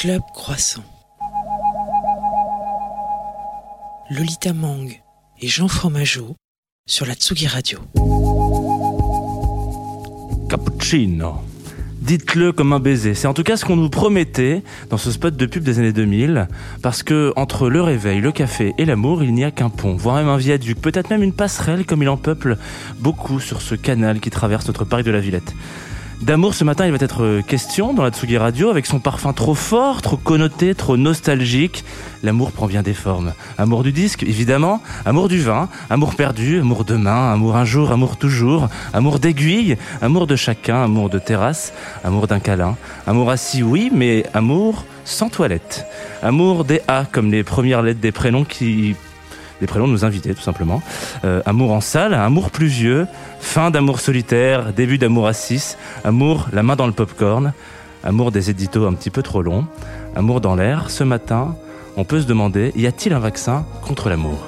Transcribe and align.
Club 0.00 0.22
Croissant. 0.32 0.82
Lolita 4.08 4.54
Mang 4.54 4.98
et 5.38 5.46
Jean 5.46 5.68
Fromageau 5.68 6.36
sur 6.86 7.04
la 7.04 7.12
Tsugi 7.12 7.46
Radio. 7.46 7.80
Cappuccino. 10.48 11.34
Dites-le 12.00 12.52
comme 12.52 12.72
un 12.72 12.80
baiser. 12.80 13.12
C'est 13.12 13.26
en 13.26 13.34
tout 13.34 13.42
cas 13.42 13.58
ce 13.58 13.66
qu'on 13.66 13.76
nous 13.76 13.90
promettait 13.90 14.62
dans 14.88 14.96
ce 14.96 15.12
spot 15.12 15.36
de 15.36 15.44
pub 15.44 15.64
des 15.64 15.78
années 15.80 15.92
2000. 15.92 16.48
Parce 16.80 17.02
que 17.02 17.34
entre 17.36 17.68
le 17.68 17.82
réveil, 17.82 18.22
le 18.22 18.32
café 18.32 18.72
et 18.78 18.86
l'amour, 18.86 19.22
il 19.22 19.34
n'y 19.34 19.44
a 19.44 19.50
qu'un 19.50 19.68
pont, 19.68 19.96
voire 19.96 20.16
même 20.16 20.28
un 20.28 20.38
viaduc, 20.38 20.80
peut-être 20.80 21.10
même 21.10 21.22
une 21.22 21.34
passerelle 21.34 21.84
comme 21.84 22.00
il 22.00 22.08
en 22.08 22.16
peuple 22.16 22.56
beaucoup 23.00 23.38
sur 23.38 23.60
ce 23.60 23.74
canal 23.74 24.20
qui 24.20 24.30
traverse 24.30 24.66
notre 24.66 24.86
Paris 24.86 25.04
de 25.04 25.10
la 25.10 25.20
Villette. 25.20 25.54
D'amour, 26.22 26.52
ce 26.52 26.64
matin, 26.64 26.84
il 26.84 26.92
va 26.92 26.98
être 27.00 27.40
question 27.40 27.94
dans 27.94 28.02
la 28.02 28.10
Tsugi 28.10 28.36
Radio 28.36 28.68
avec 28.68 28.84
son 28.84 29.00
parfum 29.00 29.32
trop 29.32 29.54
fort, 29.54 30.02
trop 30.02 30.18
connoté, 30.18 30.74
trop 30.74 30.98
nostalgique. 30.98 31.82
L'amour 32.22 32.52
prend 32.52 32.66
bien 32.66 32.82
des 32.82 32.92
formes. 32.92 33.32
Amour 33.56 33.82
du 33.82 33.90
disque, 33.90 34.22
évidemment. 34.24 34.82
Amour 35.06 35.28
du 35.28 35.40
vin. 35.40 35.70
Amour 35.88 36.14
perdu. 36.16 36.60
Amour 36.60 36.84
demain. 36.84 37.32
Amour 37.32 37.56
un 37.56 37.64
jour. 37.64 37.90
Amour 37.90 38.18
toujours. 38.18 38.68
Amour 38.92 39.18
d'aiguille. 39.18 39.78
Amour 40.02 40.26
de 40.26 40.36
chacun. 40.36 40.84
Amour 40.84 41.08
de 41.08 41.18
terrasse. 41.18 41.72
Amour 42.04 42.26
d'un 42.26 42.38
câlin. 42.38 42.76
Amour 43.06 43.30
assis, 43.30 43.62
oui, 43.62 43.90
mais 43.90 44.26
amour 44.34 44.84
sans 45.06 45.30
toilette. 45.30 45.86
Amour 46.22 46.66
des 46.66 46.82
A 46.86 47.06
comme 47.10 47.30
les 47.32 47.44
premières 47.44 47.80
lettres 47.80 48.00
des 48.00 48.12
prénoms 48.12 48.44
qui 48.44 48.94
des 49.60 49.66
prénoms 49.66 49.86
de 49.86 49.92
nos 49.92 50.04
invités, 50.04 50.34
tout 50.34 50.42
simplement. 50.42 50.82
Euh, 51.24 51.42
amour 51.46 51.72
en 51.72 51.80
salle, 51.80 52.14
amour 52.14 52.50
pluvieux, 52.50 53.06
fin 53.40 53.70
d'amour 53.70 54.00
solitaire, 54.00 54.72
début 54.72 54.98
d'amour 54.98 55.26
à 55.26 55.32
6, 55.32 55.76
amour 56.04 56.48
la 56.52 56.62
main 56.62 56.76
dans 56.76 56.86
le 56.86 56.92
popcorn, 56.92 57.52
amour 58.02 58.32
des 58.32 58.50
éditos 58.50 58.86
un 58.86 58.94
petit 58.94 59.10
peu 59.10 59.22
trop 59.22 59.42
longs, 59.42 59.66
amour 60.16 60.40
dans 60.40 60.54
l'air. 60.54 60.90
Ce 60.90 61.04
matin, 61.04 61.56
on 61.96 62.04
peut 62.04 62.20
se 62.20 62.26
demander, 62.26 62.72
y 62.76 62.86
a-t-il 62.86 63.12
un 63.12 63.18
vaccin 63.18 63.66
contre 63.82 64.08
l'amour? 64.08 64.46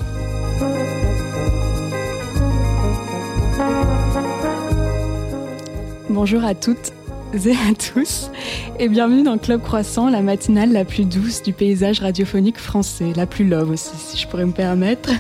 Bonjour 6.09 6.45
à 6.45 6.55
toutes 6.55 6.93
et 7.35 7.53
à 7.53 7.75
tous 7.75 8.31
et 8.79 8.89
bienvenue 8.89 9.23
dans 9.23 9.39
Club 9.39 9.63
Croissant, 9.63 10.11
la 10.11 10.21
matinale 10.21 10.71
la 10.71 10.85
plus 10.85 11.05
douce 11.05 11.43
du 11.43 11.55
paysage 11.55 12.01
radiophonique 12.01 12.59
français, 12.59 13.13
la 13.17 13.27
plus 13.27 13.49
love 13.49 13.71
aussi 13.71 13.97
si 13.97 14.19
je 14.19 14.29
pourrais 14.29 14.45
me 14.45 14.53
permettre. 14.53 15.11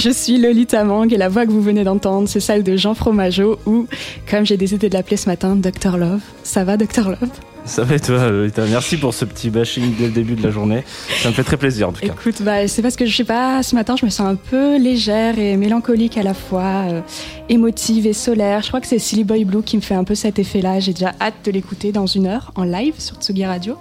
Je 0.00 0.10
suis 0.10 0.38
Lolita 0.38 0.82
Mang 0.82 1.12
et 1.12 1.16
la 1.16 1.28
voix 1.28 1.46
que 1.46 1.52
vous 1.52 1.62
venez 1.62 1.84
d'entendre 1.84 2.28
c'est 2.28 2.40
celle 2.40 2.64
de 2.64 2.76
Jean 2.76 2.94
Fromageau 2.94 3.58
ou 3.64 3.86
comme 4.28 4.44
j'ai 4.44 4.56
décidé 4.56 4.88
de 4.88 4.94
l'appeler 4.94 5.16
ce 5.16 5.28
matin, 5.28 5.54
Dr 5.54 5.98
Love. 5.98 6.22
Ça 6.42 6.64
va 6.64 6.76
Dr 6.76 7.08
Love? 7.10 7.51
Ça 7.64 7.84
va 7.84 7.94
et 7.94 8.00
toi, 8.00 8.30
Lolita 8.30 8.64
Merci 8.66 8.96
pour 8.96 9.14
ce 9.14 9.24
petit 9.24 9.50
bashing 9.50 9.94
dès 9.96 10.06
le 10.06 10.12
début 10.12 10.34
de 10.34 10.42
la 10.42 10.50
journée. 10.50 10.84
Ça 11.22 11.28
me 11.28 11.34
fait 11.34 11.44
très 11.44 11.56
plaisir 11.56 11.88
en 11.88 11.92
tout 11.92 12.00
cas. 12.00 12.12
Écoute, 12.12 12.42
bah, 12.42 12.66
c'est 12.68 12.82
parce 12.82 12.96
que 12.96 13.06
je 13.06 13.16
sais 13.16 13.24
pas, 13.24 13.62
ce 13.62 13.74
matin 13.74 13.94
je 13.96 14.04
me 14.04 14.10
sens 14.10 14.26
un 14.26 14.34
peu 14.34 14.78
légère 14.78 15.38
et 15.38 15.56
mélancolique 15.56 16.18
à 16.18 16.22
la 16.22 16.34
fois, 16.34 16.86
euh, 16.90 17.00
émotive 17.48 18.06
et 18.06 18.12
solaire. 18.12 18.62
Je 18.62 18.68
crois 18.68 18.80
que 18.80 18.86
c'est 18.86 18.98
Silly 18.98 19.24
Boy 19.24 19.44
Blue 19.44 19.62
qui 19.62 19.76
me 19.76 19.82
fait 19.82 19.94
un 19.94 20.04
peu 20.04 20.14
cet 20.14 20.38
effet-là. 20.38 20.80
J'ai 20.80 20.92
déjà 20.92 21.12
hâte 21.20 21.34
de 21.44 21.50
l'écouter 21.50 21.92
dans 21.92 22.06
une 22.06 22.26
heure 22.26 22.52
en 22.56 22.64
live 22.64 22.94
sur 22.98 23.16
Tsugi 23.16 23.44
Radio. 23.44 23.76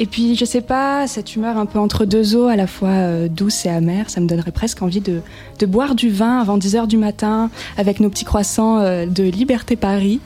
Et 0.00 0.06
puis, 0.06 0.36
je 0.36 0.44
sais 0.44 0.60
pas, 0.60 1.08
cette 1.08 1.34
humeur 1.34 1.56
un 1.56 1.66
peu 1.66 1.80
entre 1.80 2.04
deux 2.04 2.36
eaux, 2.36 2.46
à 2.46 2.54
la 2.54 2.68
fois 2.68 2.88
euh, 2.88 3.28
douce 3.28 3.66
et 3.66 3.68
amère, 3.68 4.10
ça 4.10 4.20
me 4.20 4.28
donnerait 4.28 4.52
presque 4.52 4.80
envie 4.80 5.00
de, 5.00 5.22
de 5.58 5.66
boire 5.66 5.96
du 5.96 6.08
vin 6.08 6.40
avant 6.40 6.56
10h 6.56 6.86
du 6.86 6.96
matin 6.96 7.50
avec 7.76 7.98
nos 7.98 8.08
petits 8.08 8.24
croissants 8.24 8.78
euh, 8.78 9.06
de 9.06 9.24
Liberté 9.24 9.74
Paris. 9.74 10.20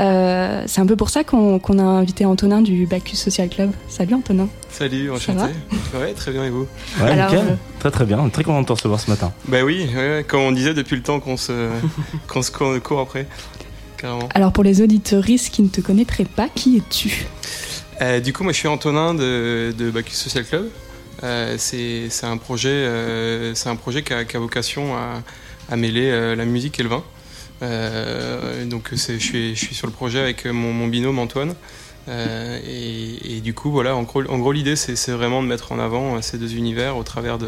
Euh, 0.00 0.62
c'est 0.66 0.80
un 0.80 0.86
peu 0.86 0.94
pour 0.96 1.10
ça 1.10 1.24
qu'on 1.24 1.58
a 1.78 1.82
invité 1.82 2.24
Antonin 2.24 2.60
du 2.62 2.86
Bacchus 2.86 3.16
Social 3.16 3.48
Club. 3.48 3.72
Salut 3.88 4.14
Antonin. 4.14 4.48
Salut, 4.70 5.10
enchanté. 5.10 5.52
ouais, 5.94 6.12
très 6.14 6.30
bien 6.30 6.44
et 6.44 6.50
vous 6.50 6.66
Ouais, 7.00 7.16
nickel. 7.16 7.58
Très 7.80 7.90
très 7.90 8.04
bien. 8.04 8.28
Très 8.28 8.44
content 8.44 8.60
de 8.60 8.66
te 8.66 8.72
recevoir 8.72 9.00
ce 9.00 9.10
matin. 9.10 9.32
Bah 9.46 9.62
oui, 9.64 9.88
ouais, 9.94 10.24
comme 10.26 10.40
on 10.42 10.52
disait 10.52 10.74
depuis 10.74 10.96
le 10.96 11.02
temps 11.02 11.18
qu'on 11.20 11.36
se, 11.36 11.70
qu'on 12.28 12.42
se 12.42 12.50
court 12.50 13.00
après. 13.00 13.26
Carrément. 13.96 14.28
Alors 14.34 14.52
pour 14.52 14.62
les 14.62 14.80
auditeuristes 14.82 15.50
qui 15.52 15.62
ne 15.62 15.68
te 15.68 15.80
connaîtraient 15.80 16.24
pas, 16.24 16.48
qui 16.54 16.76
es-tu? 16.76 17.26
Euh, 18.00 18.20
Du 18.20 18.32
coup, 18.32 18.44
moi 18.44 18.52
je 18.52 18.58
suis 18.58 18.68
Antonin 18.68 19.14
de, 19.14 19.74
de 19.76 19.90
Bacchus 19.90 20.14
Social 20.14 20.44
Club. 20.44 20.68
Euh, 21.24 21.56
c'est 21.58 22.08
un 22.22 22.36
projet, 22.36 22.68
euh, 22.68 23.52
c'est 23.56 23.68
un 23.68 23.74
projet 23.74 24.04
qui 24.04 24.12
a, 24.12 24.24
qui 24.24 24.36
a 24.36 24.40
vocation 24.40 24.94
à, 24.94 25.22
à 25.68 25.76
mêler 25.76 26.08
euh, 26.12 26.36
la 26.36 26.44
musique 26.44 26.78
et 26.78 26.84
le 26.84 26.88
vin. 26.88 27.02
Euh, 27.62 28.64
donc 28.64 28.90
je 28.92 28.96
suis, 28.96 29.54
je 29.54 29.64
suis 29.64 29.74
sur 29.74 29.86
le 29.86 29.92
projet 29.92 30.20
avec 30.20 30.44
mon, 30.46 30.72
mon 30.72 30.86
binôme 30.86 31.18
Antoine. 31.18 31.54
Euh, 32.08 32.58
et, 32.66 33.36
et, 33.36 33.40
du 33.40 33.52
coup, 33.54 33.70
voilà, 33.70 33.94
en 33.94 34.02
gros, 34.02 34.22
en 34.28 34.38
gros 34.38 34.52
l'idée, 34.52 34.76
c'est 34.76 35.12
vraiment 35.12 35.42
de 35.42 35.48
mettre 35.48 35.72
en 35.72 35.78
avant 35.78 36.20
ces 36.22 36.38
deux 36.38 36.54
univers 36.54 36.96
au 36.96 37.02
travers 37.02 37.38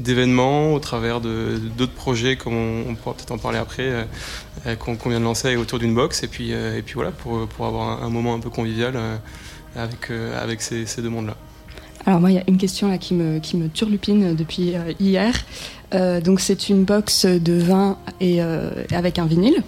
d'événements, 0.00 0.72
au 0.72 0.78
travers 0.78 1.20
d'autres 1.20 1.92
projets, 1.92 2.36
comme 2.36 2.54
on, 2.54 2.84
on 2.88 2.94
pourra 2.94 3.14
peut-être 3.14 3.32
en 3.32 3.38
parler 3.38 3.58
après, 3.58 4.06
euh, 4.66 4.76
qu'on 4.76 4.96
qu 4.96 5.10
vient 5.10 5.20
de 5.20 5.24
lancer 5.24 5.56
autour 5.56 5.78
d'une 5.78 5.94
box, 5.94 6.22
et 6.22 6.28
puis, 6.28 6.54
euh, 6.54 6.78
et 6.78 6.82
puis 6.82 6.94
voilà, 6.94 7.10
pour, 7.10 7.46
pour 7.46 7.66
avoir 7.66 8.02
un, 8.02 8.10
moment 8.10 8.34
un 8.34 8.40
peu 8.40 8.50
convivial 8.50 8.94
euh, 8.96 9.16
avec, 9.76 10.10
avec 10.10 10.62
ces, 10.62 10.86
ces 10.86 11.02
deux 11.02 11.10
mondes-là. 11.10 11.36
Alors 12.06 12.20
moi, 12.20 12.30
il 12.30 12.34
y 12.34 12.38
a 12.38 12.44
une 12.48 12.58
question 12.58 12.88
là 12.88 12.98
qui 12.98 13.14
me, 13.14 13.38
qui 13.38 13.56
me 13.56 13.68
turlupine 13.68 14.34
depuis 14.34 14.74
euh, 14.74 14.92
hier. 15.00 15.34
Euh, 15.94 16.20
donc 16.20 16.40
c'est 16.40 16.68
une 16.68 16.84
box 16.84 17.24
de 17.24 17.54
vin 17.54 17.98
et 18.20 18.42
euh, 18.42 18.70
avec 18.92 19.18
un 19.18 19.26
vinyle. 19.26 19.62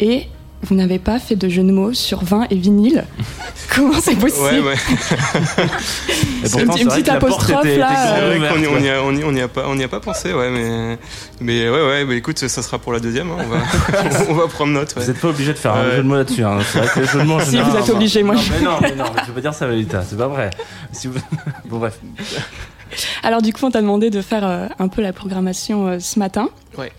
Et 0.00 0.24
vous 0.66 0.74
n'avez 0.74 0.98
pas 0.98 1.18
fait 1.18 1.36
de 1.36 1.48
jeu 1.48 1.62
de 1.62 1.70
mots 1.70 1.92
sur 1.92 2.24
vin 2.24 2.46
et 2.50 2.56
vinyle. 2.56 3.04
Comment 3.74 4.00
c'est 4.00 4.16
possible 4.16 4.44
Ouais, 4.44 4.60
ouais. 4.60 4.74
pourtant, 6.50 6.76
une 6.76 6.88
petite 6.88 7.08
apostrophe 7.08 7.64
là. 7.64 8.18
On 8.54 8.58
n'y 8.58 8.66
on 8.66 8.78
y 8.80 8.90
a, 8.90 9.02
on 9.02 9.12
y, 9.12 9.24
on 9.24 9.32
y 9.32 9.40
a, 9.40 9.48
pas, 9.48 9.64
on 9.68 9.78
y 9.78 9.84
a 9.84 9.88
pas 9.88 10.00
pensé, 10.00 10.32
ouais, 10.32 10.50
mais, 10.50 10.98
mais 11.40 11.68
ouais, 11.68 11.86
ouais, 11.86 12.04
bah, 12.04 12.14
écoute, 12.14 12.38
ça 12.38 12.62
sera 12.62 12.78
pour 12.78 12.92
la 12.92 13.00
deuxième. 13.00 13.30
Hein, 13.30 13.38
on, 13.40 13.48
va, 13.48 14.20
on 14.30 14.34
va 14.34 14.48
prendre 14.48 14.72
note. 14.72 14.94
Ouais. 14.96 15.02
Vous 15.02 15.12
n'êtes 15.12 15.20
pas 15.20 15.28
obligé 15.28 15.52
de 15.52 15.58
faire 15.58 15.74
un 15.74 15.90
jeu 15.90 15.96
de 15.98 16.02
mots 16.02 16.16
là-dessus. 16.16 16.44
Hein. 16.44 16.58
C'est 16.72 16.78
vrai 16.78 16.88
que 16.88 17.00
le 17.00 17.06
jeu 17.06 17.18
de 17.20 17.24
mots. 17.24 17.40
si 17.40 17.56
vous 17.56 17.76
êtes 17.76 17.90
obligé, 17.90 18.22
moi. 18.22 18.34
Non, 18.34 18.40
mais 18.50 18.60
non, 18.60 18.78
mais 18.80 18.94
non, 18.96 19.04
je 19.22 19.26
veux 19.28 19.34
pas 19.34 19.40
dire 19.40 19.54
ça, 19.54 19.66
Valita. 19.66 20.02
C'est 20.02 20.18
pas 20.18 20.28
vrai. 20.28 20.50
Si 20.92 21.06
vous... 21.06 21.18
bon 21.66 21.78
bref. 21.78 21.98
Alors 23.22 23.42
du 23.42 23.52
coup, 23.52 23.64
on 23.64 23.70
t'a 23.70 23.80
demandé 23.80 24.10
de 24.10 24.22
faire 24.22 24.46
euh, 24.46 24.66
un 24.78 24.88
peu 24.88 25.02
la 25.02 25.12
programmation 25.12 25.86
euh, 25.86 25.98
ce 25.98 26.18
matin. 26.18 26.48
Ouais. 26.78 26.92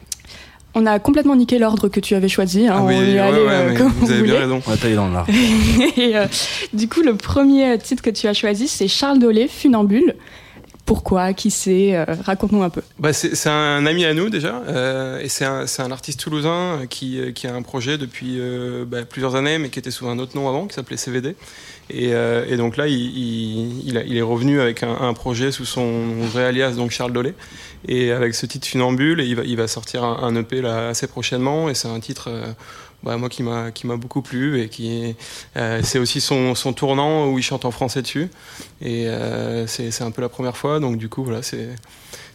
On 0.79 0.85
a 0.85 0.99
complètement 0.99 1.35
niqué 1.35 1.57
l'ordre 1.57 1.87
que 1.87 1.99
tu 1.99 2.13
avais 2.13 2.29
choisi. 2.29 2.67
Hein. 2.67 2.75
Ah 2.77 2.83
oui, 2.83 2.93
on 2.95 3.01
y 3.01 3.13
ouais, 3.13 3.19
allait 3.19 3.43
ouais, 3.43 3.51
euh, 3.51 3.77
comme 3.77 3.91
vous 3.93 4.11
avez 4.11 4.21
bien 4.21 4.37
raison. 4.37 4.61
On 4.63 4.69
va 4.69 4.77
tailler 4.77 4.95
dans 4.95 5.09
l'art. 5.09 5.25
Et 5.97 6.15
euh, 6.15 6.27
du 6.71 6.87
coup, 6.87 7.01
le 7.01 7.15
premier 7.15 7.79
titre 7.79 8.03
que 8.03 8.11
tu 8.11 8.27
as 8.27 8.35
choisi, 8.35 8.67
c'est 8.67 8.87
Charles 8.87 9.17
Dolé, 9.17 9.47
Funambule. 9.47 10.13
Pourquoi? 10.87 11.33
Qui 11.33 11.51
c'est? 11.51 11.95
Euh, 11.95 12.05
Raconte-nous 12.25 12.63
un 12.63 12.69
peu. 12.69 12.81
Bah 12.97 13.11
c'est 13.11 13.49
un 13.49 13.85
ami 13.85 14.05
à 14.05 14.13
nous 14.13 14.29
déjà, 14.29 14.63
euh, 14.69 15.19
et 15.19 15.27
c'est 15.27 15.43
un, 15.43 15.65
un, 15.79 15.91
artiste 15.91 16.21
toulousain 16.21 16.83
qui, 16.89 17.33
qui, 17.33 17.45
a 17.45 17.53
un 17.53 17.61
projet 17.61 17.97
depuis 17.97 18.39
euh, 18.39 18.85
bah, 18.87 19.03
plusieurs 19.03 19.35
années, 19.35 19.57
mais 19.57 19.67
qui 19.67 19.79
était 19.79 19.91
sous 19.91 20.07
un 20.07 20.17
autre 20.17 20.37
nom 20.37 20.47
avant, 20.47 20.65
qui 20.65 20.75
s'appelait 20.75 20.95
CVD. 20.95 21.35
Et, 21.89 22.13
euh, 22.13 22.45
et, 22.47 22.57
donc 22.57 22.77
là, 22.77 22.87
il, 22.87 23.95
est 23.95 24.21
revenu 24.21 24.59
avec 24.59 24.83
un, 24.83 25.13
projet 25.13 25.51
sous 25.51 25.65
son 25.65 26.21
vrai 26.21 26.43
alias, 26.43 26.71
donc 26.71 26.91
Charles 26.91 27.13
Dolé, 27.13 27.33
et 27.87 28.11
avec 28.11 28.35
ce 28.35 28.45
titre 28.45 28.67
Funambule, 28.67 29.21
et 29.21 29.25
il 29.25 29.57
va, 29.57 29.67
sortir 29.67 30.03
un, 30.03 30.35
EP 30.35 30.61
là 30.61 30.89
assez 30.89 31.07
prochainement, 31.07 31.69
et 31.69 31.73
c'est 31.73 31.87
un 31.87 31.99
titre 31.99 32.29
euh, 32.29 32.51
bah, 33.03 33.15
moi 33.17 33.29
qui 33.29 33.43
m'a 33.43 33.71
beaucoup 33.95 34.21
plu 34.21 34.59
et 34.59 34.69
qui 34.69 35.15
euh, 35.55 35.81
c'est 35.83 35.99
aussi 35.99 36.19
son, 36.19 36.53
tournant 36.75 37.27
où 37.27 37.37
il 37.37 37.43
chante 37.43 37.63
en 37.63 37.71
français 37.71 38.01
dessus. 38.01 38.27
Et 38.81 39.07
c'est 39.67 40.01
un 40.01 40.11
peu 40.11 40.21
la 40.21 40.29
première 40.29 40.57
fois. 40.57 40.79
Donc 40.79 40.97
du 40.97 41.07
coup 41.07 41.23
voilà 41.23 41.43
c'est 41.43 41.69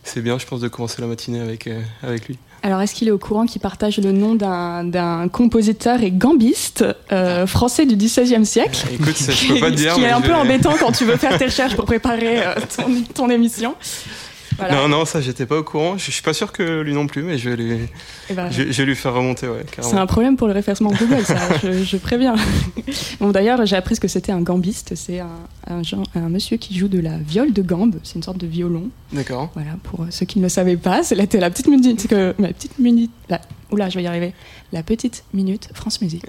c'est 0.03 0.21
bien 0.21 0.39
je 0.39 0.47
pense 0.47 0.61
de 0.61 0.69
commencer 0.69 1.01
la 1.01 1.07
matinée 1.07 1.41
avec 1.41 1.67
euh, 1.67 1.81
avec 2.03 2.29
lui. 2.29 2.39
Alors, 2.65 2.81
est-ce 2.81 2.95
qu'il 2.95 3.09
est 3.09 3.13
au 3.13 3.19
courant 3.19 3.45
qu'il 3.45 3.61
partage 3.61 3.99
le 3.99 4.13
nom 4.13 4.37
d'un 4.37 5.29
compositeur 5.29 6.01
et 6.01 6.13
gambiste 6.13 6.85
euh, 7.11 7.45
français 7.45 7.87
du 7.87 7.97
XVIe 7.97 8.47
siècle 8.47 8.87
Écoute, 8.93 9.17
ça, 9.17 9.33
je 9.33 9.49
peux 9.49 9.61
pas 9.61 9.71
te 9.73 9.77
dire. 9.77 9.95
qui 9.95 10.03
est 10.03 10.11
un 10.11 10.21
peu 10.21 10.29
vais... 10.29 10.35
embêtant 10.35 10.75
quand 10.79 10.93
tu 10.93 11.05
veux 11.05 11.17
faire 11.17 11.37
tes 11.39 11.47
recherches 11.47 11.75
pour 11.75 11.87
préparer 11.87 12.47
euh, 12.47 12.55
ton, 12.77 13.03
ton 13.15 13.31
émission. 13.31 13.75
Voilà. 14.59 14.75
Non, 14.75 14.89
non, 14.89 15.05
ça, 15.05 15.21
j'étais 15.21 15.47
pas 15.47 15.59
au 15.59 15.63
courant. 15.63 15.99
Je, 15.99 16.11
suis 16.11 16.23
pas 16.23 16.33
sûr 16.33 16.53
que 16.53 16.81
lui 16.81 16.95
non 16.95 17.07
plus, 17.07 17.23
mais 17.23 17.39
je 17.39 17.51
vais 17.51 17.57
lui, 17.57 17.79
eh 18.31 18.35
ben, 18.35 18.51
je, 18.51 18.71
je, 18.71 18.83
vais 18.83 18.85
lui 18.85 18.97
faire 18.97 19.15
remonter. 19.15 19.49
Ouais, 19.49 19.65
c'est 19.81 19.97
un 19.97 20.07
problème 20.07 20.37
pour 20.37 20.47
le 20.47 20.53
référencement 20.53 20.91
Google, 20.91 21.25
ça, 21.25 21.37
je, 21.63 21.85
je, 21.85 21.97
préviens. 21.97 22.35
bon, 23.21 23.31
D'ailleurs, 23.31 23.65
j'ai 23.67 23.77
appris 23.77 23.97
ce 23.97 24.01
que 24.01 24.09
c'était 24.09 24.33
un 24.33 24.41
gambiste. 24.41 24.95
C'est 24.95 25.21
un, 25.21 25.29
un, 25.67 26.29
monsieur 26.29 26.57
qui 26.57 26.77
joue 26.77 26.89
de 26.89 27.01
la 27.01 27.19
viole 27.19 27.53
de 27.53 27.63
gambe. 27.63 27.97
C'est 28.03 28.17
une 28.17 28.23
sorte 28.23 28.39
de 28.39 28.47
violon. 28.47 28.91
D'accord. 29.13 29.51
Voilà, 29.55 29.73
pour 29.83 30.07
ceux 30.11 30.27
qui 30.27 30.39
ne 30.39 30.45
le 30.45 30.49
savaient 30.49 30.77
pas, 30.77 31.03
c'était 31.03 31.41
la 31.41 31.51
petite 31.51 31.69
minute. 31.69 32.07
Que, 32.09 32.35
ma 32.39 32.49
petite 32.49 32.79
minute. 32.79 33.11
La, 33.29 33.41
oula, 33.71 33.89
je 33.89 33.97
vais 33.97 34.05
y 34.05 34.07
arriver. 34.07 34.33
La 34.73 34.83
petite 34.83 35.25
minute 35.33 35.69
France 35.75 36.01
Musique. 36.01 36.27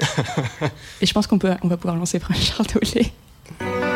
Et 1.01 1.05
je 1.05 1.13
pense 1.13 1.27
qu'on 1.27 1.39
on 1.61 1.67
va 1.67 1.77
pouvoir 1.77 1.95
lancer 1.95 2.19
Charles 2.19 2.67
Dolé. 2.73 3.92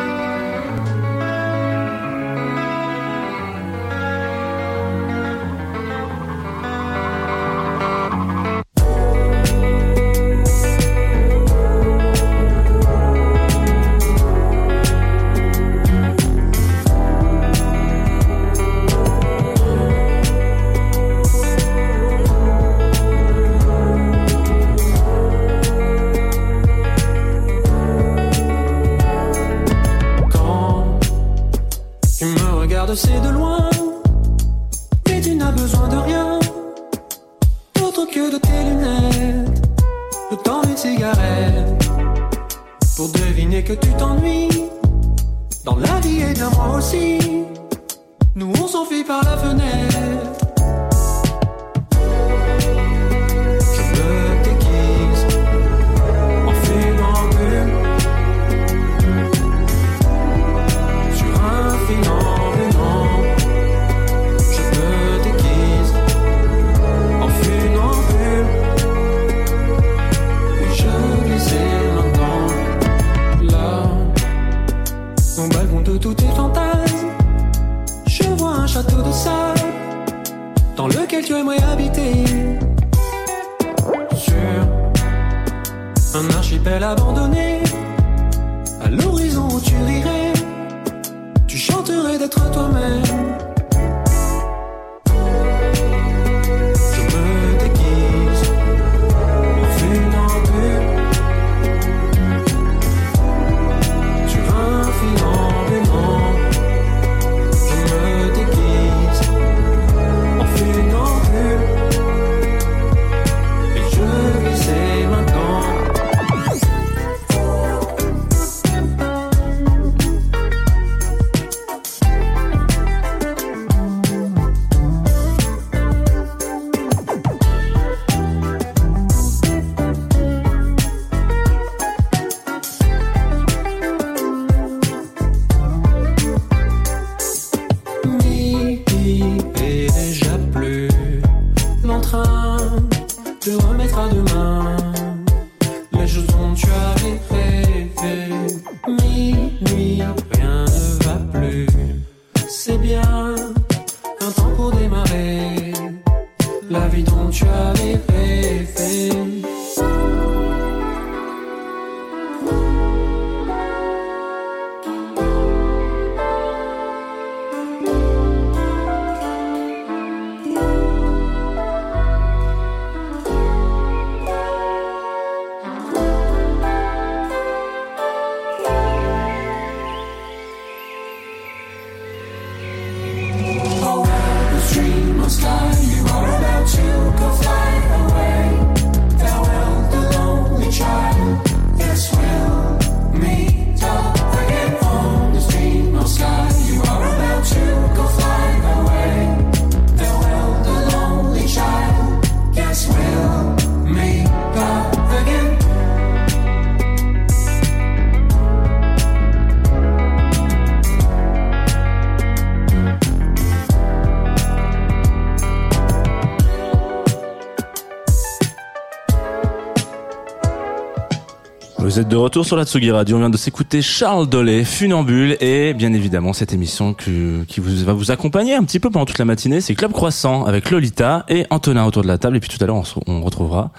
Vous 221.98 222.02
êtes 222.02 222.10
de 222.10 222.16
retour 222.16 222.46
sur 222.46 222.56
la 222.56 222.64
Tsugi 222.64 222.92
Radio. 222.92 223.16
On 223.16 223.22
vient 223.22 223.32
de 223.32 223.38
s'écouter 223.38 223.82
Charles 223.82 224.30
Dolé, 224.30 224.64
Funambule, 224.66 225.36
et 225.42 225.74
bien 225.74 225.94
évidemment 225.94 226.32
cette 226.32 226.54
émission 226.54 226.94
qui 226.94 227.60
vous, 227.60 227.86
va 227.86 227.94
vous 227.94 228.12
accompagner 228.12 228.54
un 228.54 228.64
petit 228.64 228.80
peu 228.80 228.92
pendant 228.92 229.06
toute 229.06 229.18
la 229.18 229.26
matinée, 229.26 229.62
c'est 229.62 229.74
Club 229.74 229.94
Croissant 229.94 230.46
avec 230.46 230.70
Lolita 230.70 231.26
et 231.28 231.48
Antonin 231.50 231.86
autour 231.86 232.04
de 232.04 232.08
la 232.08 232.20
table. 232.20 232.38
Et 232.38 232.40
puis 232.40 232.56
tout 232.56 232.64
à 232.64 232.68
l'heure, 232.68 232.84
on, 233.08 233.22
retrouvera 233.22 233.72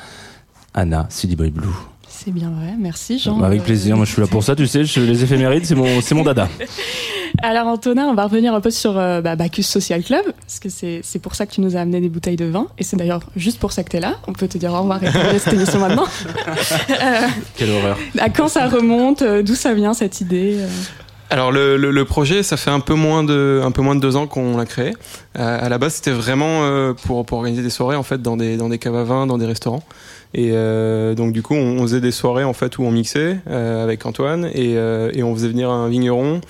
Anna, 0.75 1.07
Silly 1.11 1.37
Boy 1.37 1.51
Blue. 1.51 1.69
C'est 2.25 2.33
bien 2.33 2.51
vrai, 2.51 2.75
merci 2.77 3.21
Jean. 3.21 3.39
Bah, 3.39 3.47
avec 3.47 3.63
plaisir, 3.63 3.97
moi 3.97 4.05
je 4.05 4.11
suis 4.11 4.21
là 4.21 4.27
pour 4.27 4.43
ça, 4.43 4.57
tu 4.57 4.67
sais, 4.67 4.83
les 4.83 5.23
éphémérides, 5.23 5.65
c'est 5.65 5.77
mon, 5.77 6.01
c'est 6.01 6.17
mon 6.17 6.25
dada. 6.25 6.49
Alors 7.43 7.69
Antonin, 7.69 8.07
on 8.07 8.15
va 8.15 8.25
revenir 8.25 8.55
un 8.55 8.61
peu 8.61 8.73
sur 8.73 8.99
euh, 8.99 9.21
bah, 9.21 9.37
Bacchus 9.37 9.63
Social 9.63 10.03
Club, 10.03 10.25
parce 10.25 10.59
que 10.59 10.69
c'est, 10.69 11.01
c'est 11.05 11.21
pour 11.21 11.37
ça 11.37 11.47
que 11.47 11.53
tu 11.53 11.61
nous 11.61 11.77
as 11.77 11.81
amené 11.81 12.01
des 12.01 12.09
bouteilles 12.09 12.37
de 12.37 12.47
vin, 12.47 12.67
et 12.77 12.83
c'est 12.83 12.97
d'ailleurs 12.97 13.21
juste 13.37 13.61
pour 13.61 13.71
ça 13.71 13.85
que 13.85 13.91
tu 13.91 13.99
es 13.99 14.01
là. 14.01 14.17
On 14.27 14.33
peut 14.33 14.49
te 14.49 14.59
dire 14.59 14.73
au 14.73 14.81
revoir 14.81 15.01
et 15.05 15.13
terminer 15.13 15.39
cette 15.39 15.53
émission 15.53 15.79
maintenant. 15.79 16.07
Quelle 17.57 17.71
horreur. 17.71 17.97
À 18.19 18.31
quand 18.31 18.49
ça 18.49 18.67
remonte 18.67 19.23
euh, 19.23 19.45
D'où 19.45 19.55
ça 19.55 19.73
vient 19.73 19.95
cette 19.95 20.21
idée 20.21 20.57
euh 20.59 20.69
alors 21.31 21.53
le, 21.53 21.77
le, 21.77 22.05
projet, 22.07 22.43
ça 22.43 22.57
fait 22.57 22.71
un 22.71 22.81
peu 22.81 22.95
moins 22.95 23.23
de 23.23 23.61
un 23.63 23.71
peu 23.71 23.83
moins 23.83 23.95
de 23.95 24.01
deux 24.01 24.17
ans 24.17 24.27
qu'on 24.27 24.57
l'a 24.57 24.65
créé. 24.65 24.95
à 25.35 25.69
la 25.69 25.77
base, 25.77 25.97
c'était 25.97 26.11
vraiment 26.11 26.95
pour, 27.05 27.27
pour 27.27 27.37
organiser 27.37 27.63
des 27.63 27.69
soirées 27.69 27.97
en 27.97 28.03
fait 28.03 28.23
dans 28.23 28.39
des 28.39 28.57
dans 28.57 28.71
des 28.71 28.79
caves 28.79 28.97
à 28.97 29.05
vin, 29.05 29.27
dans 29.27 29.37
des 29.37 29.45
restaurants. 29.45 29.83
Et 30.35 30.51
euh, 30.53 31.15
donc 31.15 31.33
du 31.33 31.43
coup, 31.43 31.55
on, 31.55 31.81
faisait 31.83 32.03
des 32.03 32.11
soirées 32.11 32.45
en 32.45 32.53
fait 32.53 32.77
où 32.79 32.83
on 32.83 32.91
mixait 32.91 33.39
euh, 33.49 33.83
avec 33.83 34.05
Antoine 34.05 34.45
et, 34.53 34.77
euh, 34.77 35.11
et, 35.15 35.23
on 35.23 35.35
faisait 35.35 35.49
venir 35.49 35.71
un 35.71 35.89
vigneron 35.89 36.41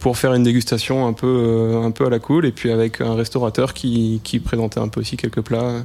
pour 0.00 0.18
faire 0.18 0.34
une 0.34 0.42
dégustation 0.42 1.06
un 1.06 1.12
peu 1.12 1.80
un 1.82 1.90
peu 1.92 2.06
à 2.06 2.10
la 2.10 2.18
cool 2.18 2.46
et 2.46 2.52
puis 2.52 2.70
avec 2.70 3.00
un 3.00 3.14
restaurateur 3.14 3.74
qui, 3.74 4.20
qui 4.24 4.40
présentait 4.40 4.80
un 4.80 4.88
peu 4.88 5.00
aussi 5.00 5.16
quelques 5.16 5.40
plats. 5.40 5.84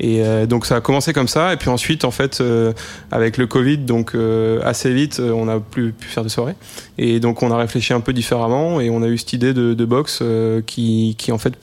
Et 0.00 0.22
euh, 0.22 0.46
donc 0.46 0.66
ça 0.66 0.76
a 0.76 0.80
commencé 0.80 1.12
comme 1.12 1.28
ça. 1.28 1.52
Et 1.52 1.56
puis 1.56 1.68
ensuite, 1.68 2.04
en 2.04 2.10
fait, 2.10 2.40
euh, 2.40 2.72
avec 3.10 3.36
le 3.36 3.46
Covid, 3.46 3.78
donc 3.78 4.14
euh, 4.14 4.60
assez 4.64 4.92
vite, 4.92 5.20
on 5.20 5.46
n'a 5.46 5.60
plus 5.60 5.92
pu 5.92 6.08
faire 6.08 6.24
de 6.24 6.28
soirée. 6.28 6.54
Et 6.98 7.20
donc 7.20 7.42
on 7.42 7.50
a 7.50 7.56
réfléchi 7.56 7.92
un 7.92 8.00
peu 8.00 8.12
différemment 8.12 8.80
et 8.80 8.90
on 8.90 9.02
a 9.02 9.08
eu 9.08 9.18
cette 9.18 9.32
idée 9.32 9.54
de, 9.54 9.84
box 9.84 10.22
qui, 10.66 11.16
qui 11.18 11.32
en 11.32 11.38
fait 11.38 11.54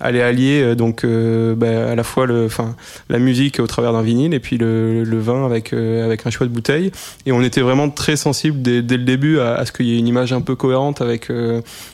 allait 0.00 0.22
allier 0.22 0.74
donc 0.74 1.06
bah, 1.06 1.90
à 1.90 1.94
la 1.94 2.02
fois 2.02 2.26
le, 2.26 2.46
enfin 2.46 2.74
la 3.08 3.18
musique 3.18 3.60
au 3.60 3.66
travers 3.66 3.92
d'un 3.92 4.02
vinyle 4.02 4.34
et 4.34 4.40
puis 4.40 4.58
le, 4.58 5.04
vin 5.18 5.46
avec 5.46 5.72
avec 5.72 6.26
un 6.26 6.30
choix 6.30 6.46
de 6.46 6.52
bouteille. 6.52 6.90
Et 7.26 7.32
on 7.32 7.42
était 7.42 7.60
vraiment 7.60 7.88
très 7.90 8.16
sensible 8.16 8.60
dès, 8.62 8.80
le 8.80 9.04
début 9.04 9.38
à, 9.38 9.54
à 9.54 9.66
ce 9.66 9.72
qu'il 9.72 9.86
y 9.86 9.94
ait 9.94 9.98
une 9.98 10.08
image 10.08 10.32
un 10.32 10.40
peu 10.40 10.56
cohérente 10.56 11.00
avec 11.00 11.30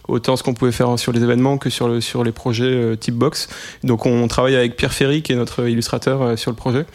autant 0.08 0.36
ce 0.36 0.42
qu'on 0.42 0.54
pouvait 0.54 0.72
faire 0.72 0.98
sur 0.98 1.12
les 1.12 1.22
événements 1.22 1.58
que 1.58 1.70
sur 1.70 1.88
le 1.88 2.00
sur 2.00 2.24
les 2.24 2.32
projets 2.32 2.96
type 2.96 3.16
box. 3.16 3.48
Donc 3.84 4.06
on 4.06 4.26
travaille 4.28 4.56
avec 4.56 4.76
Pierre 4.76 4.94
Ferry 4.94 5.22
qui 5.22 5.32
est 5.32 5.36
notre 5.36 5.59
illustrateur 5.68 6.22
euh, 6.22 6.36
sur 6.36 6.50
le 6.50 6.56
projet 6.56 6.86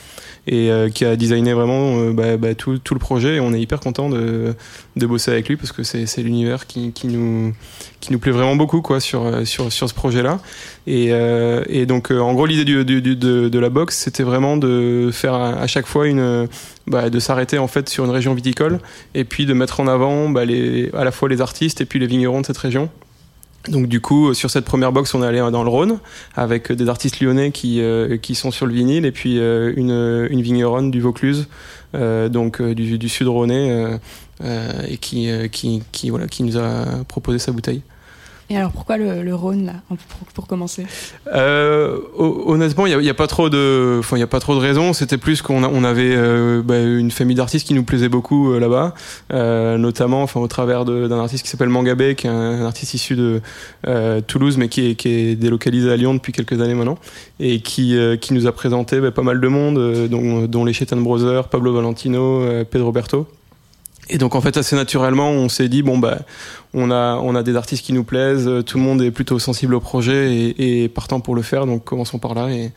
et 0.48 0.70
euh, 0.70 0.90
qui 0.90 1.06
a 1.06 1.16
designé 1.16 1.54
vraiment 1.54 1.98
euh, 1.98 2.14
bah, 2.14 2.38
bah, 2.38 2.54
tout, 2.56 2.80
le 2.92 3.00
projet. 3.00 3.36
Et 3.36 3.40
on 3.40 3.54
est 3.54 3.60
hyper 3.60 3.80
content 3.80 4.10
de, 4.10 4.56
bosser 4.96 5.32
avec 5.32 5.50
lui 5.50 5.58
parce 5.58 5.72
que 5.72 5.84
c'est, 5.84 6.22
l'univers 6.22 6.68
qui, 6.68 6.92
nous, 7.06 7.54
plaît 8.20 8.32
vraiment 8.32 8.56
beaucoup 8.56 8.82
sur, 9.00 9.24
ce 9.46 9.94
projet 9.94 10.24
là 10.24 10.40
et, 10.88 11.86
donc 11.86 12.12
en 12.12 12.34
gros 12.34 12.46
l'idée 12.46 12.66
de, 12.66 13.60
la 13.60 13.70
box 13.70 13.98
c'était 13.98 14.24
vraiment 14.24 14.58
de 14.58 15.10
faire 15.12 15.34
à, 15.34 15.68
chaque 15.68 15.86
fois 15.86 16.06
bah, 16.88 17.10
de 17.10 17.20
s'arrêter 17.20 17.58
en 17.58 17.68
fait 17.68 17.90
sur 17.90 18.06
une 18.06 18.12
région 18.12 18.34
viticole 18.34 18.80
et 19.14 19.24
puis 19.24 19.46
de 19.46 19.54
mettre 19.54 19.80
en 19.80 19.88
avant 19.88 20.34
à 20.36 21.04
la 21.04 21.12
fois 21.12 21.30
les 21.30 21.42
artistes 21.42 21.82
et 21.82 21.86
puis 21.86 22.00
les 22.00 22.08
vignerons 22.08 22.42
de 22.42 22.46
cette 22.46 22.58
région 22.58 22.90
Donc 23.70 23.88
du 23.88 24.02
coup, 24.02 24.34
sur 24.34 24.50
cette 24.50 24.66
première 24.66 24.92
box, 24.92 25.14
on 25.14 25.24
est 25.24 25.28
allé 25.28 25.40
dans 25.40 25.64
le 25.64 25.70
Rhône 25.70 26.00
avec 26.36 26.72
des 26.72 26.90
artistes 26.90 27.20
lyonnais 27.20 27.52
qui, 27.52 27.82
qui 28.22 28.36
sont 28.36 28.52
sur 28.52 28.66
le 28.66 28.74
vinyle 28.74 29.06
et 29.06 29.12
puis 29.12 29.38
une, 29.38 30.28
une 30.30 30.42
vigneronne 30.42 30.92
du 30.92 31.02
Vaucluse, 31.02 31.48
donc 31.94 32.62
du, 32.62 32.98
du 32.98 33.10
sud 33.10 33.28
rhônais, 33.28 34.00
et 34.88 34.98
qui, 34.98 35.30
qui, 35.52 35.82
qui, 35.92 36.10
voilà, 36.10 36.28
qui 36.28 36.44
nous 36.44 36.58
a 36.58 37.04
proposé 37.08 37.40
sa 37.40 37.52
bouteille. 37.52 37.82
Et 38.50 38.58
alors 38.58 38.72
pourquoi 38.72 38.98
le, 38.98 39.24
le 39.24 39.34
Rhône 39.34 39.66
là, 39.66 39.74
pour, 40.36 40.46
commencer? 40.46 40.86
Euh, 41.34 41.98
Honnêtement, 42.16 42.86
il 42.86 42.96
n'y 43.00 43.10
a, 43.10 43.14
pas 43.16 43.26
trop 43.26 43.50
de, 43.50 43.98
enfin 44.00 44.18
il 44.18 44.24
a 44.24 44.28
pas 44.28 44.40
trop 44.40 44.54
de 44.54 44.60
raisons. 44.60 44.94
C'était 44.94 45.18
plus 45.18 45.42
qu'on 45.42 45.64
on 45.64 45.84
avait 45.84 46.14
euh, 46.16 46.62
bah, 46.64 46.80
une 46.80 47.10
famille 47.10 47.36
d'artistes 47.36 47.66
qui 47.66 47.74
nous 47.74 47.84
plaisait 47.84 48.10
beaucoup 48.10 48.52
euh, 48.52 48.60
là-bas, 48.60 48.94
notamment, 49.78 50.22
enfin 50.22 50.40
au 50.40 50.48
travers 50.48 50.86
d'un 50.86 51.20
artiste 51.20 51.44
qui 51.44 51.50
s'appelle 51.50 51.70
Mangabé, 51.70 52.14
qui 52.14 52.28
est 52.28 52.30
un, 52.30 52.66
artiste 52.66 52.94
issu 52.94 53.16
de 53.16 53.42
Toulouse, 54.28 54.58
mais 54.58 54.70
qui 54.70 54.92
est, 54.92 54.96
qui 54.96 55.10
est, 55.10 55.36
délocalisé 55.36 55.92
à 55.92 55.96
Lyon 55.96 56.14
depuis 56.14 56.32
quelques 56.32 56.62
années 56.62 56.76
maintenant, 56.76 57.00
et 57.40 57.62
qui 57.62 57.98
qui 58.22 58.34
nous 58.34 58.46
a 58.46 58.52
présenté 58.52 59.00
bah, 59.00 59.12
pas 59.12 59.24
mal 59.24 59.42
de 59.42 59.48
monde, 59.48 60.08
dont, 60.08 60.46
dont 60.46 60.66
les 60.66 60.74
Chetan 60.74 60.98
Brothers, 60.98 61.48
Pablo 61.50 61.74
Valentino, 61.74 62.44
Pedro 62.70 62.92
Berto. 62.92 63.28
Et 64.10 64.18
donc 64.18 64.36
en 64.36 64.42
fait 64.42 64.56
assez 64.58 64.76
naturellement 64.76 65.32
on 65.32 65.50
s'est 65.50 65.68
dit 65.68 65.82
bon 65.82 65.98
bah 65.98 66.20
on 66.74 66.92
a 66.92 67.16
on 67.16 67.36
a 67.36 67.42
des 67.44 67.56
artistes 67.56 67.84
qui 67.84 67.94
nous 67.94 68.04
plaisent, 68.04 68.50
tout 68.66 68.78
le 68.78 68.84
monde 68.84 69.02
est 69.02 69.12
plutôt 69.12 69.40
sensible 69.40 69.74
au 69.74 69.80
projet 69.80 70.36
et, 70.36 70.84
et 70.84 70.90
partant 70.90 71.20
pour 71.20 71.36
le 71.36 71.42
faire 71.42 71.66
donc 71.66 71.84
commençons 71.84 72.20
par 72.20 72.36
là 72.36 72.50
et, 72.50 72.72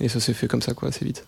et 0.00 0.08
ça 0.08 0.20
s'est 0.20 0.32
fait 0.32 0.46
comme 0.46 0.62
ça 0.62 0.72
quoi 0.72 0.88
assez 0.88 1.04
vite. 1.04 1.26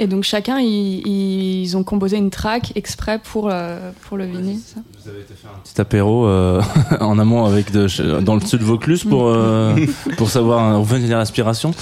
Et 0.00 0.06
donc 0.06 0.24
chacun, 0.24 0.58
ils, 0.58 1.06
ils 1.06 1.76
ont 1.76 1.84
composé 1.84 2.16
une 2.16 2.30
track 2.30 2.72
exprès 2.74 3.20
pour, 3.22 3.50
euh, 3.52 3.90
pour 4.08 4.16
le 4.16 4.24
vinyle. 4.24 4.58
Vous 5.02 5.10
avez 5.10 5.20
été 5.20 5.34
faire 5.34 5.50
un 5.54 5.60
petit 5.62 5.78
apéro 5.78 6.26
euh, 6.26 6.62
en 7.00 7.18
amont 7.18 7.44
avec 7.44 7.70
de, 7.70 8.20
dans 8.20 8.34
le 8.34 8.40
sud 8.40 8.62
Vaucluse 8.62 9.04
pour, 9.04 9.26
euh, 9.26 9.74
pour 10.16 10.30
savoir 10.30 10.80
revenir 10.80 11.18
l'inspiration 11.18 11.72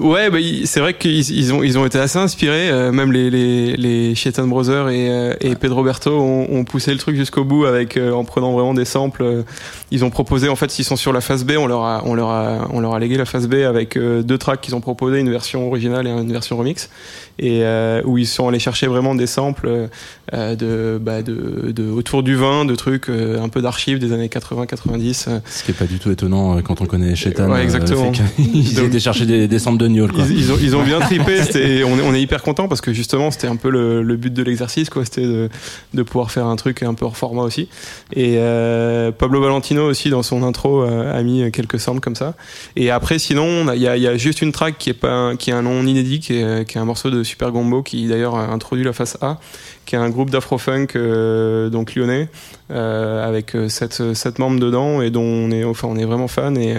Ouais, 0.00 0.30
bah, 0.30 0.38
c'est 0.64 0.78
vrai 0.78 0.94
qu'ils 0.94 1.28
ils 1.28 1.52
ont, 1.52 1.64
ils 1.64 1.76
ont 1.76 1.84
été 1.84 1.98
assez 1.98 2.20
inspirés. 2.20 2.70
Euh, 2.70 2.92
même 2.92 3.10
les, 3.10 3.30
les, 3.30 3.76
les 3.76 4.14
Chetan 4.14 4.46
Brothers 4.46 4.88
et, 4.90 5.10
euh, 5.10 5.34
et 5.40 5.56
Pedro 5.56 5.82
Berto 5.82 6.12
ont, 6.12 6.46
ont 6.48 6.62
poussé 6.62 6.92
le 6.92 6.98
truc 6.98 7.16
jusqu'au 7.16 7.42
bout 7.42 7.64
avec, 7.64 7.96
en 7.96 8.24
prenant 8.24 8.52
vraiment 8.52 8.74
des 8.74 8.84
samples. 8.84 9.44
Ils 9.90 10.04
ont 10.04 10.10
proposé, 10.10 10.48
en 10.48 10.56
fait, 10.56 10.70
s'ils 10.70 10.84
sont 10.84 10.94
sur 10.94 11.12
la 11.12 11.20
phase 11.20 11.44
B, 11.44 11.54
on 11.58 11.66
leur 11.66 11.82
a, 11.82 12.02
on 12.04 12.14
leur 12.14 12.30
a, 12.30 12.68
on 12.72 12.78
leur 12.78 12.94
a 12.94 13.00
légué 13.00 13.16
la 13.16 13.24
phase 13.24 13.48
B 13.48 13.54
avec 13.54 13.98
deux 13.98 14.38
tracks 14.38 14.60
qu'ils 14.60 14.76
ont 14.76 14.80
proposé, 14.80 15.18
une 15.18 15.30
version 15.30 15.66
originale 15.66 16.06
et 16.06 16.10
une 16.10 16.30
version 16.30 16.56
remix 16.56 16.90
et 17.38 17.60
euh, 17.62 18.02
où 18.04 18.18
ils 18.18 18.26
sont 18.26 18.48
allés 18.48 18.58
chercher 18.58 18.86
vraiment 18.86 19.14
des 19.14 19.26
samples 19.26 19.88
euh, 20.32 20.56
de, 20.56 20.98
bah, 20.98 21.22
de, 21.22 21.70
de, 21.70 21.84
autour 21.90 22.22
du 22.22 22.34
vin, 22.34 22.64
de 22.64 22.74
trucs 22.74 23.10
euh, 23.10 23.42
un 23.42 23.48
peu 23.48 23.60
d'archives 23.60 23.98
des 23.98 24.12
années 24.12 24.28
80-90. 24.28 25.40
Ce 25.44 25.62
qui 25.62 25.70
est 25.70 25.74
pas 25.74 25.84
du 25.84 25.98
tout 25.98 26.10
étonnant 26.10 26.60
quand 26.62 26.80
on 26.80 26.86
connaît 26.86 27.14
Chetan. 27.14 27.50
Ouais, 27.50 27.62
exactement. 27.62 28.10
ils 28.38 28.78
étaient 28.80 29.00
chercher 29.00 29.26
des, 29.26 29.48
des 29.48 29.58
samples 29.58 29.78
de 29.78 29.88
Niol. 29.88 30.12
Quoi. 30.12 30.24
Ils, 30.24 30.38
ils, 30.38 30.52
ont, 30.52 30.58
ils 30.60 30.76
ont 30.76 30.82
bien 30.82 31.00
tripé. 31.00 31.40
on, 31.84 31.98
est, 31.98 32.02
on 32.02 32.14
est 32.14 32.22
hyper 32.22 32.42
content 32.42 32.68
parce 32.68 32.80
que 32.80 32.92
justement 32.92 33.30
c'était 33.30 33.48
un 33.48 33.56
peu 33.56 33.68
le, 33.68 34.02
le 34.02 34.16
but 34.16 34.32
de 34.32 34.42
l'exercice, 34.42 34.88
quoi. 34.88 35.04
C'était 35.04 35.26
de, 35.26 35.48
de 35.92 36.02
pouvoir 36.02 36.30
faire 36.30 36.46
un 36.46 36.56
truc 36.56 36.82
un 36.82 36.94
peu 36.94 37.04
hors 37.04 37.16
format 37.16 37.42
aussi. 37.42 37.68
Et 38.14 38.36
euh, 38.38 39.12
Pablo 39.12 39.42
Valentino 39.42 39.86
aussi 39.86 40.08
dans 40.08 40.22
son 40.22 40.42
intro 40.42 40.82
a 40.82 41.22
mis 41.22 41.50
quelques 41.52 41.80
samples 41.80 42.00
comme 42.00 42.16
ça. 42.16 42.34
Et 42.76 42.90
après 42.90 43.18
sinon 43.18 43.72
il 43.74 43.80
y 43.80 43.88
a, 43.88 43.96
y 43.96 44.06
a, 44.06 44.16
juste 44.16 44.40
une 44.40 44.52
track 44.52 44.78
qui 44.78 44.90
est 44.90 44.94
pas 44.94 45.34
qui 45.36 45.50
est 45.50 45.52
un 45.52 45.62
nom 45.62 45.82
inédit, 45.82 46.20
qui 46.20 46.34
est, 46.34 46.66
qui 46.66 46.78
est 46.78 46.80
un 46.80 46.84
morceau 46.84 47.10
de 47.10 47.22
Super 47.26 47.52
Gombo 47.52 47.82
qui 47.82 48.08
d'ailleurs 48.08 48.36
a 48.36 48.46
introduit 48.48 48.84
la 48.84 48.92
face 48.92 49.18
A, 49.20 49.38
qui 49.84 49.94
est 49.94 49.98
un 49.98 50.10
groupe 50.10 50.30
d'afrofunk 50.30 50.96
euh, 50.96 51.68
donc 51.68 51.94
lyonnais 51.94 52.28
euh, 52.72 53.26
avec 53.26 53.54
euh, 53.54 53.68
sept, 53.68 54.14
sept 54.14 54.40
membres 54.40 54.58
dedans 54.58 55.00
et 55.00 55.10
dont 55.10 55.22
on 55.22 55.52
est 55.52 55.62
enfin 55.62 55.86
on 55.88 55.96
est 55.96 56.04
vraiment 56.04 56.26
fan 56.26 56.58
et 56.58 56.74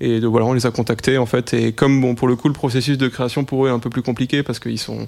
et 0.00 0.18
de, 0.20 0.26
voilà 0.26 0.46
on 0.46 0.54
les 0.54 0.64
a 0.64 0.70
contactés 0.70 1.18
en 1.18 1.26
fait 1.26 1.52
et 1.52 1.72
comme 1.72 2.00
bon 2.00 2.14
pour 2.14 2.26
le 2.26 2.36
coup 2.36 2.48
le 2.48 2.54
processus 2.54 2.96
de 2.96 3.08
création 3.08 3.44
pour 3.44 3.66
eux 3.66 3.68
est 3.68 3.72
un 3.72 3.78
peu 3.78 3.90
plus 3.90 4.00
compliqué 4.00 4.42
parce 4.42 4.58
qu'ils 4.58 4.78
sont 4.78 5.04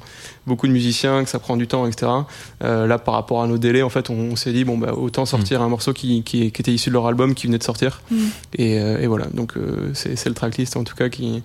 beaucoup 0.46 0.66
de 0.66 0.72
musiciens 0.72 1.24
que 1.24 1.30
ça 1.30 1.38
prend 1.38 1.56
du 1.56 1.66
temps 1.66 1.86
etc 1.86 2.12
euh, 2.62 2.86
là 2.86 2.98
par 2.98 3.14
rapport 3.14 3.42
à 3.42 3.46
nos 3.46 3.56
délais 3.56 3.80
en 3.80 3.88
fait 3.88 4.10
on, 4.10 4.32
on 4.32 4.36
s'est 4.36 4.52
dit 4.52 4.64
bon 4.64 4.76
bah 4.76 4.92
autant 4.94 5.24
sortir 5.24 5.60
mmh. 5.60 5.64
un 5.64 5.68
morceau 5.68 5.92
qui, 5.94 6.22
qui, 6.22 6.52
qui, 6.52 6.60
était 6.60 6.72
issu 6.72 6.90
de 6.90 6.94
leur 6.94 7.06
album 7.06 7.34
qui 7.34 7.46
venait 7.46 7.58
de 7.58 7.62
sortir 7.62 8.02
mmh. 8.10 8.16
et, 8.56 8.74
et, 8.76 9.06
voilà 9.06 9.26
donc 9.32 9.54
c'est 9.94 10.26
le 10.26 10.34
tracklist 10.34 10.76
en 10.76 10.84
tout 10.84 10.94
cas 10.94 11.08
qui 11.08 11.42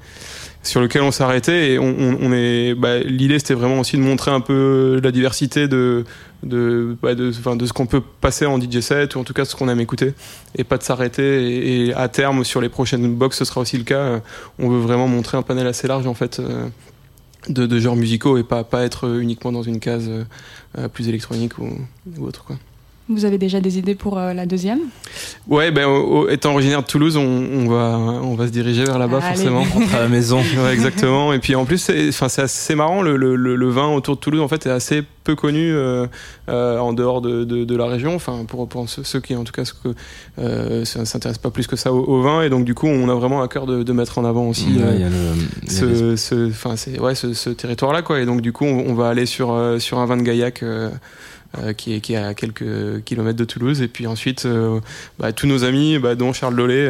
sur 0.64 0.82
lequel 0.82 1.02
on 1.02 1.12
arrêté 1.22 1.74
et 1.74 1.80
on, 1.80 2.34
est 2.34 2.74
bah, 2.74 3.00
l'idée 3.00 3.38
c'était 3.38 3.54
vraiment 3.54 3.80
aussi 3.80 3.98
de 3.98 4.02
montrer 4.02 4.32
un 4.32 4.40
peu 4.40 5.00
la 5.04 5.12
diversité 5.12 5.68
de 5.68 6.06
de 6.42 6.98
bah, 7.02 7.16
de, 7.16 7.32
ce 7.32 7.74
qu'on 7.74 7.86
peut 7.86 8.02
passer 8.02 8.46
en 8.46 8.60
DJ 8.60 8.80
set 8.80 9.16
ou 9.16 9.20
en 9.20 9.24
tout 9.24 9.34
cas 9.34 9.46
ce 9.46 9.56
qu'on 9.56 9.70
aime 9.70 9.80
écouter 9.80 10.14
et 10.58 10.64
pas 10.64 10.78
de 10.78 10.84
s'arrêter 10.84 11.88
et, 11.88 11.94
à 11.94 12.08
terme 12.08 12.44
sur 12.44 12.62
les 12.62 12.70
prochaines 12.70 13.14
box 13.14 13.38
ce 13.38 13.46
sera 13.46 13.62
aussi 13.62 13.78
le 13.78 13.84
cas 13.84 14.22
on 14.58 14.70
veut 14.70 14.80
vraiment 14.80 15.08
montrer 15.08 15.38
un 15.38 15.42
panel 15.42 15.68
assez 15.68 15.88
large 15.88 16.08
en 16.08 16.14
fait 16.14 16.42
de, 17.50 17.66
de 17.66 17.80
genres 17.80 17.96
musicaux 17.96 18.38
et 18.38 18.44
pas 18.44 18.64
pas 18.64 18.84
être 18.84 19.20
uniquement 19.20 19.52
dans 19.52 19.64
une 19.64 19.80
case 19.80 20.10
euh, 20.78 20.88
plus 20.88 21.10
électronique 21.10 21.58
ou, 21.60 21.70
ou 22.18 22.26
autre 22.26 22.46
quoi. 22.46 22.58
Vous 23.10 23.26
avez 23.26 23.38
déjà 23.38 23.60
des 23.60 23.78
idées 23.78 23.96
pour 23.96 24.18
euh, 24.18 24.34
la 24.34 24.46
deuxième? 24.46 24.80
Ouais, 25.50 25.72
ben, 25.72 25.88
au, 25.88 26.30
étant 26.30 26.54
originaire 26.54 26.84
de 26.84 26.88
Toulouse, 26.88 27.18
on, 27.18 27.22
on, 27.22 27.68
va, 27.68 27.98
on 27.98 28.36
va 28.36 28.48
se 28.48 28.52
diriger 28.52 28.86
vers 28.86 28.98
là-bas 28.98 29.20
forcément. 29.20 29.64
Rentrer 29.64 29.98
à 29.98 30.04
la 30.04 30.08
maison. 30.08 30.38
ouais, 30.64 30.74
exactement. 30.74 31.34
Et 31.34 31.40
puis 31.40 31.54
en 31.56 31.66
plus, 31.66 31.80
c'est, 31.80 32.08
enfin, 32.08 32.30
c'est 32.30 32.44
assez 32.44 32.76
marrant. 32.76 33.02
Le, 33.02 33.18
le, 33.18 33.36
le, 33.36 33.70
vin 33.70 33.90
autour 33.90 34.16
de 34.16 34.22
Toulouse, 34.22 34.40
en 34.40 34.48
fait, 34.48 34.66
est 34.68 34.70
assez 34.70 35.04
peu 35.26 35.36
connu 35.36 35.74
euh, 35.74 36.08
euh, 36.48 36.78
en 36.78 36.94
dehors 36.94 37.20
de, 37.20 37.44
de, 37.44 37.66
de, 37.66 37.76
la 37.76 37.88
région. 37.88 38.16
Enfin, 38.16 38.46
pour, 38.48 38.70
pour 38.70 38.88
ceux, 38.88 39.20
qui, 39.20 39.36
en 39.36 39.44
tout 39.44 39.52
cas, 39.52 39.64
euh, 40.40 40.86
s'intéressent 40.86 41.40
pas 41.40 41.52
plus 41.52 41.68
que 41.68 41.76
ça 41.76 41.92
au, 41.92 42.06
au, 42.06 42.22
vin. 42.22 42.42
Et 42.44 42.50
donc, 42.50 42.64
du 42.64 42.74
coup, 42.74 42.88
on 42.88 43.10
a 43.10 43.16
vraiment 43.16 43.42
à 43.42 43.50
cœur 43.50 43.66
de, 43.66 43.84
de 43.84 43.94
mettre 43.94 44.18
en 44.18 44.24
avant 44.24 44.48
aussi 44.48 44.80
ce, 45.68 46.16
ce, 46.16 46.50
enfin, 46.50 46.78
c'est, 46.78 47.02
ouais, 47.02 47.16
ce, 47.16 47.34
ce 47.34 47.50
territoire-là, 47.50 48.02
quoi. 48.02 48.22
Et 48.22 48.26
donc, 48.26 48.40
du 48.40 48.54
coup, 48.54 48.64
on, 48.64 48.92
on 48.92 48.94
va 48.94 49.10
aller 49.10 49.26
sur, 49.26 49.54
sur 49.80 50.00
un 50.00 50.06
vin 50.06 50.16
de 50.16 50.24
Gaillac. 50.24 50.64
Euh, 51.60 51.74
qui, 51.74 51.94
est, 51.94 52.02
qui 52.02 52.14
est 52.14 52.18
à 52.18 52.34
quelques 52.34 53.04
kilomètres 53.04 53.38
de 53.38 53.46
Toulouse. 53.46 53.84
Et 53.84 53.88
puis 53.88 54.08
ensuite, 54.08 54.48
euh, 54.48 54.80
bah, 55.20 55.34
tous 55.34 55.46
nos 55.46 55.64
amis, 55.64 56.00
bah, 56.00 56.16
dont 56.16 56.34
Charles 56.34 56.56
Dolé, 56.56 56.90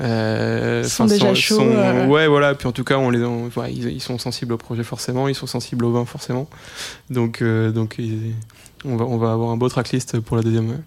euh, 0.00 0.82
sont 0.82 1.04
déjà 1.04 1.32
chauds. 1.32 1.58
Sont, 1.58 2.08
ouais, 2.08 2.26
voilà. 2.26 2.56
Puis 2.56 2.66
en 2.66 2.72
tout 2.72 2.82
cas, 2.82 2.96
on 2.98 3.10
les, 3.10 3.22
on, 3.22 3.50
ouais, 3.56 3.72
ils, 3.72 3.92
ils, 3.92 4.00
sont 4.00 4.18
sensibles 4.18 4.52
au 4.52 4.56
projet 4.56 4.82
forcément, 4.82 5.28
ils 5.28 5.36
sont 5.36 5.46
sensibles 5.46 5.84
au 5.84 5.92
vin 5.92 6.04
forcément. 6.06 6.48
Donc, 7.08 7.40
donc 7.40 7.94
ils, 7.98 8.34
on, 8.84 8.96
va, 8.96 9.04
on 9.04 9.16
va 9.16 9.30
avoir 9.30 9.50
un 9.50 9.56
beau 9.56 9.68
tracklist 9.68 10.18
pour 10.18 10.36
la 10.36 10.42
deuxième. 10.42 10.82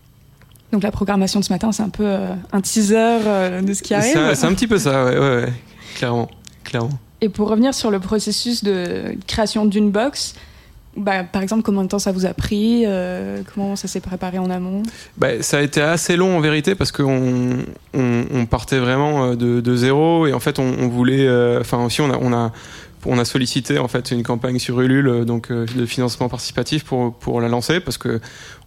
Donc 0.73 0.83
la 0.83 0.91
programmation 0.91 1.39
de 1.39 1.45
ce 1.45 1.53
matin, 1.53 1.71
c'est 1.71 1.83
un 1.83 1.89
peu 1.89 2.13
un 2.51 2.59
teaser 2.59 3.61
de 3.61 3.73
ce 3.73 3.83
qui 3.83 3.93
arrive. 3.93 4.19
C'est 4.33 4.45
un, 4.45 4.49
un, 4.49 4.53
petit 4.53 4.67
peu 4.67 4.79
ça, 4.79 5.05
ouais, 5.05 5.17
ouais, 5.17 5.35
ouais, 5.43 5.53
clairement, 5.95 6.29
clairement. 6.65 6.99
Et 7.21 7.29
pour 7.29 7.47
revenir 7.47 7.73
sur 7.73 7.89
le 7.89 8.01
processus 8.01 8.65
de 8.65 9.15
création 9.27 9.63
d'une 9.63 9.91
box, 9.91 10.35
bah, 10.97 11.23
par 11.23 11.43
exemple, 11.43 11.61
combien 11.61 11.83
de 11.83 11.87
temps 11.87 11.99
ça 11.99 12.11
vous 12.11 12.25
a 12.25 12.33
pris 12.33 12.83
euh, 12.85 13.41
Comment 13.53 13.75
ça 13.75 13.87
s'est 13.87 13.99
préparé 13.99 14.39
en 14.39 14.49
amont? 14.49 14.81
Bah, 15.17 15.41
Ça 15.41 15.59
a 15.59 15.61
été 15.61 15.79
assez 15.79 16.17
long 16.17 16.35
en 16.35 16.39
vérité 16.39 16.73
parce 16.73 16.91
qu'on 16.91 17.59
on, 17.93 18.45
partait 18.47 18.79
vraiment 18.79 19.35
de, 19.35 19.61
de, 19.61 19.75
zéro 19.75 20.25
et 20.25 20.33
en 20.33 20.39
fait 20.39 20.57
on, 20.59 20.87
voulait. 20.87 21.27
Euh, 21.27 21.59
enfin 21.61 21.83
aussi 21.83 22.01
on 22.01 22.33
a, 22.33 23.25
sollicité 23.25 23.77
en 23.77 23.87
fait 23.87 24.11
une 24.11 24.23
campagne 24.23 24.59
sur 24.59 24.81
Ulule 24.81 25.23
donc 25.25 25.51
euh, 25.51 25.65
de 25.75 25.85
financement 25.85 26.29
participatif 26.29 26.83
pour 26.83 27.13
pour 27.13 27.41
la 27.41 27.47
lancer 27.47 27.79
parce 27.79 27.97
que 27.97 28.19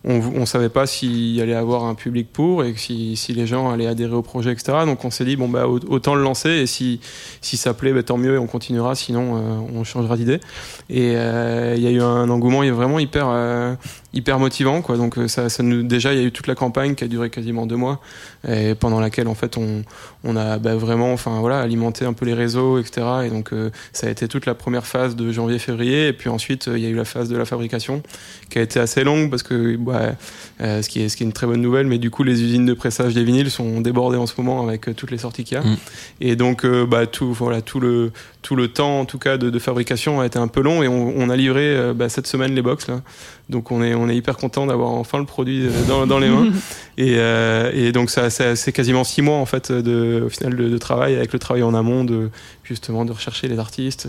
on 0.04 0.20
on 0.36 0.46
savait 0.46 0.68
pas 0.68 0.86
s'il 0.86 1.40
allait 1.40 1.54
avoir 1.54 1.84
un 1.84 1.94
public 1.94 2.32
pour 2.32 2.64
et 2.64 2.74
si, 2.76 3.16
si 3.16 3.32
les 3.32 3.46
gens 3.46 3.70
allaient 3.70 3.86
adhérer 3.86 4.14
au 4.14 4.22
projet 4.22 4.52
etc 4.52 4.78
donc 4.86 5.04
on 5.04 5.10
s'est 5.10 5.24
dit 5.24 5.36
bon 5.36 5.48
bah 5.48 5.66
autant 5.66 6.14
le 6.14 6.22
lancer 6.22 6.50
et 6.50 6.66
si 6.66 7.00
si 7.40 7.56
ça 7.56 7.74
plaît 7.74 7.92
bah, 7.92 8.02
tant 8.02 8.18
mieux 8.18 8.34
et 8.34 8.38
on 8.38 8.46
continuera. 8.46 8.94
Sinon 8.94 9.36
euh, 9.36 9.58
on 9.74 9.84
changera 9.84 10.16
d'idée. 10.16 10.40
Et 10.88 11.12
euh, 11.16 11.74
il 11.76 11.82
y 11.82 11.86
a 11.86 11.90
eu 11.90 12.00
un 12.00 12.28
engouement 12.28 12.62
vraiment 12.70 12.98
hyper 12.98 13.26
euh, 13.28 13.74
hyper 14.12 14.38
motivant 14.38 14.82
quoi 14.82 14.96
donc 14.96 15.16
ça, 15.28 15.48
ça 15.48 15.62
nous 15.62 15.82
déjà 15.82 16.12
il 16.12 16.20
y 16.20 16.22
a 16.22 16.26
eu 16.26 16.32
toute 16.32 16.46
la 16.46 16.54
campagne 16.54 16.94
qui 16.94 17.04
a 17.04 17.08
duré 17.08 17.30
quasiment 17.30 17.66
deux 17.66 17.76
mois 17.76 18.00
et 18.48 18.74
pendant 18.74 19.00
laquelle 19.00 19.28
en 19.28 19.34
fait 19.34 19.56
on 19.56 19.82
on 20.24 20.36
a 20.36 20.58
bah, 20.58 20.74
vraiment 20.74 21.12
enfin 21.12 21.38
voilà 21.40 21.60
alimenté 21.60 22.04
un 22.04 22.12
peu 22.12 22.26
les 22.26 22.34
réseaux 22.34 22.78
etc 22.78 23.06
et 23.24 23.30
donc 23.30 23.50
ça 23.92 24.08
a 24.08 24.10
été 24.10 24.26
toute 24.28 24.46
la 24.46 24.54
première 24.54 24.86
phase 24.86 25.16
de 25.16 25.30
janvier 25.30 25.58
février 25.58 26.08
et 26.08 26.12
puis 26.12 26.28
ensuite 26.28 26.68
il 26.72 26.78
y 26.78 26.86
a 26.86 26.88
eu 26.88 26.94
la 26.94 27.04
phase 27.04 27.28
de 27.28 27.36
la 27.36 27.44
fabrication 27.44 28.02
qui 28.48 28.58
a 28.58 28.62
été 28.62 28.80
assez 28.80 29.04
longue 29.04 29.30
parce 29.30 29.42
que 29.42 29.78
euh, 30.60 30.82
ce, 30.82 30.88
qui 30.88 31.00
est, 31.00 31.08
ce 31.08 31.16
qui 31.16 31.22
est 31.22 31.26
une 31.26 31.32
très 31.32 31.46
bonne 31.46 31.60
nouvelle, 31.60 31.86
mais 31.86 31.98
du 31.98 32.10
coup, 32.10 32.22
les 32.22 32.42
usines 32.42 32.66
de 32.66 32.74
pressage 32.74 33.14
des 33.14 33.24
vinyles 33.24 33.50
sont 33.50 33.80
débordées 33.80 34.18
en 34.18 34.26
ce 34.26 34.34
moment 34.38 34.66
avec 34.66 34.88
euh, 34.88 34.94
toutes 34.94 35.10
les 35.10 35.18
sorties 35.18 35.44
qu'il 35.44 35.56
y 35.56 35.60
a. 35.60 35.64
Mm. 35.64 35.76
Et 36.20 36.36
donc, 36.36 36.64
euh, 36.64 36.86
bah, 36.86 37.06
tout, 37.06 37.32
voilà, 37.32 37.62
tout, 37.62 37.80
le, 37.80 38.12
tout 38.42 38.56
le 38.56 38.68
temps, 38.68 39.00
en 39.00 39.04
tout 39.04 39.18
cas, 39.18 39.38
de, 39.38 39.48
de 39.50 39.58
fabrication 39.58 40.20
a 40.20 40.26
été 40.26 40.38
un 40.38 40.48
peu 40.48 40.60
long 40.60 40.82
et 40.82 40.88
on, 40.88 41.14
on 41.16 41.30
a 41.30 41.36
livré 41.36 41.74
euh, 41.76 41.94
bah, 41.94 42.08
cette 42.08 42.26
semaine 42.26 42.54
les 42.54 42.62
box. 42.62 42.88
Là. 42.88 43.00
Donc, 43.48 43.70
on 43.70 43.82
est, 43.82 43.94
on 44.00 44.08
est 44.08 44.16
hyper 44.16 44.36
content 44.36 44.66
d'avoir 44.66 44.90
enfin 44.90 45.18
le 45.18 45.24
produit 45.24 45.66
euh, 45.66 45.70
dans, 45.88 46.06
dans 46.06 46.18
les 46.18 46.28
mains. 46.28 46.48
et, 46.98 47.14
euh, 47.16 47.70
et 47.74 47.92
donc, 47.92 48.10
ça, 48.10 48.30
ça 48.30 48.56
c'est 48.56 48.72
quasiment 48.72 49.04
six 49.04 49.22
mois, 49.22 49.36
en 49.36 49.46
fait, 49.46 49.72
de, 49.72 50.22
au 50.26 50.28
final, 50.28 50.56
de, 50.56 50.68
de, 50.68 50.78
travail 50.78 51.16
avec 51.16 51.32
le 51.32 51.38
travail 51.38 51.62
en 51.62 51.74
amont, 51.74 52.04
de, 52.04 52.30
justement, 52.64 53.04
de 53.04 53.12
rechercher 53.12 53.48
les 53.48 53.58
artistes, 53.58 54.08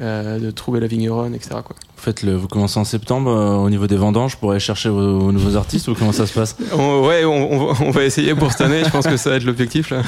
de 0.00 0.50
trouver 0.50 0.80
la 0.80 0.86
vigneronne, 0.86 1.34
etc. 1.34 1.56
Quoi. 1.64 1.76
Vous 1.96 2.02
faites 2.02 2.22
le, 2.22 2.36
vous 2.36 2.46
commencez 2.46 2.78
en 2.78 2.84
septembre 2.84 3.30
euh, 3.30 3.54
au 3.56 3.70
niveau 3.70 3.86
des 3.86 3.96
vendanges 3.96 4.36
pour 4.36 4.50
aller 4.50 4.60
chercher 4.60 4.90
vos, 4.90 5.18
vos 5.18 5.32
nouveaux 5.32 5.56
artistes 5.56 5.88
ou 5.88 5.94
comment 5.94 6.12
ça 6.12 6.26
se 6.26 6.32
passe? 6.34 6.54
On- 6.74 7.06
ouais, 7.06 7.24
on, 7.24 7.52
on 7.52 7.66
va- 7.72 7.84
on 7.86 7.90
va 7.90 8.04
essayer 8.04 8.34
pour 8.34 8.52
cette 8.52 8.60
année. 8.60 8.82
Je 8.84 8.90
pense 8.90 9.06
que 9.06 9.16
ça 9.16 9.30
va 9.30 9.36
être 9.36 9.44
l'objectif 9.44 9.90
là. 9.90 10.02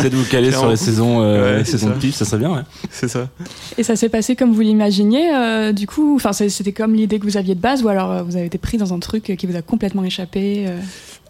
C'est 0.00 0.08
de 0.08 0.16
vous 0.16 0.24
caler 0.24 0.50
sur 0.50 0.68
les 0.68 0.76
saisons, 0.76 1.20
euh, 1.22 1.42
Ouais, 1.52 1.58
les 1.58 1.64
c'est 1.64 1.72
saisons 1.72 1.88
ça. 1.88 1.94
de 1.94 1.98
pif, 2.00 2.14
ça 2.14 2.24
serait 2.24 2.38
bien. 2.38 2.50
Ouais. 2.54 2.62
C'est 2.90 3.08
ça. 3.08 3.28
Et 3.76 3.82
ça 3.82 3.94
s'est 3.94 4.08
passé 4.08 4.36
comme 4.36 4.52
vous 4.52 4.62
l'imaginiez, 4.62 5.30
euh, 5.34 5.72
du 5.72 5.86
coup? 5.86 6.16
Enfin, 6.16 6.32
c'était 6.32 6.72
comme 6.72 6.94
l'idée 6.94 7.18
que 7.18 7.24
vous 7.24 7.36
aviez 7.36 7.54
de 7.54 7.60
base, 7.60 7.82
ou 7.82 7.88
alors 7.88 8.10
euh, 8.10 8.22
vous 8.22 8.36
avez 8.36 8.46
été 8.46 8.56
pris 8.58 8.78
dans 8.78 8.94
un 8.94 8.98
truc 8.98 9.34
qui 9.36 9.46
vous 9.46 9.56
a 9.56 9.62
complètement 9.62 10.04
échappé 10.04 10.66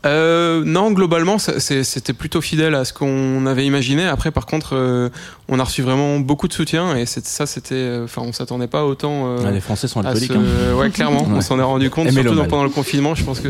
euh 0.06 0.62
non, 0.64 0.90
globalement, 0.92 1.38
c'était 1.38 2.12
plutôt 2.12 2.40
fidèle 2.40 2.74
à 2.74 2.84
ce 2.84 2.92
qu'on 2.92 3.46
avait 3.46 3.66
imaginé. 3.66 4.04
Après, 4.06 4.30
par 4.30 4.46
contre, 4.46 4.70
euh, 4.76 5.08
on 5.48 5.58
a 5.58 5.64
reçu 5.64 5.82
vraiment 5.82 6.18
beaucoup 6.20 6.46
de 6.48 6.52
soutien 6.52 6.96
et 6.96 7.04
ça, 7.06 7.46
c'était. 7.46 7.74
euh, 7.74 8.04
Enfin, 8.04 8.22
on 8.24 8.32
s'attendait 8.32 8.66
pas 8.68 8.84
autant. 8.84 9.26
euh, 9.26 9.38
Ah, 9.46 9.50
les 9.50 9.60
Français 9.60 9.88
sont 9.88 10.00
alcooliques. 10.04 10.32
ce- 10.32 10.36
hein. 10.38 10.74
Ouais, 10.76 10.90
clairement, 10.90 11.26
on 11.34 11.40
s'en 11.40 11.58
est 11.58 11.62
rendu 11.62 11.90
compte, 11.90 12.06
Et 12.08 12.12
surtout 12.12 12.34
dans- 12.34 12.44
pendant 12.46 12.64
le 12.64 12.70
confinement. 12.70 13.14
Je 13.14 13.24
pense 13.24 13.40
que 13.40 13.48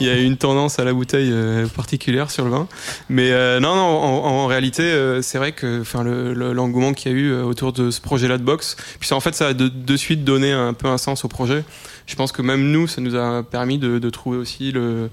il 0.00 0.06
y 0.06 0.10
a 0.10 0.16
eu 0.16 0.24
une 0.24 0.36
tendance 0.36 0.78
à 0.78 0.84
la 0.84 0.92
bouteille 0.92 1.32
particulière 1.76 2.30
sur 2.30 2.44
le 2.44 2.50
vin. 2.50 2.66
Mais 3.08 3.30
non, 3.60 3.74
non, 3.76 3.82
en, 3.82 4.24
en 4.26 4.46
réalité, 4.46 5.18
c'est 5.22 5.38
vrai 5.38 5.52
que, 5.52 5.80
enfin, 5.82 6.02
le- 6.04 6.32
le- 6.34 6.52
l'engouement 6.52 6.92
qu'il 6.94 7.12
y 7.12 7.14
a 7.14 7.18
eu 7.18 7.32
autour 7.42 7.72
de 7.72 7.90
ce 7.90 8.00
projet-là 8.00 8.38
de 8.38 8.42
box, 8.42 8.76
puis 8.98 9.08
ça, 9.08 9.14
en 9.16 9.20
fait, 9.20 9.34
ça 9.34 9.48
a 9.48 9.52
de, 9.52 9.68
de 9.68 9.96
suite 9.96 10.24
donné 10.24 10.52
un 10.52 10.72
peu 10.72 10.88
un 10.88 10.98
sens 10.98 11.24
au 11.24 11.28
projet. 11.28 11.64
Je 12.10 12.16
pense 12.16 12.32
que 12.32 12.42
même 12.42 12.72
nous, 12.72 12.88
ça 12.88 13.00
nous 13.00 13.14
a 13.14 13.44
permis 13.44 13.78
de, 13.78 14.10
trouver 14.10 14.36
aussi 14.36 14.72
le, 14.72 15.10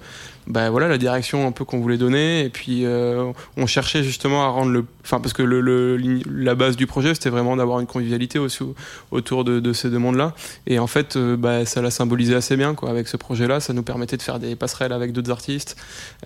bah 0.47 0.71
voilà, 0.71 0.87
la 0.87 0.97
direction 0.97 1.45
un 1.45 1.51
peu 1.51 1.63
qu'on 1.63 1.79
voulait 1.79 1.99
donner. 1.99 2.43
Et 2.43 2.49
puis, 2.49 2.85
euh, 2.85 3.31
on 3.55 3.67
cherchait 3.67 4.01
justement 4.01 4.43
à 4.43 4.47
rendre 4.47 4.71
le, 4.71 4.83
enfin, 5.03 5.19
parce 5.19 5.33
que 5.33 5.43
la 5.43 6.55
base 6.55 6.75
du 6.75 6.87
projet, 6.87 7.13
c'était 7.13 7.29
vraiment 7.29 7.55
d'avoir 7.55 7.79
une 7.79 7.85
convivialité 7.85 8.39
aussi 8.39 8.63
autour 9.11 9.43
de, 9.43 9.73
ces 9.73 9.91
deux 9.91 9.99
mondes-là. 9.99 10.33
Et 10.65 10.79
en 10.79 10.87
fait, 10.87 11.17
euh, 11.17 11.37
bah, 11.37 11.67
ça 11.67 11.83
l'a 11.83 11.91
symbolisé 11.91 12.33
assez 12.33 12.57
bien, 12.57 12.73
quoi. 12.73 12.89
Avec 12.89 13.07
ce 13.07 13.15
projet-là, 13.15 13.59
ça 13.59 13.73
nous 13.73 13.83
permettait 13.83 14.17
de 14.17 14.23
faire 14.23 14.39
des 14.39 14.55
passerelles 14.55 14.91
avec 14.91 15.11
d'autres 15.11 15.29
artistes, 15.29 15.77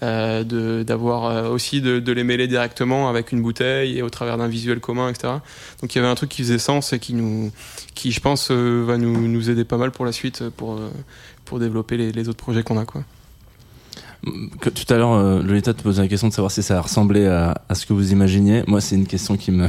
euh, 0.04 0.84
d'avoir 0.86 1.26
euh, 1.26 1.50
aussi 1.50 1.82
de 1.82 2.12
les 2.14 2.24
mêler 2.24 2.48
directement 2.48 3.10
avec 3.10 3.34
une 3.34 3.42
bouteille 3.42 3.98
et 3.98 4.04
au 4.04 4.10
travers 4.10 4.38
d'un 4.38 4.48
visuel 4.48 4.80
commun, 4.80 5.10
etc. 5.10 5.34
Donc 5.82 5.94
il 5.94 5.98
y 5.98 6.00
avait 6.00 6.08
un 6.08 6.16
truc 6.16 6.30
qui 6.30 6.44
faisait 6.44 6.60
sens 6.60 6.94
et 6.94 7.00
qui 7.00 7.14
nous, 7.14 7.52
qui 7.96 8.12
je 8.12 8.20
pense 8.20 8.50
euh, 8.52 8.84
va 8.86 8.98
nous, 8.98 9.28
nous 9.28 9.50
aider 9.50 9.66
pas 9.66 9.78
mal 9.78 9.92
pour 9.92 10.06
la 10.06 10.12
suite, 10.12 10.44
pour, 10.50 10.74
euh, 10.74 10.90
pour 11.46 11.60
développer 11.60 11.98
les, 11.98 12.30
autres 12.30 12.44
projets 12.44 12.64
qu'on 12.64 12.78
a, 12.78 12.86
quoi. 12.86 13.04
Tout 14.24 14.94
à 14.94 14.98
l'heure, 14.98 15.14
euh, 15.14 15.42
Lolita 15.42 15.74
te 15.74 15.82
posait 15.82 16.04
la 16.04 16.08
question 16.08 16.28
de 16.28 16.34
savoir 16.34 16.52
si 16.52 16.62
ça 16.62 16.80
ressemblait 16.80 17.26
à, 17.26 17.56
à 17.68 17.74
ce 17.74 17.88
que 17.88 17.94
vous 17.94 18.12
imaginiez. 18.12 18.64
Moi, 18.68 18.80
c'est 18.80 18.96
une 18.96 19.08
question 19.08 19.36
qui 19.36 19.52
me, 19.52 19.68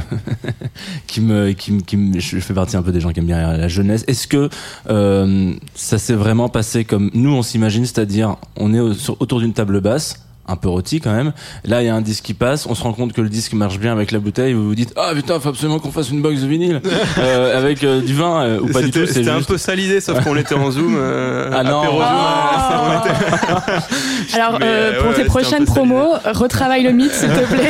qui 1.07 1.21
me, 1.21 1.53
qui 1.53 1.97
me, 1.97 2.19
je 2.19 2.39
fais 2.39 2.53
partie 2.53 2.77
un 2.77 2.83
peu 2.83 2.91
des 2.91 2.99
gens 2.99 3.11
qui 3.11 3.19
aiment 3.19 3.25
bien 3.25 3.57
la 3.57 3.67
jeunesse. 3.67 4.03
Est-ce 4.07 4.27
que 4.27 4.49
euh, 4.89 5.53
ça 5.73 5.97
s'est 5.97 6.13
vraiment 6.13 6.49
passé 6.49 6.85
comme 6.85 7.09
nous 7.15 7.31
on 7.31 7.41
s'imagine, 7.41 7.83
c'est-à-dire 7.85 8.35
on 8.55 8.75
est 8.75 8.79
autour 8.79 9.39
d'une 9.39 9.53
table 9.53 9.81
basse 9.81 10.22
un 10.47 10.55
peu 10.55 10.67
rôti 10.69 10.99
quand 10.99 11.13
même. 11.13 11.31
Là, 11.63 11.81
il 11.81 11.85
y 11.85 11.89
a 11.89 11.95
un 11.95 12.01
disque 12.01 12.23
qui 12.25 12.33
passe, 12.33 12.65
on 12.65 12.75
se 12.75 12.83
rend 12.83 12.93
compte 12.93 13.13
que 13.13 13.21
le 13.21 13.29
disque 13.29 13.53
marche 13.53 13.79
bien 13.79 13.91
avec 13.93 14.11
la 14.11 14.19
bouteille, 14.19 14.53
vous 14.53 14.65
vous 14.67 14.75
dites 14.75 14.93
ah 14.97 15.11
putain, 15.15 15.39
faut 15.39 15.49
absolument 15.49 15.79
qu'on 15.79 15.91
fasse 15.91 16.09
une 16.09 16.21
box 16.21 16.41
de 16.41 16.47
vinyle 16.47 16.81
euh, 17.19 17.57
avec 17.57 17.83
euh, 17.83 18.01
du 18.01 18.13
vin 18.13 18.41
euh, 18.43 18.59
ou 18.59 18.67
pas 18.67 18.79
du 18.81 18.87
C'était- 18.87 18.99
tout. 19.01 19.05
C'est 19.07 19.13
C'était 19.13 19.29
un 19.29 19.41
peu 19.41 19.57
ça 19.57 19.73
l'idée, 19.75 20.01
sauf 20.01 20.21
qu'on 20.23 20.35
était 20.35 20.55
en 20.55 20.69
zoom. 20.71 20.95
euh, 20.97 21.49
Ah 21.53 21.63
non. 21.63 21.79
apéro 21.79 21.97
Zoom, 21.99 22.07
Ah. 22.07 23.03
euh, 23.05 23.09
était- 23.09 24.33
Alors, 24.35 24.59
Mais, 24.59 24.97
pour 24.99 25.09
ouais, 25.09 25.15
tes 25.15 25.25
prochaines 25.25 25.65
promos, 25.65 26.13
retravaille 26.25 26.83
le 26.83 26.91
mythe, 26.91 27.11
s'il 27.13 27.29
te 27.29 27.45
plaît. 27.53 27.69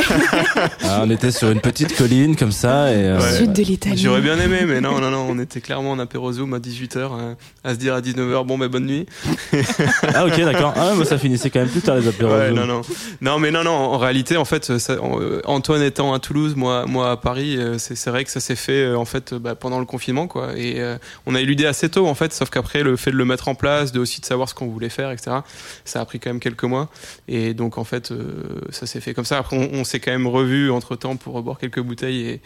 Ah, 0.84 1.00
on 1.04 1.10
était 1.10 1.30
sur 1.30 1.50
une 1.50 1.60
petite 1.60 1.96
colline 1.96 2.36
comme 2.36 2.52
ça 2.52 2.90
et 2.90 2.94
euh, 2.96 3.18
Ouais. 3.20 3.38
Sud 3.38 3.52
de 3.52 3.62
l'Italie. 3.62 3.98
J'aurais 3.98 4.20
bien 4.20 4.38
aimé, 4.38 4.60
mais 4.66 4.80
non, 4.80 5.00
non, 5.00 5.10
non, 5.10 5.26
on 5.28 5.38
était 5.38 5.60
clairement 5.60 5.90
en 5.92 5.98
apéro 5.98 6.32
Zoom 6.32 6.54
à 6.54 6.58
18h, 6.58 7.08
à 7.64 7.70
se 7.74 7.78
dire 7.78 7.94
à 7.94 8.00
19h, 8.00 8.44
bon, 8.46 8.56
bah, 8.58 8.68
bonne 8.68 8.86
nuit. 8.86 9.06
ah 10.14 10.24
ok 10.26 10.40
d'accord. 10.40 10.74
Ah 10.76 10.88
ouais, 10.88 10.94
moi 10.96 11.04
ça 11.04 11.18
finissait 11.18 11.50
quand 11.50 11.60
même 11.60 11.68
plus 11.68 11.80
tard 11.80 11.96
les 11.96 12.08
apéros. 12.08 12.32
Ouais, 12.32 12.48
Zoom. 12.48 12.56
non, 12.56 12.63
non. 12.66 12.80
Non, 13.20 13.38
mais 13.38 13.50
non, 13.50 13.64
non, 13.64 13.70
en 13.72 13.98
réalité, 13.98 14.36
en 14.36 14.44
fait, 14.44 14.78
ça- 14.78 14.94
euh, 14.94 15.40
Antoine 15.44 15.82
étant 15.82 16.12
à 16.14 16.18
Toulouse, 16.18 16.54
moi, 16.56 16.84
moi 16.86 17.10
à 17.10 17.16
Paris, 17.16 17.56
euh, 17.56 17.76
c'est 17.78 18.08
vrai 18.10 18.24
que 18.24 18.30
ça 18.30 18.40
s'est 18.40 18.56
fait, 18.56 18.84
euh, 18.84 18.96
en 18.98 19.04
fait, 19.04 19.34
bah, 19.34 19.54
pendant 19.54 19.78
le 19.78 19.84
confinement, 19.86 20.26
quoi. 20.26 20.56
Et 20.56 20.80
euh, 20.80 20.96
on 21.26 21.34
a 21.34 21.40
eu 21.40 21.46
l'idée 21.46 21.66
assez 21.66 21.88
tôt, 21.88 22.06
en 22.06 22.14
fait, 22.14 22.32
sauf 22.32 22.50
qu'après, 22.50 22.82
le 22.82 22.96
fait 22.96 23.10
de 23.10 23.16
le 23.16 23.24
mettre 23.24 23.48
en 23.48 23.54
place, 23.54 23.92
de 23.92 24.00
aussi 24.00 24.20
de 24.20 24.26
savoir 24.26 24.48
ce 24.48 24.54
qu'on 24.54 24.66
voulait 24.68 24.88
faire, 24.88 25.10
etc., 25.10 25.36
ça 25.84 26.00
a 26.00 26.04
pris 26.04 26.20
quand 26.20 26.30
même 26.30 26.40
quelques 26.40 26.64
mois. 26.64 26.88
Et 27.28 27.54
donc, 27.54 27.78
en 27.78 27.84
fait, 27.84 28.10
euh, 28.10 28.24
ça 28.70 28.86
s'est 28.86 29.00
fait 29.00 29.14
comme 29.14 29.24
ça. 29.24 29.38
Après, 29.38 29.56
on, 29.56 29.80
on 29.80 29.84
s'est 29.84 30.00
quand 30.00 30.12
même 30.12 30.26
revu 30.26 30.70
entre 30.70 30.96
temps 30.96 31.16
pour 31.16 31.34
reboire 31.34 31.58
quelques 31.58 31.80
bouteilles 31.80 32.20
et, 32.28 32.40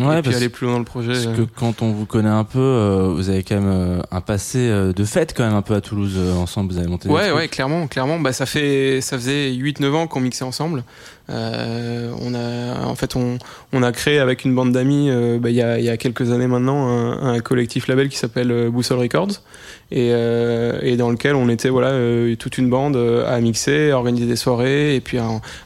Ouais, 0.00 0.18
et 0.18 0.22
puis 0.22 0.34
aller 0.34 0.48
plus 0.48 0.64
loin 0.66 0.74
dans 0.74 0.78
le 0.78 0.84
projet. 0.84 1.12
parce 1.12 1.26
que 1.36 1.42
quand 1.42 1.82
on 1.82 1.92
vous 1.92 2.06
connaît 2.06 2.28
un 2.28 2.44
peu, 2.44 2.58
euh, 2.58 3.12
vous 3.14 3.28
avez 3.28 3.42
quand 3.42 3.60
même 3.60 4.02
un 4.10 4.20
passé 4.20 4.68
de 4.94 5.04
fête 5.04 5.34
quand 5.36 5.44
même 5.44 5.54
un 5.54 5.62
peu 5.62 5.74
à 5.74 5.80
Toulouse 5.80 6.16
ensemble. 6.38 6.72
Vous 6.72 6.78
avez 6.78 6.88
monté. 6.88 7.08
Ouais, 7.08 7.30
ouais, 7.32 7.48
clairement, 7.48 7.86
clairement. 7.86 8.18
Bah, 8.18 8.32
ça 8.32 8.46
fait, 8.46 9.00
ça 9.00 9.16
faisait 9.18 9.54
8-9 9.62 9.92
ans 9.94 10.06
qu'on 10.06 10.20
mixait 10.20 10.44
ensemble. 10.44 10.84
Euh, 11.30 12.12
on 12.20 12.34
a, 12.34 12.86
en 12.86 12.94
fait, 12.94 13.16
on, 13.16 13.82
a 13.82 13.92
créé 13.92 14.18
avec 14.18 14.44
une 14.44 14.54
bande 14.54 14.72
d'amis, 14.72 15.08
euh, 15.10 15.38
bah, 15.38 15.50
il 15.50 15.56
y, 15.56 15.62
a, 15.62 15.96
quelques 15.96 16.32
années 16.32 16.46
maintenant, 16.46 16.88
un, 16.88 17.40
collectif 17.40 17.86
label 17.86 18.08
qui 18.08 18.16
s'appelle 18.16 18.50
euh, 18.50 18.70
Boussole 18.70 18.98
Records, 18.98 19.42
et, 19.90 20.08
et 20.08 20.96
dans 20.96 21.10
lequel 21.10 21.34
on 21.34 21.48
était, 21.48 21.68
voilà, 21.68 21.92
toute 22.36 22.56
une 22.56 22.70
bande 22.70 22.96
à 22.96 23.38
mixer, 23.40 23.90
à 23.90 23.96
organiser 23.98 24.26
des 24.26 24.36
soirées, 24.36 24.94
et 24.96 25.00
puis 25.00 25.18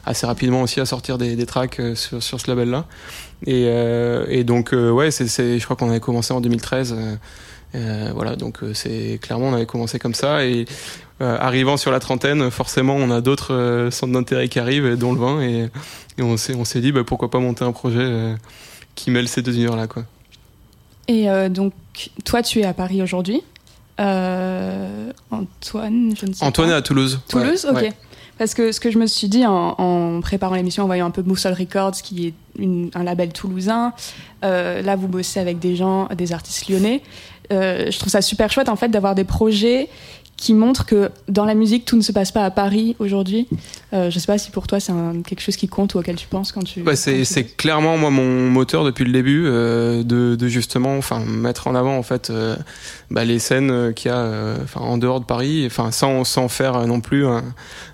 assez 0.05 0.25
rapidement 0.25 0.61
aussi 0.61 0.81
à 0.81 0.85
sortir 0.85 1.17
des, 1.17 1.45
tracks 1.45 1.81
sur, 1.95 2.21
ce 2.21 2.49
label-là. 2.49 2.85
Et, 3.45 3.65
euh, 3.67 4.25
et 4.27 4.43
donc, 4.43 4.73
ouais, 4.73 5.11
c'est, 5.11 5.59
je 5.59 5.63
crois 5.63 5.77
qu'on 5.77 5.89
avait 5.89 6.01
commencé 6.01 6.33
en 6.33 6.41
2013. 6.41 6.95
Euh, 7.75 8.11
voilà, 8.15 8.35
donc 8.35 8.63
euh, 8.63 8.73
c'est 8.73 9.19
clairement 9.21 9.47
on 9.49 9.53
avait 9.53 9.65
commencé 9.65 9.99
comme 9.99 10.13
ça 10.13 10.45
et 10.45 10.65
euh, 11.21 11.37
arrivant 11.39 11.77
sur 11.77 11.91
la 11.91 11.99
trentaine, 11.99 12.49
forcément 12.51 12.95
on 12.95 13.09
a 13.11 13.21
d'autres 13.21 13.53
euh, 13.53 13.91
centres 13.91 14.13
d'intérêt 14.13 14.47
qui 14.49 14.59
arrivent, 14.59 14.95
dont 14.97 15.13
le 15.13 15.19
vin, 15.19 15.41
et, 15.41 15.69
et 16.17 16.21
on 16.21 16.37
s'est 16.37 16.55
on 16.55 16.63
s'est 16.65 16.81
dit 16.81 16.91
bah, 16.91 17.03
pourquoi 17.05 17.29
pas 17.31 17.39
monter 17.39 17.63
un 17.65 17.71
projet 17.71 18.35
qui 18.95 19.11
mêle 19.11 19.27
ces 19.27 19.41
deux 19.41 19.53
univers 19.55 19.75
là 19.75 19.87
quoi. 19.87 20.03
Et 21.09 21.27
donc, 21.49 21.71
toi, 22.25 22.41
tu 22.43 22.59
es 22.59 22.65
à 22.65 22.73
Paris 22.73 23.01
aujourd'hui. 23.01 23.41
Antoine, 25.31 26.13
je 26.19 26.25
ne 26.25 26.33
sais 26.33 26.43
Antoine 26.45 26.69
est 26.69 26.73
à 26.73 26.81
Toulouse. 26.81 27.19
Toulouse, 27.29 27.65
Ouais, 27.65 27.71
ok. 27.71 27.81
ouais. 27.81 27.93
Parce 28.37 28.53
que 28.53 28.71
ce 28.71 28.79
que 28.79 28.91
je 28.91 28.99
me 28.99 29.07
suis 29.07 29.29
dit 29.29 29.45
en, 29.47 29.69
en 29.79 30.21
préparant 30.21 30.53
l'émission, 30.55 30.83
en 30.83 30.85
voyant 30.85 31.07
un 31.07 31.11
peu 31.11 31.23
Boussole 31.23 31.53
Records, 31.53 31.93
qui 32.03 32.27
est 32.27 32.33
une- 32.59 32.91
un 32.93 33.03
label 33.03 33.33
toulousain, 33.33 33.93
euh, 34.43 34.81
là 34.83 34.95
vous 34.95 35.07
bossez 35.07 35.39
avec 35.39 35.57
des 35.57 35.75
gens, 35.75 36.07
des 36.15 36.33
artistes 36.33 36.69
lyonnais. 36.69 37.01
Euh, 37.51 37.89
je 37.89 37.97
trouve 37.97 38.11
ça 38.11 38.21
super 38.21 38.51
chouette 38.51 38.67
en 38.67 38.75
fait 38.75 38.89
d'avoir 38.89 39.15
des 39.15 39.23
projets 39.23 39.87
qui 40.37 40.53
montrent 40.53 40.85
que 40.85 41.09
dans 41.27 41.45
la 41.45 41.55
musique 41.55 41.83
tout 41.83 41.97
ne 41.97 42.01
se 42.01 42.11
passe 42.11 42.31
pas 42.31 42.45
à 42.45 42.51
Paris 42.51 42.95
aujourd'hui. 42.99 43.47
Euh, 43.91 44.11
je 44.11 44.19
sais 44.19 44.27
pas 44.27 44.37
si 44.37 44.51
pour 44.51 44.67
toi 44.67 44.79
c'est 44.79 44.93
quelque 45.25 45.41
chose 45.41 45.55
qui 45.55 45.67
compte 45.67 45.95
ou 45.95 45.99
auquel 45.99 46.15
tu 46.15 46.27
penses 46.27 46.51
quand 46.51 46.63
tu. 46.63 46.83
C'est 46.95 47.23
tu 47.23 47.43
clairement 47.55 47.97
moi 47.97 48.11
mon 48.11 48.49
moteur 48.49 48.83
depuis 48.83 49.03
le 49.03 49.11
début 49.11 49.45
euh, 49.47 50.03
de, 50.03 50.35
de 50.35 50.47
justement 50.47 50.95
enfin 50.95 51.21
mettre 51.21 51.67
en 51.67 51.73
avant 51.73 51.97
en 51.97 52.03
fait 52.03 52.29
euh, 52.29 52.55
bah, 53.09 53.25
les 53.25 53.39
scènes 53.39 53.93
qu'il 53.95 54.11
y 54.11 54.13
a 54.13 54.57
en 54.75 54.97
dehors 54.99 55.19
de 55.19 55.25
Paris. 55.25 55.63
Enfin 55.65 55.91
sans 55.91 56.23
sans 56.23 56.47
faire 56.49 56.85
non 56.85 57.01
plus 57.01 57.25
un, 57.25 57.43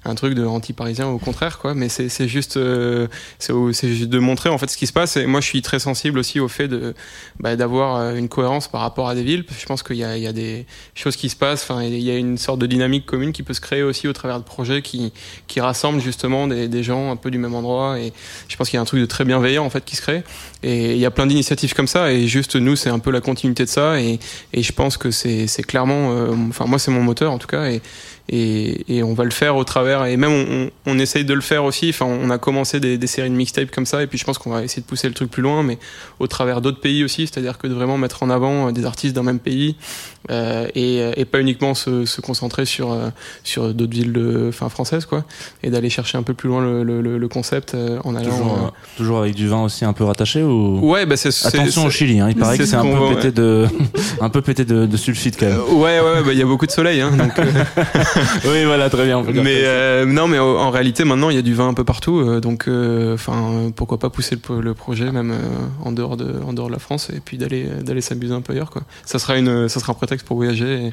un 0.03 0.15
truc 0.15 0.33
de 0.33 0.45
anti-parisien 0.45 1.07
au 1.07 1.19
contraire 1.19 1.59
quoi. 1.59 1.73
Mais 1.73 1.87
c'est 1.87 2.27
juste 2.27 2.59
c'est 3.39 3.93
juste 3.93 4.09
de 4.09 4.19
montrer 4.19 4.49
en 4.49 4.57
fait 4.57 4.69
ce 4.69 4.75
qui 4.75 4.87
se 4.87 4.93
passe. 4.93 5.15
Et 5.15 5.25
moi 5.27 5.39
je 5.39 5.47
suis 5.47 5.61
très 5.61 5.79
sensible 5.79 6.19
aussi 6.19 6.41
au 6.41 6.49
fait 6.49 6.67
de 6.67 6.93
bah, 7.39 7.55
d'avoir 7.55 8.15
une 8.15 8.27
cohérence 8.27 8.67
par 8.67 8.81
rapport 8.81 9.07
à 9.07 9.15
des 9.15 9.23
villes. 9.23 9.45
Je 9.57 9.65
pense 9.65 9.81
qu'il 9.81 9.95
y 9.95 9.99
y 9.99 10.27
a 10.27 10.33
des 10.33 10.65
choses 10.93 11.15
qui 11.15 11.29
se 11.29 11.37
passent. 11.37 11.63
Enfin 11.63 11.81
il 11.83 11.97
y 11.99 12.11
a 12.11 12.17
une 12.17 12.32
sorte 12.37 12.59
de 12.59 12.65
dynamique 12.65 13.05
commune 13.05 13.31
qui 13.31 13.43
peut 13.43 13.53
se 13.53 13.61
créer 13.61 13.83
aussi 13.83 14.07
au 14.07 14.13
travers 14.13 14.39
de 14.39 14.43
projets 14.43 14.81
qui 14.81 15.11
qui 15.47 15.61
rassemblent 15.61 16.01
justement 16.01 16.47
des, 16.47 16.67
des 16.67 16.83
gens 16.83 17.11
un 17.11 17.15
peu 17.15 17.31
du 17.31 17.37
même 17.37 17.55
endroit. 17.55 17.99
Et 17.99 18.13
je 18.47 18.55
pense 18.55 18.69
qu'il 18.69 18.77
y 18.77 18.79
a 18.79 18.81
un 18.81 18.85
truc 18.85 19.01
de 19.01 19.05
très 19.05 19.25
bienveillant 19.25 19.65
en 19.65 19.69
fait 19.69 19.83
qui 19.85 19.95
se 19.95 20.01
crée 20.01 20.23
et 20.63 20.93
il 20.93 20.97
y 20.99 21.05
a 21.05 21.11
plein 21.11 21.25
d'initiatives 21.27 21.73
comme 21.73 21.87
ça 21.87 22.11
et 22.11 22.27
juste 22.27 22.55
nous 22.55 22.75
c'est 22.75 22.89
un 22.89 22.99
peu 22.99 23.11
la 23.11 23.21
continuité 23.21 23.63
de 23.65 23.69
ça 23.69 23.99
et, 23.99 24.19
et 24.53 24.63
je 24.63 24.71
pense 24.71 24.97
que 24.97 25.11
c'est 25.11 25.47
clairement 25.67 26.11
euh, 26.11 26.33
enfin 26.49 26.65
moi 26.65 26.79
c'est 26.79 26.91
mon 26.91 27.01
moteur 27.03 27.31
en 27.31 27.37
tout 27.37 27.47
cas 27.47 27.65
et 27.65 27.81
et, 28.29 28.85
et 28.99 29.03
on 29.03 29.13
va 29.13 29.25
le 29.25 29.31
faire 29.31 29.57
au 29.57 29.65
travers 29.65 30.05
et 30.05 30.15
même 30.15 30.31
on, 30.31 30.45
on, 30.87 30.93
on 30.93 30.97
essaye 30.97 31.25
de 31.25 31.33
le 31.33 31.41
faire 31.41 31.65
aussi 31.65 31.89
enfin 31.89 32.05
on 32.05 32.29
a 32.29 32.37
commencé 32.37 32.79
des, 32.79 32.97
des 32.97 33.07
séries 33.07 33.29
de 33.29 33.35
mixtapes 33.35 33.69
comme 33.69 33.85
ça 33.85 34.01
et 34.01 34.07
puis 34.07 34.17
je 34.17 34.23
pense 34.23 34.37
qu'on 34.37 34.49
va 34.51 34.63
essayer 34.63 34.81
de 34.81 34.87
pousser 34.87 35.09
le 35.09 35.13
truc 35.13 35.29
plus 35.29 35.41
loin 35.41 35.61
mais 35.61 35.77
au 36.19 36.27
travers 36.27 36.61
d'autres 36.61 36.79
pays 36.79 37.03
aussi 37.03 37.27
c'est-à-dire 37.27 37.57
que 37.57 37.67
de 37.67 37.73
vraiment 37.73 37.97
mettre 37.97 38.23
en 38.23 38.29
avant 38.29 38.69
euh, 38.69 38.71
des 38.71 38.85
artistes 38.85 39.13
d'un 39.13 39.23
même 39.23 39.39
pays 39.39 39.75
euh, 40.31 40.67
et, 40.73 41.01
et 41.17 41.25
pas 41.25 41.41
uniquement 41.41 41.73
se, 41.73 42.05
se 42.05 42.21
concentrer 42.21 42.65
sur 42.65 42.97
sur 43.43 43.73
d'autres 43.73 43.91
villes 43.91 44.13
de 44.13 44.45
enfin 44.47 44.69
françaises 44.69 45.05
quoi 45.05 45.25
et 45.61 45.69
d'aller 45.69 45.89
chercher 45.89 46.17
un 46.17 46.23
peu 46.23 46.33
plus 46.33 46.47
loin 46.47 46.61
le, 46.61 46.83
le, 46.83 47.01
le- 47.01 47.17
le 47.17 47.27
concept 47.27 47.75
en 48.05 48.15
allant 48.15 48.29
Toujours, 48.29 48.53
euh, 48.53 48.69
toujours 48.95 49.19
avec 49.19 49.35
du 49.35 49.49
vin 49.49 49.63
aussi 49.65 49.83
un 49.83 49.91
peu 49.91 50.05
rattaché 50.05 50.41
ou 50.43 50.52
ou 50.53 50.79
Ouais, 50.91 51.05
bah 51.05 51.17
c'est 51.17 51.29
Attention 51.47 51.85
au 51.85 51.89
Chili, 51.89 52.19
hein, 52.19 52.27
il 52.29 52.35
paraît 52.35 52.57
que 52.57 52.65
c'est 52.65 52.71
ce 52.71 52.75
un 52.77 52.83
peu 52.85 53.15
pété 53.15 53.31
de, 53.31 53.67
un 54.21 54.29
peu 54.29 54.41
pété 54.41 54.65
de, 54.65 54.85
de 54.85 54.97
sulfite 54.97 55.37
quand 55.39 55.45
même. 55.47 55.57
Euh, 55.57 55.73
ouais, 55.75 55.99
ouais, 55.99 56.23
bah, 56.25 56.31
il 56.31 56.37
y 56.37 56.41
a 56.41 56.45
beaucoup 56.45 56.65
de 56.65 56.71
soleil, 56.71 57.01
hein, 57.01 57.11
donc. 57.17 57.37
euh, 57.39 57.43
oui, 58.45 58.65
voilà, 58.65 58.89
très 58.89 59.05
bien. 59.05 59.23
mais 59.23 59.61
euh, 59.63 60.05
non, 60.05 60.27
mais 60.27 60.39
en 60.39 60.69
réalité, 60.71 61.03
maintenant, 61.03 61.29
il 61.29 61.35
y 61.35 61.39
a 61.39 61.43
du 61.43 61.53
vin 61.53 61.67
un 61.67 61.73
peu 61.73 61.83
partout, 61.83 62.19
euh, 62.19 62.39
donc, 62.39 62.63
enfin, 63.13 63.33
euh, 63.33 63.69
pourquoi 63.75 63.99
pas 63.99 64.09
pousser 64.09 64.37
le, 64.61 64.73
projet 64.73 65.11
même 65.11 65.31
euh, 65.31 65.35
en 65.85 65.91
dehors 65.91 66.17
de, 66.17 66.35
en 66.45 66.53
dehors 66.53 66.67
de 66.67 66.73
la 66.73 66.79
France 66.79 67.09
et 67.15 67.19
puis 67.23 67.37
d'aller, 67.37 67.65
d'aller 67.83 68.01
s'amuser 68.01 68.33
un 68.33 68.41
peu 68.41 68.53
ailleurs, 68.53 68.69
quoi. 68.69 68.81
Ça 69.05 69.19
sera 69.19 69.37
une, 69.37 69.67
ça 69.69 69.79
sera 69.79 69.91
un 69.91 69.95
prétexte 69.95 70.25
pour 70.27 70.37
voyager 70.37 70.91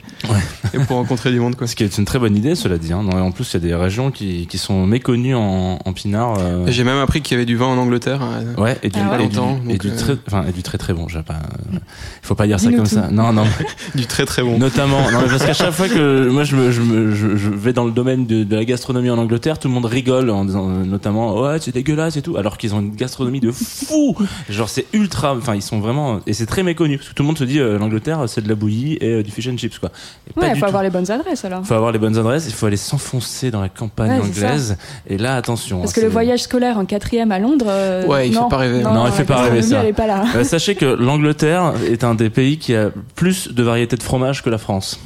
et, 0.75 0.77
et 0.77 0.79
pour 0.81 0.97
rencontrer 0.97 1.31
du 1.33 1.41
monde, 1.41 1.57
quoi. 1.57 1.67
Ce 1.67 1.75
qui 1.77 1.85
est 1.85 1.99
une 1.99 2.05
très 2.05 2.19
bonne 2.19 2.37
idée, 2.37 2.55
cela 2.55 2.79
dit. 2.79 2.93
Hein. 2.93 3.05
En 3.11 3.31
plus, 3.33 3.51
il 3.53 3.55
y 3.55 3.57
a 3.57 3.69
des 3.69 3.75
régions 3.75 4.11
qui, 4.11 4.47
qui 4.47 4.59
sont 4.59 4.87
méconnues 4.87 5.35
en, 5.35 5.79
en 5.85 5.93
pinard. 5.93 6.37
euh, 6.39 6.65
J'ai 6.69 6.85
même 6.85 6.99
appris 6.99 7.21
qu'il 7.23 7.35
y 7.35 7.39
avait 7.39 7.47
du 7.47 7.57
vin 7.57 7.67
en 7.67 7.79
Angleterre. 7.79 8.21
euh, 8.23 8.61
Ouais, 8.63 8.79
et 8.83 8.89
du, 8.89 8.99
Ah 9.03 9.17
ouais. 9.17 9.25
et 9.25 9.29
du, 9.29 9.35
Et 9.69 9.79
du 9.79 9.89
euh, 9.91 9.97
très, 9.97 10.17
enfin, 10.27 10.45
et 10.49 10.53
du 10.53 10.63
très 10.63 10.79
très 10.79 10.93
bon. 10.93 11.09
j'ai 11.09 11.23
Pas, 11.23 11.41
il 11.73 11.79
faut 12.23 12.35
pas 12.35 12.47
dire 12.47 12.59
ça 12.61 12.71
comme 12.71 12.81
tout. 12.81 12.95
ça. 12.95 13.09
Non, 13.11 13.33
non. 13.33 13.45
du 13.95 14.07
très 14.07 14.25
très 14.27 14.43
bon. 14.43 14.59
Notamment, 14.59 15.11
non, 15.11 15.21
parce 15.29 15.45
qu'à 15.45 15.53
chaque 15.55 15.73
fois 15.73 15.89
que 15.89 16.29
moi 16.31 16.45
je, 16.45 16.57
me, 16.57 16.71
je, 16.71 16.81
me- 16.81 17.11
je, 17.15 17.37
je 17.37 17.51
vais 17.51 17.73
dans 17.73 17.85
le 17.85 17.91
domaine 17.93 18.27
de, 18.27 18.45
de 18.45 18.57
la 18.57 18.65
gastronomie 18.65 19.11
en 19.11 19.19
Angleterre, 19.19 19.59
tout 19.59 19.69
le 19.69 19.75
monde 19.75 19.85
rigole 19.87 20.31
en 20.31 20.45
disant 20.45 20.69
euh, 20.71 20.85
notamment 20.85 21.41
ouais 21.41 21.59
c'est 21.61 21.73
dégueulasse 21.75 22.17
et 22.17 22.23
tout, 22.23 22.37
alors 22.37 22.59
qu'ils 22.59 22.75
ont 22.75 22.81
une 22.81 22.95
gastronomie 22.95 23.41
de 23.41 23.51
fou. 23.51 24.17
Genre 24.49 24.69
c'est 24.69 24.87
ultra, 24.93 25.35
enfin 25.35 25.55
ils 25.55 25.63
sont 25.63 25.81
vraiment 25.81 26.21
et 26.27 26.33
c'est 26.33 26.47
très 26.47 26.63
méconnu 26.63 26.97
parce 26.99 27.09
que 27.11 27.15
tout 27.15 27.23
le 27.23 27.27
monde 27.29 27.39
se 27.39 27.45
dit 27.45 27.59
euh, 27.61 27.79
l'Angleterre 27.79 28.25
c'est 28.27 28.43
de 28.43 28.49
la 28.49 28.55
bouillie 28.55 28.97
et 29.01 29.15
euh, 29.15 29.23
du 29.23 29.31
fish 29.31 29.49
and 29.49 29.57
chips 29.57 29.79
quoi. 29.79 29.91
Et 30.29 30.39
Ouais, 30.41 30.49
il 30.49 30.55
faut 30.55 30.61
tout. 30.61 30.65
avoir 30.67 30.83
les 30.83 30.91
bonnes 30.91 31.11
adresses 31.11 31.45
alors. 31.45 31.65
faut 31.65 31.75
avoir 31.75 31.93
les 31.93 31.99
bonnes 31.99 32.17
adresses, 32.19 32.47
il 32.47 32.53
faut 32.55 32.67
aller 32.67 32.77
s'enfoncer 32.77 33.51
dans 33.51 33.61
la 33.61 33.69
campagne 33.69 34.11
Ouais, 34.21 34.27
anglaise. 34.27 34.77
Et 35.09 35.19
là, 35.19 35.37
attention. 35.37 35.81
Parce 35.81 35.93
hein, 35.93 36.01
que 36.01 36.07
le 36.07 36.11
voyage 36.11 36.41
scolaire 36.43 36.79
en 36.79 36.85
quatrième 36.85 37.33
à 37.33 37.39
Londres. 37.39 37.67
euh, 37.69 38.07
Ouais, 38.07 38.29
il 38.29 38.35
fait 38.35 38.41
non, 38.41 38.49
pas 38.49 38.57
rêver. 38.59 38.83
Non, 38.83 39.07
il 39.07 39.13
fait 39.13 39.19
la 39.29 39.37
pas 39.37 39.40
ça. 39.63 39.83
Pas 39.97 40.07
là. 40.07 40.25
Euh, 40.35 40.45
sachez 40.45 40.75
que 40.75 40.85
l'Angleterre 40.85 41.75
est 41.91 42.05
un 42.05 42.15
des 42.15 42.31
pays 42.31 42.59
qui 42.59 42.75
a 42.75 42.91
plus 43.15 43.53
de 43.53 43.63
variétés 43.63 43.97
de 43.97 44.03
fromage 44.03 44.43
que 44.43 44.51
la 44.51 44.59
France. 44.59 45.01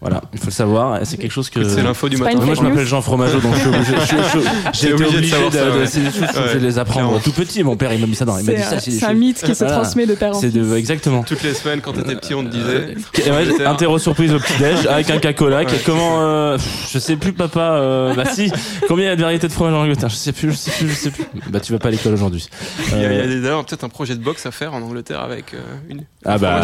Voilà, 0.00 0.22
il 0.32 0.38
faut 0.38 0.46
le 0.46 0.52
savoir. 0.52 1.00
C'est 1.04 1.16
quelque 1.16 1.32
chose 1.32 1.50
que. 1.50 1.64
C'est 1.68 1.82
l'info 1.82 2.08
du 2.08 2.16
matin. 2.18 2.38
Moi, 2.40 2.54
je 2.54 2.62
m'appelle 2.62 2.86
Jean 2.86 3.02
Fromageau, 3.02 3.40
donc 3.40 3.54
je 3.54 3.58
suis 3.60 3.68
obligé. 3.68 3.94
je 4.00 4.06
suis- 4.06 4.16
je 4.16 4.28
suis- 4.38 4.48
J'ai 4.72 4.92
obligé 4.92 5.10
de 5.10 5.16
obligé 5.16 5.32
savoir 5.32 5.50
de, 5.50 5.56
ça, 5.56 5.64
de- 5.64 5.70
ouais. 5.70 5.86
c'est 5.86 6.00
des 6.00 6.06
choses, 6.06 6.28
faut 6.32 6.40
Ouais, 6.40 6.58
les 6.60 6.78
apprendre 6.78 7.06
clairement. 7.08 7.18
tout 7.24 7.32
petit. 7.32 7.64
Mon 7.64 7.76
père, 7.76 7.92
il 7.92 8.00
m'a 8.00 8.06
mis 8.06 8.14
ça 8.14 8.24
dans. 8.24 8.36
C'est 8.38 9.04
un 9.04 9.12
mythe 9.14 9.42
qui 9.42 9.54
se 9.56 9.64
Voilà. 9.64 9.80
transmet 9.80 10.06
de 10.06 10.14
père 10.14 10.30
en 10.36 10.40
C'est 10.40 10.50
fils. 10.50 10.54
de 10.68 10.76
exactement. 10.76 11.24
Toutes 11.24 11.42
les 11.42 11.52
semaines, 11.52 11.80
quand 11.80 11.92
t'étais 11.94 12.14
petit, 12.14 12.32
on 12.34 12.44
te 12.44 12.48
disait. 12.50 12.94
Euh, 13.28 13.44
ouais, 13.58 13.66
interro 13.66 13.98
surprise 13.98 14.32
au 14.32 14.38
petit 14.38 14.56
déj 14.58 14.86
avec 14.90 15.10
un 15.10 15.18
est 15.18 15.84
Comment 15.84 16.20
euh, 16.22 16.58
Je 16.92 16.98
sais 17.00 17.16
plus, 17.16 17.32
papa. 17.32 17.60
euh, 17.60 18.14
bah 18.14 18.24
si. 18.32 18.52
Combien 18.86 19.06
il 19.06 19.08
y 19.08 19.10
a 19.12 19.16
de 19.16 19.22
variétés 19.22 19.48
de 19.48 19.52
fromage 19.52 19.74
en 19.74 19.80
Angleterre? 19.82 20.10
Je 20.10 20.14
sais 20.16 20.32
plus. 20.32 20.52
Je 20.52 20.56
sais 20.56 20.70
plus. 20.70 20.88
Je 20.90 20.94
sais 20.94 21.10
plus. 21.10 21.24
Bah 21.50 21.58
tu 21.60 21.72
vas 21.72 21.78
pas 21.80 21.88
à 21.88 21.90
l'école 21.90 22.14
aujourd'hui. 22.14 22.48
Il 22.92 23.02
y 23.02 23.04
a, 23.04 23.26
d'ailleurs 23.40 23.64
peut-être 23.64 23.82
un 23.84 23.88
projet 23.88 24.14
de 24.14 24.22
boxe 24.22 24.46
à 24.46 24.52
faire 24.52 24.74
en 24.74 24.80
Angleterre 24.82 25.20
avec 25.22 25.54
une. 25.90 26.02
Ah 26.30 26.38
bah 26.38 26.60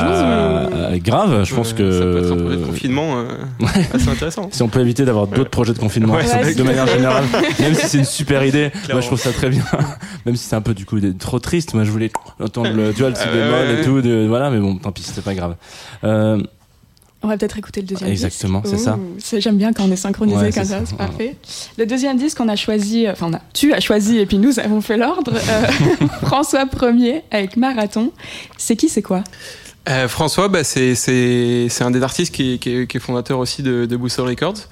euh, 0.72 0.98
grave. 0.98 1.44
Je 1.44 1.55
pense 1.55 1.72
Euh, 1.72 1.77
que 1.77 1.90
Ça 1.92 2.05
peut 2.05 2.18
être 2.18 2.33
un 2.33 2.37
projet 2.44 2.57
de 2.57 2.64
confinement 2.66 3.18
euh, 3.18 3.24
assez 3.94 4.09
intéressant. 4.09 4.48
Si 4.53 4.62
on 4.62 4.68
peut 4.68 4.81
éviter 4.81 5.05
d'avoir 5.05 5.27
d'autres 5.27 5.50
projets 5.50 5.72
de 5.72 5.79
confinement 5.79 6.14
Ouais, 6.14 6.55
de 6.55 6.62
manière 6.62 6.87
générale, 6.87 7.24
même 7.61 7.74
si 7.74 7.87
c'est 7.88 7.98
une 7.98 8.05
super 8.05 8.44
idée, 8.44 8.70
moi 8.90 9.00
je 9.00 9.07
trouve 9.07 9.20
ça 9.20 9.33
très 9.33 9.48
bien. 9.48 9.64
Même 10.27 10.37
si 10.37 10.44
c'est 10.48 10.57
un 10.57 10.62
peu 10.62 10.72
du 10.74 10.87
coup 10.87 10.98
trop 11.18 11.38
triste, 11.38 11.74
moi 11.74 11.85
je 11.85 11.90
voulais 11.90 12.11
entendre 12.42 12.70
le, 12.72 12.94
tu 12.94 13.00
vois, 13.00 13.11
le 13.11 13.14
bémol 13.14 13.50
ouais, 13.68 13.81
et 13.81 13.85
tout, 13.85 14.00
de, 14.00 14.27
voilà, 14.27 14.48
mais 14.50 14.59
bon, 14.59 14.77
tant 14.77 14.90
pis, 14.90 15.03
c'était 15.03 15.20
pas 15.20 15.35
grave. 15.35 15.57
Euh, 16.05 16.40
On 17.24 17.28
va 17.28 17.37
peut-être 17.38 17.58
écouter 17.58 17.80
le 17.80 17.87
deuxième 17.87 18.10
Exactement, 18.10 18.60
disque. 18.60 18.76
c'est 18.76 18.84
ça. 18.84 19.40
J'aime 19.40 19.56
bien 19.56 19.72
quand 19.72 19.84
on 19.84 19.90
est 19.90 19.96
synchronisé 19.96 20.37
Ouais, 20.38 20.52
comme 20.52 20.64
ça, 20.64 20.80
c'est 20.84 20.96
parfait. 20.96 21.37
Le 21.78 21.87
deuxième 21.87 22.16
disque 22.18 22.37
qu'on 22.37 22.48
a 22.48 22.56
choisi, 22.56 23.08
enfin 23.08 23.28
on 23.30 23.34
a- 23.34 23.40
tu 23.54 23.72
as 23.72 23.80
choisi 23.80 24.18
et 24.18 24.26
puis 24.26 24.38
nous 24.38 24.58
avons 24.60 24.80
fait 24.82 24.96
l'ordre, 24.98 25.32
euh, 25.34 26.06
François 26.22 26.66
Ier 26.82 27.22
avec 27.30 27.56
Marathon. 27.56 28.12
C'est 28.58 28.76
qui, 28.76 28.88
c'est 28.88 29.02
quoi? 29.02 29.24
Euh, 29.88 30.06
François, 30.08 30.48
bah, 30.48 30.64
c'est 30.64 31.68
un 31.80 31.90
des 31.90 32.02
artistes 32.02 32.34
qui 32.34 32.54
est, 32.54 32.58
qui 32.58 32.70
est, 32.76 32.87
qui 32.87 32.96
est 32.96 33.00
fondateur 33.00 33.38
aussi 33.38 33.62
de, 33.62 33.84
de 33.87 33.96
Booster 33.96 34.22
Records. 34.22 34.68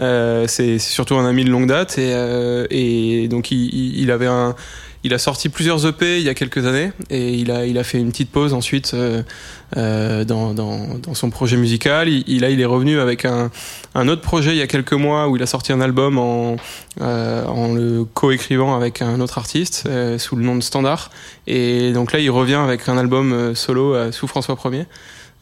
Euh, 0.00 0.46
c'est 0.48 0.78
c'est 0.78 0.90
surtout 0.92 1.16
un 1.16 1.26
ami 1.28 1.44
de 1.44 1.50
longue 1.50 1.66
date 1.66 1.98
et, 1.98 2.12
euh, 2.14 2.66
et 2.70 3.28
donc 3.28 3.50
il, 3.50 3.58
il 3.74 4.00
il 4.02 4.10
avait 4.10 4.26
un 4.26 4.54
il 5.04 5.12
a 5.14 5.18
sorti 5.18 5.48
plusieurs 5.48 5.84
EP 5.86 6.18
il 6.18 6.24
y 6.24 6.28
a 6.28 6.34
quelques 6.34 6.64
années 6.66 6.92
et 7.10 7.32
il 7.34 7.50
a 7.50 7.66
il 7.66 7.76
a 7.78 7.84
fait 7.84 7.98
une 7.98 8.10
petite 8.10 8.30
pause 8.30 8.52
ensuite 8.54 8.92
euh, 8.94 9.22
euh, 9.76 10.24
dans, 10.24 10.54
dans 10.54 10.98
dans 11.02 11.14
son 11.14 11.30
projet 11.30 11.56
musical. 11.56 12.08
Il, 12.08 12.22
il- 12.28 12.40
là 12.42 12.50
il 12.50 12.60
est 12.60 12.64
revenu 12.66 13.00
avec 13.00 13.24
un 13.24 13.50
un 13.94 14.08
autre 14.08 14.22
projet 14.22 14.52
il 14.52 14.58
y 14.58 14.62
a 14.62 14.66
quelques 14.66 14.92
mois 14.92 15.28
où 15.28 15.36
il 15.36 15.42
a 15.42 15.46
sorti 15.46 15.72
un 15.72 15.80
album 15.80 16.18
en 16.18 16.56
euh, 17.00 17.44
en 17.46 17.74
le 17.74 18.04
co-écrivant 18.04 18.76
avec 18.76 19.02
un 19.02 19.20
autre 19.20 19.38
artiste 19.38 19.84
euh, 19.86 20.18
sous 20.18 20.36
le 20.36 20.44
nom 20.44 20.56
de 20.56 20.62
Standard. 20.62 21.10
Et 21.46 21.92
donc 21.92 22.12
là, 22.12 22.18
il 22.20 22.30
revient 22.30 22.54
avec 22.54 22.88
un 22.88 22.96
album 22.96 23.32
euh, 23.32 23.54
solo 23.54 23.94
euh, 23.94 24.12
sous 24.12 24.26
François 24.28 24.56
Ier. 24.66 24.84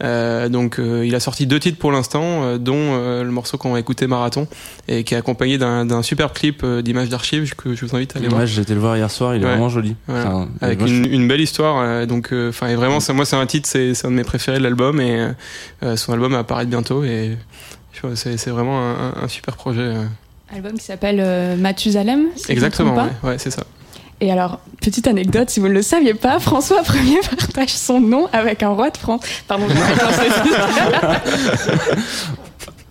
Euh, 0.03 0.49
donc 0.49 0.79
euh, 0.79 1.05
il 1.05 1.15
a 1.15 1.21
sorti 1.21 1.47
deux 1.47 1.61
titres 1.61 1.79
pour 1.79 1.93
l'instant, 1.93 2.43
euh, 2.45 2.59
dont 2.59 2.75
euh, 2.77 3.23
le 3.23 3.31
morceau 3.31 3.59
qu'on 3.59 3.73
va 3.73 3.81
écouter 3.81 4.07
Marathon, 4.07 4.49
et 4.89 5.05
qui 5.05 5.13
est 5.15 5.17
accompagné 5.19 5.59
d'un 5.59 5.85
d'un 5.85 6.03
super 6.03 6.33
clip 6.33 6.63
euh, 6.65 6.81
d'images 6.81 7.11
d'archives 7.11 7.55
que 7.55 7.75
je 7.75 7.85
vous 7.85 7.95
invite 7.95 8.17
à 8.17 8.19
aller 8.19 8.29
voir. 8.29 8.47
j'ai 8.47 8.63
été 8.63 8.73
le 8.75 8.81
voir 8.81 8.97
hier 8.97 9.11
soir, 9.11 9.35
il 9.35 9.43
est 9.43 9.45
Ouais. 9.45 9.51
vraiment 9.51 9.69
joli. 9.69 9.97
Voilà. 10.07 10.27
Enfin, 10.31 10.49
Avec 10.63 10.79
moi, 10.79 10.89
je- 10.89 10.95
une, 10.95 11.13
une 11.13 11.29
belle 11.29 11.41
histoire, 11.43 11.79
euh, 11.81 12.07
donc 12.07 12.33
euh, 12.33 12.49
enfin 12.49 12.69
et 12.69 12.77
vraiment, 12.77 12.99
ça, 13.01 13.13
moi 13.13 13.25
c'est 13.27 13.37
un 13.37 13.47
titre, 13.47 13.69
c'est 13.69 13.93
c'est 13.95 14.07
un 14.07 14.11
de 14.11 14.17
mes 14.17 14.25
préférés 14.25 14.59
de 14.59 14.63
l'album 14.63 15.01
et 15.01 15.29
euh, 15.83 15.97
son 15.97 16.13
album 16.15 16.33
va 16.33 16.39
apparaître 16.39 16.71
bientôt 16.71 17.05
et 17.05 17.37
je 17.93 18.01
vois, 18.01 18.17
c'est 18.17 18.37
c'est 18.39 18.51
vraiment 18.51 18.81
un, 18.81 19.13
un- 19.23 19.29
super 19.29 19.57
projet. 19.57 19.81
euh. 19.83 20.05
Album 20.55 20.73
qui 20.79 20.85
s'appelle 20.85 21.21
euh, 21.21 21.57
Mathusalem. 21.57 22.25
Exactement, 22.49 22.97
ouais, 22.97 23.11
ouais, 23.23 23.39
c'est 23.39 23.51
ça. 23.51 23.63
Et 24.21 24.31
alors, 24.31 24.61
petite 24.83 25.07
anecdote, 25.07 25.49
si 25.49 25.61
vous 25.61 25.69
ne 25.69 25.73
le 25.73 25.83
saviez 25.83 26.15
pas, 26.15 26.39
François 26.41 26.83
Ier 26.95 27.21
partage 27.39 27.71
son 27.71 28.01
nom 28.01 28.29
avec 28.33 28.63
un 28.63 28.71
roi 28.71 28.91
de 28.91 28.99
France. 28.99 29.23
Pardon, 29.49 29.67
je 29.69 29.75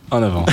En 0.11 0.23
avant. 0.23 0.45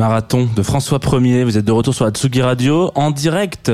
Marathon 0.00 0.48
de 0.56 0.62
François 0.62 0.98
1er. 0.98 1.44
Vous 1.44 1.58
êtes 1.58 1.64
de 1.66 1.72
retour 1.72 1.94
sur 1.94 2.06
la 2.06 2.10
Tsugi 2.10 2.40
Radio 2.40 2.90
en 2.94 3.10
direct. 3.10 3.70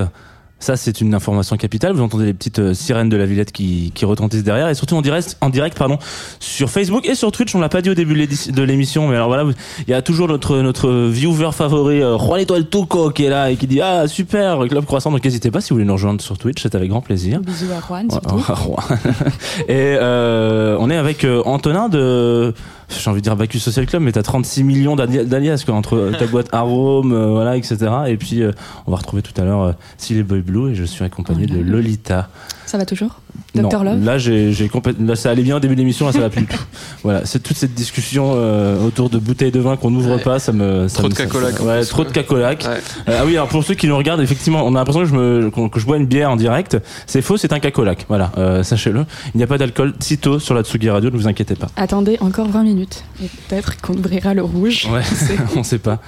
Ça, 0.58 0.74
c'est 0.74 1.00
une 1.00 1.14
information 1.14 1.56
capitale. 1.56 1.92
Vous 1.92 2.02
entendez 2.02 2.24
les 2.24 2.34
petites 2.34 2.58
euh, 2.58 2.74
sirènes 2.74 3.08
de 3.08 3.16
la 3.16 3.26
Villette 3.26 3.52
qui, 3.52 3.92
qui 3.94 4.04
retentissent 4.04 4.42
derrière. 4.42 4.68
Et 4.68 4.74
surtout 4.74 4.96
en 4.96 5.02
direct, 5.02 5.36
en 5.40 5.50
direct 5.50 5.78
pardon, 5.78 5.98
sur 6.40 6.68
Facebook 6.68 7.06
et 7.06 7.14
sur 7.14 7.30
Twitch. 7.30 7.54
On 7.54 7.60
l'a 7.60 7.68
pas 7.68 7.80
dit 7.80 7.90
au 7.90 7.94
début 7.94 8.14
de 8.26 8.62
l'émission. 8.64 9.06
Mais 9.06 9.14
alors 9.14 9.28
voilà, 9.28 9.44
il 9.86 9.90
y 9.90 9.94
a 9.94 10.02
toujours 10.02 10.26
notre, 10.26 10.56
notre 10.62 10.90
viewer 10.90 11.52
favori, 11.52 12.02
euh, 12.02 12.18
Juan 12.18 12.40
Étoile 12.40 12.68
Tuco, 12.68 13.10
qui 13.10 13.26
est 13.26 13.30
là 13.30 13.52
et 13.52 13.56
qui 13.56 13.68
dit 13.68 13.80
Ah, 13.80 14.08
super, 14.08 14.66
Club 14.66 14.84
Croissant. 14.84 15.12
Donc 15.12 15.22
n'hésitez 15.22 15.52
pas 15.52 15.60
si 15.60 15.68
vous 15.68 15.76
voulez 15.76 15.86
nous 15.86 15.92
rejoindre 15.92 16.20
sur 16.20 16.38
Twitch. 16.38 16.60
C'est 16.60 16.74
avec 16.74 16.88
grand 16.88 17.02
plaisir. 17.02 17.38
Bisous 17.38 17.66
à 17.70 17.80
Juan, 17.86 18.10
surtout. 18.10 18.42
Et 19.68 19.96
euh, 20.00 20.76
on 20.80 20.90
est 20.90 20.96
avec 20.96 21.22
euh, 21.22 21.42
Antonin 21.44 21.88
de, 21.88 22.52
j'ai 22.88 23.10
envie 23.10 23.20
de 23.20 23.24
dire 23.24 23.36
Bacchus 23.36 23.58
Social 23.60 23.84
Club, 23.86 24.02
mais 24.02 24.12
t'as 24.12 24.22
36 24.22 24.62
millions 24.64 24.96
d'ali- 24.96 25.24
d'alias 25.26 25.62
quoi, 25.66 25.74
entre 25.74 26.12
ta 26.18 26.26
boîte 26.26 26.48
Arome, 26.52 27.12
euh, 27.12 27.30
voilà, 27.30 27.56
etc. 27.56 27.76
Et 28.08 28.16
puis 28.16 28.42
euh, 28.42 28.52
on 28.86 28.90
va 28.92 28.96
retrouver 28.98 29.22
tout 29.22 29.38
à 29.40 29.44
l'heure 29.44 29.62
euh, 29.62 29.72
Silly 29.98 30.22
Boy 30.22 30.40
Blue 30.40 30.70
et 30.70 30.74
je 30.74 30.84
suis 30.84 31.04
accompagné 31.04 31.46
de 31.46 31.58
Lolita. 31.60 32.28
Ça 32.66 32.76
va 32.78 32.84
toujours 32.84 33.20
Dr 33.54 33.84
Love 33.84 34.04
Là, 34.04 34.18
j'ai, 34.18 34.52
j'ai 34.52 34.68
complète- 34.68 34.96
là, 35.00 35.16
ça 35.16 35.30
allait 35.30 35.42
bien 35.42 35.56
au 35.56 35.60
début 35.60 35.74
de 35.76 35.80
l'émission, 35.80 36.04
là, 36.06 36.12
ça 36.12 36.18
va 36.18 36.28
plus 36.28 36.42
du 36.42 36.46
tout. 36.48 36.58
Voilà, 37.04 37.24
c'est 37.24 37.38
toute 37.42 37.56
cette 37.56 37.72
discussion 37.74 38.32
euh, 38.34 38.84
autour 38.84 39.08
de 39.08 39.18
bouteilles 39.18 39.52
de 39.52 39.60
vin 39.60 39.76
qu'on 39.76 39.90
n'ouvre 39.90 40.16
Ouais. 40.16 40.22
pas, 40.22 40.38
ça 40.38 40.52
me. 40.52 40.88
ça 40.88 40.98
Trop 40.98 41.04
me- 41.04 41.12
de 41.12 41.16
ça- 41.16 41.24
cacolac, 41.24 41.60
Ouais, 41.60 41.84
trop 41.84 42.04
de 42.04 42.10
cacolac. 42.10 42.64
Ouais. 42.68 42.80
Euh, 43.08 43.18
ah 43.20 43.24
oui, 43.24 43.36
alors 43.36 43.48
pour 43.48 43.62
ceux 43.64 43.74
qui 43.74 43.86
nous 43.86 43.96
regardent, 43.96 44.20
effectivement, 44.20 44.62
on 44.66 44.74
a 44.74 44.78
l'impression 44.80 45.00
que 45.02 45.06
je 45.08 45.14
me 45.14 45.50
que 45.68 45.80
je 45.80 45.86
bois 45.86 45.96
une 45.96 46.06
bière 46.06 46.30
en 46.30 46.36
direct. 46.36 46.76
C'est 47.06 47.22
faux, 47.22 47.36
c'est 47.36 47.52
un 47.52 47.60
cacolac. 47.60 48.04
Voilà, 48.08 48.32
euh, 48.36 48.62
sachez-le. 48.62 49.06
Il 49.34 49.38
n'y 49.38 49.44
a 49.44 49.46
pas 49.46 49.56
d'alcool 49.58 49.94
sitôt 50.00 50.38
sur 50.40 50.54
la 50.54 50.62
Tsugi 50.64 50.90
Radio, 50.90 51.10
ne 51.10 51.16
vous 51.16 51.28
inquiétez 51.28 51.54
pas. 51.54 51.68
Attendez 51.76 52.18
encore 52.20 52.48
20 52.48 52.64
minutes. 52.64 53.04
Et 53.22 53.28
peut-être 53.48 53.80
qu'on 53.80 53.94
ouvrira 53.94 54.34
le 54.34 54.42
rouge. 54.42 54.88
Ouais, 54.92 55.02
on 55.56 55.62
sait 55.62 55.78
pas. 55.78 56.00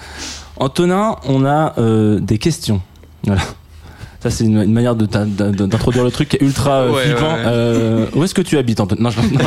Antonin, 0.56 1.16
on 1.26 1.44
a 1.46 1.74
euh, 1.78 2.18
des 2.20 2.38
questions. 2.38 2.80
Voilà. 3.24 3.42
Ça, 4.20 4.30
c'est 4.30 4.42
une, 4.44 4.60
une 4.62 4.72
manière 4.72 4.96
d'introduire 4.96 6.02
le 6.02 6.10
truc 6.10 6.30
qui 6.30 6.36
est 6.36 6.42
ultra 6.42 6.72
euh, 6.80 6.92
Ouais, 6.92 7.02
flippant. 7.04 7.20
ouais, 7.34 7.38
ouais. 7.38 7.42
Euh, 7.46 8.06
où 8.16 8.24
est-ce 8.24 8.34
que 8.34 8.42
tu 8.42 8.58
habites, 8.58 8.80
Antonin 8.80 9.00
non, 9.00 9.10
je- 9.10 9.20
non. 9.20 9.40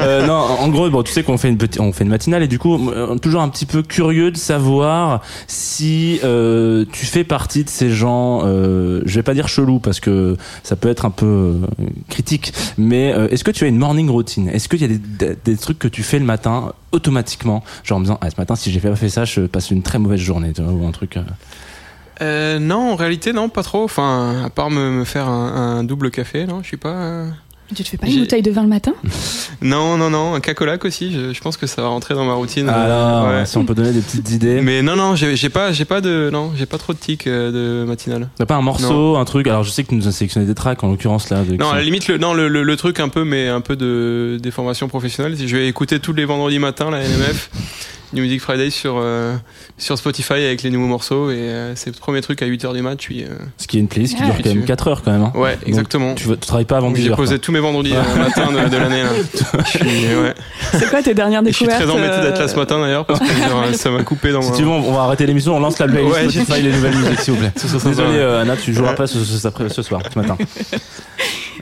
Euh, 0.00 0.26
non, 0.26 0.34
en 0.34 0.68
gros, 0.68 0.90
bon, 0.90 1.02
tu 1.02 1.10
sais 1.12 1.22
qu'on 1.22 1.38
fait 1.38 1.48
une 1.48 1.56
petite, 1.56 1.80
on 1.80 1.92
fait 1.92 2.04
une 2.04 2.10
matinale 2.10 2.42
et 2.42 2.48
du 2.48 2.58
coup, 2.58 2.90
euh, 2.90 3.16
toujours 3.16 3.40
un 3.40 3.48
petit 3.48 3.64
peu 3.64 3.82
curieux 3.82 4.30
de 4.30 4.36
savoir 4.36 5.22
si 5.46 6.20
euh, 6.24 6.84
tu 6.92 7.06
fais 7.06 7.24
partie 7.24 7.64
de 7.64 7.70
ces 7.70 7.90
gens. 7.90 8.42
Euh, 8.44 9.00
je 9.06 9.14
vais 9.14 9.22
pas 9.22 9.32
dire 9.32 9.48
chelou 9.48 9.78
parce 9.78 9.98
que 9.98 10.36
ça 10.62 10.76
peut 10.76 10.90
être 10.90 11.06
un 11.06 11.10
peu 11.10 11.54
critique, 12.10 12.52
mais 12.76 13.14
est-ce 13.30 13.44
que 13.44 13.50
tu 13.50 13.64
as 13.64 13.68
une 13.68 13.78
morning 13.78 14.10
routine? 14.10 14.48
Est-ce 14.50 14.68
qu'il 14.68 14.82
y 14.82 14.84
a 14.84 14.88
des, 14.88 14.98
des, 14.98 15.36
des 15.42 15.56
trucs 15.56 15.78
que 15.78 15.88
tu 15.88 16.02
fais 16.02 16.18
le 16.18 16.26
matin 16.26 16.72
automatiquement, 16.92 17.64
genre 17.82 17.96
en 17.96 18.00
me 18.00 18.04
disant, 18.04 18.18
ah, 18.20 18.28
ce 18.28 18.36
matin, 18.36 18.56
si 18.56 18.70
j'ai 18.70 18.80
pas 18.80 18.94
fait 18.94 19.08
ça, 19.08 19.24
je 19.24 19.40
passe 19.40 19.70
une 19.70 19.80
très 19.80 19.98
mauvaise 19.98 20.20
journée, 20.20 20.52
tu 20.54 20.60
vois, 20.60 20.70
ou 20.72 20.86
un 20.86 20.90
truc. 20.92 21.16
Euh. 22.22 22.58
Non, 22.58 22.92
en 22.92 22.96
réalité, 22.96 23.32
non, 23.32 23.48
pas 23.48 23.62
trop. 23.62 23.84
Enfin, 23.84 24.42
à 24.44 24.50
part 24.50 24.70
me, 24.70 24.90
me 24.90 25.04
faire 25.04 25.28
un, 25.28 25.78
un 25.78 25.84
double 25.84 26.10
café, 26.10 26.46
non, 26.46 26.60
je 26.62 26.68
suis 26.68 26.76
pas. 26.76 26.88
euh, 26.94 27.28
Tu 27.74 27.82
te 27.82 27.88
fais 27.88 27.96
pas 27.96 28.06
une 28.06 28.20
bouteille 28.20 28.42
de 28.42 28.50
vin 28.50 28.62
le 28.62 28.68
matin? 28.68 28.92
Non, 29.64 29.96
non, 29.96 30.10
non, 30.10 30.34
un 30.34 30.40
cacolac 30.40 30.84
aussi. 30.84 31.12
Je, 31.12 31.32
je 31.32 31.40
pense 31.40 31.56
que 31.56 31.68
ça 31.68 31.82
va 31.82 31.86
rentrer 31.88 32.14
dans 32.14 32.24
ma 32.24 32.32
routine. 32.34 32.68
Alors, 32.68 33.28
ouais. 33.28 33.46
si 33.46 33.56
on 33.58 33.64
peut 33.64 33.76
donner 33.76 33.92
des 33.92 34.00
petites 34.00 34.28
idées. 34.32 34.60
Mais 34.60 34.82
non, 34.82 34.96
non, 34.96 35.14
j'ai 35.14 35.48
pas, 35.50 35.70
j'ai 35.70 35.84
pas 35.84 36.00
de, 36.00 36.30
non, 36.32 36.50
j'ai 36.56 36.66
pas 36.66 36.78
trop 36.78 36.92
de 36.92 36.98
tics 36.98 37.28
euh, 37.28 37.82
de 37.84 37.86
matinale. 37.88 38.28
T'as 38.36 38.44
pas 38.44 38.56
un 38.56 38.60
morceau, 38.62 39.16
un 39.16 39.24
truc? 39.24 39.46
Alors, 39.46 39.62
je 39.62 39.70
sais 39.70 39.84
que 39.84 39.90
tu 39.90 39.94
nous 39.94 40.08
as 40.08 40.12
sélectionné 40.12 40.46
des 40.46 40.54
tracks 40.56 40.82
en 40.82 40.88
l'occurrence 40.90 41.30
là. 41.30 41.44
de- 41.44 41.54
Non, 41.54 41.70
à 41.70 41.76
la 41.76 41.82
limite, 41.84 42.08
le, 42.08 42.18
non, 42.18 42.34
le, 42.34 42.48
le, 42.48 42.64
le 42.64 42.76
truc 42.76 42.98
un 42.98 43.08
peu, 43.08 43.22
mais 43.22 43.46
un 43.46 43.60
peu 43.60 43.76
de 43.76 44.36
des 44.42 44.50
formations 44.50 44.88
professionnelles. 44.88 45.34
c'est 45.36 45.44
que 45.44 45.48
Je 45.48 45.56
vais 45.56 45.68
écouter 45.68 46.00
tous 46.00 46.12
les 46.12 46.24
vendredis 46.24 46.58
matins 46.58 46.90
la 46.90 46.98
NMF, 47.04 47.50
New 48.12 48.22
Music 48.22 48.40
Friday 48.40 48.70
sur 48.70 48.96
euh, 48.98 49.34
sur 49.78 49.96
Spotify 49.98 50.34
avec 50.34 50.62
les 50.62 50.70
nouveaux 50.70 50.86
morceaux 50.86 51.30
et 51.30 51.36
euh, 51.38 51.74
c'est 51.76 51.90
le 51.94 51.98
premier 51.98 52.20
truc 52.20 52.42
à 52.42 52.46
8h 52.46 52.74
du 52.74 52.82
mat. 52.82 52.96
Je 52.98 53.02
suis, 53.02 53.22
euh, 53.24 53.28
Ce 53.56 53.66
qui 53.66 53.78
est 53.78 53.80
une 53.80 53.88
playlist 53.88 54.16
qui 54.16 54.22
dure 54.22 54.34
puis 54.34 54.42
quand 54.42 54.50
même 54.50 54.60
tu- 54.60 54.66
4 54.66 54.88
heures 54.88 55.02
quand 55.02 55.12
même. 55.12 55.22
hein. 55.22 55.32
ouais, 55.34 55.54
Donc, 55.56 55.68
exactement. 55.68 56.14
Tu, 56.14 56.28
tu 56.28 56.36
travailles 56.36 56.64
pas 56.66 56.76
avant 56.76 56.88
Donc, 56.88 56.96
10 56.96 57.02
J'ai 57.04 57.10
heures. 57.10 57.16
posé 57.16 57.38
tous 57.38 57.52
mes 57.52 57.60
vendredis 57.60 57.94
euh, 57.94 58.16
matin 58.18 58.50
de, 58.52 58.68
de 58.68 58.76
l'année. 58.76 59.02
ouais. 60.22 60.34
C'est 60.72 60.90
quoi 60.90 61.02
tes 61.02 61.14
dernières 61.14 61.42
Et 61.42 61.46
je 61.46 61.52
suis 61.56 61.66
découvertes 61.66 61.88
très 61.88 61.98
embêté 61.98 62.20
d'être 62.22 62.38
là 62.38 62.48
ce 62.48 62.56
matin 62.56 62.80
d'ailleurs 62.80 63.06
parce 63.06 63.20
que 63.20 63.26
genre, 63.26 63.64
ça 63.74 63.90
m'a 63.90 64.02
coupé 64.02 64.32
dans 64.32 64.42
Si 64.42 64.50
mon. 64.50 64.56
tu 64.56 64.62
veux, 64.62 64.68
on 64.68 64.92
va 64.92 65.02
arrêter 65.02 65.26
l'émission, 65.26 65.56
on 65.56 65.60
lance 65.60 65.78
la 65.78 65.88
playlist 65.88 66.14
Ouais, 66.14 66.28
Spotify, 66.28 66.62
les 66.62 66.72
nouvelles 66.72 66.96
musiques 66.96 67.20
s'il 67.20 67.34
vous 67.34 67.40
plaît. 67.40 67.52
Désolé 67.84 68.18
euh, 68.18 68.42
Anna, 68.42 68.56
tu 68.56 68.72
joueras 68.74 68.90
Ouais. 68.90 68.96
pas 68.96 69.06
ce, 69.06 69.18
ce- 69.24 69.38
ce- 69.38 69.68
ce 69.68 69.82
soir, 69.82 70.02
ce 70.12 70.18
matin. 70.18 70.36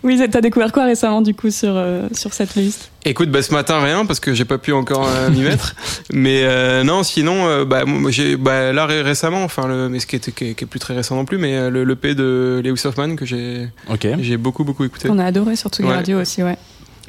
Oui, 0.03 0.21
t'as 0.31 0.41
découvert 0.41 0.73
quoi 0.73 0.85
récemment 0.85 1.21
du 1.23 1.35
coup 1.35 1.51
sur, 1.51 1.73
euh, 1.75 2.09
sur 2.13 2.33
cette 2.33 2.55
liste? 2.55 2.91
Écoute, 3.05 3.31
bah, 3.31 3.43
ce 3.43 3.53
matin 3.53 3.81
rien 3.81 4.05
parce 4.07 4.21
que 4.21 4.35
j'ai 4.35 4.45
pas 4.45 4.59
pu 4.59 4.73
encore 4.73 5.09
euh, 5.09 5.31
m'y 5.31 5.41
mettre. 5.41 5.75
Mais 6.13 6.43
euh, 6.45 6.85
non, 6.85 7.03
sinon, 7.03 7.47
euh, 7.49 7.65
bah, 7.65 7.85
moi, 7.85 8.11
j'ai 8.11 8.37
bah, 8.37 8.73
là 8.73 8.87
ré- 8.87 9.03
récemment, 9.03 9.43
enfin, 9.45 9.67
le, 9.67 9.89
mais 9.89 9.99
ce 10.01 10.07
qui 10.07 10.17
est, 10.17 10.31
qui, 10.35 10.45
est, 10.51 10.55
qui 10.55 10.65
est 10.65 10.67
plus 10.67 10.81
très 10.81 10.95
récent 10.95 11.17
non 11.17 11.25
plus, 11.25 11.39
mais 11.39 11.57
euh, 11.57 11.71
le, 11.71 11.85
le 11.85 11.97
P 11.97 12.15
de 12.15 12.61
Lewis 12.65 12.83
Hoffman 12.85 13.17
que 13.17 13.25
j'ai 13.25 13.69
Ok. 13.89 14.07
j'ai 14.21 14.37
beaucoup 14.37 14.65
beaucoup 14.65 14.85
écouté. 14.85 15.09
On 15.11 15.19
a 15.19 15.25
adoré 15.25 15.57
sur 15.57 15.71
Tsugi 15.71 15.89
Ouais. 15.89 15.95
Radio 15.95 16.21
aussi, 16.21 16.43
ouais. 16.43 16.57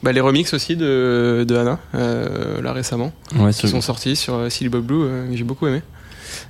Bah, 0.04 0.12
les 0.12 0.22
remixes 0.22 0.54
aussi 0.54 0.76
de, 0.76 1.46
de 1.48 1.56
Anna, 1.56 1.78
euh, 1.96 2.62
là 2.62 2.74
récemment, 2.74 3.12
Ouais, 3.38 3.52
qui 3.54 3.68
sont 3.68 3.82
sortis 3.82 4.16
sur 4.16 4.34
euh, 4.36 4.50
Silly 4.50 4.70
Bob 4.70 4.84
Blue, 4.86 4.96
euh, 5.04 5.30
que 5.30 5.36
j'ai 5.38 5.44
beaucoup 5.44 5.68
aimé. 5.68 5.82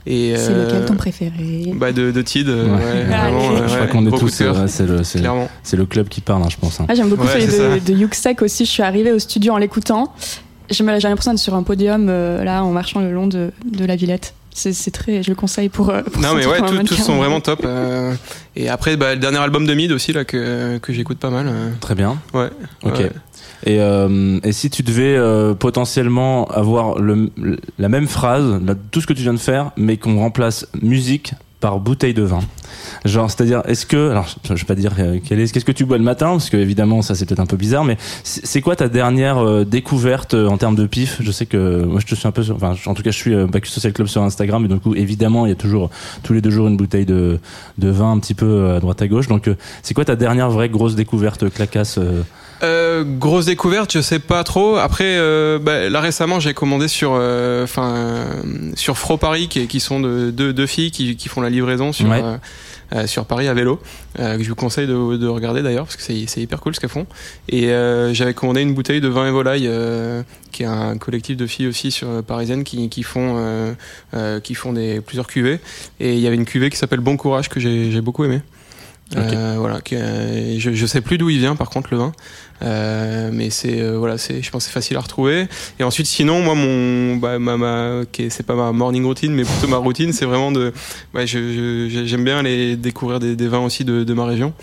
Et 0.05 0.33
C'est 0.35 0.51
euh, 0.51 0.65
lequel 0.65 0.85
ton 0.85 0.95
préféré? 0.95 1.71
Bah 1.75 1.91
de, 1.91 2.11
de 2.11 2.21
Tid, 2.21 2.49
euh, 2.49 2.65
Ouais. 2.65 2.71
ouais, 2.71 3.05
Ah, 3.13 3.29
vraiment, 3.29 3.51
euh, 3.55 3.67
je 3.67 3.75
crois 3.75 3.87
qu'on 3.87 4.05
est 4.07 4.17
tous. 4.19 4.41
euh, 4.41 4.65
c'est 4.67 4.85
le, 4.85 5.03
c'est- 5.03 5.75
le 5.77 5.85
club 5.85 6.07
qui 6.09 6.21
parle, 6.21 6.43
hein, 6.43 6.49
je 6.49 6.57
pense. 6.57 6.79
hein. 6.79 6.85
Ah, 6.89 6.95
J'aime 6.95 7.09
beaucoup 7.09 7.23
Ouais, 7.25 7.33
celui 7.33 7.45
de, 7.47 7.51
ça. 7.51 7.79
de 7.79 7.93
Yuxek 7.97 8.41
aussi. 8.41 8.65
Je 8.65 8.71
suis 8.71 8.83
arrivée 8.83 9.11
au 9.11 9.19
studio 9.19 9.53
en 9.53 9.57
l'écoutant. 9.57 10.13
J'ai 10.69 10.83
l'impression 10.85 11.31
d'être 11.31 11.39
sur 11.39 11.53
un 11.55 11.63
podium 11.63 12.07
euh, 12.09 12.43
là 12.43 12.63
en 12.63 12.71
marchant 12.71 13.01
le 13.01 13.11
long 13.11 13.27
de, 13.27 13.51
de 13.69 13.85
la 13.85 13.95
Villette. 13.97 14.33
C'est 14.53 14.91
très, 14.91 15.23
je 15.23 15.29
le 15.29 15.35
conseille 15.35 15.69
pour. 15.69 15.89
euh, 15.89 16.01
pour 16.01 16.21
Non 16.21 16.33
mais 16.35 16.45
ouais, 16.45 16.59
tous- 16.85 16.95
sont 16.95 17.15
vraiment 17.15 17.39
top. 17.39 17.61
euh, 17.65 18.13
et 18.57 18.67
après, 18.69 18.97
bah, 18.97 19.13
le 19.15 19.19
dernier 19.19 19.37
album 19.37 19.65
de 19.65 19.73
Mid 19.73 19.91
aussi 19.93 20.11
là 20.11 20.25
que, 20.25 20.77
que 20.79 20.91
j'écoute 20.91 21.19
pas 21.19 21.29
mal. 21.29 21.47
euh, 21.47 21.69
Très 21.79 21.95
bien. 21.95 22.17
ouais. 22.33 22.49
Ok. 22.83 22.97
ouais. 22.99 23.11
Et, 23.65 23.79
euh, 23.79 24.39
et 24.43 24.51
si 24.51 24.69
tu 24.69 24.83
devais 24.83 25.15
euh, 25.15 25.53
potentiellement 25.53 26.45
avoir 26.47 26.99
le, 26.99 27.31
la 27.77 27.89
même 27.89 28.07
phrase, 28.07 28.61
là, 28.65 28.75
tout 28.91 29.01
ce 29.01 29.07
que 29.07 29.13
tu 29.13 29.21
viens 29.21 29.33
de 29.33 29.39
faire, 29.39 29.71
mais 29.77 29.97
qu'on 29.97 30.17
remplace 30.19 30.67
musique 30.81 31.33
par 31.59 31.79
bouteille 31.79 32.15
de 32.15 32.23
vin. 32.23 32.39
Genre, 33.05 33.29
c'est-à-dire, 33.29 33.61
est-ce 33.67 33.85
que, 33.85 34.09
alors, 34.09 34.25
je, 34.43 34.55
vais 34.55 34.63
pas 34.63 34.73
dire 34.73 34.93
euh, 34.97 35.19
qu'est-ce 35.23 35.63
que 35.63 35.71
tu 35.71 35.85
bois 35.85 35.99
le 35.99 36.03
matin, 36.03 36.31
parce 36.31 36.49
que 36.49 36.57
évidemment, 36.57 37.03
ça 37.03 37.13
c'est 37.13 37.27
peut-être 37.27 37.39
un 37.39 37.45
peu 37.45 37.55
bizarre, 37.55 37.83
mais 37.85 37.97
c'est 38.23 38.47
c'est 38.47 38.61
quoi 38.61 38.75
ta 38.75 38.89
dernière 38.89 39.37
euh, 39.37 39.63
découverte 39.63 40.33
euh, 40.33 40.47
en 40.47 40.57
termes 40.57 40.75
de 40.75 40.87
pif? 40.87 41.19
Je 41.21 41.31
sais 41.31 41.45
que 41.45 41.83
moi, 41.83 41.99
je 41.99 42.07
te 42.07 42.15
suis 42.15 42.27
un 42.27 42.31
peu, 42.31 42.41
sur- 42.41 42.55
enfin, 42.55 42.73
en 42.87 42.95
tout 42.95 43.03
cas, 43.03 43.11
je 43.11 43.17
suis 43.17 43.35
euh, 43.35 43.45
Bacchus 43.45 43.73
Social 43.73 43.93
Club 43.93 44.07
sur 44.07 44.23
Instagram, 44.23 44.65
et 44.65 44.69
donc, 44.69 44.81
évidemment, 44.95 45.45
il 45.45 45.49
y 45.49 45.51
a 45.51 45.55
toujours 45.55 45.91
tous 46.23 46.33
les 46.33 46.41
deux 46.41 46.49
jours 46.49 46.67
une 46.67 46.77
bouteille 46.77 47.05
de, 47.05 47.39
de 47.77 47.89
vin 47.89 48.11
un 48.11 48.17
petit 48.19 48.33
peu 48.33 48.47
euh, 48.47 48.77
à 48.77 48.79
droite 48.79 48.99
à 49.03 49.07
gauche. 49.07 49.27
Donc, 49.27 49.47
euh, 49.47 49.55
c'est 49.83 49.93
quoi 49.93 50.05
ta 50.05 50.15
dernière 50.15 50.49
vraie 50.49 50.69
grosse 50.69 50.95
découverte 50.95 51.47
clacasse 51.53 51.99
euh, 52.63 53.03
grosse 53.05 53.45
découverte, 53.45 53.91
je 53.93 54.01
sais 54.01 54.19
pas 54.19 54.43
trop. 54.43 54.77
Après, 54.77 55.03
euh, 55.17 55.59
bah, 55.59 55.89
là 55.89 55.99
récemment, 56.01 56.39
j'ai 56.39 56.53
commandé 56.53 56.87
sur, 56.87 57.11
euh, 57.15 57.63
enfin, 57.63 57.93
euh, 57.95 58.25
sur 58.75 58.97
Fro 58.97 59.17
Paris, 59.17 59.47
qui, 59.47 59.67
qui 59.67 59.79
sont 59.79 59.99
de- 59.99 60.31
deux 60.31 60.53
deux 60.53 60.67
filles 60.67 60.91
qui, 60.91 61.15
qui 61.15 61.29
font 61.29 61.41
la 61.41 61.49
livraison 61.49 61.91
sur. 61.93 62.07
Ouais. 62.09 62.21
euh, 62.23 62.37
euh, 62.93 63.07
sur 63.07 63.23
Paris 63.23 63.47
à 63.47 63.53
vélo, 63.53 63.79
euh, 64.19 64.35
que 64.37 64.43
je 64.43 64.49
vous 64.49 64.55
conseille 64.55 64.85
de, 64.85 65.15
de 65.15 65.27
regarder 65.27 65.61
d'ailleurs 65.61 65.85
parce 65.85 65.95
que 65.95 66.03
c'est 66.03 66.41
hyper 66.41 66.59
cool 66.59 66.75
ce 66.75 66.81
qu'elles 66.81 66.89
font. 66.89 67.05
Et 67.47 67.69
euh, 67.69 68.13
j'avais 68.13 68.33
commandé 68.33 68.59
une 68.59 68.73
bouteille 68.73 68.99
de 68.99 69.07
vin 69.07 69.25
et 69.29 69.31
volaille, 69.31 69.65
euh, 69.65 70.23
qui 70.51 70.63
est 70.63 70.65
un 70.65 70.97
collectif 70.97 71.37
de 71.37 71.47
filles 71.47 71.67
aussi 71.67 71.89
sur 71.91 72.21
parisiennes 72.21 72.65
qui, 72.65 72.89
qui 72.89 73.03
font 73.03 73.35
euh, 73.37 73.71
euh, 74.13 74.41
qui 74.41 74.55
font 74.55 74.73
des 74.73 74.99
plusieurs 74.99 75.27
cuvées. 75.27 75.61
Et 76.01 76.15
il 76.15 76.19
y 76.19 76.27
avait 76.27 76.35
une 76.35 76.43
cuvée 76.43 76.69
qui 76.69 76.75
s'appelle 76.75 76.99
Bon 76.99 77.15
Courage 77.15 77.47
que 77.47 77.61
j'ai 77.61 78.01
beaucoup 78.01 78.25
aimé. 78.25 78.41
Euh, 79.15 79.55
voilà, 79.57 79.79
que, 79.79 79.95
euh, 79.95 80.59
je, 80.59 80.71
je 80.73 80.85
sais 80.85 80.99
plus 81.01 81.17
d'où 81.17 81.29
il 81.29 81.39
vient 81.39 81.55
par 81.55 81.69
contre 81.69 81.89
le 81.91 81.97
vin, 81.97 82.11
mais 83.31 83.49
c'est 83.49 83.81
euh, 83.81 83.97
voilà, 83.97 84.17
c'est 84.17 84.41
je 84.41 84.51
pense 84.51 84.65
c'est 84.65 84.71
facile 84.71 84.97
à 84.97 84.99
retrouver. 85.01 85.47
Et 85.79 85.83
ensuite, 85.83 86.07
sinon, 86.07 86.41
moi 86.41 86.55
mon 86.55 87.15
bah, 87.15 87.39
ma, 87.39 87.57
ma 87.57 88.01
est- 88.19 88.29
c'est 88.29 88.45
pas 88.45 88.55
ma 88.55 88.71
morning 88.71 89.03
routine, 89.05 89.33
mais 89.33 89.43
plutôt 89.43 89.67
ma 89.67 89.77
routine, 89.77 90.13
c'est 90.13 90.25
vraiment 90.25 90.51
de, 90.51 90.71
je- 91.89 92.03
j'aime 92.05 92.23
bien 92.23 92.37
aller 92.39 92.75
découvrir 92.75 93.19
des, 93.19 93.35
des 93.35 93.47
vins 93.47 93.59
aussi 93.65 93.83
de, 93.85 94.03
de 94.03 94.13
ma 94.13 94.25
région. 94.25 94.53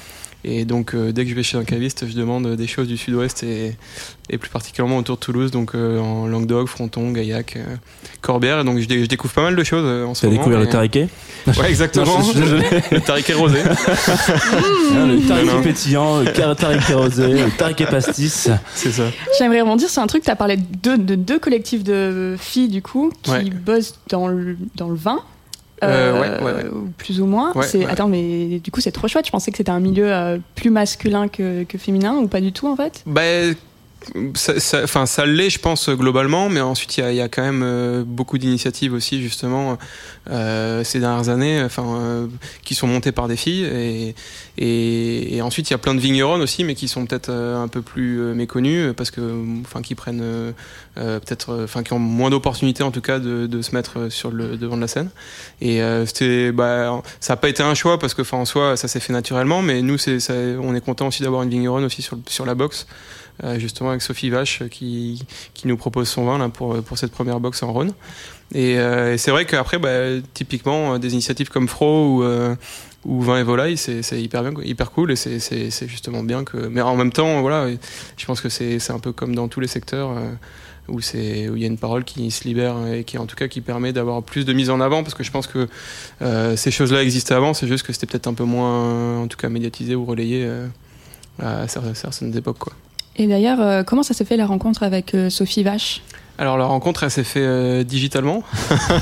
Et 0.44 0.64
donc, 0.64 0.94
euh, 0.94 1.10
dès 1.12 1.24
que 1.24 1.30
je 1.30 1.34
vais 1.34 1.42
chez 1.42 1.58
un 1.58 1.64
caviste, 1.64 2.06
je 2.08 2.14
demande 2.16 2.54
des 2.54 2.66
choses 2.68 2.86
du 2.86 2.96
sud-ouest 2.96 3.42
et, 3.42 3.76
et 4.30 4.38
plus 4.38 4.48
particulièrement 4.50 4.98
autour 4.98 5.16
de 5.16 5.20
Toulouse, 5.20 5.50
donc 5.50 5.74
euh, 5.74 5.98
en 5.98 6.26
Languedoc, 6.28 6.68
Fronton, 6.68 7.10
Gaillac, 7.10 7.56
euh, 7.56 7.64
Corbière. 8.20 8.60
Et 8.60 8.64
donc, 8.64 8.78
je, 8.78 8.86
dé- 8.86 9.02
je 9.02 9.08
découvre 9.08 9.34
pas 9.34 9.42
mal 9.42 9.56
de 9.56 9.64
choses 9.64 9.82
euh, 9.84 10.04
en 10.06 10.14
ce 10.14 10.20
Tu 10.20 10.26
as 10.26 10.28
moment. 10.28 10.40
découvert 10.42 10.60
et- 10.60 10.64
le 10.64 10.70
tariquet 10.70 11.08
Ouais, 11.48 11.68
exactement. 11.68 12.18
Non, 12.20 12.32
je 12.32 12.94
le 12.94 13.00
tariquet 13.00 13.34
rosé. 13.34 13.58
Ah, 14.90 15.04
Le 15.06 15.26
tariquet 15.28 15.62
pétillant, 15.62 16.20
le 16.20 16.32
tariquet 16.54 16.94
rosé, 16.94 17.26
le 17.44 17.50
tariquet 17.56 17.86
pastis. 17.86 18.48
C'est 18.74 18.90
ça. 18.92 19.04
J'aimerais 19.38 19.60
rebondir 19.60 19.88
sur 19.90 20.02
un 20.02 20.06
truc. 20.06 20.22
Tu 20.24 20.30
as 20.30 20.36
parlé 20.36 20.56
de 20.56 20.62
deux, 20.82 20.98
de 20.98 21.14
deux 21.14 21.38
collectifs 21.38 21.84
de 21.84 22.36
filles 22.38 22.68
du 22.68 22.82
coup 22.82 23.12
qui 23.22 23.30
Ouais. 23.30 23.44
bossent 23.50 23.94
dans 24.08 24.28
le, 24.28 24.56
dans 24.76 24.88
le 24.88 24.96
vin. 24.96 25.20
Euh, 25.82 26.20
ouais, 26.20 26.44
ouais, 26.44 26.52
ouais. 26.52 26.68
ou 26.68 26.90
Plus 26.96 27.20
ou 27.20 27.26
moins. 27.26 27.52
C'est. 27.62 27.84
Attends, 27.86 28.08
mais 28.08 28.60
du 28.60 28.70
coup, 28.70 28.80
c'est 28.80 28.92
trop 28.92 29.08
chouette. 29.08 29.26
Je 29.26 29.30
pensais 29.30 29.50
que 29.50 29.56
c'était 29.56 29.70
un 29.70 29.80
milieu 29.80 30.12
euh, 30.12 30.38
plus 30.54 30.70
masculin 30.70 31.28
que, 31.28 31.64
que 31.64 31.78
féminin 31.78 32.16
ou 32.16 32.28
pas 32.28 32.40
du 32.40 32.52
tout 32.52 32.68
en 32.68 32.76
fait? 32.76 33.02
Bah, 33.06 33.22
ça, 34.34 35.06
ça, 35.06 35.26
l'est, 35.26 35.50
je 35.50 35.58
pense, 35.58 35.88
globalement, 35.88 36.48
mais 36.48 36.60
ensuite, 36.60 36.96
il 36.96 37.14
y 37.14 37.20
a, 37.20 37.28
quand 37.28 37.42
même 37.42 37.62
euh, 37.62 38.04
beaucoup 38.06 38.38
d'initiatives 38.38 38.92
aussi, 38.92 39.20
justement, 39.20 39.76
euh, 40.30 40.84
ces 40.84 41.00
dernières 41.00 41.28
années, 41.28 41.66
euh, 41.78 42.26
qui 42.62 42.74
sont 42.74 42.86
montées 42.86 43.12
par 43.12 43.28
des 43.28 43.36
filles. 43.36 44.14
Et, 44.56 45.42
ensuite, 45.42 45.70
il 45.70 45.72
y 45.72 45.74
a 45.74 45.78
plein 45.78 45.94
de 45.94 46.00
vignerons 46.00 46.40
aussi, 46.40 46.64
mais 46.64 46.74
qui 46.74 46.88
sont 46.88 47.06
peut-être 47.06 47.30
un 47.30 47.68
peu 47.68 47.82
plus 47.82 48.18
méconnus, 48.34 48.92
parce 48.96 49.10
que, 49.10 49.20
enfin, 49.62 49.82
qui 49.82 49.94
prennent 49.94 50.54
peut-être, 50.94 51.64
enfin, 51.64 51.82
qui 51.82 51.92
ont 51.92 51.98
moins 51.98 52.30
d'opportunités, 52.30 52.82
en 52.82 52.90
tout 52.90 53.00
cas, 53.00 53.18
de, 53.18 53.62
se 53.62 53.74
mettre 53.74 54.10
sur 54.10 54.30
le 54.30 54.56
devant 54.56 54.76
de 54.76 54.82
la 54.82 54.88
scène. 54.88 55.10
Et 55.60 55.80
c'était, 56.06 56.52
bah, 56.52 57.02
ça 57.20 57.32
n'a 57.32 57.36
pas 57.36 57.48
été 57.48 57.62
un 57.62 57.74
choix, 57.74 57.98
parce 57.98 58.14
que, 58.14 58.22
en 58.34 58.44
soi, 58.44 58.76
ça 58.76 58.88
s'est 58.88 59.00
fait 59.00 59.12
naturellement, 59.12 59.62
mais 59.62 59.82
nous, 59.82 59.98
c'est, 59.98 60.18
on 60.60 60.74
est 60.74 60.84
content 60.84 61.08
aussi 61.08 61.22
d'avoir 61.22 61.42
une 61.42 61.50
vigneronne 61.50 61.84
aussi 61.84 62.02
sur, 62.02 62.18
sur 62.28 62.46
la 62.46 62.54
box. 62.54 62.86
Euh, 63.44 63.58
justement 63.60 63.90
avec 63.90 64.02
Sophie 64.02 64.30
Vache 64.30 64.64
qui, 64.68 65.22
qui 65.54 65.68
nous 65.68 65.76
propose 65.76 66.08
son 66.08 66.24
vin 66.24 66.38
là, 66.38 66.48
pour, 66.48 66.82
pour 66.82 66.98
cette 66.98 67.12
première 67.12 67.38
box 67.38 67.62
en 67.62 67.72
Rhône. 67.72 67.92
Et, 68.52 68.78
euh, 68.80 69.16
c'est 69.16 69.30
vrai 69.30 69.44
qu'apraprès, 69.44 69.78
bah, 69.78 70.20
typiquement, 70.34 70.94
euh, 70.94 70.98
des 70.98 71.12
initiatives 71.12 71.48
comme 71.48 71.68
Fro 71.68 72.16
ou, 72.16 72.22
euh, 72.24 72.56
ou 73.04 73.20
Vin 73.22 73.38
et 73.38 73.44
Volaille, 73.44 73.76
c'est 73.76 74.02
hyper, 74.20 74.42
bien, 74.42 74.52
hyper 74.64 74.90
cool 74.90 75.12
et 75.12 75.16
c'est- 75.16 75.86
justement 75.86 76.24
bien 76.24 76.42
que. 76.42 76.56
Mais 76.56 76.80
en 76.80 76.96
même 76.96 77.12
temps, 77.12 77.40
voilà, 77.40 77.68
je 78.16 78.26
pense 78.26 78.40
que 78.40 78.48
c'est 78.48 78.90
un 78.90 78.98
peu 78.98 79.12
comme 79.12 79.34
dans 79.36 79.46
tous 79.48 79.60
les 79.60 79.68
secteurs. 79.68 80.10
où 80.88 81.02
c'est 81.02 81.50
où 81.50 81.54
il 81.56 81.60
y 81.60 81.64
a 81.64 81.68
une 81.68 81.76
parole 81.76 82.02
qui 82.02 82.30
se 82.30 82.44
libère 82.44 82.74
et 82.90 83.04
qui 83.04 83.18
en 83.18 83.26
tout 83.26 83.36
cas 83.36 83.46
qui 83.46 83.60
permet 83.60 83.92
d'avoir 83.92 84.22
plus 84.22 84.46
de 84.46 84.54
mise 84.54 84.70
en 84.70 84.80
avant 84.80 85.02
parce 85.02 85.14
que 85.14 85.22
je 85.22 85.30
pense 85.30 85.46
que 85.46 85.68
ces 86.56 86.70
choses-là 86.70 87.02
existaient 87.02 87.34
avant 87.34 87.52
c'est 87.52 87.66
juste 87.68 87.84
que 87.86 87.92
c'était 87.92 88.06
peut-être 88.06 88.26
un 88.26 88.32
peu 88.32 88.44
moins 88.44 89.18
en 89.20 89.26
tout 89.28 89.36
cas 89.36 89.50
médiatisé 89.50 89.94
ou 89.94 90.06
relayé 90.06 90.48
à 91.38 91.66
cer- 91.66 91.94
certaines 91.94 92.34
époques 92.34 92.56
quoi. 92.58 92.72
Et 93.18 93.26
d'ailleurs, 93.26 93.60
euh, 93.60 93.82
comment 93.82 94.04
ça 94.04 94.14
s'est 94.14 94.24
fait 94.24 94.36
la 94.36 94.46
rencontre 94.46 94.84
avec 94.84 95.14
euh, 95.14 95.28
Sophie 95.28 95.64
Vache? 95.64 96.02
Alors 96.40 96.56
la 96.56 96.66
rencontre, 96.66 97.02
elle 97.02 97.10
s'est 97.10 97.24
fait 97.24 97.42
euh, 97.42 97.82
digitalement. 97.82 98.44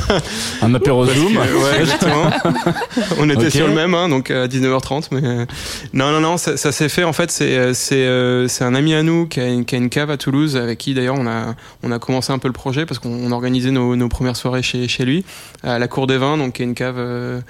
Un 0.63 0.75
apéro 0.75 1.05
Zoom. 1.05 1.35
que, 1.35 1.39
ouais, 1.39 1.85
justement. 1.85 2.31
On 3.19 3.29
était 3.29 3.51
sur 3.51 3.69
le 3.69 3.75
même, 3.75 3.93
hein, 3.93 4.09
donc 4.09 4.31
à 4.31 4.47
19h30. 4.47 5.09
Mais 5.13 5.21
euh, 5.23 5.45
non, 5.93 6.13
non, 6.13 6.21
non, 6.21 6.39
ça, 6.39 6.57
ça 6.57 6.73
s'est 6.73 6.89
fait. 6.89 7.05
En 7.05 7.13
fait, 7.13 7.31
c'est 7.31 7.59
euh, 7.59 7.75
c'est 7.75 8.07
euh, 8.07 8.49
c'est 8.49 8.65
un 8.65 8.75
ami 8.75 8.95
à 8.95 9.03
nous 9.03 9.27
qui 9.27 9.41
a, 9.41 9.49
une, 9.49 9.67
qui 9.67 9.75
a 9.75 9.79
une 9.79 9.91
cave 9.91 10.11
à 10.11 10.17
Toulouse, 10.17 10.57
avec 10.57 10.79
qui 10.79 10.95
d'ailleurs 10.95 11.17
on 11.19 11.27
a 11.27 11.55
on 11.83 11.93
a 11.93 11.99
commencé 11.99 12.33
un 12.33 12.39
peu 12.39 12.49
le 12.49 12.55
projet 12.55 12.87
parce 12.87 12.99
qu'on 13.01 13.11
on 13.11 13.33
organisait 13.33 13.71
nos, 13.71 13.97
nos 13.97 14.09
premières 14.09 14.37
soirées 14.37 14.63
chez 14.63 14.89
chez 14.89 15.05
lui 15.05 15.23
à 15.63 15.79
la 15.79 15.89
Cour 15.89 16.07
des 16.07 16.17
Vins, 16.17 16.39
donc 16.39 16.55
qui 16.55 16.63
est 16.63 16.65
une 16.65 16.75
cave 16.75 16.97
euh, 16.99 17.41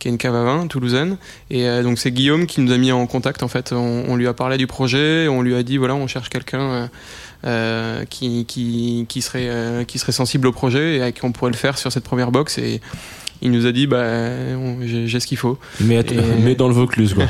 qui 0.00 0.08
est 0.08 0.10
une 0.10 0.18
cave 0.18 0.34
à 0.34 0.42
vin 0.42 0.66
toulousaine. 0.66 1.18
Et 1.50 1.68
euh, 1.68 1.84
donc 1.84 2.00
c'est 2.00 2.10
Guillaume 2.10 2.46
qui 2.46 2.60
nous 2.60 2.72
a 2.72 2.78
mis 2.78 2.90
en 2.90 3.06
contact. 3.06 3.44
En 3.44 3.48
fait, 3.48 3.72
on, 3.72 4.06
on 4.08 4.16
lui 4.16 4.26
a 4.26 4.34
parlé 4.34 4.56
du 4.56 4.66
projet, 4.66 5.28
on 5.28 5.40
lui 5.40 5.54
a 5.54 5.62
dit 5.62 5.76
voilà, 5.76 5.94
on 5.94 6.08
cherche 6.08 6.30
quelqu'un. 6.30 6.90
Euh, 7.44 8.04
qui, 8.04 8.44
qui, 8.46 9.06
qui, 9.08 9.22
serait, 9.22 9.48
euh, 9.48 9.84
qui 9.84 9.98
serait 9.98 10.12
sensible 10.12 10.46
au 10.46 10.52
projet 10.52 10.96
et 10.96 11.02
avec 11.02 11.16
qui 11.16 11.24
on 11.24 11.32
pourrait 11.32 11.50
le 11.50 11.56
faire 11.56 11.78
sur 11.78 11.92
cette 11.92 12.04
première 12.04 12.30
box. 12.30 12.58
Et 12.58 12.80
il 13.46 13.52
nous 13.52 13.66
a 13.66 13.72
dit 13.72 13.86
bah, 13.86 14.04
j'ai 14.82 15.20
ce 15.20 15.26
qu'il 15.26 15.38
faut. 15.38 15.58
Mais, 15.80 16.00
Et- 16.00 16.04
mais 16.42 16.54
dans 16.54 16.68
le 16.68 16.74
Vaucluse, 16.74 17.14
quoi. 17.14 17.24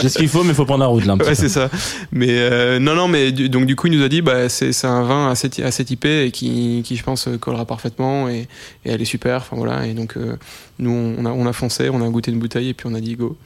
J'ai 0.00 0.08
ce 0.08 0.18
qu'il 0.18 0.28
faut, 0.28 0.42
mais 0.42 0.50
il 0.50 0.54
faut 0.54 0.64
prendre 0.64 0.80
la 0.80 0.86
route, 0.86 1.04
là, 1.04 1.12
un 1.14 1.18
petit 1.18 1.28
Ouais, 1.28 1.34
c'est 1.34 1.48
ça. 1.48 1.68
Mais 2.12 2.28
euh, 2.30 2.78
non, 2.78 2.94
non, 2.94 3.08
mais 3.08 3.32
du- 3.32 3.48
donc 3.48 3.66
du 3.66 3.76
coup, 3.76 3.86
il 3.88 3.96
nous 3.98 4.04
a 4.04 4.08
dit 4.08 4.22
bah, 4.22 4.48
c'est 4.48 4.72
c'est 4.72 4.86
un 4.86 5.02
vin 5.02 5.30
assez, 5.30 5.50
assez 5.62 5.84
typé 5.84 6.24
et 6.26 6.30
qui, 6.30 6.82
qui, 6.84 6.96
je 6.96 7.02
pense, 7.02 7.28
collera 7.40 7.64
parfaitement 7.64 8.28
et, 8.28 8.48
et 8.84 8.90
elle 8.90 9.02
est 9.02 9.04
super. 9.04 9.36
Enfin 9.38 9.56
voilà. 9.56 9.86
Et 9.86 9.92
donc, 9.94 10.16
euh, 10.16 10.36
nous, 10.78 11.14
on 11.18 11.24
a, 11.26 11.30
on 11.30 11.46
a 11.46 11.52
foncé, 11.52 11.88
on 11.90 12.02
a 12.04 12.08
goûté 12.08 12.30
une 12.30 12.38
bouteille 12.38 12.68
et 12.70 12.74
puis 12.74 12.86
on 12.90 12.94
a 12.94 13.00
dit 13.00 13.16
go. 13.16 13.36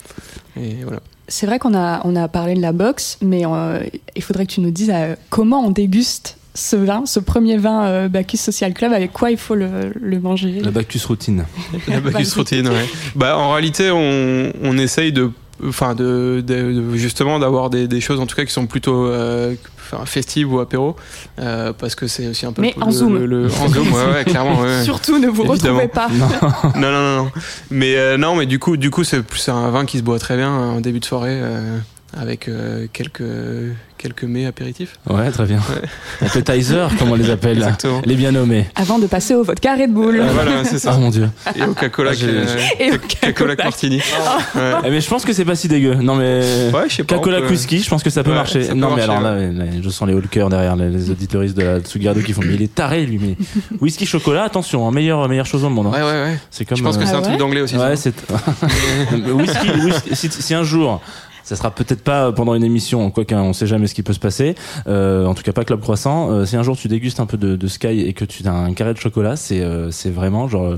Et 0.61 0.77
voilà. 0.83 1.01
C'est 1.27 1.47
vrai 1.47 1.59
qu'on 1.59 1.75
a, 1.75 2.03
on 2.05 2.17
a 2.17 2.29
parlé 2.29 2.55
de 2.55 2.61
la 2.61 2.73
box, 2.73 3.17
mais 3.23 3.47
euh, 3.47 3.81
il 4.15 4.23
faudrait 4.23 4.45
que 4.47 4.53
tu 4.53 4.61
nous 4.61 4.71
dises 4.71 4.91
euh, 4.93 5.17
comment 5.31 5.67
on 5.67 5.71
déguste 5.71 6.37
ce 6.55 6.77
vin, 6.77 7.03
ce 7.07 7.19
premier 7.21 7.57
vin 7.57 7.85
euh, 7.85 8.09
Bacchus 8.09 8.37
Social 8.37 8.73
Club, 8.75 8.93
avec 8.93 9.13
quoi 9.13 9.31
il 9.31 9.37
faut 9.39 9.55
le, 9.55 9.93
le 10.01 10.21
manger. 10.21 10.61
La 10.63 10.71
Bacchus 10.71 11.01
routine. 11.07 11.45
La 11.89 12.01
Bacchus 12.01 12.35
routine, 12.37 12.69
ouais. 12.69 12.87
Bah, 13.17 13.37
en 13.39 13.51
réalité, 13.53 13.91
on, 13.91 14.53
on 14.63 14.79
essaye 14.79 15.13
de, 15.13 15.31
enfin, 15.67 15.95
de, 15.95 16.43
de- 16.47 16.73
de- 16.73 16.97
justement 16.97 17.39
d'avoir 17.39 17.71
des, 17.71 17.89
des 17.89 18.01
choses 18.01 18.21
en 18.21 18.27
tout 18.27 18.37
cas 18.37 18.45
qui 18.45 18.53
sont 18.53 18.67
plutôt 18.67 19.07
euh, 19.07 19.55
festives 20.07 20.53
ou 20.53 20.61
apéro, 20.61 20.95
euh, 21.41 21.73
parce 21.77 21.95
que 21.97 22.07
c'est 22.07 22.29
aussi 22.29 22.47
un 22.47 22.53
peu. 22.53 22.63
Mais 22.63 22.73
le- 22.77 22.83
en 22.85 22.91
zoom. 22.93 23.19
le- 23.19 23.27
le- 23.27 23.47
en 23.47 23.69
zoom, 23.69 23.93
ouais, 23.93 24.13
ouais, 24.15 24.25
clairement. 24.25 24.61
ouais. 24.61 24.83
Surtout, 24.85 25.19
ne 25.19 25.27
vous 25.29 25.43
Évidemment. 25.53 25.81
retrouvez 25.81 25.89
pas. 25.89 26.09
Non. 26.75 26.81
non, 26.81 26.91
non, 26.93 27.25
non. 27.25 27.31
Mais 27.71 27.97
euh, 27.97 28.17
non, 28.17 28.37
mais 28.37 28.47
du 28.47 28.59
coup, 28.61 28.77
du 28.77 28.91
coup, 28.91 29.03
c'est 29.05 29.23
un 29.49 29.71
vin 29.71 29.85
qui 29.87 29.99
se 29.99 30.03
boit 30.05 30.19
très 30.21 30.37
bien 30.37 30.51
en 30.53 30.81
début 30.81 31.01
de 31.01 31.05
soirée. 31.05 31.39
euh, 31.43 31.79
avec 32.17 32.47
euh, 32.47 32.87
quelques 32.93 33.25
quelques 34.05 34.25
mets 34.25 34.45
apéritifs. 34.45 34.99
Ouais, 35.09 35.31
très 35.31 35.47
bien. 35.47 35.61
Appetizer, 36.21 36.91
comme 36.99 37.11
on 37.11 37.15
les 37.15 37.31
appelle. 37.31 37.57
Exactement. 37.57 38.03
Les 38.05 38.15
bien 38.17 38.33
nommés. 38.33 38.67
Avant 38.77 38.99
de 38.99 39.07
passer 39.07 39.35
au 39.35 39.43
vodka 39.43 39.75
Red 39.75 39.93
Bull. 39.93 40.21
Euh, 40.21 40.27
voilà, 40.33 40.63
c'est 40.65 40.77
Ah 40.77 40.93
ça. 40.93 40.99
mon 40.99 41.09
dieu. 41.09 41.31
Et 41.57 41.63
au 41.63 41.69
Coca-Cola, 41.69 42.11
Ah, 42.13 42.15
j'ai- 42.15 42.27
Et 42.85 42.91
au 42.91 42.99
Coca-Cola 42.99 43.33
Coca-Cola. 43.33 43.65
Martini. 43.65 43.97
Ouais. 43.97 44.61
Eh, 44.85 44.91
mais 44.91 45.01
je 45.01 45.09
pense 45.09 45.25
que 45.25 45.33
c'est 45.33 45.47
pas 45.47 45.55
si 45.55 45.69
dégueu. 45.69 45.95
Non 45.95 46.17
mais. 46.17 46.41
Ouais, 46.73 46.83
je 46.89 46.97
sais 46.97 47.05
pas. 47.05 47.15
Coca-Cola 47.17 47.41
whisky, 47.49 47.81
je 47.81 47.89
pense 47.89 48.03
que 48.03 48.11
ça 48.11 48.23
peut 48.23 48.31
Ouais, 48.31 48.37
marcher. 48.37 48.63
ça 48.65 48.73
peut 48.73 48.79
non, 48.79 48.91
mais 48.91 49.07
marcher, 49.07 49.11
alors 49.11 49.23
là, 49.23 49.37
là, 49.51 49.65
je 49.83 49.89
sens 49.89 50.07
les 50.07 50.15
cœur 50.31 50.51
derrière 50.51 50.77
les, 50.77 50.91
les 50.91 51.11
auditoristes 51.11 51.57
de 51.57 51.63
la 51.63 51.81
Tsugardo 51.81 52.21
qui 52.21 52.33
font. 52.35 52.43
Mais 52.45 52.55
il 52.55 52.63
est 52.63 52.75
taré, 52.75 53.07
lui. 53.07 53.19
Mais 53.19 53.37
whisky 53.81 54.05
chocolat, 54.05 54.45
attention, 54.45 54.87
hein, 54.87 54.91
meilleure, 54.91 55.27
meilleure 55.31 55.47
chose 55.47 55.65
au 55.65 55.71
monde. 55.71 55.87
hein. 55.87 55.93
Ouais, 55.93 56.03
ouais, 56.03 56.25
ouais. 56.25 56.39
C'est 56.51 56.65
comme. 56.67 56.77
Je 56.77 56.83
pense 56.83 56.99
que 56.99 57.07
c'est 57.07 57.13
Ah 57.15 57.19
un 57.19 57.23
truc 57.23 57.33
ouais 57.35 57.39
d'anglais 57.39 57.61
aussi. 57.63 57.77
Ouais, 57.77 57.97
c'est. 57.97 58.15
whisky, 59.33 59.71
whisky 59.85 60.17
si, 60.17 60.29
si 60.31 60.55
un 60.55 60.63
jour. 60.65 61.01
Ça 61.45 61.57
sera 61.57 61.71
peut-être 61.71 62.03
pas 62.03 62.33
pendant 62.33 62.55
une 62.55 62.65
émission, 62.65 63.11
quoi 63.11 63.25
qu'on 63.27 63.53
sait 63.53 63.67
jamais 63.67 63.87
ce 63.87 63.95
qui 63.95 64.03
peut 64.03 64.15
se 64.15 64.19
passer. 64.19 64.55
Euh, 64.87 65.27
en 65.27 65.35
tout 65.35 65.43
cas, 65.43 65.53
pas 65.53 65.65
Club 65.65 65.81
Croissant. 65.81 66.31
Euh, 66.31 66.45
si 66.47 66.57
un 66.57 66.63
jour 66.63 66.77
tu 66.77 66.89
dégustes 66.89 67.21
un 67.21 67.27
peu 67.27 67.37
de, 67.37 67.55
de 67.55 67.67
Sky 67.69 68.01
et 68.01 68.15
que 68.15 68.25
tu 68.25 68.47
as 68.47 68.53
un 68.53 68.73
carré 68.73 68.95
de 68.95 68.99
chocolat, 68.99 69.37
c'est 69.37 69.61
euh, 69.61 69.91
c'est 69.91 70.11
vraiment 70.11 70.49
genre 70.49 70.65
euh, 70.65 70.77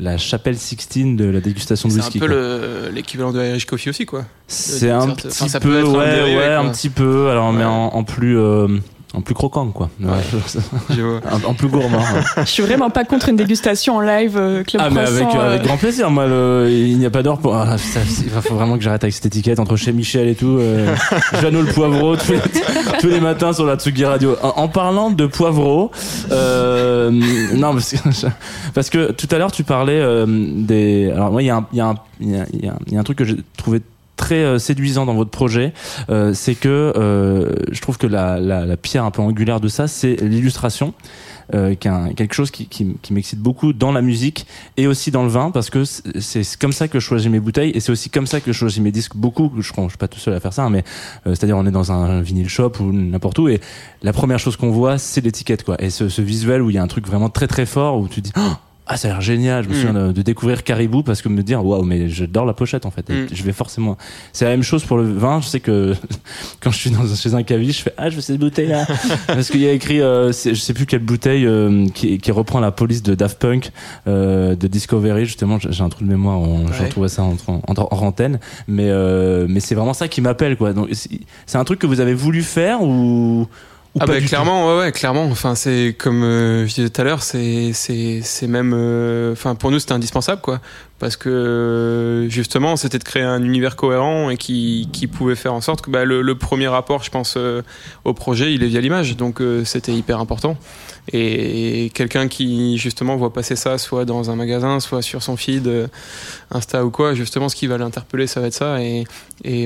la 0.00 0.18
chapelle 0.18 0.56
Sixtine 0.58 1.14
de 1.16 1.26
la 1.26 1.40
dégustation 1.40 1.88
de 1.88 1.92
C'est 1.94 2.00
un 2.00 2.04
whisky. 2.04 2.18
peu 2.18 2.88
l'équivalent 2.92 3.32
de 3.32 3.40
Irish 3.40 3.66
Coffee 3.66 3.90
aussi, 3.90 4.04
quoi. 4.06 4.24
C'est 4.48 4.90
un 4.90 5.08
petit 5.10 5.48
peu, 5.60 5.82
ouais, 5.84 6.54
un 6.54 6.68
petit 6.70 6.88
peu. 6.90 7.28
Alors, 7.30 7.52
mais 7.52 7.64
en, 7.64 7.88
en 7.94 8.02
plus, 8.02 8.36
euh, 8.38 8.66
en 9.12 9.22
plus 9.22 9.34
croquant, 9.34 9.66
quoi. 9.68 9.90
Ouais. 10.00 10.08
Je 10.90 11.02
vois. 11.02 11.20
en, 11.32 11.50
en 11.50 11.54
plus 11.54 11.68
gourmand. 11.68 11.98
ouais. 11.98 12.22
Je 12.44 12.50
suis 12.50 12.62
vraiment 12.62 12.90
pas 12.90 13.04
contre 13.04 13.28
une 13.28 13.36
dégustation 13.36 13.96
en 13.96 14.00
live 14.00 14.36
euh, 14.36 14.62
Club 14.62 14.82
ah, 14.84 14.90
mais 14.90 15.00
avec, 15.00 15.22
Croissant, 15.24 15.40
euh, 15.40 15.48
avec 15.50 15.62
grand 15.62 15.76
plaisir. 15.76 16.10
Moi, 16.10 16.26
le- 16.26 16.68
il 16.70 16.96
n'y 16.98 17.06
a 17.06 17.10
pas 17.10 17.22
d'heure 17.22 17.38
pour. 17.38 17.54
Ah, 17.56 17.76
ça, 17.76 18.00
il 18.24 18.30
va- 18.30 18.40
faut 18.40 18.54
vraiment 18.54 18.76
que 18.76 18.82
j'arrête 18.84 19.02
avec 19.02 19.12
cette 19.14 19.26
étiquette 19.26 19.58
entre 19.58 19.74
chez 19.76 19.92
Michel 19.92 20.28
et 20.28 20.34
tout. 20.36 20.58
Euh, 20.60 20.94
Jeannot 21.40 21.62
le 21.62 21.72
poivreau 21.72 22.14
tous 22.16 22.32
les, 22.32 22.38
tous 23.00 23.08
les 23.08 23.20
matins 23.20 23.52
sur 23.52 23.66
la 23.66 23.76
Tsugi 23.76 24.04
Radio. 24.04 24.36
En, 24.42 24.48
en 24.62 24.68
parlant 24.68 25.10
de 25.10 25.26
poivreau, 25.26 25.90
euh, 26.30 27.10
non, 27.10 27.72
parce 27.72 27.90
que, 27.92 28.26
parce 28.74 28.90
que 28.90 29.10
tout 29.12 29.28
à 29.30 29.38
l'heure 29.38 29.52
tu 29.52 29.64
parlais 29.64 30.00
euh, 30.00 30.24
des. 30.28 31.10
Alors 31.12 31.32
moi, 31.32 31.42
il 31.42 31.46
y 31.46 31.50
a 31.50 31.56
un, 31.56 31.66
il 31.72 31.78
y 32.28 32.66
y 32.94 32.96
a 32.96 33.00
un 33.00 33.02
truc 33.02 33.18
que 33.18 33.24
j'ai 33.24 33.36
trouvé 33.56 33.80
très 34.20 34.44
euh, 34.44 34.58
séduisant 34.58 35.06
dans 35.06 35.14
votre 35.14 35.30
projet, 35.30 35.72
euh, 36.10 36.34
c'est 36.34 36.54
que 36.54 36.92
euh, 36.96 37.52
je 37.72 37.80
trouve 37.80 37.96
que 37.96 38.06
la, 38.06 38.38
la, 38.38 38.66
la 38.66 38.76
pierre 38.76 39.04
un 39.04 39.10
peu 39.10 39.22
angulaire 39.22 39.60
de 39.60 39.68
ça, 39.68 39.88
c'est 39.88 40.16
l'illustration. 40.20 40.92
Euh, 41.52 41.70
est 41.70 41.84
un- 41.86 42.12
quelque 42.14 42.32
chose 42.34 42.52
qui, 42.52 42.66
qui, 42.68 42.94
qui 43.02 43.12
m'excite 43.12 43.40
beaucoup 43.40 43.72
dans 43.72 43.90
la 43.90 44.02
musique 44.02 44.46
et 44.76 44.86
aussi 44.86 45.10
dans 45.10 45.24
le 45.24 45.28
vin 45.30 45.50
parce 45.50 45.68
que 45.68 45.82
c'est 45.84 46.44
c'est 46.44 46.56
comme 46.60 46.70
ça 46.72 46.86
que 46.86 47.00
je 47.00 47.04
choisis 47.04 47.28
mes 47.28 47.40
bouteilles 47.40 47.72
et 47.74 47.80
c'est 47.80 47.90
aussi 47.90 48.08
comme 48.08 48.28
ça 48.28 48.38
que 48.40 48.52
je 48.52 48.56
choisis 48.58 48.78
mes 48.80 48.92
disques 48.92 49.16
beaucoup 49.16 49.50
je, 49.56 49.62
je 49.62 49.72
suis 49.88 49.98
pas 49.98 50.06
tout 50.06 50.20
seul 50.20 50.32
à 50.34 50.38
faire 50.38 50.52
ça 50.52 50.62
hein, 50.62 50.70
mais 50.70 50.84
euh, 51.26 51.34
c'est-à-dire 51.34 51.56
on 51.56 51.66
est 51.66 51.72
dans 51.72 51.90
un 51.90 52.20
vinyle 52.22 52.48
shop 52.48 52.74
ou 52.78 52.92
n'importe 52.92 53.36
où 53.40 53.48
et 53.48 53.58
la 54.04 54.12
première 54.12 54.38
chose 54.38 54.54
qu'on 54.56 54.70
voit 54.70 54.96
c'est 54.96 55.22
l'étiquette 55.24 55.64
quoi 55.64 55.74
et 55.82 55.90
ce, 55.90 56.08
ce 56.08 56.22
visuel 56.22 56.62
où 56.62 56.70
il 56.70 56.76
y 56.76 56.78
a 56.78 56.84
un 56.84 56.86
truc 56.86 57.04
vraiment 57.08 57.30
très 57.30 57.48
très 57.48 57.66
fort 57.66 57.98
où 57.98 58.06
tu 58.06 58.20
dis 58.20 58.30
Oh, 58.36 58.52
ah 58.92 58.96
ça 58.96 59.08
a 59.08 59.10
l'air 59.12 59.20
génial. 59.20 59.64
Je 59.64 59.68
me 59.68 59.74
Mm. 59.74 59.76
souviens 59.76 59.94
de, 60.08 60.12
de 60.12 60.22
découvrir 60.22 60.64
Caribou 60.64 61.02
parce 61.04 61.22
que 61.22 61.28
me 61.28 61.42
dire 61.42 61.64
waouh 61.64 61.84
mais 61.84 62.08
j'adore 62.08 62.44
la 62.44 62.52
pochette 62.54 62.86
en 62.86 62.90
fait. 62.90 63.08
Et 63.08 63.12
Mm. 63.12 63.26
je 63.32 63.42
vais 63.44 63.52
forcément. 63.52 63.96
C'est 64.32 64.44
la 64.46 64.50
même 64.50 64.62
chose 64.64 64.84
pour 64.84 64.96
le 64.98 65.04
vin. 65.04 65.40
Je 65.40 65.46
sais 65.46 65.60
que 65.60 65.94
quand 66.60 66.70
je 66.72 66.78
suis 66.78 66.90
dans, 66.90 67.06
chez 67.14 67.34
un 67.34 67.42
caviste 67.44 67.78
je 67.78 67.82
fais 67.84 67.94
ah 67.96 68.10
je 68.10 68.16
veux 68.16 68.20
cette 68.20 68.38
bouteille 68.38 68.68
là 68.68 68.86
parce 69.26 69.48
qu'il 69.50 69.60
y 69.60 69.68
a 69.68 69.72
écrit 69.72 70.00
euh, 70.00 70.32
je 70.32 70.54
sais 70.54 70.74
plus 70.74 70.86
quelle 70.86 71.00
bouteille 71.04 71.46
euh, 71.46 71.86
qui, 71.94 72.18
qui 72.18 72.32
reprend 72.32 72.58
la 72.60 72.72
police 72.72 73.02
de 73.02 73.14
Daft 73.14 73.38
Punk 73.38 73.70
euh, 74.08 74.56
de 74.56 74.66
Discovery. 74.66 75.24
Justement 75.24 75.58
j'ai 75.60 75.82
un 75.82 75.88
trou 75.88 76.04
de 76.04 76.08
mémoire 76.08 76.38
on, 76.40 76.66
je 76.72 76.98
Ouais. 77.00 77.08
ça 77.08 77.22
en, 77.22 77.36
en, 77.46 77.60
en, 77.68 77.74
en 77.76 77.96
antenne. 78.06 78.40
Mais 78.66 78.88
euh, 78.88 79.46
mais 79.48 79.60
c'est 79.60 79.74
vraiment 79.74 79.94
ça 79.94 80.08
qui 80.08 80.20
m'appelle 80.20 80.56
quoi. 80.56 80.72
Donc 80.72 80.88
c'est 81.46 81.58
un 81.58 81.64
truc 81.64 81.78
que 81.78 81.86
vous 81.86 82.00
avez 82.00 82.14
voulu 82.14 82.42
faire 82.42 82.82
ou 82.82 83.46
Ah 83.98 84.06
bah 84.06 84.20
clairement, 84.20 84.68
ouais, 84.68 84.78
ouais, 84.78 84.92
clairement. 84.92 85.24
Enfin, 85.24 85.56
c'est 85.56 85.96
comme 85.98 86.22
euh, 86.22 86.64
je 86.66 86.74
disais 86.74 86.90
tout 86.90 87.00
à 87.00 87.04
l'heure, 87.04 87.22
c'est 87.22 87.72
c'est 87.72 88.20
c'est 88.22 88.46
même, 88.46 88.72
euh, 88.72 89.32
enfin 89.32 89.56
pour 89.56 89.72
nous 89.72 89.80
c'était 89.80 89.94
indispensable 89.94 90.40
quoi, 90.40 90.60
parce 91.00 91.16
que 91.16 92.26
justement 92.28 92.76
c'était 92.76 92.98
de 92.98 93.04
créer 93.04 93.24
un 93.24 93.42
univers 93.42 93.74
cohérent 93.74 94.30
et 94.30 94.36
qui, 94.36 94.88
qui 94.92 95.08
pouvait 95.08 95.34
faire 95.34 95.54
en 95.54 95.60
sorte 95.60 95.80
que 95.80 95.90
bah, 95.90 96.04
le, 96.04 96.22
le, 96.22 96.34
premier 96.36 96.68
rapport, 96.68 97.02
je 97.02 97.10
pense, 97.10 97.34
euh, 97.36 97.62
au 98.04 98.14
projet, 98.14 98.54
il 98.54 98.62
est 98.62 98.68
via 98.68 98.80
l'image, 98.80 99.16
donc 99.16 99.40
euh, 99.40 99.64
c'était 99.64 99.92
hyper 99.92 100.20
important. 100.20 100.56
Et, 101.12 101.90
quelqu'un 101.94 102.28
qui 102.28 102.78
justement 102.78 103.16
voit 103.16 103.32
passer 103.32 103.56
ça 103.56 103.78
soit 103.78 104.04
dans 104.04 104.30
un 104.30 104.36
magasin, 104.36 104.80
soit 104.80 105.02
sur 105.02 105.22
son 105.22 105.36
feed 105.36 105.66
euh, 105.66 105.88
Insta 106.50 106.84
ou 106.84 106.90
quoi, 106.90 107.14
justement 107.14 107.48
ce 107.48 107.56
qui 107.56 107.66
va 107.66 107.78
l'interpeller, 107.78 108.26
ça 108.26 108.40
va 108.40 108.46
être 108.46 108.54
ça. 108.54 108.78
Et, 108.82 109.06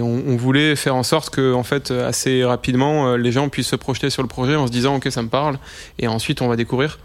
on, 0.02 0.22
on, 0.26 0.36
voulait 0.36 0.76
faire 0.76 0.94
en 0.94 1.02
sorte 1.02 1.30
que, 1.30 1.52
en 1.52 1.64
fait, 1.64 1.90
assez 1.90 2.44
rapidement, 2.44 3.16
les 3.16 3.32
gens 3.32 3.48
puissent 3.48 3.68
se 3.68 3.76
projeter 3.76 4.10
sur 4.10 4.22
le 4.22 4.28
projet 4.28 4.54
en 4.54 4.66
se 4.66 4.72
disant 4.72 4.96
ok 4.96 5.08
ça 5.10 5.22
me 5.22 5.28
parle, 5.28 5.58
et 5.98 6.06
ensuite 6.06 6.42
on 6.42 6.48
va 6.48 6.56
découvrir. 6.56 6.98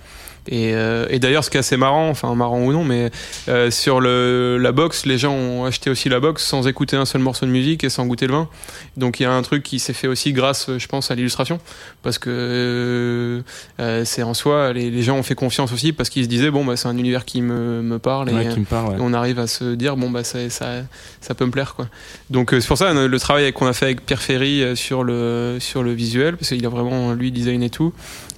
Et, 0.47 0.73
euh, 0.73 1.05
et 1.09 1.19
d'ailleurs, 1.19 1.43
ce 1.43 1.49
qui 1.49 1.57
est 1.57 1.59
assez 1.59 1.77
marrant, 1.77 2.09
enfin 2.09 2.33
marrant 2.35 2.61
ou 2.61 2.71
non, 2.71 2.83
mais 2.83 3.11
euh, 3.47 3.69
sur 3.71 3.99
le, 3.99 4.57
la 4.59 4.71
box, 4.71 5.05
les 5.05 5.17
gens 5.17 5.33
ont 5.33 5.65
acheté 5.65 5.89
aussi 5.89 6.09
la 6.09 6.19
box 6.19 6.43
sans 6.43 6.67
écouter 6.67 6.95
un 6.95 7.05
seul 7.05 7.21
morceau 7.21 7.45
de 7.45 7.51
musique 7.51 7.83
et 7.83 7.89
sans 7.89 8.05
goûter 8.05 8.27
le 8.27 8.33
vin. 8.33 8.49
Donc 8.97 9.19
il 9.19 9.23
y 9.23 9.25
a 9.25 9.31
un 9.31 9.41
truc 9.41 9.63
qui 9.63 9.79
s'est 9.79 9.93
fait 9.93 10.07
aussi 10.07 10.33
grâce, 10.33 10.69
je 10.77 10.87
pense, 10.87 11.11
à 11.11 11.15
l'illustration, 11.15 11.59
parce 12.01 12.17
que 12.17 13.41
euh, 13.79 14.05
c'est 14.05 14.23
en 14.23 14.33
soi, 14.33 14.73
les, 14.73 14.89
les, 14.89 15.03
gens 15.03 15.17
ont 15.17 15.23
fait 15.23 15.35
confiance 15.35 15.71
aussi 15.71 15.93
parce 15.93 16.09
qu'ils 16.09 16.23
se 16.23 16.29
disaient 16.29 16.51
bon 16.51 16.65
bah 16.65 16.75
c'est 16.75 16.87
un 16.87 16.97
univers 16.97 17.25
qui 17.25 17.41
me, 17.41 17.81
me 17.81 17.99
parle 17.99 18.29
et, 18.29 18.33
ouais, 18.33 18.47
qui 18.47 18.59
me 18.59 18.65
parle, 18.65 18.93
ouais. 18.93 18.97
et, 18.97 19.01
on 19.01 19.13
arrive 19.13 19.39
à 19.39 19.47
se 19.47 19.75
dire 19.75 19.97
bon 19.97 20.09
bah 20.09 20.23
ça 20.23 20.49
ça, 20.49 20.83
ça 21.21 21.35
peut 21.35 21.45
me 21.45 21.51
plaire 21.51 21.75
quoi. 21.75 21.87
Donc 22.29 22.49
c'est 22.51 22.67
pour 22.67 22.77
ça 22.77 22.93
le 22.93 23.19
travail 23.19 23.51
qu'on 23.53 23.67
a 23.67 23.73
fait 23.73 23.85
avec 23.85 24.05
Pierre 24.05 24.21
Ferry 24.21 24.75
sur 24.75 25.03
le 25.03 25.57
sur 25.59 25.83
le 25.83 25.93
visuel, 25.93 26.37
parce 26.37 26.49
qu'il 26.49 26.65
a 26.65 26.69
vraiment 26.69 27.13
lui 27.13 27.31
design 27.31 27.61
et 27.61 27.69
tout. 27.69 27.93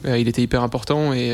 Il 0.06 0.28
était 0.28 0.42
hyper 0.42 0.64
important 0.64 1.14
et, 1.14 1.32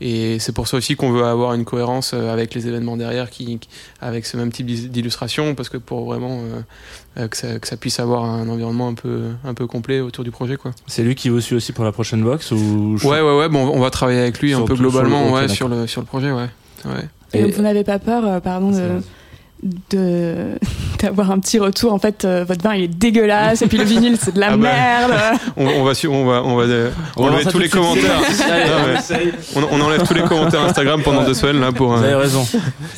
et 0.00 0.38
c'est 0.38 0.52
pour 0.52 0.68
ça 0.68 0.76
aussi 0.76 0.96
qu'on 0.96 1.10
veut 1.10 1.24
avoir 1.24 1.54
une 1.54 1.64
cohérence 1.64 2.12
euh, 2.14 2.32
avec 2.32 2.54
les 2.54 2.68
événements 2.68 2.96
derrière, 2.96 3.30
qui, 3.30 3.58
avec 4.00 4.26
ce 4.26 4.36
même 4.36 4.52
type 4.52 4.66
d'illustration, 4.66 5.54
parce 5.54 5.68
que 5.68 5.76
pour 5.76 6.04
vraiment 6.04 6.40
que 7.14 7.36
ça, 7.36 7.58
que, 7.58 7.66
ça, 7.66 7.76
puisse 7.76 7.98
avoir 7.98 8.24
un 8.24 8.48
environnement 8.48 8.88
un 8.88 8.94
peu, 8.94 9.30
un 9.44 9.54
peu 9.54 9.66
complet 9.66 10.00
autour 10.00 10.24
du 10.24 10.30
projet. 10.30 10.56
quoi. 10.56 10.72
C'est 10.86 11.02
lui 11.02 11.14
qui 11.14 11.28
vous 11.28 11.40
suit 11.40 11.56
aussi 11.56 11.72
pour 11.72 11.84
la 11.84 11.92
prochaine 11.92 12.22
box 12.22 12.50
ou 12.50 12.98
Ouais, 13.04 13.20
ouais, 13.20 13.38
ouais. 13.38 13.48
Bon, 13.48 13.68
on 13.68 13.80
va 13.80 13.90
travailler 13.90 14.20
avec 14.20 14.40
lui 14.40 14.52
un 14.52 14.62
peu 14.62 14.74
globalement 14.74 15.28
sur 15.28 15.28
le, 15.28 15.34
okay, 15.34 15.42
ouais, 15.42 15.48
sur, 15.48 15.68
le, 15.68 15.86
sur 15.86 16.00
le 16.00 16.06
projet. 16.06 16.30
Ouais. 16.30 16.48
ouais. 16.84 17.08
Et, 17.32 17.40
et 17.40 17.50
vous 17.50 17.62
n'avez 17.62 17.84
pas 17.84 17.98
peur, 17.98 18.40
pardon, 18.42 18.70
de 18.70 19.00
de 19.62 20.58
d'avoir 21.00 21.30
un 21.30 21.38
petit 21.38 21.58
retour. 21.58 21.92
En 21.92 21.98
fait 21.98 22.24
euh, 22.24 22.44
votre 22.44 22.62
vin 22.62 22.74
il 22.74 22.84
est 22.84 22.88
dégueulasse 22.88 23.62
et 23.62 23.66
puis 23.66 23.78
le 23.78 23.84
vinyle 23.84 24.16
c'est 24.20 24.34
de 24.34 24.40
la 24.40 24.48
ah 24.52 24.56
bah, 24.56 24.56
merde. 24.56 25.12
On, 25.56 25.66
on, 25.66 25.84
va 25.84 25.92
on 26.08 26.24
va 26.26 26.42
on 26.44 26.56
va 26.56 26.64
on, 27.16 27.24
on 27.24 27.28
enlève 27.28 27.46
tous 27.46 27.58
les 27.58 27.68
commentaires. 27.68 28.20
Non, 28.20 29.56
on, 29.56 29.62
on, 29.72 29.80
enlève 29.80 30.06
tous 30.06 30.14
les 30.14 30.22
commentaires 30.22 30.60
Instagram 30.60 31.02
pendant 31.02 31.24
deux 31.24 31.34
semaines 31.34 31.60
là 31.60 31.72
pour 31.72 31.94
vous 31.94 32.02
avez 32.02 32.14
raison. 32.14 32.46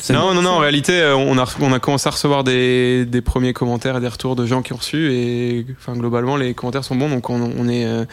Non 0.09 0.33
non 0.33 0.41
non 0.41 0.51
en 0.51 0.57
réalité 0.59 0.93
euh, 0.93 1.15
on 1.15 1.37
a 1.37 1.45
on 1.61 1.71
a 1.71 1.79
commencé 1.79 2.07
à 2.07 2.11
recevoir 2.11 2.43
des, 2.43 3.05
des 3.05 3.21
premiers 3.21 3.53
commentaires 3.53 3.97
et 3.97 4.01
des 4.01 4.07
retours 4.07 4.35
de 4.35 4.45
gens 4.45 4.61
qui 4.61 4.73
ont 4.73 4.77
reçu 4.77 5.11
et 5.13 5.65
enfin 5.77 5.93
globalement 5.93 6.35
les 6.35 6.53
commentaires 6.53 6.83
sont 6.83 6.95
bons 6.95 7.09
donc 7.09 7.29
on, 7.29 7.69
est 7.69 7.85
euh, 7.85 8.05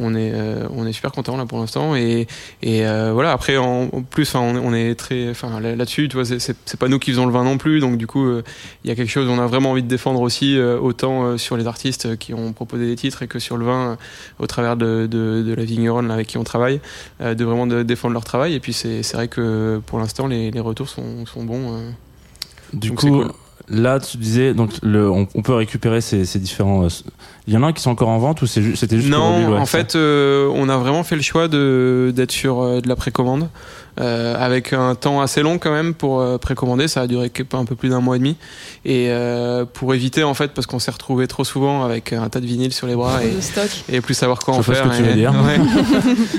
on 0.00 0.14
est 0.14 0.32
on 0.70 0.86
est 0.86 0.92
super 0.92 1.12
content 1.12 1.36
là 1.36 1.46
pour 1.46 1.58
l'instant. 1.58 1.94
Et 1.96 2.26
et 2.62 2.86
euh, 2.86 3.12
voilà 3.12 3.32
après 3.32 3.56
en, 3.56 3.88
plus 4.02 4.34
on, 4.34 4.74
est 4.74 4.94
très 4.94 5.30
enfin 5.30 5.60
là-dessus 5.60 6.08
tu 6.08 6.16
vois 6.16 6.24
c'est 6.24 6.76
pas 6.78 6.88
nous 6.88 6.98
qui 6.98 7.10
faisons 7.10 7.26
le 7.26 7.32
vin 7.32 7.44
non 7.44 7.58
plus 7.58 7.80
donc 7.80 7.91
du 7.96 8.06
coup, 8.06 8.24
il 8.28 8.36
euh, 8.36 8.42
y 8.84 8.90
a 8.90 8.94
quelque 8.94 9.10
chose 9.10 9.28
on 9.28 9.38
a 9.38 9.46
vraiment 9.46 9.70
envie 9.72 9.82
de 9.82 9.88
défendre 9.88 10.20
aussi, 10.20 10.56
euh, 10.56 10.78
autant 10.78 11.24
euh, 11.24 11.36
sur 11.38 11.56
les 11.56 11.66
artistes 11.66 12.16
qui 12.16 12.34
ont 12.34 12.52
proposé 12.52 12.86
des 12.86 12.96
titres 12.96 13.22
et 13.22 13.26
que 13.26 13.38
sur 13.38 13.56
le 13.56 13.64
vin, 13.66 13.96
au 14.38 14.46
travers 14.46 14.76
de, 14.76 15.06
de, 15.10 15.42
de 15.42 15.54
la 15.54 15.64
vigneronne 15.64 16.10
avec 16.10 16.26
qui 16.26 16.38
on 16.38 16.44
travaille, 16.44 16.80
de 17.20 17.44
vraiment 17.44 17.66
de 17.66 17.82
défendre 17.82 18.14
leur 18.14 18.24
travail. 18.24 18.54
Et 18.54 18.60
puis 18.60 18.72
c'est 18.72 19.12
vrai 19.12 19.28
que 19.28 19.80
pour 19.86 19.98
l'instant, 19.98 20.26
les, 20.26 20.50
les, 20.50 20.60
retours 20.60 20.88
sont, 20.88 21.26
sont 21.26 21.44
bons. 21.44 21.80
du 22.72 22.92
coup, 22.92 23.08
cool. 23.08 23.32
Là, 23.68 24.00
tu 24.00 24.16
disais, 24.16 24.54
donc 24.54 24.70
le, 24.82 25.08
on, 25.08 25.28
on 25.34 25.42
peut 25.42 25.54
récupérer 25.54 26.00
ces, 26.00 26.24
ces 26.24 26.38
différents. 26.38 26.88
Il 27.46 27.54
y 27.54 27.56
en 27.56 27.62
a 27.62 27.66
un 27.66 27.72
qui 27.72 27.80
sont 27.80 27.90
encore 27.90 28.08
en 28.08 28.18
vente 28.18 28.42
ou 28.42 28.46
c'était 28.46 28.96
juste 28.96 29.08
Non, 29.08 29.56
en 29.56 29.66
fait, 29.66 29.94
euh, 29.94 30.50
on 30.54 30.68
a 30.68 30.76
vraiment 30.76 31.04
fait 31.04 31.16
le 31.16 31.22
choix 31.22 31.48
d'être 31.48 32.32
sur 32.32 32.60
euh, 32.60 32.80
de 32.80 32.88
la 32.88 32.96
précommande. 32.96 33.48
Euh, 34.00 34.34
avec 34.38 34.72
un 34.72 34.94
temps 34.94 35.20
assez 35.20 35.42
long 35.42 35.58
quand 35.58 35.70
même 35.70 35.92
pour 35.92 36.20
euh, 36.20 36.38
précommander, 36.38 36.88
ça 36.88 37.02
a 37.02 37.06
duré 37.06 37.30
un 37.52 37.64
peu 37.66 37.74
plus 37.74 37.90
d'un 37.90 38.00
mois 38.00 38.16
et 38.16 38.18
demi. 38.18 38.36
Et 38.86 39.08
euh, 39.10 39.66
pour 39.70 39.92
éviter 39.92 40.22
en 40.22 40.32
fait, 40.32 40.52
parce 40.52 40.66
qu'on 40.66 40.78
s'est 40.78 40.90
retrouvé 40.90 41.26
trop 41.26 41.44
souvent 41.44 41.84
avec 41.84 42.12
un 42.14 42.28
tas 42.30 42.40
de 42.40 42.46
vinyles 42.46 42.72
sur 42.72 42.86
les 42.86 42.94
bras 42.94 43.20
et, 43.22 43.94
et 43.94 44.00
plus 44.00 44.14
savoir 44.14 44.38
quoi 44.38 44.54
Je 44.54 44.60
en 44.60 44.62
faire. 44.62 44.76
Ce 44.76 44.82
que 44.82 44.96
tu 44.96 45.02
veux 45.02 45.10
et, 45.10 45.14
dire. 45.14 45.34
Ouais. 45.42 45.58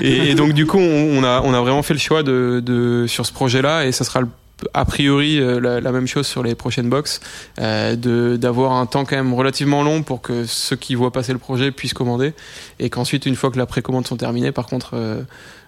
et, 0.00 0.30
et, 0.30 0.34
donc 0.34 0.52
du 0.52 0.66
coup, 0.66 0.78
on, 0.78 1.18
on, 1.18 1.24
a 1.24 1.42
on 1.44 1.54
a 1.54 1.60
vraiment 1.60 1.82
fait 1.82 1.94
le 1.94 2.00
choix 2.00 2.22
de, 2.22 2.60
de 2.64 3.06
sur 3.06 3.24
ce 3.24 3.32
projet-là 3.32 3.86
et 3.86 3.92
ça 3.92 4.04
sera 4.04 4.20
le 4.20 4.28
a 4.72 4.84
priori 4.84 5.38
euh, 5.38 5.60
la, 5.60 5.80
la, 5.80 5.92
même 5.92 6.06
chose 6.06 6.26
sur 6.26 6.42
les 6.42 6.54
prochaines 6.54 6.88
box, 6.88 7.20
euh, 7.60 7.96
de 7.96 8.36
d'avoir 8.36 8.72
un 8.72 8.86
temps 8.86 9.04
quand 9.04 9.16
même 9.16 9.34
relativement 9.34 9.82
long 9.82 10.02
pour 10.02 10.22
que 10.22 10.44
ceux 10.46 10.76
qui 10.76 10.94
voient 10.94 11.12
passer 11.12 11.32
le 11.32 11.38
projet 11.38 11.70
puissent 11.70 11.94
commander, 11.94 12.32
et 12.78 12.90
qu'ensuite 12.90 13.26
une 13.26 13.36
fois 13.36 13.50
que 13.50 13.58
la 13.58 13.66
précommande 13.66 14.06
sont 14.06 14.16
terminées, 14.16 14.52
par 14.52 14.66
contre, 14.66 14.90
euh, 14.94 15.22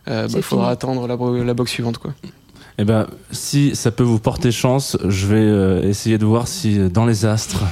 euh, 0.08 0.28
bah, 0.28 0.42
faudra 0.42 0.70
attendre 0.70 1.06
la, 1.06 1.44
la 1.44 1.54
box 1.54 1.70
suivante 1.70 1.98
quoi. 1.98 2.12
Eh 2.78 2.84
ben, 2.84 3.06
si 3.30 3.74
ça 3.74 3.90
peut 3.90 4.02
vous 4.02 4.18
porter 4.18 4.52
chance, 4.52 4.98
je 5.08 5.26
vais 5.26 5.36
euh, 5.36 5.88
essayer 5.88 6.18
de 6.18 6.26
voir 6.26 6.46
si 6.46 6.78
euh, 6.78 6.88
dans 6.90 7.06
les 7.06 7.24
astres 7.24 7.62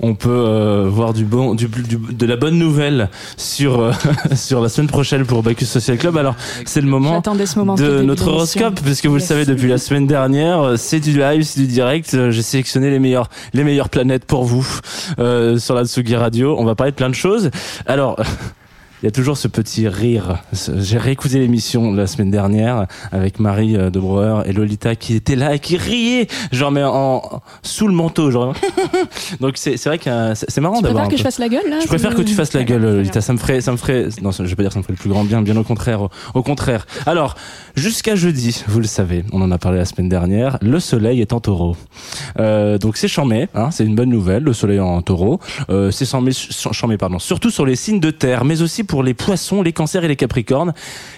on 0.00 0.14
peut 0.14 0.30
euh, 0.30 0.88
voir 0.88 1.12
du 1.12 1.24
bon, 1.24 1.54
du, 1.54 1.66
du, 1.68 1.96
de 1.96 2.26
la 2.26 2.36
bonne 2.36 2.58
nouvelle 2.58 3.10
sur 3.36 3.80
euh, 3.80 3.92
sur 4.34 4.62
la 4.62 4.70
semaine 4.70 4.88
prochaine 4.88 5.26
pour 5.26 5.42
Bacchus 5.42 5.66
Social 5.66 5.98
Club. 5.98 6.16
Alors 6.16 6.36
c'est 6.64 6.80
le 6.80 6.86
moment, 6.86 7.22
ce 7.22 7.58
moment 7.58 7.74
de 7.74 8.00
notre 8.00 8.28
horoscope, 8.28 8.80
puisque 8.80 9.06
vous 9.06 9.18
yes. 9.18 9.22
le 9.22 9.26
savez 9.26 9.44
depuis 9.44 9.68
la 9.68 9.78
semaine 9.78 10.06
dernière, 10.06 10.78
c'est 10.78 11.00
du 11.00 11.18
live, 11.18 11.42
c'est 11.42 11.60
du 11.60 11.66
direct. 11.66 12.30
J'ai 12.30 12.42
sélectionné 12.42 12.90
les 12.90 12.98
meilleures 12.98 13.28
les 13.52 13.62
meilleures 13.62 13.90
planètes 13.90 14.24
pour 14.24 14.44
vous 14.44 14.66
euh, 15.18 15.58
sur 15.58 15.74
la 15.74 15.84
Tsugi 15.84 16.16
Radio. 16.16 16.56
On 16.58 16.64
va 16.64 16.74
parler 16.74 16.92
de 16.92 16.96
plein 16.96 17.10
de 17.10 17.14
choses. 17.14 17.50
Alors 17.86 18.18
il 19.02 19.06
y 19.06 19.08
a 19.08 19.10
toujours 19.10 19.36
ce 19.36 19.48
petit 19.48 19.88
rire. 19.88 20.42
J'ai 20.52 20.98
réécouté 20.98 21.38
l'émission 21.38 21.92
la 21.92 22.06
semaine 22.06 22.30
dernière 22.30 22.86
avec 23.12 23.40
Marie 23.40 23.74
de 23.74 24.00
Brouwer 24.00 24.42
et 24.46 24.52
Lolita 24.52 24.96
qui 24.96 25.14
étaient 25.14 25.36
là 25.36 25.54
et 25.54 25.58
qui 25.58 25.76
riaient, 25.76 26.28
genre 26.50 26.70
mais 26.70 26.82
en, 26.82 27.42
sous 27.62 27.88
le 27.88 27.94
manteau, 27.94 28.30
genre. 28.30 28.54
Donc 29.40 29.54
c'est 29.56 29.76
c'est 29.76 29.88
vrai 29.88 29.98
que 29.98 30.34
c'est 30.34 30.60
marrant 30.60 30.80
d'avoir. 30.80 31.08
Tu 31.08 31.08
préfères 31.08 31.10
que 31.10 31.16
je 31.18 31.22
fasse 31.22 31.38
la 31.38 31.48
gueule 31.48 31.68
là 31.68 31.78
Je 31.80 31.86
préfère 31.86 32.14
que 32.14 32.22
tu 32.22 32.34
fasses 32.34 32.52
la 32.54 32.64
gueule, 32.64 32.82
Lolita. 32.82 33.20
Ça 33.20 33.32
me 33.32 33.38
ferait, 33.38 33.60
ça 33.60 33.72
me 33.72 33.76
ferait. 33.76 34.08
Non, 34.22 34.30
je 34.30 34.42
vais 34.42 34.54
pas 34.54 34.62
dire 34.62 34.70
que 34.70 34.74
ça 34.74 34.78
me 34.78 34.82
ferait 34.82 34.94
le 34.94 34.98
plus 34.98 35.10
grand 35.10 35.24
bien, 35.24 35.42
bien 35.42 35.56
au 35.56 35.64
contraire, 35.64 36.02
au, 36.02 36.10
au 36.34 36.42
contraire. 36.42 36.86
Alors 37.04 37.34
jusqu'à 37.76 38.14
jeudi, 38.14 38.64
vous 38.66 38.80
le 38.80 38.86
savez, 38.86 39.24
on 39.32 39.42
en 39.42 39.50
a 39.50 39.58
parlé 39.58 39.78
la 39.78 39.84
semaine 39.84 40.08
dernière. 40.08 40.58
Le 40.62 40.80
soleil 40.80 41.20
est 41.20 41.32
en 41.32 41.40
taureau, 41.40 41.76
euh, 42.38 42.78
donc 42.78 42.96
c'est 42.96 43.08
chambé, 43.08 43.48
hein, 43.54 43.70
c'est 43.70 43.84
une 43.84 43.94
bonne 43.94 44.10
nouvelle. 44.10 44.42
Le 44.42 44.52
soleil 44.52 44.80
en 44.80 45.02
taureau, 45.02 45.40
euh, 45.68 45.90
c'est 45.90 46.06
chambé, 46.06 46.96
pardon, 46.96 47.18
surtout 47.18 47.50
sur 47.50 47.66
les 47.66 47.76
signes 47.76 48.00
de 48.00 48.10
terre, 48.10 48.44
mais 48.44 48.62
aussi 48.62 48.84
pour 48.86 49.02
les 49.02 49.14
poissons, 49.14 49.62
les 49.62 49.72
cancers 49.72 50.04
et 50.04 50.08
les 50.08 50.16
capricornes. 50.16 50.72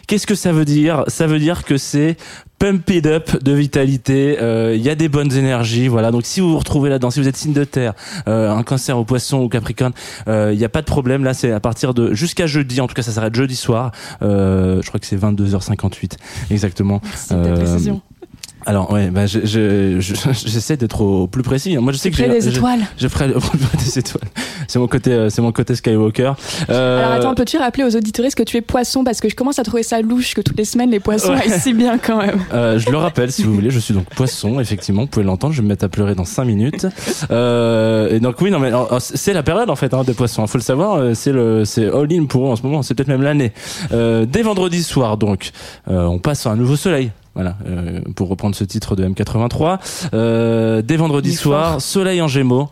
Qu'est-ce 0.07 0.27
que 0.27 0.35
ça 0.35 0.53
veut 0.53 0.65
dire? 0.65 1.05
Ça 1.07 1.27
veut 1.27 1.39
dire 1.39 1.65
que 1.65 1.77
c'est 1.77 2.17
pump 2.59 2.91
it 2.91 3.07
up 3.07 3.43
de 3.43 3.53
vitalité. 3.53 4.33
Il 4.33 4.43
euh, 4.43 4.77
y 4.77 4.89
a 4.89 4.95
des 4.95 5.09
bonnes 5.09 5.33
énergies, 5.33 5.89
voilà. 5.89 6.11
Donc 6.11 6.23
si 6.25 6.41
vous 6.41 6.51
vous 6.51 6.59
retrouvez 6.59 6.91
là-dedans, 6.91 7.11
si 7.11 7.21
vous 7.21 7.29
êtes 7.29 7.37
signe 7.37 7.53
de 7.53 7.65
terre, 7.65 7.95
euh, 8.27 8.51
un 8.51 8.63
cancer 8.63 8.99
au 8.99 9.05
poisson 9.05 9.39
ou 9.39 9.49
capricorne, 9.49 9.93
il 10.27 10.33
euh, 10.33 10.55
n'y 10.55 10.65
a 10.65 10.69
pas 10.69 10.81
de 10.81 10.87
problème. 10.87 11.25
Là, 11.25 11.35
c'est 11.35 11.53
à 11.53 11.61
partir 11.61 11.95
de 11.95 12.15
jusqu'à 12.15 12.47
jeudi. 12.47 12.81
En 12.81 12.87
tout 12.87 12.95
cas, 12.95 13.03
ça 13.03 13.13
s'arrête 13.13 13.35
jeudi 13.35 13.57
soir. 13.57 13.93
je 14.21 14.87
crois 14.87 15.01
que 15.01 15.07
c'est 15.07 15.17
22h58 15.17 16.13
exactement. 16.51 17.01
Alors 18.69 18.93
ouais, 18.93 19.09
bah 19.09 19.25
je, 19.25 19.47
je, 19.47 19.99
j'essaie 20.47 20.77
d'être 20.77 21.01
au 21.01 21.27
plus 21.27 21.43
précis. 21.43 21.75
Moi 21.79 21.91
je 21.93 21.97
sais 21.97 22.11
que 22.11 22.17
j'ai 22.19 22.29
des 22.29 22.49
étoiles. 22.49 22.81
Je, 22.99 23.05
je 23.05 23.09
ferai 23.09 23.29
des 23.29 23.99
étoiles. 23.99 24.29
C'est 24.69 24.79
mon 24.79 24.87
côté, 24.87 25.31
c'est 25.31 25.41
mon 25.41 25.51
côté 25.51 25.75
Skywalker. 25.75 26.33
Euh... 26.69 26.99
Alors 26.99 27.13
attends, 27.13 27.35
peux-tu 27.35 27.57
rappeler 27.57 27.85
aux 27.85 27.97
auditeurs 27.97 28.27
que 28.37 28.43
tu 28.43 28.59
es 28.59 28.61
poisson? 28.61 29.03
Parce 29.03 29.23
que 29.23 29.31
je 29.31 29.35
commence 29.35 29.59
à 29.59 29.63
trouver 29.63 29.83
ça 29.83 30.03
louche 30.03 30.35
que 30.35 30.43
toutes 30.43 30.59
les 30.59 30.67
semaines 30.67 30.91
les 30.91 31.01
poissons 31.01 31.33
ouais. 31.33 31.41
aillent 31.41 31.59
si 31.59 31.73
bien 31.73 31.97
quand 31.97 32.19
même. 32.19 32.41
Euh, 32.53 32.79
je 32.79 32.91
le 32.91 32.97
rappelle 32.97 33.31
si 33.31 33.45
vous 33.45 33.55
voulez, 33.55 33.71
je 33.71 33.79
suis 33.79 33.95
donc 33.95 34.05
poisson 34.15 34.59
effectivement. 34.61 35.03
Vous 35.03 35.09
pouvez 35.09 35.25
l'entendre. 35.25 35.55
Je 35.55 35.61
vais 35.61 35.65
me 35.65 35.69
mettre 35.69 35.85
à 35.85 35.89
pleurer 35.89 36.15
dans 36.15 36.25
5 36.25 36.45
minutes. 36.45 36.87
Euh, 37.31 38.11
et 38.11 38.21
donc 38.21 38.41
oui 38.41 38.51
non 38.51 38.59
mais 38.59 38.71
c'est 38.99 39.33
la 39.33 39.43
période 39.43 39.71
en 39.71 39.77
fait 39.77 39.95
hein, 39.95 40.03
des 40.05 40.13
poissons. 40.15 40.43
Il 40.45 40.49
faut 40.49 40.59
le 40.59 40.63
savoir. 40.63 41.15
C'est 41.15 41.33
le 41.33 41.65
c'est 41.65 41.87
all 41.87 42.13
in 42.13 42.27
pour 42.27 42.47
eux 42.47 42.51
en 42.51 42.57
ce 42.57 42.63
moment. 42.63 42.83
C'est 42.83 42.95
peut-être 42.95 43.09
même 43.09 43.23
l'année. 43.23 43.53
Euh, 43.93 44.27
dès 44.27 44.43
vendredi 44.43 44.83
soir 44.83 45.17
donc, 45.17 45.51
euh, 45.89 46.05
on 46.05 46.19
passe 46.19 46.47
à 46.47 46.51
un 46.51 46.57
nouveau 46.57 46.77
soleil. 46.77 47.11
Voilà, 47.39 47.55
euh, 47.69 48.01
pour 48.17 48.29
reprendre 48.29 48.57
ce 48.57 48.65
titre 48.65 48.97
de 48.97 49.07
M83. 49.07 49.79
Euh, 50.13 50.83
dès 50.83 50.97
vendredi 50.97 51.33
soir. 51.33 51.81
Soleil 51.81 52.21
en 52.21 52.27
Gémeaux. 52.27 52.69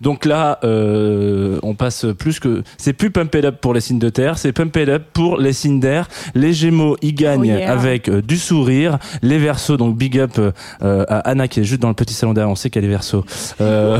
Donc 0.00 0.24
là, 0.24 0.58
euh, 0.64 1.60
on 1.62 1.74
passe 1.74 2.06
plus 2.18 2.40
que 2.40 2.64
c'est 2.76 2.92
plus 2.92 3.12
pump 3.12 3.32
it 3.36 3.44
up 3.44 3.60
pour 3.60 3.72
les 3.72 3.80
signes 3.80 4.00
de 4.00 4.08
terre, 4.08 4.36
c'est 4.36 4.52
pump 4.52 4.76
it 4.76 4.88
up 4.88 5.04
pour 5.12 5.38
les 5.38 5.52
signes 5.52 5.78
d'air. 5.78 6.08
Les 6.34 6.52
Gémeaux 6.52 6.96
y 7.02 7.12
gagnent 7.12 7.54
oh 7.54 7.58
yeah. 7.58 7.72
avec 7.72 8.08
euh, 8.08 8.20
du 8.20 8.36
sourire. 8.36 8.98
Les 9.22 9.38
Verseaux, 9.38 9.76
donc 9.76 9.96
big 9.96 10.18
up 10.18 10.32
euh, 10.38 11.04
à 11.08 11.18
Anna 11.20 11.46
qui 11.46 11.60
est 11.60 11.64
juste 11.64 11.80
dans 11.80 11.88
le 11.88 11.94
petit 11.94 12.14
salon 12.14 12.34
derrière. 12.34 12.50
On 12.50 12.56
sait 12.56 12.70
qu'elle 12.70 12.84
est 12.84 12.88
Verseau. 12.88 13.24
Euh, 13.60 13.98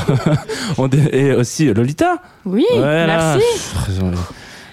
et 1.12 1.32
aussi 1.32 1.72
Lolita. 1.72 2.16
Oui, 2.45 2.64
voilà. 2.74 3.36
merci. 3.38 3.47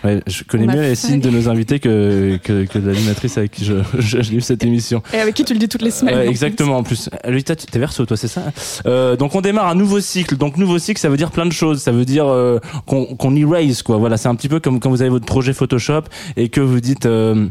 Ouais, 0.03 0.19
je 0.27 0.43
connais 0.43 0.65
mieux 0.67 0.81
les 0.81 0.95
signes 0.95 1.19
de 1.19 1.29
nos 1.29 1.47
invités 1.49 1.79
que, 1.79 2.39
que, 2.43 2.65
que 2.65 2.79
de 2.79 2.89
l'animatrice 2.89 3.37
avec 3.37 3.51
qui 3.51 3.65
je, 3.65 3.75
je, 3.99 4.21
j'ai 4.21 4.35
eu 4.35 4.41
cette 4.41 4.63
émission. 4.63 5.03
Et 5.13 5.17
avec 5.17 5.35
qui 5.35 5.43
tu 5.45 5.53
le 5.53 5.59
dis 5.59 5.69
toutes 5.69 5.83
les 5.83 5.91
semaines. 5.91 6.15
Ouais, 6.15 6.21
en 6.21 6.23
plus. 6.23 6.31
exactement, 6.31 6.77
en 6.77 6.83
plus. 6.83 7.09
Lolita, 7.23 7.55
tu- 7.55 7.67
t'es 7.67 7.79
verso, 7.79 8.05
toi, 8.05 8.17
c'est 8.17 8.27
ça 8.27 8.43
euh, 8.87 9.15
Donc, 9.15 9.35
on 9.35 9.41
démarre 9.41 9.67
un 9.67 9.75
nouveau 9.75 9.99
cycle. 9.99 10.37
Donc, 10.37 10.57
nouveau 10.57 10.79
cycle, 10.79 10.99
ça 10.99 11.09
veut 11.09 11.17
dire 11.17 11.31
plein 11.31 11.45
de 11.45 11.51
choses. 11.53 11.81
Ça 11.81 11.91
veut 11.91 12.05
dire 12.05 12.25
euh, 12.27 12.59
qu'on 12.85 13.05
qu'on 13.15 13.35
erase, 13.35 13.83
quoi. 13.83 13.97
Voilà, 13.97 14.17
c'est 14.17 14.27
un 14.29 14.35
petit 14.35 14.49
peu 14.49 14.59
comme 14.59 14.79
quand 14.79 14.89
vous 14.89 15.01
avez 15.01 15.11
votre 15.11 15.25
projet 15.25 15.53
Photoshop 15.53 16.03
et 16.37 16.49
que 16.49 16.61
vous 16.61 16.79
dites... 16.81 17.05
euh, 17.05 17.47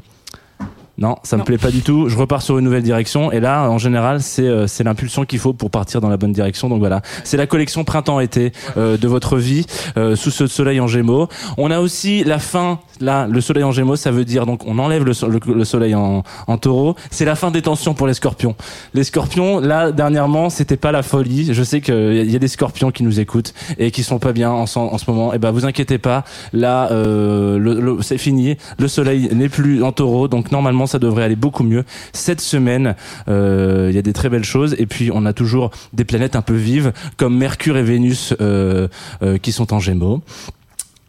non, 1.01 1.17
ça 1.23 1.37
me 1.37 1.41
Non. 1.41 1.45
plaît 1.47 1.59
pas 1.59 1.71
du 1.71 1.81
tout. 1.81 2.09
Je 2.09 2.17
repars 2.19 2.43
sur 2.43 2.59
une 2.59 2.65
nouvelle 2.65 2.83
direction. 2.83 3.33
Et 3.33 3.41
là, 3.41 3.69
en 3.71 3.79
général, 3.79 4.21
c'est 4.21 4.43
euh, 4.47 4.67
c'est 4.67 4.85
l'impulsion 4.85 5.25
qu'il 5.25 5.39
faut 5.39 5.53
pour 5.55 5.71
partir 5.71 6.01
dans 6.01 6.09
la 6.11 6.17
bonne 6.19 6.33
direction. 6.33 6.69
Donc 6.69 6.79
voilà, 6.79 7.01
c'est 7.25 7.37
la 7.39 7.47
collection 7.47 7.85
printemps-été 7.85 8.53
euh, 8.77 8.97
de 8.99 9.09
votre 9.09 9.37
vie 9.39 9.65
euh, 9.97 10.15
sous 10.15 10.31
ce 10.31 10.47
soleil 10.47 10.79
en 10.81 10.87
Gémeaux. 10.87 11.29
On 11.57 11.71
a 11.71 11.81
aussi 11.81 12.23
la 12.25 12.39
fin. 12.39 12.79
Là, 13.01 13.27
le 13.27 13.41
soleil 13.41 13.65
en 13.65 13.73
Gémeaux, 13.73 13.97
ça 13.97 14.11
veut 14.11 14.27
dire 14.27 14.45
donc 14.45 14.67
on 14.67 14.79
enlève 14.79 15.05
le, 15.05 15.15
so- 15.15 15.29
le- 15.29 15.41
le 15.47 15.65
soleil 15.65 15.95
en, 15.95 16.23
en 16.47 16.59
Taureau. 16.59 16.95
C'est 17.11 17.25
la 17.25 17.35
fin 17.35 17.51
des 17.51 17.63
tensions 17.63 17.95
pour 17.95 18.07
les 18.07 18.13
Scorpions. 18.15 18.55
Les 18.93 19.05
Scorpions, 19.05 19.59
là 19.59 19.91
dernièrement, 19.93 20.51
c'était 20.51 20.77
pas 20.77 20.93
la 20.93 21.03
folie. 21.03 21.55
Je 21.55 21.63
sais 21.63 21.81
qu'il 21.81 22.31
y 22.31 22.37
a 22.37 22.39
des 22.39 22.49
Scorpions 22.49 22.91
qui 22.91 23.03
nous 23.05 23.19
écoutent 23.21 23.55
et 23.79 23.91
qui 23.91 24.03
sont 24.03 24.19
pas 24.19 24.33
bien 24.33 24.51
en, 24.51 24.67
ce- 24.67 24.79
en 24.79 24.99
ce 24.99 25.11
moment. 25.11 25.33
Et 25.33 25.39
ben, 25.39 25.51
vous 25.51 25.65
inquiétez 25.65 25.97
pas. 25.97 26.25
Là, 26.53 26.91
euh, 26.93 27.59
le- 27.59 28.03
c'est 28.03 28.19
fini. 28.19 28.59
Le 28.79 28.87
soleil 28.89 29.31
n'est 29.33 29.49
plus 29.49 29.83
en 29.83 29.93
Taureau, 29.93 30.29
donc 30.29 30.53
normalement, 30.53 30.87
ça 30.91 30.99
devrait 30.99 31.25
aller 31.25 31.37
beaucoup 31.37 31.63
mieux. 31.63 31.85
Cette 32.13 32.41
semaine, 32.41 32.97
euh, 33.29 33.87
il 33.91 33.95
y 33.95 33.99
a 33.99 34.03
des 34.03 34.13
très 34.13 34.29
belles 34.29 34.45
choses. 34.45 34.75
Et 34.79 34.87
puis, 34.87 35.11
on 35.13 35.25
a 35.25 35.33
toujours 35.33 35.71
des 35.93 36.05
planètes 36.05 36.37
un 36.37 36.43
peu 36.43 36.55
vives, 36.55 36.93
comme 37.17 37.37
Mercure 37.37 37.77
et 37.77 37.83
Vénus, 37.83 38.35
euh, 38.41 38.89
euh, 39.23 39.39
qui 39.39 39.53
sont 39.53 39.73
en 39.73 39.79
Gémeaux. 39.79 40.23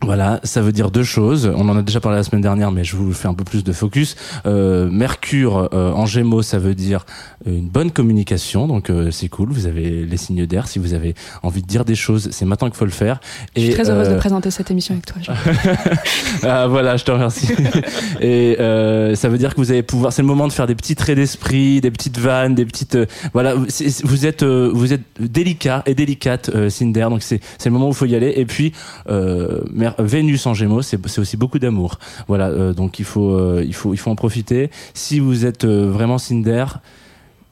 Voilà, 0.03 0.39
ça 0.43 0.61
veut 0.61 0.71
dire 0.71 0.89
deux 0.89 1.03
choses. 1.03 1.51
On 1.55 1.69
en 1.69 1.77
a 1.77 1.81
déjà 1.83 1.99
parlé 1.99 2.17
la 2.17 2.23
semaine 2.23 2.41
dernière, 2.41 2.71
mais 2.71 2.83
je 2.83 2.95
vous 2.95 3.13
fais 3.13 3.27
un 3.27 3.33
peu 3.35 3.43
plus 3.43 3.63
de 3.63 3.71
focus. 3.71 4.15
Euh, 4.45 4.89
Mercure 4.89 5.69
euh, 5.73 5.91
en 5.91 6.05
Gémeaux, 6.07 6.41
ça 6.41 6.57
veut 6.57 6.73
dire 6.73 7.05
une 7.45 7.67
bonne 7.69 7.91
communication, 7.91 8.67
donc 8.67 8.89
euh, 8.89 9.11
c'est 9.11 9.29
cool. 9.29 9.49
Vous 9.51 9.67
avez 9.67 10.05
les 10.05 10.17
signes 10.17 10.45
d'air. 10.45 10.67
Si 10.67 10.79
vous 10.79 10.93
avez 10.93 11.15
envie 11.43 11.61
de 11.61 11.67
dire 11.67 11.85
des 11.85 11.95
choses, 11.95 12.29
c'est 12.31 12.45
maintenant 12.45 12.67
qu'il 12.69 12.77
faut 12.77 12.85
le 12.85 12.91
faire. 12.91 13.19
Je 13.55 13.61
suis 13.61 13.73
très 13.73 13.89
heureuse 13.89 14.09
euh, 14.09 14.13
de 14.13 14.17
présenter 14.17 14.51
cette 14.51 14.69
émission 14.71 14.95
avec 14.95 15.05
toi. 15.05 15.35
ah 16.43 16.67
voilà, 16.67 16.97
je 16.97 17.03
te 17.03 17.11
remercie. 17.11 17.47
Et 18.21 18.57
euh, 18.59 19.15
ça 19.15 19.29
veut 19.29 19.37
dire 19.37 19.53
que 19.55 19.61
vous 19.61 19.71
allez 19.71 19.83
pouvoir. 19.83 20.13
C'est 20.13 20.21
le 20.21 20.27
moment 20.27 20.47
de 20.47 20.53
faire 20.53 20.67
des 20.67 20.75
petits 20.75 20.95
traits 20.95 21.15
d'esprit, 21.15 21.81
des 21.81 21.91
petites 21.91 22.17
vannes, 22.17 22.55
des 22.55 22.65
petites. 22.65 22.95
euh, 22.95 23.05
voilà, 23.33 23.55
vous 23.55 24.25
êtes 24.25 24.43
euh, 24.43 24.69
vous 24.73 24.93
êtes 24.93 25.01
délicat 25.19 25.83
et 25.85 25.95
délicate, 25.95 26.49
euh, 26.55 26.69
Cinder. 26.69 27.07
Donc 27.09 27.21
c'est 27.21 27.39
c'est 27.57 27.69
le 27.69 27.73
moment 27.73 27.87
où 27.87 27.91
il 27.91 27.95
faut 27.95 28.05
y 28.05 28.15
aller. 28.15 28.33
Et 28.35 28.45
puis 28.45 28.73
euh, 29.09 29.61
Vénus 29.99 30.45
en 30.45 30.53
Gémeaux, 30.53 30.81
c'est 30.81 31.19
aussi 31.19 31.37
beaucoup 31.37 31.59
d'amour. 31.59 31.99
Voilà, 32.27 32.47
euh, 32.47 32.73
donc 32.73 32.99
il 32.99 33.05
faut 33.05 33.31
euh, 33.31 33.63
il 33.65 33.73
faut 33.73 33.93
il 33.93 33.97
faut 33.97 34.11
en 34.11 34.15
profiter. 34.15 34.69
Si 34.93 35.19
vous 35.19 35.45
êtes 35.45 35.65
euh, 35.65 35.89
vraiment 35.91 36.17
Cinder. 36.17 36.65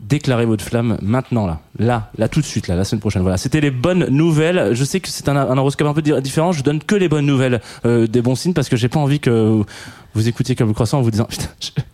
Déclarez 0.02 0.46
votre 0.46 0.64
flamme 0.64 0.98
maintenant 1.02 1.46
là, 1.46 1.60
là, 1.78 2.10
là 2.18 2.30
tout 2.30 2.40
de 2.40 2.46
suite 2.46 2.70
là, 2.70 2.76
la 2.78 2.86
semaine 2.86 3.02
prochaine. 3.02 3.22
Voilà, 3.22 3.36
c'était 3.36 3.60
les 3.60 3.70
bonnes 3.70 4.08
nouvelles. 4.08 4.70
Je 4.74 4.86
sais 4.86 5.02
que 5.02 5.10
c'est 5.10 5.28
un, 5.28 5.58
horoscope 5.58 5.90
un 5.90 5.94
peu 5.94 6.02
di- 6.02 6.14
différent. 6.22 6.54
Je 6.54 6.64
donne 6.64 6.80
que 6.82 6.96
les 6.96 7.10
bonnes 7.10 7.26
nouvelles, 7.26 7.60
des 7.84 8.22
bons 8.22 8.36
signes 8.36 8.54
parce 8.54 8.70
que 8.70 8.78
j'ai 8.78 8.88
pas 8.88 9.02
envie 9.02 9.20
que 9.20 9.62
vous 10.14 10.28
écoutiez 10.30 10.56
comme 10.56 10.70
le 10.70 10.74
croissant 10.74 11.00
en 11.00 11.02
vous 11.02 11.12
disant 11.12 11.28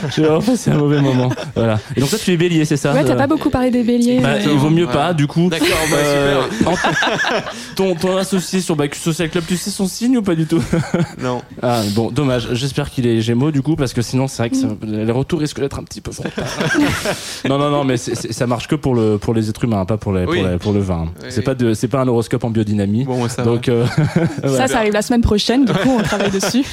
passé 0.46 0.70
un 0.70 0.76
mauvais 0.78 1.00
moment. 1.00 1.30
Voilà. 1.54 1.78
Et 1.96 2.00
donc 2.00 2.10
toi 2.10 2.18
tu 2.22 2.32
es 2.32 2.36
bélier, 2.36 2.64
c'est 2.64 2.76
ça 2.76 2.92
Ouais, 2.92 3.04
t'as 3.04 3.12
Euh, 3.12 3.16
pas 3.16 3.26
beaucoup 3.26 3.50
parlé 3.50 3.70
des 3.70 3.82
béliers. 3.82 4.20
bah, 4.20 4.38
il 4.40 4.48
vaut 4.50 4.70
mieux 4.70 4.86
Ouais. 4.86 4.92
pas, 4.92 5.12
du 5.14 5.26
coup. 5.26 5.48
D'accord, 5.48 5.68
bah, 5.90 5.96
Euh, 5.96 6.42
super. 6.58 6.72
ton, 7.76 7.94
ton 7.94 8.16
associé 8.16 8.60
sur 8.60 8.76
Bacchus 8.76 9.00
Social 9.00 9.30
Club, 9.30 9.44
tu 9.46 9.56
sais 9.56 9.70
son 9.70 9.86
signe 9.86 10.18
ou 10.18 10.22
pas 10.22 10.34
du 10.34 10.46
tout 10.46 10.62
Non. 11.22 11.42
Ah 11.62 11.82
bon, 11.94 12.10
dommage. 12.10 12.48
J'espère 12.52 12.90
qu'il 12.90 13.06
est 13.06 13.20
Gémeaux 13.20 13.50
du 13.50 13.62
coup, 13.62 13.76
parce 13.76 13.92
que 13.92 14.02
sinon 14.02 14.28
c'est 14.28 14.42
vrai 14.42 14.50
que 14.50 14.56
ça- 14.56 14.66
les 14.82 15.12
retours 15.12 15.40
risquent 15.40 15.60
d'être 15.60 15.78
un 15.78 15.84
petit 15.84 16.00
peu 16.00 16.10
non, 17.48 17.58
non, 17.58 17.70
non, 17.70 17.84
mais 17.84 17.96
c'est- 17.96 18.14
c'est- 18.14 18.32
ça 18.32 18.46
marche 18.46 18.68
que 18.68 18.74
pour 18.74 18.94
le 18.94 19.18
pour 19.18 19.34
les 19.34 19.48
êtres 19.48 19.64
humains, 19.64 19.84
pas 19.84 19.96
pour 19.96 20.12
les, 20.12 20.24
Oui. 20.24 20.40
pour, 20.40 20.48
les- 20.50 20.58
pour 20.58 20.72
le 20.72 20.80
vin. 20.80 21.06
Oui, 21.22 21.26
c'est 21.30 21.42
pas 21.42 21.54
de 21.54 21.74
c'est 21.74 21.88
pas 21.88 22.00
un 22.00 22.08
horoscope 22.08 22.44
en 22.44 22.50
biodynamie. 22.50 23.04
Bon, 23.04 23.28
ça 23.28 23.42
donc 23.42 23.68
euh, 23.68 23.86
Ça, 24.44 24.66
ça 24.68 24.78
arrive 24.78 24.92
la 24.92 25.02
semaine 25.02 25.20
prochaine, 25.22 25.64
du 25.64 25.72
coup, 25.72 25.96
on 25.98 26.02
travaille 26.02 26.30
dessus. 26.30 26.64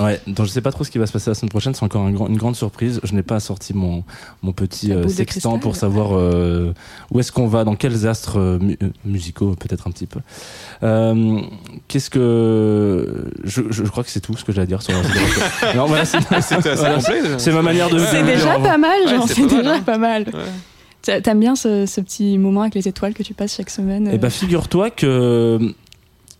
Ouais, 0.00 0.20
donc 0.26 0.46
je 0.46 0.50
sais 0.50 0.60
pas 0.60 0.70
trop 0.72 0.84
ce 0.84 0.90
qui 0.90 0.98
va 0.98 1.06
se 1.06 1.12
passer 1.12 1.30
la 1.30 1.34
semaine 1.34 1.50
prochaine. 1.50 1.74
C'est 1.74 1.84
encore 1.84 2.02
un 2.02 2.10
grand- 2.10 2.26
une 2.28 2.36
grande 2.36 2.56
surprise. 2.56 3.00
Je 3.04 3.14
n'ai 3.14 3.22
pas 3.22 3.40
sorti 3.40 3.74
mon 3.74 4.04
mon 4.42 4.52
petit 4.52 4.92
euh, 4.92 5.08
sextant 5.08 5.58
pour 5.58 5.76
savoir 5.76 6.10
euh, 6.16 6.72
où 7.10 7.20
est-ce 7.20 7.32
qu'on 7.32 7.46
va, 7.46 7.64
dans 7.64 7.74
quels 7.76 8.06
astres 8.06 8.38
euh, 8.38 8.58
mu- 8.58 8.78
musicaux 9.04 9.54
peut-être 9.58 9.86
un 9.86 9.90
petit 9.90 10.06
peu. 10.06 10.20
Euh, 10.82 11.40
Qu'est-ce 11.88 12.10
que 12.10 13.26
je, 13.44 13.62
je, 13.70 13.84
je 13.84 13.90
crois 13.90 14.04
que 14.04 14.10
c'est 14.10 14.20
tout 14.20 14.36
ce 14.36 14.44
que 14.44 14.52
j'ai 14.52 14.60
à 14.60 14.66
dire 14.66 14.82
sur 14.82 14.92
la 14.94 15.02
Non, 15.74 15.86
voilà, 15.86 16.04
c'est 16.04 16.18
voilà, 16.20 16.98
ma 17.52 17.62
manière 17.62 17.90
de. 17.90 17.98
C'est 17.98 18.22
déjà 18.22 18.58
pas 18.58 18.78
mal, 18.78 19.00
Ouais, 19.06 19.10
genre, 19.16 19.28
c'est 19.28 19.46
déjà 19.46 19.74
hein. 19.76 19.80
pas 19.80 19.98
mal. 19.98 20.24
Ouais. 20.32 21.20
T'aimes 21.22 21.40
bien 21.40 21.56
ce, 21.56 21.86
ce 21.86 22.00
petit 22.02 22.36
moment 22.38 22.62
avec 22.62 22.74
les 22.74 22.86
étoiles 22.88 23.14
que 23.14 23.22
tu 23.22 23.32
passes 23.32 23.56
chaque 23.56 23.70
semaine 23.70 24.10
Eh 24.12 24.18
ben, 24.18 24.28
figure-toi 24.30 24.90
que 24.90 25.58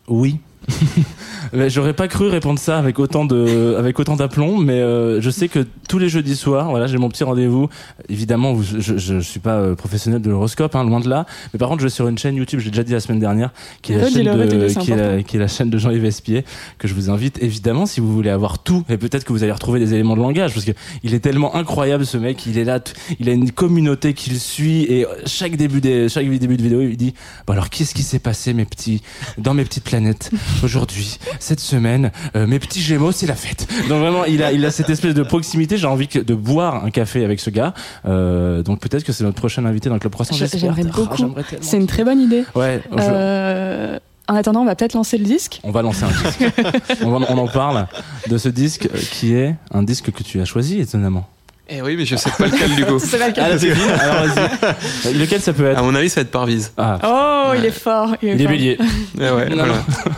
oui. 0.08 0.38
J'aurais 1.68 1.94
pas 1.94 2.08
cru 2.08 2.28
répondre 2.28 2.58
ça 2.58 2.78
avec 2.78 2.98
autant 2.98 3.24
de, 3.24 3.74
avec 3.78 3.98
autant 3.98 4.16
d'aplomb, 4.16 4.58
mais 4.58 4.80
euh, 4.80 5.20
je 5.20 5.30
sais 5.30 5.48
que 5.48 5.66
tous 5.88 5.98
les 5.98 6.08
jeudis 6.08 6.36
soirs, 6.36 6.70
voilà, 6.70 6.86
j'ai 6.86 6.98
mon 6.98 7.08
petit 7.08 7.24
rendez-vous. 7.24 7.68
Évidemment, 8.08 8.60
je, 8.60 8.98
je, 8.98 9.20
suis 9.20 9.40
pas 9.40 9.56
euh, 9.56 9.74
professionnel 9.74 10.20
de 10.20 10.30
l'horoscope, 10.30 10.74
hein, 10.74 10.84
loin 10.84 11.00
de 11.00 11.08
là. 11.08 11.26
Mais 11.52 11.58
par 11.58 11.68
contre, 11.68 11.80
je 11.80 11.86
vais 11.86 11.90
sur 11.90 12.08
une 12.08 12.18
chaîne 12.18 12.36
YouTube, 12.36 12.60
j'ai 12.60 12.70
déjà 12.70 12.82
dit 12.82 12.92
la 12.92 13.00
semaine 13.00 13.20
dernière, 13.20 13.50
qui 13.82 13.92
est 13.92 13.96
la 13.96 14.10
chaîne 14.10 14.24
de, 14.24 14.68
qui 14.68 14.92
est 14.92 14.96
la, 14.96 15.04
important. 15.04 15.22
qui 15.22 15.36
est 15.36 15.40
la 15.40 15.48
chaîne 15.48 15.70
de 15.70 15.78
Jean-Yves 15.78 16.04
Espier, 16.04 16.44
que 16.78 16.86
je 16.86 16.94
vous 16.94 17.10
invite 17.10 17.42
évidemment 17.42 17.86
si 17.86 18.00
vous 18.00 18.12
voulez 18.12 18.30
avoir 18.30 18.58
tout, 18.58 18.84
et 18.88 18.98
peut-être 18.98 19.24
que 19.24 19.32
vous 19.32 19.42
allez 19.42 19.52
retrouver 19.52 19.80
des 19.80 19.94
éléments 19.94 20.16
de 20.16 20.20
langage, 20.20 20.52
parce 20.52 20.66
que 20.66 20.72
il 21.02 21.14
est 21.14 21.20
tellement 21.20 21.54
incroyable 21.56 22.04
ce 22.04 22.18
mec, 22.18 22.44
il 22.46 22.58
est 22.58 22.64
là, 22.64 22.80
il 23.20 23.28
a 23.28 23.32
une 23.32 23.50
communauté 23.52 24.12
qu'il 24.12 24.38
suit, 24.38 24.82
et 24.82 25.06
chaque 25.26 25.56
début 25.56 25.80
des, 25.80 26.08
chaque 26.08 26.28
début 26.28 26.56
de 26.56 26.62
vidéo, 26.62 26.82
il 26.82 26.96
dit, 26.96 27.14
bon 27.46 27.54
alors 27.54 27.70
qu'est-ce 27.70 27.94
qui 27.94 28.02
s'est 28.02 28.18
passé 28.18 28.52
mes 28.52 28.64
petits, 28.64 29.02
dans 29.38 29.54
mes 29.54 29.64
petites 29.64 29.84
planètes? 29.84 30.30
Aujourd'hui, 30.64 31.18
cette 31.40 31.60
semaine, 31.60 32.10
euh, 32.36 32.46
mes 32.46 32.58
petits 32.58 32.80
Gémeaux, 32.80 33.12
c'est 33.12 33.26
la 33.26 33.34
fête. 33.34 33.66
Donc 33.88 34.00
vraiment, 34.00 34.24
il 34.24 34.42
a, 34.42 34.52
il 34.52 34.64
a 34.64 34.70
cette 34.70 34.90
espèce 34.90 35.14
de 35.14 35.22
proximité. 35.22 35.76
J'ai 35.76 35.86
envie 35.86 36.08
que- 36.08 36.18
de 36.18 36.34
boire 36.34 36.84
un 36.84 36.90
café 36.90 37.24
avec 37.24 37.40
ce 37.40 37.50
gars. 37.50 37.74
Euh, 38.06 38.62
donc 38.62 38.80
peut-être 38.80 39.04
que 39.04 39.12
c'est 39.12 39.24
notre 39.24 39.36
prochain 39.38 39.64
invité 39.64 39.88
dans 39.88 39.94
le 39.96 40.00
club 40.00 40.12
croissant. 40.12 40.34
J'aimerais 40.34 40.82
Ah, 40.84 40.96
beaucoup. 40.96 41.34
C'est 41.60 41.76
une 41.76 41.86
très 41.86 42.04
bonne 42.04 42.20
idée. 42.20 42.44
Ouais. 42.54 42.82
je- 42.92 42.96
Euh, 43.00 43.98
En 44.30 44.34
attendant, 44.34 44.60
on 44.60 44.66
va 44.66 44.76
peut-être 44.76 44.92
lancer 44.92 45.16
le 45.16 45.24
disque. 45.24 45.58
On 45.64 45.70
va 45.70 45.80
lancer 45.80 46.04
un 46.04 46.08
disque. 46.08 46.44
on, 47.02 47.10
va- 47.18 47.26
on 47.30 47.38
en 47.38 47.48
parle 47.48 47.86
de 48.28 48.36
ce 48.36 48.50
disque 48.50 48.86
qui 49.12 49.32
est 49.34 49.54
un 49.70 49.82
disque 49.82 50.10
que 50.12 50.22
tu 50.22 50.38
as 50.40 50.44
choisi 50.44 50.80
étonnamment. 50.80 51.26
Eh 51.70 51.82
oui, 51.82 51.96
mais 51.96 52.06
je 52.06 52.16
sais 52.16 52.30
pas 52.30 52.46
lequel 52.46 52.74
du 52.76 52.84
coup. 52.86 52.98
C'est 53.04 53.18
pas 53.18 53.26
le 53.28 53.32
cas. 53.34 53.42
Ah, 53.44 53.48
là, 53.50 53.58
c'est 53.58 53.74
fini. 53.74 53.90
Alors 54.00 54.24
vas-y. 54.26 54.38
Euh, 54.38 55.12
Lequel 55.18 55.40
ça 55.42 55.52
peut 55.52 55.66
être 55.70 55.78
À 55.78 55.82
mon 55.82 55.94
avis, 55.94 56.08
ça 56.08 56.16
va 56.16 56.22
être 56.22 56.30
Parvise. 56.30 56.72
Ah, 56.78 56.98
Oh, 57.04 57.54
il 57.58 57.64
est 57.66 57.70
fort. 57.70 58.14
Il 58.22 58.28
est, 58.30 58.32
il 58.32 58.40
est 58.40 58.44
fort. 58.44 58.52
bélier. 58.52 58.78
Eh 59.16 59.20
ouais, 59.20 59.48
voilà. 59.54 59.74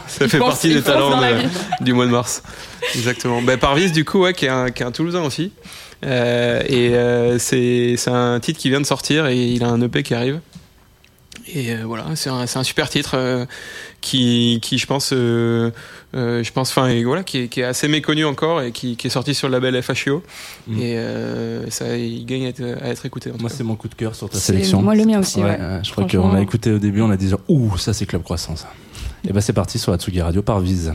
Ça 0.07 0.28
fait 0.28 0.38
pense- 0.38 0.48
partie 0.51 0.72
des 0.74 0.82
talents 0.82 1.20
de- 1.20 1.84
du 1.84 1.92
mois 1.92 2.07
de 2.07 2.11
mars. 2.12 2.42
Exactement. 2.94 3.42
Bah, 3.42 3.57
Parvise, 3.57 3.90
du 3.92 4.05
coup, 4.05 4.20
ouais, 4.20 4.32
qui 4.32 4.46
est 4.46 4.48
un, 4.48 4.70
qui 4.70 4.82
est 4.82 4.86
un 4.86 4.92
Toulousain 4.92 5.22
aussi. 5.22 5.53
Euh, 6.07 6.62
et 6.68 6.94
euh, 6.94 7.38
c'est 7.38 7.94
c'est 7.98 8.11
un 8.11 8.40
titre 8.40 8.59
qui 8.59 8.70
vient 8.70 8.80
de 8.80 8.86
sortir 8.86 9.26
et 9.26 9.36
il 9.36 9.62
a 9.64 9.68
un 9.68 9.80
EP 9.82 10.03
qui 10.03 10.14
arrive. 10.14 10.40
Et 11.55 11.72
euh, 11.72 11.82
voilà, 11.84 12.07
c'est 12.14 12.30
un, 12.30 12.46
c'est 12.46 12.59
un 12.59 12.62
super 12.62 12.88
titre 12.88 13.12
euh, 13.14 13.44
qui, 14.01 14.59
qui, 14.62 14.78
je 14.78 14.86
pense, 14.86 15.12
euh, 15.12 15.70
euh, 16.14 16.42
je 16.44 16.53
pense, 16.53 16.70
enfin, 16.70 16.88
et 16.88 17.03
voilà, 17.05 17.22
qui 17.24 17.38
est, 17.38 17.48
qui 17.48 17.61
est 17.61 17.64
assez 17.64 17.88
méconnu 17.88 18.24
encore 18.24 18.62
et 18.62 18.72
qui, 18.72 18.96
qui 18.96 19.07
est 19.07 19.11
sorti 19.11 19.34
sur 19.34 19.48
le 19.48 19.59
label 19.59 19.82
FHIO. 19.82 20.22
Mm. 20.68 20.80
Et 20.80 20.96
euh, 20.96 21.70
ça, 21.70 21.96
il 21.96 22.24
gagne 22.26 22.46
à 22.46 22.48
être, 22.48 22.62
à 22.82 22.88
être 22.88 23.07
écouté. 23.07 23.30
En 23.30 23.40
Moi, 23.40 23.51
c'est 23.51 23.64
mon 23.64 23.76
coup 23.76 23.88
de 23.88 23.94
cœur 23.94 24.14
sur 24.14 24.28
ta 24.28 24.38
sélection. 24.38 24.82
Moi, 24.82 24.94
le 24.94 25.05
mien 25.05 25.20
aussi, 25.20 25.40
ouais. 25.40 25.57
euh, 25.59 25.82
je 25.82 25.90
crois 25.92 26.05
qu'on 26.05 26.34
a 26.34 26.40
écouté 26.40 26.70
au 26.72 26.78
début, 26.78 27.01
on 27.01 27.11
a 27.11 27.16
dit 27.16 27.28
genre, 27.28 27.40
ouh, 27.48 27.76
ça 27.78 27.92
c'est 27.92 28.07
Club 28.07 28.22
Croissant 28.22 28.57
ça. 28.57 28.72
Et 29.28 29.32
bah 29.34 29.42
c'est 29.42 29.53
parti 29.53 29.78
sur 29.78 29.92
Atsugi 29.92 30.22
Radio 30.22 30.40
par 30.40 30.61
Vise. 30.61 30.94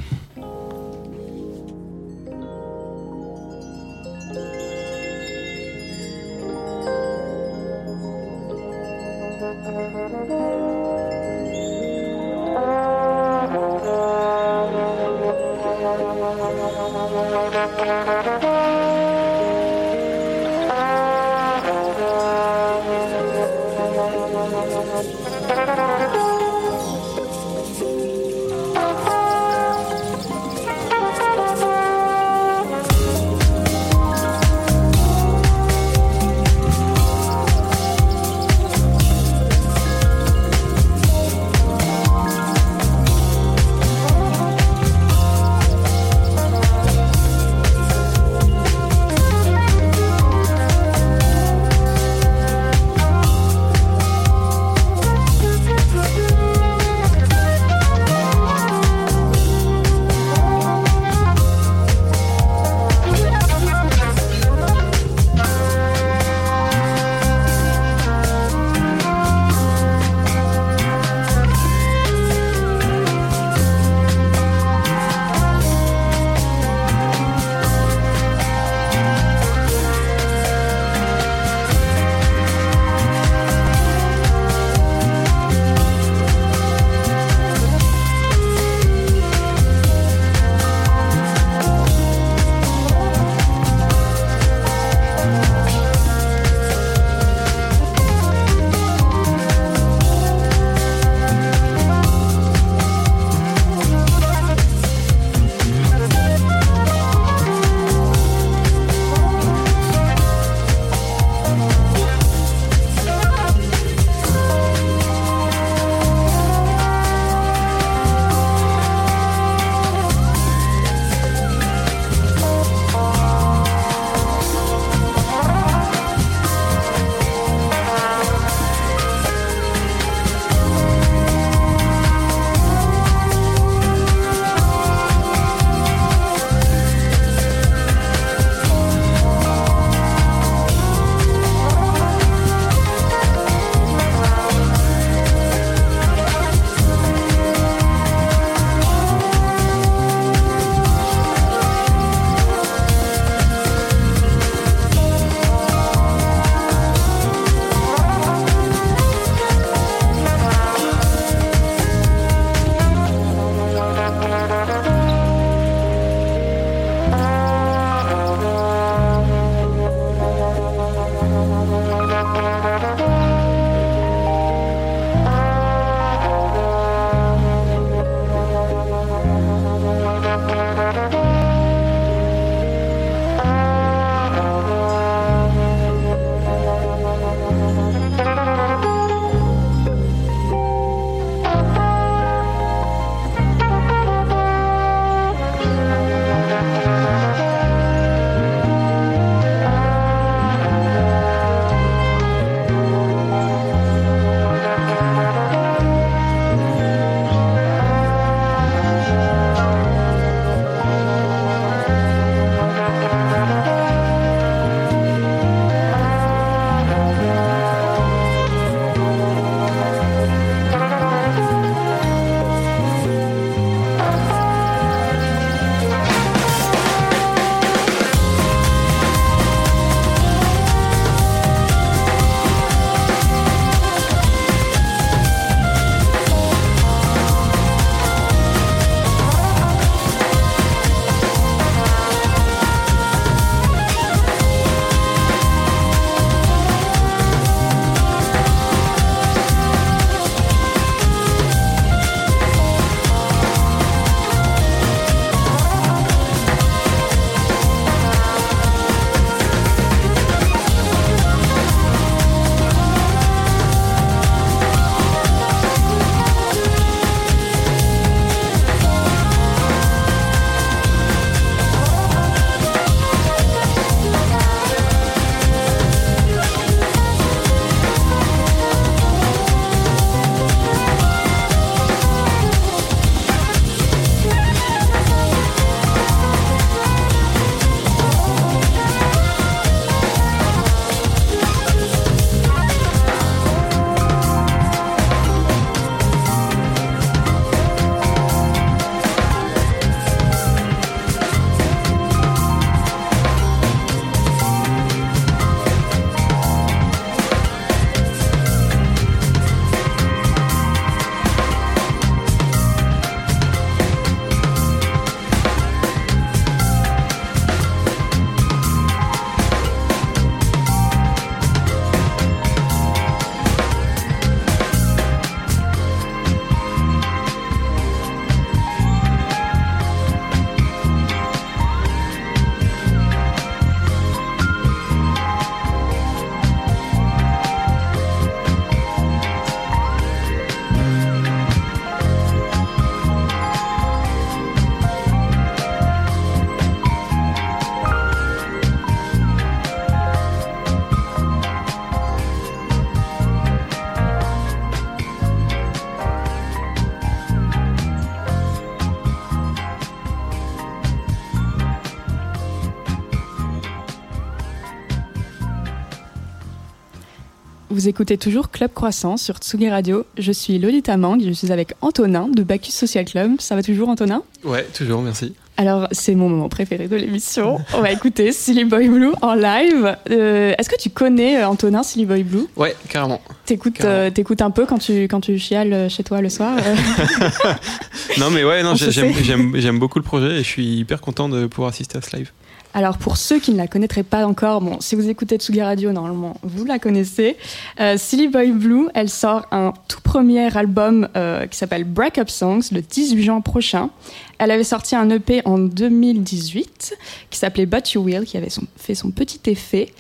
Vous 367.86 367.89
écoutez 367.89 368.17
toujours 368.17 368.49
Club 368.49 368.71
Croissant 368.73 369.15
sur 369.15 369.38
Tsugi 369.38 369.69
Radio. 369.69 370.07
Je 370.17 370.31
suis 370.31 370.57
Lolita 370.57 370.97
Mang, 370.97 371.19
je 371.23 371.31
suis 371.31 371.51
avec 371.51 371.73
Antonin 371.81 372.27
de 372.29 372.41
Bacchus 372.41 372.71
Social 372.71 373.05
Club. 373.05 373.33
Ça 373.38 373.53
va 373.53 373.61
toujours 373.61 373.89
Antonin? 373.89 374.23
Ouais, 374.43 374.63
toujours, 374.73 375.03
merci. 375.03 375.36
Alors, 375.57 375.88
c'est 375.91 376.15
mon 376.15 376.27
moment 376.27 376.49
préféré 376.49 376.88
de 376.88 376.95
l'émission. 376.95 377.59
On 377.75 377.81
va 377.81 377.91
écouter 377.91 378.31
Silly 378.31 378.65
Boy 378.65 378.89
Blue 378.89 379.11
en 379.21 379.36
live. 379.36 379.95
Euh, 380.09 380.55
Est-ce 380.57 380.67
que 380.67 380.81
tu 380.81 380.89
connais 380.89 381.38
euh, 381.38 381.47
Antonin 381.47 381.83
Silly 381.83 382.07
Boy 382.07 382.23
Blue? 382.23 382.47
Ouais, 382.55 382.75
carrément. 382.89 383.21
T'écoutes 383.45 383.86
euh, 383.86 384.09
un 384.39 384.49
peu 384.49 384.65
quand 384.65 384.79
tu, 384.79 385.03
quand 385.03 385.21
tu 385.21 385.38
chiales 385.38 385.88
chez 385.88 386.03
toi 386.03 386.21
le 386.21 386.29
soir 386.29 386.57
euh? 386.57 387.53
Non, 388.17 388.31
mais 388.31 388.43
ouais, 388.43 388.63
j'aime 388.79 389.77
beaucoup 389.77 389.99
le 389.99 390.03
projet 390.03 390.38
et 390.38 390.43
je 390.43 390.49
suis 390.49 390.79
hyper 390.79 391.01
content 391.01 391.29
de 391.29 391.45
pouvoir 391.45 391.69
assister 391.69 391.99
à 391.99 392.01
ce 392.01 392.15
live. 392.15 392.31
Alors 392.76 392.97
pour 392.97 393.15
ceux 393.15 393.39
qui 393.39 393.53
ne 393.53 393.57
la 393.57 393.67
connaîtraient 393.67 394.03
pas 394.03 394.28
encore, 394.28 394.59
bon, 394.59 394.82
si 394.82 394.95
vous 394.95 395.09
écoutez 395.09 395.38
Tsugi 395.38 395.61
Radio, 395.61 395.93
normalement 395.93 396.36
vous 396.43 396.65
la 396.65 396.78
connaissez. 396.78 397.38
Euh, 397.80 397.95
Silly 397.97 398.28
Boy 398.28 398.51
Blue, 398.51 398.89
elle 398.93 399.09
sort 399.09 399.45
un 399.51 399.71
tout 399.88 400.01
premier 400.01 400.53
album 400.57 401.07
euh, 401.15 401.47
qui 401.47 401.57
s'appelle 401.57 401.86
Breakup 401.86 402.28
Songs 402.28 402.63
le 402.73 402.82
18 402.82 403.23
juin 403.23 403.39
prochain. 403.39 403.91
Elle 404.39 404.51
avait 404.51 404.65
sorti 404.65 404.93
un 404.93 405.09
EP 405.09 405.41
en 405.45 405.57
2018 405.57 406.97
qui 407.30 407.39
s'appelait 407.39 407.65
But 407.65 407.93
You 407.93 408.01
Will, 408.01 408.26
qui 408.26 408.36
avait 408.36 408.51
fait 408.76 408.93
son 408.93 409.09
petit 409.09 409.39
effet. 409.49 409.93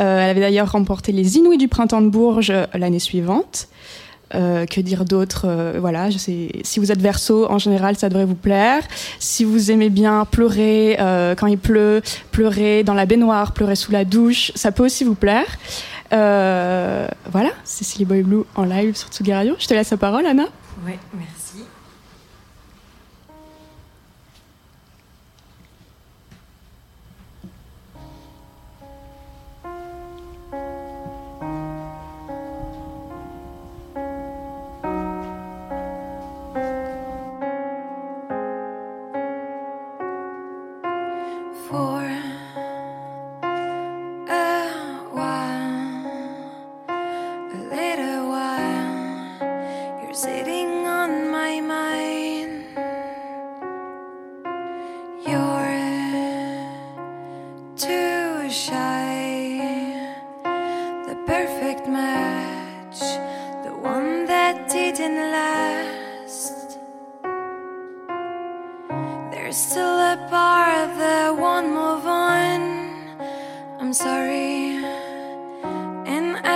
Euh, 0.00 0.18
elle 0.18 0.30
avait 0.30 0.40
d'ailleurs 0.40 0.72
remporté 0.72 1.12
les 1.12 1.36
Inouïs 1.36 1.58
du 1.58 1.68
printemps 1.68 2.00
de 2.00 2.08
Bourges 2.08 2.48
euh, 2.48 2.64
l'année 2.72 2.98
suivante. 2.98 3.68
Euh, 4.34 4.64
que 4.66 4.80
dire 4.80 5.04
d'autre 5.04 5.42
Euh, 5.46 5.78
Voilà, 5.80 6.10
je 6.10 6.18
sais. 6.18 6.48
Si 6.62 6.80
vous 6.80 6.90
êtes 6.90 7.00
verso, 7.00 7.50
en 7.50 7.58
général, 7.58 7.96
ça 7.96 8.08
devrait 8.08 8.24
vous 8.24 8.34
plaire. 8.34 8.82
Si 9.18 9.44
vous 9.44 9.70
aimez 9.70 9.90
bien 9.90 10.24
pleurer 10.24 10.96
euh, 11.00 11.34
quand 11.34 11.46
il 11.46 11.58
pleut, 11.58 12.02
pleurer 12.30 12.82
dans 12.82 12.94
la 12.94 13.04
baignoire, 13.06 13.52
pleurer 13.52 13.76
sous 13.76 13.92
la 13.92 14.04
douche, 14.04 14.52
ça 14.54 14.72
peut 14.72 14.84
aussi 14.84 15.04
vous 15.04 15.14
plaire. 15.14 15.46
Euh, 16.12 17.06
voilà, 17.30 17.50
c'est 17.64 17.84
Silly 17.84 18.04
Boy 18.04 18.22
Blue 18.22 18.44
en 18.54 18.64
live 18.64 18.94
sur 18.96 19.08
Tsugi. 19.08 19.30
Je 19.58 19.66
te 19.66 19.74
laisse 19.74 19.90
la 19.90 19.96
parole, 19.96 20.26
Anna. 20.26 20.44
Ouais, 20.86 20.98
merci. 21.14 21.41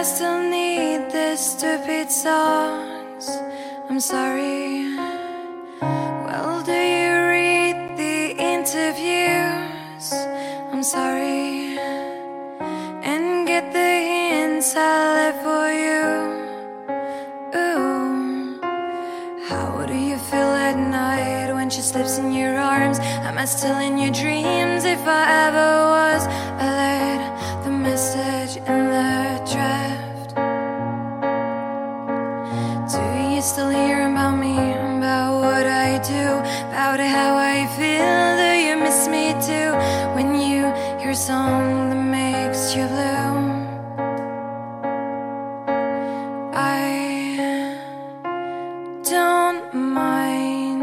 Still 0.06 0.40
need 0.40 1.10
the 1.10 1.34
stupid 1.34 2.12
songs. 2.12 3.28
I'm 3.90 3.98
sorry. 3.98 4.94
Well, 5.80 6.62
do 6.62 6.78
you 6.94 7.12
read 7.34 7.98
the 7.98 8.36
interviews? 8.38 10.06
I'm 10.72 10.84
sorry, 10.84 11.76
and 13.10 13.48
get 13.48 13.72
the 13.72 13.90
hints 14.10 14.76
I 14.76 14.90
left 15.16 15.40
for 15.46 15.66
you. 15.84 16.06
Ooh. 17.60 18.60
How 19.48 19.84
do 19.86 19.94
you 19.94 20.18
feel 20.18 20.52
at 20.68 20.78
night 20.78 21.52
when 21.52 21.68
she 21.68 21.80
slips 21.80 22.18
in 22.18 22.32
your 22.32 22.56
arms? 22.56 23.00
Am 23.00 23.36
I 23.38 23.44
still 23.44 23.78
in 23.78 23.98
your 23.98 24.12
dreams? 24.12 24.84
If 24.84 25.02
I 25.04 25.22
ever 25.48 25.70
was, 25.96 26.22
I 26.62 26.68
let 26.80 27.64
the 27.64 27.70
message 27.70 28.56
in 28.58 28.82
the 28.94 29.50
draft. 29.52 29.85
Still 33.46 33.70
hear 33.70 34.10
about 34.10 34.36
me? 34.36 34.56
About 34.98 35.38
what 35.40 35.66
I 35.66 35.98
do? 36.02 36.26
About 36.66 36.98
how 36.98 37.36
I 37.36 37.64
feel? 37.78 38.26
Do 38.42 38.50
you 38.66 38.74
miss 38.76 39.06
me 39.06 39.34
too? 39.48 39.70
When 40.16 40.34
you 40.34 40.66
hear 40.98 41.10
a 41.10 41.14
song 41.14 41.90
that 41.90 42.02
makes 42.18 42.74
you 42.74 42.88
blue? 42.88 43.36
I 46.52 47.78
don't 49.04 49.72
mind 49.74 50.82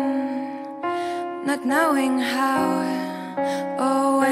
not 1.45 1.65
knowing 1.65 2.17
how 2.17 2.63
or 3.77 4.22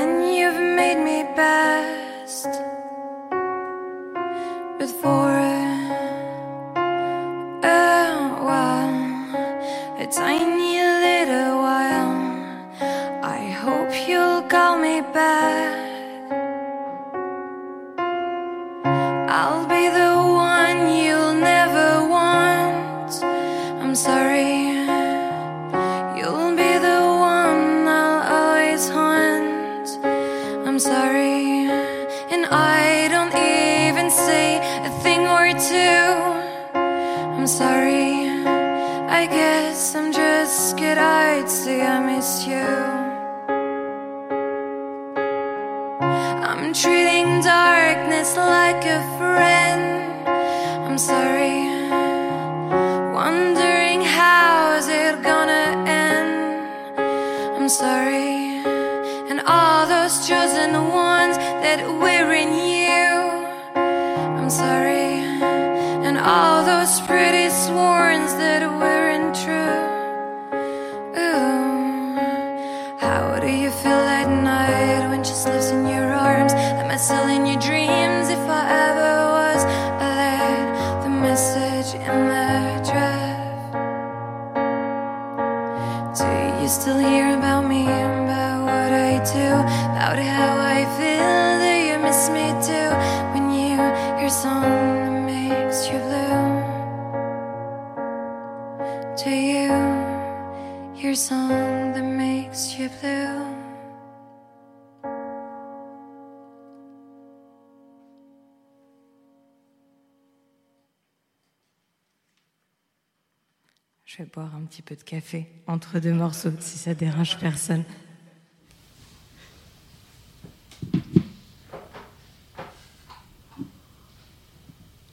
petit 114.81 114.95
peu 114.95 114.95
de 114.95 115.03
café 115.03 115.47
entre 115.67 115.99
deux 115.99 116.13
morceaux, 116.13 116.51
si 116.59 116.77
ça 116.77 116.93
dérange 116.93 117.37
personne. 117.37 117.83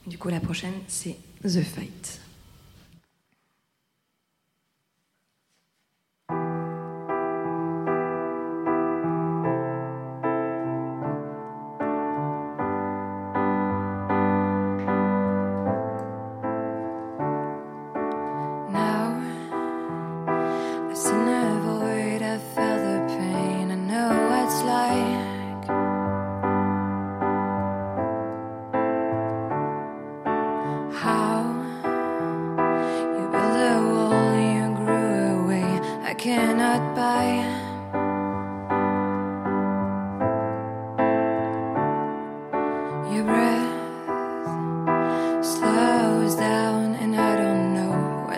Du 0.07 0.17
coup, 0.17 0.29
la 0.29 0.41
prochaine, 0.41 0.73
c'est 0.89 1.17
The 1.43 1.63
Fight. 1.63 2.08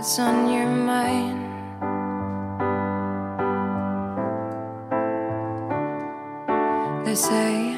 what's 0.00 0.18
on 0.18 0.50
your 0.50 0.66
mind. 0.66 1.44
They 7.04 7.14
say 7.14 7.69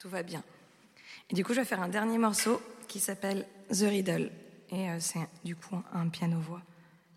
tout 0.00 0.08
va 0.08 0.22
bien. 0.22 0.42
Et 1.28 1.34
du 1.34 1.44
coup, 1.44 1.52
je 1.52 1.60
vais 1.60 1.66
faire 1.66 1.82
un 1.82 1.88
dernier 1.88 2.18
morceau 2.18 2.60
qui 2.88 2.98
s'appelle 2.98 3.46
The 3.68 3.82
Riddle. 3.82 4.32
Et 4.70 4.90
euh, 4.90 4.96
c'est 4.98 5.20
du 5.44 5.54
coup 5.54 5.80
un 5.92 6.08
piano-voix. 6.08 6.62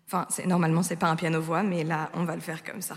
Enfin, 0.06 0.28
normalement, 0.46 0.82
c'est 0.82 0.96
pas 0.96 1.08
un 1.08 1.16
piano-voix, 1.16 1.62
mais 1.62 1.82
là, 1.82 2.10
on 2.14 2.24
va 2.24 2.34
le 2.36 2.42
faire 2.42 2.62
comme 2.62 2.82
ça. 2.82 2.96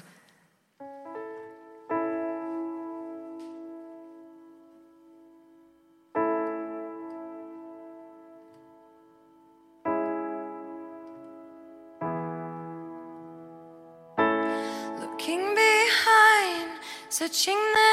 Looking 15.00 15.56
behind, 15.56 16.72
searching 17.10 17.56
the 17.56 17.87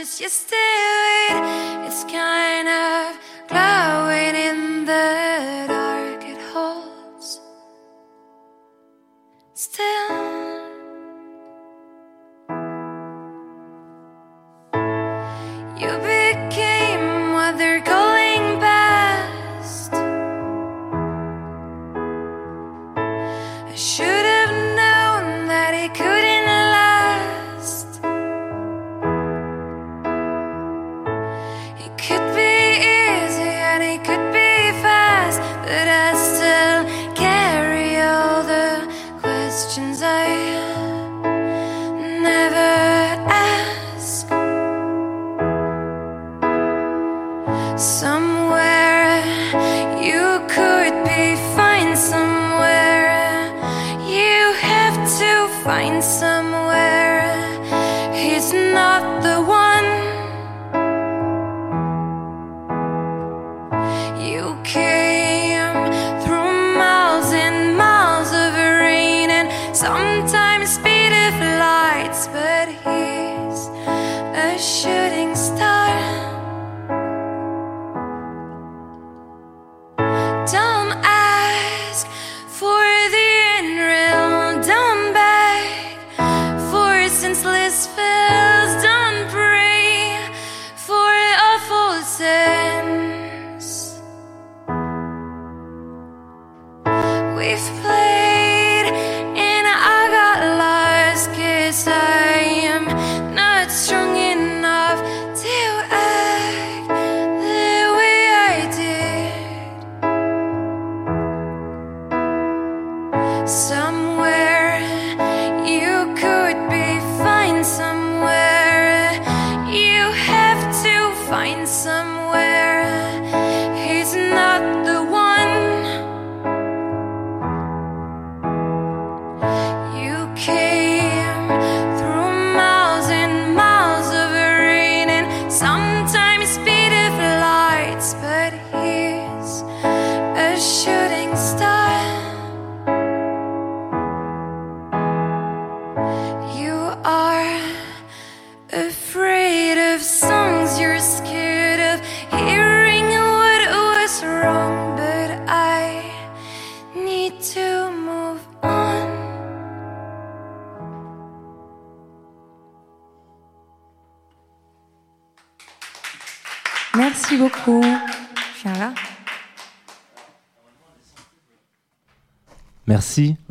just 0.00 0.18
you 0.18 0.30
still. 0.30 0.56
It's 1.84 2.04
kinda 2.04 2.89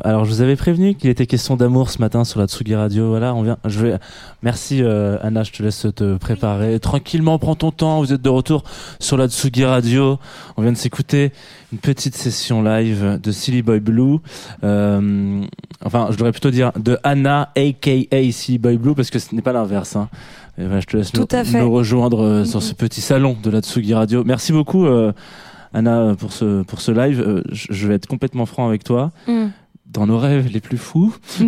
Alors, 0.10 0.26
je 0.26 0.32
vous 0.32 0.42
avais 0.42 0.56
prévenu 0.56 0.96
qu'il 0.96 1.12
était 1.12 1.28
question 1.28 1.56
d'amour 1.56 1.92
ce 1.92 2.00
matin 2.00 2.24
sur 2.24 2.40
la 2.40 2.48
Tsugi 2.48 2.74
Radio. 2.74 3.10
Voilà, 3.10 3.36
on 3.36 3.44
vient. 3.44 3.58
Je 3.64 3.80
vais. 3.80 3.96
Merci 4.42 4.82
euh, 4.82 5.18
Anna, 5.22 5.44
je 5.44 5.52
te 5.52 5.62
laisse 5.62 5.86
te 5.96 6.18
préparer 6.18 6.80
tranquillement. 6.80 7.38
Prends 7.38 7.54
ton 7.54 7.70
temps. 7.70 8.00
Vous 8.00 8.12
êtes 8.12 8.22
de 8.24 8.30
retour 8.30 8.64
sur 9.00 9.18
la 9.18 9.28
Tsugi 9.28 9.66
Radio. 9.66 10.18
On 10.58 10.64
vient 10.64 10.72
de 10.72 10.78
s'écouter 10.78 11.32
une 11.72 11.78
petite 11.78 12.16
session 12.16 12.64
live 12.64 13.20
de 13.22 13.32
Silly 13.32 13.62
Boy 13.62 13.82
Blue. 13.82 14.18
Euh, 14.64 15.44
enfin, 15.86 16.08
je 16.10 16.16
devrais 16.18 16.32
plutôt 16.32 16.50
dire 16.50 16.72
de 16.76 16.98
Anna, 17.04 17.52
aka 17.56 18.32
Silly 18.32 18.58
Boy 18.58 18.78
Blue, 18.78 18.96
parce 18.96 19.12
que 19.12 19.20
ce 19.20 19.36
n'est 19.36 19.44
pas 19.44 19.54
l'inverse. 19.54 19.96
Hein. 19.96 20.10
Et 20.58 20.64
voilà, 20.64 20.80
je 20.80 20.88
te 20.88 20.98
laisse 20.98 21.12
Tout 21.12 21.28
nous, 21.32 21.38
à 21.40 21.44
fait. 21.44 21.62
nous 21.62 21.72
rejoindre 21.72 22.24
euh, 22.24 22.46
sur 22.46 22.64
ce 22.64 22.74
petit 22.74 23.02
salon 23.02 23.38
de 23.44 23.52
la 23.52 23.60
Tsugi 23.62 23.94
Radio. 23.94 24.24
Merci 24.26 24.54
beaucoup. 24.54 24.88
euh, 24.88 25.12
Anna, 25.72 26.16
pour 26.18 26.34
ce, 26.34 26.64
pour 26.64 26.82
ce 26.82 26.92
live, 26.92 27.44
je 27.52 27.68
je 27.70 27.88
vais 27.88 27.94
être 27.94 28.08
complètement 28.08 28.48
franc 28.48 28.68
avec 28.68 28.84
toi 28.84 29.12
Mm. 29.28 29.50
Dans 29.92 30.06
nos 30.06 30.18
rêves 30.20 30.50
les 30.54 30.60
plus 30.60 30.78
fous. 30.78 31.16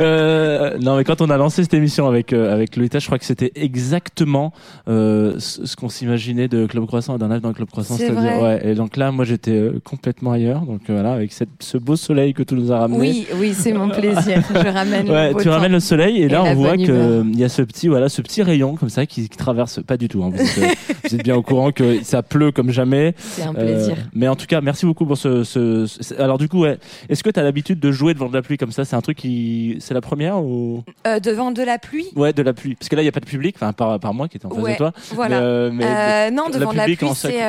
Euh, 0.00 0.78
non, 0.80 0.96
mais 0.96 1.04
quand 1.04 1.20
on 1.20 1.28
a 1.30 1.36
lancé 1.36 1.62
cette 1.62 1.74
émission 1.74 2.08
avec 2.08 2.32
euh, 2.32 2.52
avec 2.52 2.76
Lolita, 2.76 2.98
je 2.98 3.06
crois 3.06 3.18
que 3.18 3.24
c'était 3.24 3.52
exactement 3.54 4.52
euh, 4.88 5.34
ce, 5.38 5.76
qu'on 5.76 5.88
s'imaginait 5.88 6.48
de 6.48 6.66
Club 6.66 6.86
Croissant 6.86 7.16
et 7.16 7.18
d'un 7.18 7.28
live 7.28 7.40
dans 7.40 7.48
le 7.50 7.54
Club 7.54 7.68
Croissant. 7.68 7.96
C'est 7.96 8.08
vrai. 8.10 8.40
ouais. 8.42 8.70
Et 8.70 8.74
donc 8.74 8.96
là, 8.96 9.12
moi, 9.12 9.24
j'étais 9.24 9.50
euh, 9.52 9.80
complètement 9.84 10.32
ailleurs. 10.32 10.62
Donc 10.62 10.82
euh, 10.88 10.94
voilà, 10.94 11.12
avec 11.12 11.32
cette, 11.32 11.50
ce 11.60 11.76
beau 11.76 11.96
soleil 11.96 12.32
que 12.32 12.42
tu 12.42 12.54
nous 12.54 12.72
as 12.72 12.78
ramené. 12.78 13.00
Oui, 13.00 13.26
oui, 13.38 13.52
c'est 13.54 13.72
mon 13.72 13.88
plaisir. 13.90 14.42
Je 14.54 14.68
ramène 14.68 15.10
Ouais, 15.10 15.34
tu 15.40 15.48
ramènes 15.48 15.72
le 15.72 15.80
soleil 15.80 16.18
et, 16.18 16.22
Et 16.22 16.28
là 16.28 16.42
on 16.42 16.54
voit 16.54 16.76
que 16.76 16.82
humeur. 16.82 17.24
il 17.32 17.38
y 17.38 17.44
a 17.44 17.48
ce 17.48 17.62
petit 17.62 17.88
voilà 17.88 18.08
ce 18.08 18.22
petit 18.22 18.42
rayon 18.42 18.76
comme 18.76 18.88
ça 18.88 19.04
qui, 19.06 19.28
qui 19.28 19.36
traverse 19.36 19.80
pas 19.86 19.96
du 19.96 20.08
tout. 20.08 20.22
hein. 20.24 20.30
Vous, 20.32 20.40
êtes, 20.40 20.58
euh, 20.58 20.66
vous 21.08 21.14
êtes 21.16 21.22
bien 21.24 21.36
au 21.36 21.42
courant 21.42 21.70
que 21.72 22.02
ça 22.02 22.22
pleut 22.22 22.50
comme 22.52 22.70
jamais. 22.70 23.14
C'est 23.18 23.42
un 23.42 23.54
Euh, 23.56 23.74
plaisir. 23.76 23.96
mais 24.14 24.28
en 24.28 24.36
tout 24.36 24.46
cas, 24.46 24.60
merci 24.60 24.86
beaucoup 24.86 25.04
pour 25.06 25.18
ce. 25.18 25.44
ce- 25.44 25.86
ce- 25.86 26.14
alors 26.20 26.38
du 26.38 26.48
coup, 26.48 26.60
ouais, 26.60 26.78
est-ce 27.12 27.22
que 27.22 27.30
tu 27.30 27.38
as 27.38 27.42
l'habitude 27.42 27.78
de 27.78 27.92
jouer 27.92 28.14
devant 28.14 28.28
de 28.28 28.34
la 28.34 28.42
pluie 28.42 28.56
comme 28.56 28.72
ça? 28.72 28.84
C'est 28.84 28.96
un 28.96 29.00
truc 29.00 29.18
qui, 29.18 29.76
c'est 29.80 29.94
la 29.94 30.00
première 30.00 30.42
ou? 30.42 30.82
Euh, 31.06 31.20
devant 31.20 31.50
de 31.50 31.62
la 31.62 31.78
pluie? 31.78 32.06
Ouais, 32.16 32.32
de 32.32 32.42
la 32.42 32.52
pluie. 32.52 32.74
Parce 32.74 32.88
que 32.88 32.96
là, 32.96 33.02
il 33.02 33.04
y 33.04 33.08
a 33.08 33.12
pas 33.12 33.20
de 33.20 33.26
public, 33.26 33.54
enfin 33.56 33.72
par, 33.72 34.00
par 34.00 34.14
moi 34.14 34.28
qui 34.28 34.36
était 34.38 34.46
en 34.46 34.50
face 34.50 34.58
Ouais, 34.58 34.72
de 34.72 34.76
toi. 34.78 34.92
Voilà. 35.12 35.38
Mais, 35.40 35.46
euh, 35.46 35.70
mais- 35.72 35.84
Euh, 35.84 36.30
non, 36.30 36.44
la 36.48 36.58
devant 36.58 36.72
de 36.72 36.76
la 36.78 36.84
pluie, 36.84 36.98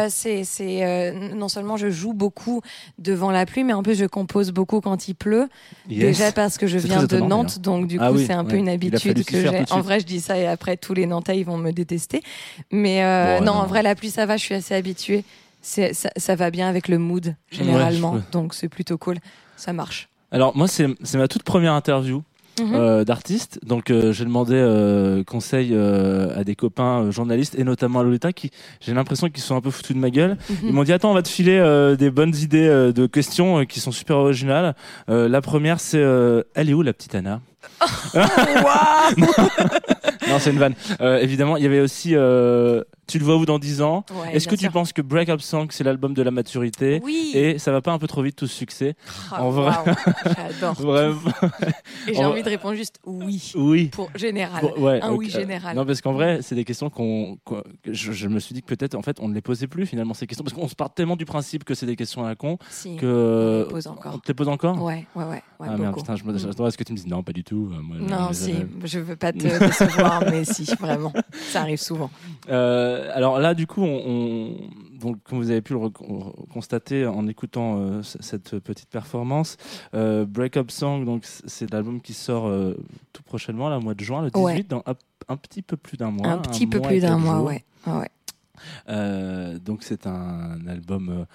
c'est, 0.10 0.44
c'est, 0.44 1.14
non 1.34 1.50
seulement 1.50 1.78
je 1.78 1.90
joue 1.90 2.14
beaucoup 2.14 2.62
devant 3.00 3.32
la 3.32 3.46
pluie, 3.46 3.64
mais 3.64 3.74
en 3.74 3.84
plus 3.84 3.96
je 3.98 4.06
compose 4.06 4.52
beaucoup 4.52 4.82
quand 4.82 5.08
il 5.08 5.16
pleut. 5.16 5.48
Yes. 5.90 6.18
Déjà 6.18 6.32
parce 6.32 6.58
que 6.58 6.68
je 6.68 6.78
très 6.80 6.88
de 7.00 7.04
étonnant, 7.06 7.28
Nantes, 7.28 7.60
donc 7.60 7.88
du 7.88 7.98
Ah 8.00 8.10
coup 8.10 8.18
oui, 8.18 8.26
c'est 8.28 8.34
un 8.34 8.46
peu 8.46 8.56
une 8.56 8.70
habitude 8.70 9.24
que 9.26 9.40
j'ai. 9.40 9.64
En 9.72 9.82
vrai, 9.82 10.00
je 10.00 10.06
dis 10.06 10.20
ça 10.20 10.38
et 10.38 10.48
après 10.48 10.78
tous 10.78 10.94
les 10.94 11.06
Nantais 11.06 11.38
ils 11.38 11.46
vont 11.46 11.58
me 11.58 11.72
détester. 11.72 12.22
Mais 12.72 13.02
Bon, 13.40 13.46
non, 13.46 13.54
non. 13.54 13.60
en 13.62 13.66
vrai 13.66 13.82
la 13.84 13.96
pluie 13.96 14.10
ça 14.12 14.26
va, 14.26 14.38
je 14.38 14.44
suis 14.44 14.56
assez 14.56 14.76
habituée. 14.76 15.24
Ça, 15.66 15.84
ça 16.18 16.36
va 16.36 16.52
bien 16.52 16.68
avec 16.68 16.90
le 16.90 16.98
mood 16.98 17.36
généralement, 17.50 18.14
Ouais, 18.16 18.20
je- 18.28 18.32
donc 18.34 18.54
c'est 18.54 18.68
plutôt 18.68 18.98
cool. 18.98 19.16
Ça 19.64 19.72
marche. 19.72 20.10
Alors 20.30 20.58
moi, 20.58 20.68
c'est 20.68 20.88
ma 21.16 21.28
toute 21.30 21.44
première 21.44 21.72
interview. 21.74 22.22
Mhm. 22.62 22.76
euh, 22.76 23.04
d'artiste. 23.04 23.60
Donc 23.66 23.90
euh, 23.90 24.12
j'ai 24.14 24.26
demandé 24.26 24.54
euh, 24.54 25.24
conseil 25.24 25.70
euh, 25.72 26.40
à 26.40 26.44
des 26.44 26.54
copains 26.56 27.10
journalistes 27.10 27.56
et 27.58 27.64
notamment 27.64 28.02
à 28.02 28.04
Lolita 28.04 28.32
qui 28.32 28.52
j'ai 28.80 28.94
l'impression 28.94 29.28
qu'ils 29.30 29.42
sont 29.42 29.56
un 29.56 29.62
peu 29.62 29.72
foutus 29.72 29.96
de 29.96 30.00
ma 30.02 30.12
gueule. 30.12 30.38
Mhm. 30.50 30.58
Ils 30.62 30.72
m'ont 30.74 30.84
dit 30.84 30.94
attends 30.94 31.10
on 31.10 31.16
va 31.16 31.24
te 31.24 31.30
filer 31.30 31.58
des 31.98 32.12
bonnes 32.12 32.36
idées 32.36 32.68
de 32.94 33.08
questions 33.08 33.66
qui 33.66 33.80
sont 33.80 33.92
super 33.92 34.18
originales. 34.18 34.76
La 35.08 35.42
première 35.42 35.80
c'est 35.80 36.04
elle 36.54 36.70
est 36.70 36.74
où 36.74 36.84
la 36.84 36.94
petite 36.94 37.16
Anna? 37.16 37.42
Non 40.30 40.38
c'est 40.38 40.52
une 40.52 40.60
vanne. 40.60 40.76
Évidemment 41.00 41.58
il 41.58 41.64
y 41.64 41.66
avait 41.66 41.80
aussi 41.82 42.14
Tu 43.06 43.20
le 43.20 43.26
vois 43.26 43.36
où 43.36 43.46
dans 43.46 43.60
10 43.60 43.82
ans 43.82 44.06
Ouais, 44.12 44.34
Est-ce 44.36 44.48
que 44.48 44.56
tu 44.56 44.64
sûr. 44.64 44.72
penses 44.72 44.94
que 44.94 45.02
Break 45.02 45.28
Up 45.30 45.42
Song, 45.42 45.68
c'est 45.72 45.84
l'album 45.84 46.14
de 46.14 46.22
la 46.22 46.32
maturité 46.32 47.02
Oui. 47.04 47.32
Et 47.34 47.60
ça 47.60 47.72
va 47.74 47.82
pas 47.82 47.92
un 47.92 48.00
peu 48.00 48.08
trop 48.08 48.22
vite 48.24 48.38
tout 48.38 48.48
ce 48.48 48.56
succès 48.56 48.96
Oh, 49.32 49.36
en 49.42 49.50
vrai- 49.50 49.72
waouh, 49.76 49.96
J'adore. 50.38 50.74
Vraiment 50.82 51.20
Et 52.08 52.14
j'ai 52.14 52.24
en- 52.24 52.30
envie 52.32 52.44
de 52.44 52.50
répondre 52.50 52.76
juste 52.76 53.00
oui. 53.06 53.52
Oui. 53.56 53.86
Pour 53.88 54.10
général. 54.16 54.64
Ouais, 54.78 55.02
un 55.02 55.12
oui 55.12 55.30
général. 55.30 55.76
Non, 55.76 55.86
parce 55.86 56.00
qu'en 56.02 56.14
vrai, 56.14 56.40
c'est 56.42 56.56
des 56.56 56.64
questions 56.64 56.90
qu'on. 56.90 57.38
je, 57.86 58.12
je 58.14 58.28
me 58.30 58.40
suis 58.40 58.54
dit 58.56 58.62
que 58.62 58.68
peut-être, 58.74 58.96
en 58.96 59.02
fait, 59.02 59.18
on 59.20 59.28
ne 59.28 59.34
les 59.34 59.42
posait 59.42 59.68
plus 59.68 59.86
finalement 59.86 60.14
ces 60.14 60.26
questions, 60.26 60.44
parce 60.46 60.56
qu'on 60.56 60.68
se 60.70 60.76
part 60.76 60.94
tellement 60.94 61.16
du 61.18 61.26
principe 61.26 61.66
que 61.66 61.74
c'est 61.76 61.86
des 61.86 61.96
questions 61.98 62.24
à 62.24 62.30
la 62.30 62.36
con 62.36 62.58
Si. 62.70 62.96
que. 62.96 63.64
On 63.64 63.68
les 63.68 63.70
pose 63.74 63.88
encore. 63.88 64.14
On 64.16 64.20
te 64.20 64.28
les 64.30 64.34
pose 64.34 64.48
encore 64.48 64.82
Ouais, 64.82 65.06
ouais, 65.16 65.24
ouais. 65.26 65.30
ouais 65.60 65.68
Ah 65.70 65.78
merde, 65.78 65.96
putain, 65.96 66.16
je 66.16 66.24
me- 66.24 66.34
Mm. 66.34 66.38
j'attendais 66.40 66.68
à 66.68 66.72
ce 66.72 66.78
que 66.78 66.84
tu 66.84 66.94
me 66.94 66.98
dises 66.98 67.08
non, 67.08 67.22
pas 67.22 67.34
du 67.34 67.44
tout. 67.44 67.70
euh, 67.74 67.82
moi, 67.82 67.98
Non, 68.00 68.28
je- 68.30 68.34
si, 68.34 68.54
je- 68.82 68.88
je 68.88 69.00
veux 69.00 69.16
pas 69.18 69.34
te 69.34 69.38
décevoir, 69.60 70.24
mais 70.30 70.46
si, 70.46 70.64
vraiment. 70.80 71.12
Ça 71.52 71.62
arrive 71.62 71.80
souvent. 71.82 72.10
Euh, 72.50 72.93
alors 73.14 73.40
là, 73.40 73.54
du 73.54 73.68
coup, 73.68 73.82
on, 73.84 74.02
on- 74.06 74.58
donc, 75.00 75.18
comme 75.24 75.40
vous 75.40 75.52
avez 75.52 75.62
pu 75.62 75.74
le 75.74 75.80
constater 76.54 77.06
en 77.06 77.28
écoutant 77.28 77.78
euh, 77.80 78.02
cette 78.04 78.58
petite 78.60 78.90
performance, 78.90 79.58
euh, 79.94 80.26
Break 80.26 80.56
Up 80.58 80.72
Song, 80.72 81.04
donc 81.04 81.24
c'est 81.26 81.70
l'album 81.72 82.00
qui 82.00 82.14
sort 82.14 82.48
euh, 82.48 82.78
tout 83.12 83.24
prochainement, 83.24 83.68
là, 83.70 83.78
au 83.78 83.82
mois 83.82 83.96
de 83.96 84.02
juin, 84.04 84.22
le 84.22 84.30
18, 84.32 84.44
Ouais. 84.46 84.64
dans 84.64 84.82
un, 84.86 84.94
un 85.28 85.36
petit 85.38 85.62
peu 85.62 85.76
plus 85.76 85.98
d'un 85.98 86.12
mois. 86.12 86.28
un 86.28 86.38
petit 86.38 86.68
peu 86.68 86.80
mois 86.80 86.88
plus 86.88 87.00
d'un 87.02 87.18
mois, 87.18 87.42
ouais. 87.42 87.64
Ouais. 87.88 88.10
Euh, 88.88 89.60
donc 89.60 89.84
c'est 89.84 90.08
un 90.08 90.66
album 90.68 91.10
euh, 91.10 91.26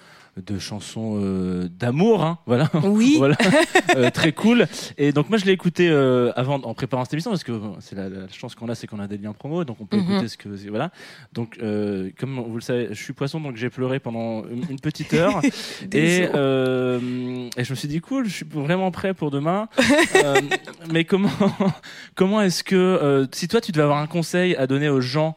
de 0.45 0.59
chansons 0.59 1.19
euh, 1.21 1.67
d'amour, 1.69 2.23
hein, 2.23 2.39
voilà. 2.45 2.69
Oui. 2.83 3.15
voilà, 3.17 3.35
Euh, 3.95 4.09
très 4.11 4.31
cool. 4.33 4.67
Et 4.97 5.11
donc 5.11 5.29
moi 5.29 5.37
je 5.39 5.45
l'ai 5.45 5.51
écouté 5.51 5.89
euh, 5.89 6.31
avant 6.35 6.55
en 6.61 6.73
préparant 6.73 7.03
cette 7.05 7.13
émission 7.13 7.31
parce 7.31 7.43
que 7.43 7.59
c'est 7.79 7.95
la, 7.95 8.07
la 8.07 8.27
chance 8.29 8.53
qu'on 8.55 8.69
a, 8.69 8.75
c'est 8.75 8.85
qu'on 8.87 8.99
a 8.99 9.07
des 9.07 9.17
liens 9.17 9.33
promo, 9.33 9.63
donc 9.63 9.77
on 9.81 9.85
peut 9.85 9.97
Mhm. 9.97 10.11
écouter 10.11 10.27
ce 10.27 10.37
que 10.37 10.49
voilà. 10.69 10.91
Donc 11.33 11.57
comme 12.19 12.39
vous 12.39 12.55
le 12.55 12.61
savez, 12.61 12.87
je 12.91 13.03
suis 13.03 13.13
poisson, 13.13 13.39
donc 13.39 13.55
j'ai 13.55 13.69
pleuré 13.69 13.99
pendant 13.99 14.43
une, 14.47 14.63
une 14.69 14.79
petite 14.79 15.13
heure 15.13 15.41
et, 15.93 16.27
je 16.33 17.69
me 17.71 17.75
suis 17.75 17.87
dit 17.87 17.99
cool, 18.01 18.25
je 18.25 18.31
suis 18.33 18.45
vraiment 18.49 18.91
prêt 18.91 19.13
pour 19.13 19.31
demain. 19.31 19.67
Mais 20.91 21.05
comment 21.05 21.29
comment 22.15 22.41
est-ce 22.41 22.63
que 22.63 23.27
si 23.33 23.47
toi 23.47 23.61
tu 23.61 23.71
devais 23.71 23.83
avoir 23.83 23.99
un 23.99 24.07
conseil 24.07 24.55
à 24.55 24.67
donner 24.67 24.89
aux 24.89 25.01
gens 25.01 25.35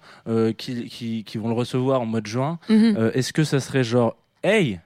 qui, 0.59 0.87
qui 0.89 1.25
qui 1.25 1.39
vont 1.39 1.49
le 1.49 1.55
recevoir 1.55 2.01
en 2.01 2.07
mois 2.07 2.21
de 2.21 2.27
juin, 2.27 2.59
Mhm. 2.69 3.11
est-ce 3.15 3.33
que 3.33 3.45
ça 3.45 3.61
serait 3.61 3.85
genre 3.85 4.17
hey 4.43 4.81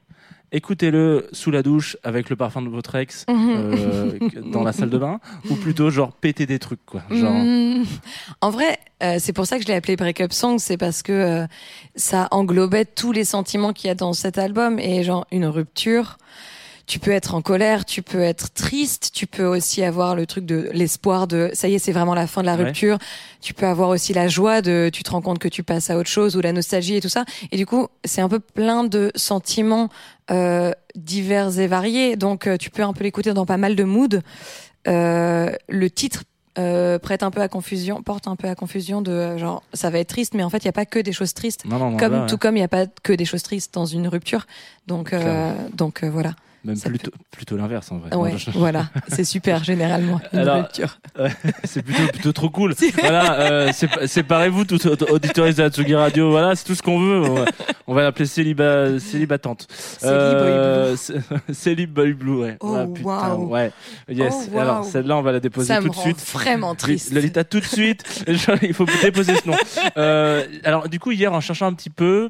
Écoutez-le 0.57 1.29
sous 1.33 1.51
la 1.51 1.63
douche 1.63 1.99
avec 2.03 2.31
le 2.31 2.37
parfum 2.37 2.63
de 2.63 2.71
votre 2.71 2.95
ex 2.95 3.27
Mhm. 3.31 3.51
euh, 3.57 4.19
dans 4.51 4.63
la 4.65 4.73
salle 4.73 4.89
de 4.89 4.97
bain 4.97 5.21
ou 5.51 5.55
plutôt 5.57 5.91
genre 5.91 6.13
péter 6.13 6.47
des 6.47 6.59
trucs 6.59 6.85
quoi 6.87 7.03
genre 7.11 7.35
Mm. 7.35 7.85
En 8.41 8.49
vrai, 8.51 8.79
euh, 9.03 9.17
c'est 9.21 9.35
pour 9.35 9.47
ça 9.47 9.59
que 9.59 9.63
je 9.65 9.69
l'ai 9.69 9.75
appelé 9.75 9.97
Breakup 9.97 10.33
Song, 10.33 10.59
c'est 10.59 10.79
parce 10.79 11.03
que 11.03 11.13
euh, 11.13 11.47
ça 11.95 12.29
englobait 12.31 12.87
tous 12.87 13.13
les 13.13 13.25
sentiments 13.25 13.75
qu'il 13.75 13.89
y 13.89 13.91
a 13.91 13.95
dans 13.95 14.15
cet 14.15 14.39
album 14.39 14.79
et 14.79 15.03
genre 15.05 15.27
une 15.31 15.45
rupture. 15.47 16.17
Tu 16.87 17.01
peux 17.01 17.11
être 17.11 17.35
en 17.35 17.43
colère, 17.43 17.85
tu 17.85 18.01
peux 18.01 18.21
être 18.21 18.53
triste, 18.55 19.11
tu 19.13 19.27
peux 19.27 19.45
aussi 19.45 19.83
avoir 19.83 20.15
le 20.15 20.25
truc 20.25 20.47
de 20.47 20.71
l'espoir 20.73 21.27
de 21.27 21.51
ça 21.53 21.67
y 21.69 21.75
est, 21.75 21.79
c'est 21.81 21.91
vraiment 21.91 22.15
la 22.15 22.29
fin 22.29 22.43
de 22.43 22.47
la 22.47 22.55
Ouais. 22.55 22.63
rupture. 22.67 22.99
Tu 23.41 23.55
peux 23.55 23.67
avoir 23.67 23.89
aussi 23.89 24.13
la 24.15 24.29
joie 24.29 24.63
de 24.63 24.89
tu 24.93 25.03
te 25.03 25.11
rends 25.11 25.21
compte 25.21 25.41
que 25.41 25.49
tu 25.49 25.65
passes 25.65 25.91
à 25.91 25.99
autre 25.99 26.09
chose 26.09 26.37
ou 26.37 26.41
la 26.41 26.53
nostalgie 26.53 26.95
et 26.95 27.01
tout 27.01 27.09
ça. 27.09 27.25
Et 27.51 27.57
du 27.57 27.67
coup, 27.67 27.89
c'est 28.05 28.21
un 28.21 28.29
peu 28.29 28.39
plein 28.39 28.85
de 28.85 29.11
sentiments 29.17 29.89
euh, 30.31 30.73
divers 30.95 31.59
et 31.59 31.67
variés. 31.67 32.17
Donc, 32.17 32.47
euh, 32.47 32.57
tu 32.57 32.71
peux 32.71 32.83
un 32.83 32.93
peu 32.93 33.05
l'écouter 33.05 33.33
dans 33.33 33.47
pas 33.47 33.57
mal 33.57 33.77
de 33.77 33.85
moods. 33.85 34.21
Euh, 34.89 35.51
le 35.69 35.91
titre 35.91 36.25
euh, 36.59 36.99
prête 36.99 37.23
un 37.23 37.31
peu 37.31 37.41
à 37.43 37.49
confusion, 37.49 38.03
porte 38.03 38.29
un 38.29 38.37
peu 38.37 38.49
à 38.49 38.55
confusion 38.55 39.03
de 39.03 39.11
euh, 39.11 39.37
genre 39.39 39.63
ça 39.75 39.91
va 39.91 39.99
être 39.99 40.09
triste, 40.09 40.33
mais 40.35 40.43
en 40.43 40.49
fait 40.49 40.59
il 40.59 40.65
y 40.65 40.69
a 40.69 40.73
pas 40.73 40.87
que 40.87 40.99
des 40.99 41.13
choses 41.13 41.35
tristes. 41.35 41.65
non 41.67 41.79
non, 41.79 41.91
non 41.91 41.97
Comme 41.99 42.13
là, 42.13 42.21
ouais. 42.23 42.27
tout 42.29 42.39
comme 42.39 42.57
il 42.57 42.61
y 42.61 42.63
a 42.63 42.69
pas 42.69 42.87
que 42.87 43.13
des 43.13 43.25
choses 43.27 43.43
tristes 43.43 43.75
dans 43.75 43.85
une 43.85 44.09
rupture. 44.09 44.47
Donc 44.87 45.13
euh, 45.13 45.53
donc 45.75 46.03
euh, 46.03 46.09
voilà. 46.11 46.35
Même 46.67 46.77
ça 46.77 46.89
plutôt 46.91 47.11
plutôt 47.31 47.57
l'inverse 47.57 47.91
en 47.93 47.99
vrai 47.99 48.15
Ouais, 48.15 48.33
Non, 48.33 48.37
je- 48.39 48.51
voilà, 48.51 48.89
c'est 49.09 49.25
super 49.25 49.65
généralement 49.65 50.21
Alors, 50.33 50.59
rupture. 50.59 50.99
c'est 51.65 51.83
plutôt 51.83 52.07
plutôt 52.13 52.33
trop 52.33 52.51
cool 52.51 52.75
voilà 52.99 53.41
euh, 53.41 53.73
sé- 53.73 53.89
séparez-vous 54.07 54.65
tout 54.65 54.79
auditoristes 55.11 55.59
de 55.59 55.63
la 55.65 55.71
Tsugi 55.71 55.95
Radio 55.95 56.31
voilà 56.31 56.55
c'est 56.55 56.65
tout 56.65 56.75
ce 56.75 56.83
qu'on 56.83 56.99
veut 57.01 57.21
on 57.23 57.35
va, 57.35 57.45
on 57.87 57.95
va 57.95 58.03
l'appeler 58.03 58.27
célibat 58.27 58.99
célibatante 58.99 59.67
Céli 59.71 60.97
c'est- 60.97 61.15
Célib 61.55 61.93
Boy 61.93 62.13
Blue 62.13 62.43
ouais 62.43 62.57
Oh, 62.61 62.75
Ah, 62.79 62.87
putain, 62.87 63.07
waouh. 63.09 63.49
ouais 63.49 63.73
yes 64.09 64.35
Oh, 64.37 64.55
waouh. 64.55 64.61
alors 64.61 64.85
celle-là 64.85 65.17
on 65.17 65.23
va 65.23 65.33
la 65.33 65.41
déposer 65.41 65.69
Ça 65.69 65.79
tout 65.79 65.85
me 65.85 65.89
de 65.91 65.95
rend 65.95 66.03
suite 66.03 66.21
vraiment 66.33 66.75
triste. 66.75 67.13
Lolita, 67.13 67.45
tout 67.45 67.61
de 67.61 67.65
suite. 67.65 68.25
Il 68.63 68.75
faut 68.75 68.87
déposer 69.03 69.35
ce 69.37 69.49
nom. 69.49 69.57
Euh, 69.97 70.45
alors, 70.65 70.89
du 70.89 70.99
coup, 70.99 71.13
hier, 71.13 71.33
en 71.33 71.41
cherchant 71.41 71.67
un 71.67 71.73
petit 71.75 71.91
peu, 71.91 72.29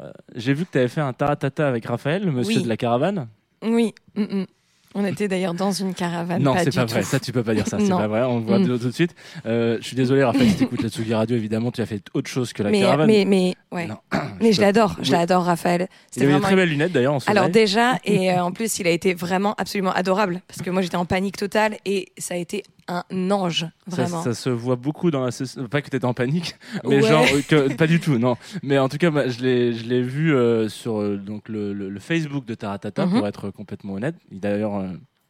euh, 0.00 0.10
j'ai 0.34 0.54
vu 0.54 0.64
que 0.64 0.70
tu 0.72 0.78
avais 0.78 0.88
fait 0.88 1.00
un 1.00 1.12
taratata 1.12 1.68
avec 1.68 1.86
Raphaël, 1.86 2.24
le 2.24 2.32
monsieur 2.32 2.56
Oui. 2.58 2.62
de 2.62 2.68
la 2.68 2.76
caravane. 2.76 3.28
Oui. 3.66 3.94
mm, 4.14 4.22
mm. 4.22 4.55
On 4.98 5.04
était 5.04 5.28
d'ailleurs 5.28 5.52
dans 5.54 5.72
une 5.72 5.92
caravane. 5.94 6.42
non, 6.42 6.54
c'est 6.58 6.74
pas 6.74 6.86
vrai. 6.86 7.00
tout. 7.02 7.06
Ça, 7.06 7.20
tu 7.20 7.30
peux 7.30 7.42
pas 7.42 7.54
dire 7.54 7.66
ça. 7.68 7.78
C'est 7.78 7.88
pas 7.88 8.06
vrai. 8.08 8.22
On 8.22 8.38
le 8.38 8.44
voit 8.46 8.58
Mm. 8.58 8.66
tout 8.78 8.78
de 8.88 8.90
suite. 8.90 9.14
Euh, 9.44 9.76
je 9.80 9.86
suis 9.86 9.96
désolé, 9.96 10.24
Raphaël, 10.24 10.48
si 10.48 10.56
t'écoutes 10.56 10.82
la 10.82 10.88
Tsugi 10.88 11.12
Radio, 11.14 11.36
évidemment, 11.36 11.70
tu 11.70 11.82
as 11.82 11.86
fait 11.86 12.02
autre 12.14 12.28
chose 12.30 12.52
que 12.54 12.62
la 12.62 12.70
mais, 12.70 12.80
caravane. 12.80 13.06
mais 13.06 13.24
mais 13.26 13.54
ouais. 13.72 13.86
Non. 13.86 13.98
Mais 14.40 14.52
je 14.52 14.60
l'adore, 14.62 14.96
je 15.02 15.12
l'adore 15.12 15.44
Raphaël. 15.44 15.88
Il 16.16 16.22
avait 16.22 16.34
des 16.34 16.40
très 16.40 16.56
belles 16.56 16.68
lunettes, 16.70 16.92
d'ailleurs. 16.92 17.18
Alors 17.26 17.48
déjà, 17.50 17.98
et 18.04 18.32
euh, 18.32 18.42
en 18.42 18.52
plus, 18.52 18.78
il 18.78 18.86
a 18.86 18.90
été 18.90 19.12
vraiment 19.14 19.54
absolument 19.58 19.92
adorable 19.92 20.40
parce 20.48 20.62
que 20.62 20.70
moi 20.70 20.80
j'étais 20.82 20.96
en 20.96 21.04
panique 21.06 21.36
totale 21.36 21.76
et 21.84 22.08
ça 22.18 22.34
a 22.34 22.36
été 22.38 22.62
un 22.88 23.02
ange, 23.32 23.66
vraiment. 23.88 24.22
ça 24.22 24.32
se 24.32 24.48
voit 24.48 24.76
beaucoup 24.76 25.10
dans 25.10 25.24
la 25.24 25.30
pas 25.68 25.82
que 25.82 25.90
t'étais 25.90 26.04
en 26.04 26.14
panique 26.14 26.54
mais 26.84 27.02
Ouais. 27.02 27.08
genre 27.08 27.24
euh, 27.34 27.40
que 27.48 27.74
pas 27.74 27.88
du 27.88 27.98
tout 27.98 28.16
non 28.16 28.36
mais 28.62 28.78
en 28.78 28.88
tout 28.88 28.96
cas 28.96 29.10
moi, 29.10 29.26
je 29.26 29.40
l'ai 29.40 30.02
vu 30.02 30.32
euh, 30.32 30.68
sur 30.68 31.02
donc 31.18 31.48
le, 31.48 31.72
le- 31.72 31.88
le 31.88 31.98
Facebook 32.00 32.44
de 32.46 32.54
Taratata 32.54 33.06
Mhm. 33.06 33.18
pour 33.18 33.26
être 33.26 33.50
complètement 33.50 33.94
honnête 33.94 34.14
Il- 34.30 34.38
d'ailleurs 34.38 34.76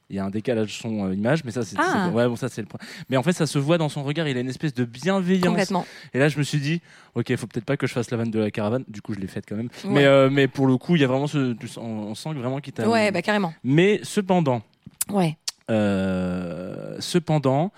il 0.08 0.14
y 0.14 0.18
a 0.20 0.24
un 0.24 0.30
décalage 0.30 0.78
son 0.78 1.06
euh, 1.08 1.14
image 1.14 1.42
mais 1.44 1.50
ça 1.50 1.64
c'est 1.64 1.74
Ah. 1.78 2.10
ouais 2.14 2.28
bon 2.28 2.36
ça 2.36 2.48
c'est 2.48 2.60
le 2.60 2.68
point 2.68 2.78
mais 3.10 3.16
en 3.16 3.24
fait 3.24 3.32
ça 3.32 3.44
se 3.46 3.58
voit 3.58 3.76
dans 3.76 3.88
son 3.88 4.04
regard 4.04 4.28
il 4.28 4.36
a 4.36 4.40
une 4.40 4.48
espèce 4.48 4.72
de 4.72 4.84
bienveillance 4.84 5.48
Complètement. 5.48 5.84
et 6.14 6.20
là 6.20 6.28
je 6.28 6.38
me 6.38 6.44
suis 6.44 6.60
dit 6.60 6.80
ok 7.16 7.34
faut 7.34 7.48
peut-être 7.48 7.64
pas 7.64 7.76
que 7.76 7.88
je 7.88 7.92
fasse 7.92 8.12
la 8.12 8.16
vanne 8.16 8.30
de 8.30 8.38
la 8.38 8.52
caravane 8.52 8.84
du 8.86 9.02
coup 9.02 9.14
je 9.14 9.18
l'ai 9.18 9.26
faite 9.26 9.46
quand 9.48 9.56
même 9.56 9.68
Ouais. 9.84 9.90
mais 9.90 10.04
euh, 10.04 10.30
mais 10.30 10.46
pour 10.46 10.68
le 10.68 10.76
coup 10.76 10.94
il 10.94 11.02
y 11.02 11.04
a 11.04 11.08
vraiment 11.08 11.26
ce 11.26 11.56
on, 11.78 11.80
on 11.82 12.14
sent 12.14 12.32
vraiment 12.34 12.60
qu'il 12.60 12.72
t'a 12.72 12.88
Ouais, 12.88 13.10
bah 13.10 13.20
carrément. 13.20 13.52
mais 13.64 13.98
cependant 14.04 14.62
Ouais. 15.10 15.36
Euh, 15.70 16.96
cependant, 17.00 17.72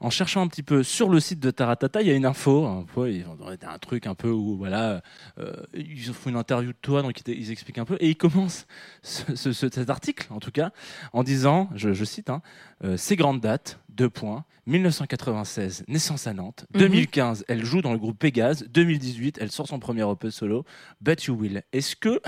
en 0.00 0.10
cherchant 0.10 0.42
un 0.42 0.48
petit 0.48 0.62
peu 0.62 0.82
sur 0.82 1.08
le 1.08 1.20
site 1.20 1.40
de 1.40 1.50
Taratata, 1.50 2.00
il 2.02 2.08
y 2.08 2.10
a 2.10 2.14
une 2.14 2.26
info, 2.26 2.64
un, 2.66 2.84
peu, 2.84 3.12
ils 3.12 3.24
ont 3.26 3.36
un 3.46 3.78
truc 3.78 4.06
un 4.06 4.14
peu 4.14 4.30
où 4.30 4.56
voilà, 4.56 5.02
euh, 5.38 5.52
ils 5.74 6.02
font 6.12 6.30
une 6.30 6.36
interview 6.36 6.72
de 6.72 6.78
toi, 6.80 7.02
donc 7.02 7.20
ils, 7.26 7.38
ils 7.38 7.50
expliquent 7.50 7.78
un 7.78 7.84
peu, 7.84 7.96
et 8.00 8.08
ils 8.10 8.16
commencent 8.16 8.66
ce- 9.02 9.34
ce- 9.36 9.52
ce- 9.52 9.70
cet 9.70 9.90
article, 9.90 10.26
en 10.30 10.40
tout 10.40 10.50
cas, 10.50 10.70
en 11.12 11.22
disant, 11.22 11.68
je, 11.74 11.92
je 11.92 12.04
cite, 12.04 12.30
hein, 12.30 12.42
euh, 12.84 12.96
ces 12.96 13.16
grandes 13.16 13.40
dates, 13.40 13.78
deux 13.88 14.10
points, 14.10 14.44
1996, 14.66 15.84
naissance 15.88 16.26
à 16.26 16.32
Nantes, 16.32 16.64
Mhm. 16.74 16.80
2015, 16.80 17.44
elle 17.48 17.64
joue 17.64 17.82
dans 17.82 17.92
le 17.92 17.98
groupe 17.98 18.18
Pégase, 18.18 18.64
2018, 18.70 19.38
elle 19.40 19.50
sort 19.50 19.68
son 19.68 19.78
premier 19.78 20.02
EP 20.10 20.30
solo, 20.30 20.64
But 21.00 21.24
You 21.24 21.34
Will. 21.34 21.62
Est-ce 21.72 21.94
que 21.96 22.20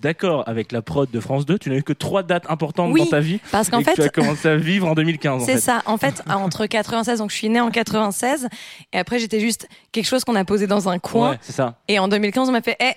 d'accord 0.00 0.44
avec 0.48 0.72
la 0.72 0.82
prod 0.82 1.10
de 1.10 1.20
France 1.20 1.46
2 1.46 1.58
Tu 1.58 1.70
n'as 1.70 1.76
eu 1.76 1.82
que 1.82 1.92
trois 1.92 2.22
dates 2.22 2.44
importantes 2.50 2.92
Oui, 2.92 3.00
dans 3.00 3.06
ta 3.10 3.20
vie 3.20 3.40
Parce 3.50 3.70
qu'en 3.70 3.80
que 3.80 3.84
tu 3.94 4.00
as 4.00 4.04
fait, 4.04 4.12
commencé 4.14 4.48
à 4.48 4.56
vivre 4.56 4.86
en 4.88 4.94
2015. 4.94 5.42
en 5.42 5.46
c'est 5.46 5.52
fait. 5.54 5.58
ça. 5.60 5.82
En 5.86 5.96
fait, 5.96 6.22
entre 6.28 6.66
96, 6.66 7.18
donc 7.18 7.30
je 7.30 7.36
suis 7.36 7.48
née 7.48 7.60
en 7.60 7.70
96, 7.70 8.48
et 8.92 8.98
après 8.98 9.18
j'étais 9.18 9.40
juste 9.40 9.68
quelque 9.92 10.06
chose 10.06 10.24
qu'on 10.24 10.34
a 10.36 10.44
posé 10.44 10.66
dans 10.66 10.88
un 10.88 10.98
coin. 10.98 11.30
Ouais, 11.30 11.38
c'est 11.40 11.52
ça. 11.52 11.76
Et 11.88 11.98
en 11.98 12.08
2015, 12.08 12.48
on 12.48 12.52
m'a 12.52 12.62
fait, 12.62 12.76
eh, 12.80 12.92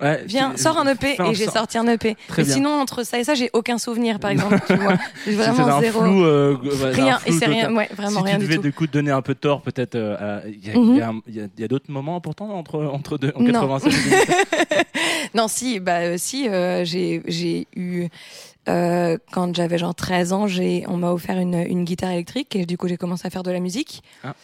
Ouais, 0.00 0.22
viens, 0.26 0.56
sors 0.56 0.78
un 0.78 0.86
EP, 0.86 1.16
et 1.18 1.34
j'ai 1.34 1.44
sort. 1.44 1.54
sorti 1.54 1.78
un 1.78 1.86
EP. 1.88 2.16
Mais 2.36 2.44
sinon, 2.44 2.70
entre 2.80 3.04
ça 3.04 3.18
et 3.18 3.24
ça, 3.24 3.34
j'ai 3.34 3.50
aucun 3.52 3.78
souvenir, 3.78 4.18
par 4.18 4.30
exemple. 4.30 4.58
tu 4.66 4.74
vois. 4.74 4.94
Vraiment 5.26 5.66
un 5.76 5.80
zéro. 5.80 6.00
flou. 6.02 6.24
euh, 6.24 6.56
rien, 6.92 7.16
un 7.16 7.18
flou 7.18 7.34
et 7.34 7.38
c'est 7.38 7.46
rien, 7.46 7.74
ouais, 7.74 7.88
vraiment 7.96 8.20
si 8.20 8.24
rien 8.26 8.34
tu 8.34 8.40
du 8.40 8.44
devais 8.46 8.56
tout. 8.56 8.62
du 8.62 8.72
coup 8.72 8.86
te 8.86 8.92
donner 8.92 9.10
un 9.10 9.22
peu 9.22 9.34
tort, 9.34 9.62
peut-être, 9.62 9.94
euh, 9.94 10.40
il 10.46 10.66
y 10.66 10.70
a, 10.70 10.78
Mhm. 11.12 11.22
y 11.28 11.40
a 11.40 11.46
y 11.64 11.68
d'autres 11.68 11.90
moments 11.90 12.16
importants 12.16 12.50
entre, 12.50 12.82
entre 12.84 13.18
deux, 13.18 13.32
en 13.36 13.40
Non. 13.42 13.52
96 13.52 13.94
et 13.94 14.02
2007. 14.10 14.86
Non, 15.34 15.48
si, 15.48 15.80
bah 15.80 15.98
euh, 16.00 16.14
si, 16.18 16.48
euh, 16.48 16.84
j'ai 16.84 17.22
j'ai 17.26 17.66
eu 17.74 18.06
euh, 18.68 19.18
quand 19.32 19.54
j'avais 19.56 19.78
genre 19.78 19.94
13 19.94 20.32
ans, 20.32 20.46
j'ai 20.46 20.84
on 20.86 20.96
m'a 20.96 21.10
offert 21.10 21.38
une, 21.38 21.54
une 21.54 21.84
guitare 21.84 22.10
électrique 22.10 22.54
et 22.54 22.66
du 22.66 22.76
coup 22.78 22.86
j'ai 22.88 22.96
commencé 22.96 23.26
à 23.26 23.30
faire 23.30 23.42
de 23.42 23.50
la 23.50 23.58
musique. 23.60 24.02
Ah. 24.22 24.34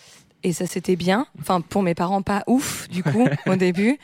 Et 0.42 0.52
ça 0.52 0.66
c'était 0.66 0.97
bien. 0.97 1.26
Enfin 1.40 1.60
pour 1.60 1.82
mes 1.82 1.94
parents 1.94 2.22
pas 2.22 2.42
ouf 2.47 2.88
du 2.88 3.02
coup 3.05 3.26
au 3.47 3.55
début. 3.56 3.98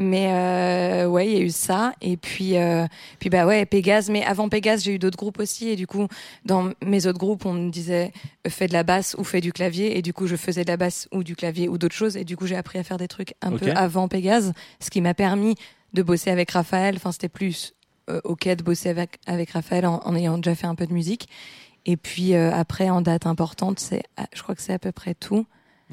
Mais 0.00 0.28
euh, 0.32 1.08
ouais, 1.08 1.26
il 1.26 1.32
y 1.32 1.40
a 1.40 1.44
eu 1.44 1.50
ça 1.50 1.92
et 2.00 2.16
puis 2.16 2.56
euh, 2.56 2.86
puis 3.18 3.30
bah 3.30 3.46
ouais, 3.46 3.66
Pégase, 3.66 4.10
mais 4.10 4.24
avant 4.24 4.48
Pégase, 4.48 4.84
j'ai 4.84 4.94
eu 4.94 4.98
d'autres 5.00 5.18
groupes 5.18 5.40
aussi 5.40 5.68
et 5.70 5.76
du 5.76 5.88
coup 5.88 6.06
dans 6.44 6.70
mes 6.84 7.06
autres 7.06 7.18
groupes, 7.18 7.44
on 7.46 7.52
me 7.52 7.70
disait 7.70 8.12
euh, 8.46 8.50
fais 8.50 8.68
de 8.68 8.72
la 8.72 8.84
basse 8.84 9.16
ou 9.18 9.24
fais 9.24 9.40
du 9.40 9.52
clavier 9.52 9.98
et 9.98 10.02
du 10.02 10.12
coup 10.12 10.28
je 10.28 10.36
faisais 10.36 10.62
de 10.62 10.68
la 10.70 10.76
basse 10.76 11.08
ou 11.10 11.24
du 11.24 11.34
clavier 11.34 11.68
ou 11.68 11.78
d'autres 11.78 11.96
choses 11.96 12.16
et 12.16 12.24
du 12.24 12.36
coup 12.36 12.46
j'ai 12.46 12.56
appris 12.56 12.78
à 12.78 12.84
faire 12.84 12.96
des 12.96 13.08
trucs 13.08 13.34
un 13.42 13.50
peu 13.50 13.72
avant 13.72 14.06
Pégase, 14.06 14.52
ce 14.78 14.88
qui 14.90 15.00
m'a 15.00 15.14
permis 15.14 15.56
de 15.94 16.02
bosser 16.02 16.30
avec 16.30 16.50
Raphaël. 16.52 16.94
Enfin, 16.96 17.10
c'était 17.12 17.28
plus 17.28 17.74
euh, 18.08 18.20
ok 18.24 18.48
de 18.48 18.62
bosser 18.62 18.88
avec, 18.88 19.18
avec 19.26 19.50
Raphaël 19.50 19.84
en, 19.86 20.00
en 20.04 20.14
ayant 20.14 20.38
déjà 20.38 20.54
fait 20.54 20.66
un 20.66 20.74
peu 20.74 20.86
de 20.86 20.92
musique. 20.92 21.28
Et 21.86 21.96
puis 21.96 22.34
euh, 22.34 22.52
après, 22.52 22.90
en 22.90 23.00
date 23.00 23.26
importante, 23.26 23.80
c'est, 23.80 24.02
ah, 24.16 24.26
je 24.34 24.42
crois 24.42 24.54
que 24.54 24.62
c'est 24.62 24.72
à 24.72 24.78
peu 24.78 24.92
près 24.92 25.14
tout. 25.14 25.46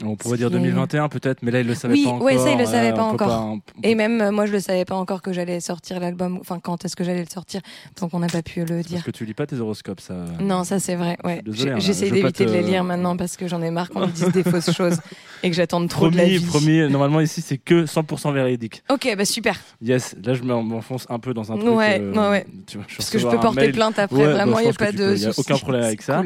On 0.03 0.15
pourrait 0.17 0.37
dire 0.37 0.47
Ce 0.47 0.51
qui 0.53 0.57
est- 0.57 0.61
2021 0.61 1.07
peut-être, 1.07 1.41
mais 1.41 1.51
là 1.51 1.61
il 1.61 1.67
le 1.67 1.73
savait 1.73 1.93
Oui, 1.93 2.03
pas 2.03 2.09
encore. 2.09 2.25
ouais, 2.25 2.37
ça, 2.37 2.51
il 2.51 2.57
le 2.57 2.65
savait 2.65 2.89
euh, 2.91 2.95
pas 2.95 3.03
encore. 3.03 3.29
on- 3.31 3.61
Et 3.81 3.95
même 3.95 4.19
euh, 4.21 4.31
moi, 4.31 4.45
je 4.45 4.51
le 4.51 4.59
savais 4.59 4.83
pas 4.83 4.95
encore 4.95 5.21
que 5.21 5.31
j'allais 5.31 5.61
sortir 5.61 5.99
l'album. 6.01 6.37
Enfin, 6.41 6.59
quand 6.61 6.83
est-ce 6.83 6.97
que 6.97 7.03
j'allais 7.05 7.23
le 7.23 7.29
sortir 7.33 7.61
Donc, 8.01 8.13
on 8.13 8.19
n'a 8.19 8.27
pas 8.27 8.41
pu 8.41 8.59
le 8.61 8.75
Parce 8.75 8.87
dire. 8.87 9.03
que 9.05 9.11
tu 9.11 9.23
lis 9.25 9.33
pas 9.33 9.45
tes 9.47 9.57
horoscopes, 9.57 10.01
ça. 10.01 10.15
Non, 10.41 10.65
ça 10.65 10.79
c'est 10.79 10.95
vrai. 10.95 11.17
Ouais. 11.23 11.41
hein, 11.47 11.75
J'essaie 11.79 12.09
d'éviter 12.11 12.45
de 12.45 12.51
les 12.51 12.61
lire 12.61 12.83
maintenant 12.83 13.15
parce 13.15 13.37
que 13.37 13.47
j'en 13.47 13.61
ai 13.61 13.71
marre 13.71 13.89
qu'on 13.89 14.01
me 14.01 14.07
dise 14.11 14.31
des 14.33 14.43
fausses 14.43 14.71
choses 14.75 14.97
et 15.43 15.49
que 15.49 15.55
j'attende 15.55 15.87
trop 15.87 16.09
de 16.09 16.17
la 16.17 16.23
Promis, 16.23 16.37
vie. 16.39 16.45
promis. 16.45 16.89
Normalement 16.91 17.21
ici 17.21 17.41
c'est 17.41 17.57
que 17.57 17.85
100% 17.85 18.33
véridique. 18.33 18.83
Ok, 18.91 19.13
bah 19.17 19.23
super. 19.25 19.55
Yes, 19.81 20.15
là 20.25 20.33
je 20.33 20.43
m'en- 20.43 20.61
m'enfonce 20.63 21.05
un 21.09 21.19
peu 21.19 21.33
dans 21.33 21.51
un 21.53 21.57
truc. 21.57 21.69
Ouais, 21.73 21.99
euh, 22.01 22.11
ouais, 22.13 22.29
ouais. 22.29 22.45
Tu 22.67 22.77
vois, 22.77 22.85
je 22.89 22.93
vais 22.93 22.97
Parce 22.97 23.09
que 23.11 23.19
je 23.19 23.27
peux 23.27 23.39
porter 23.39 23.61
mail. 23.61 23.71
plainte 23.71 23.97
après. 23.99 24.17
Ouais, 24.17 24.25
bah, 24.25 24.33
Vraiment, 24.33 24.59
il 24.59 24.63
n'y 24.63 24.69
a 24.69 24.73
pas 24.73 24.91
de 24.91 25.15
souci. 25.15 25.39
aucun 25.39 25.57
problème 25.57 25.83
avec 25.83 26.01
ça. 26.01 26.23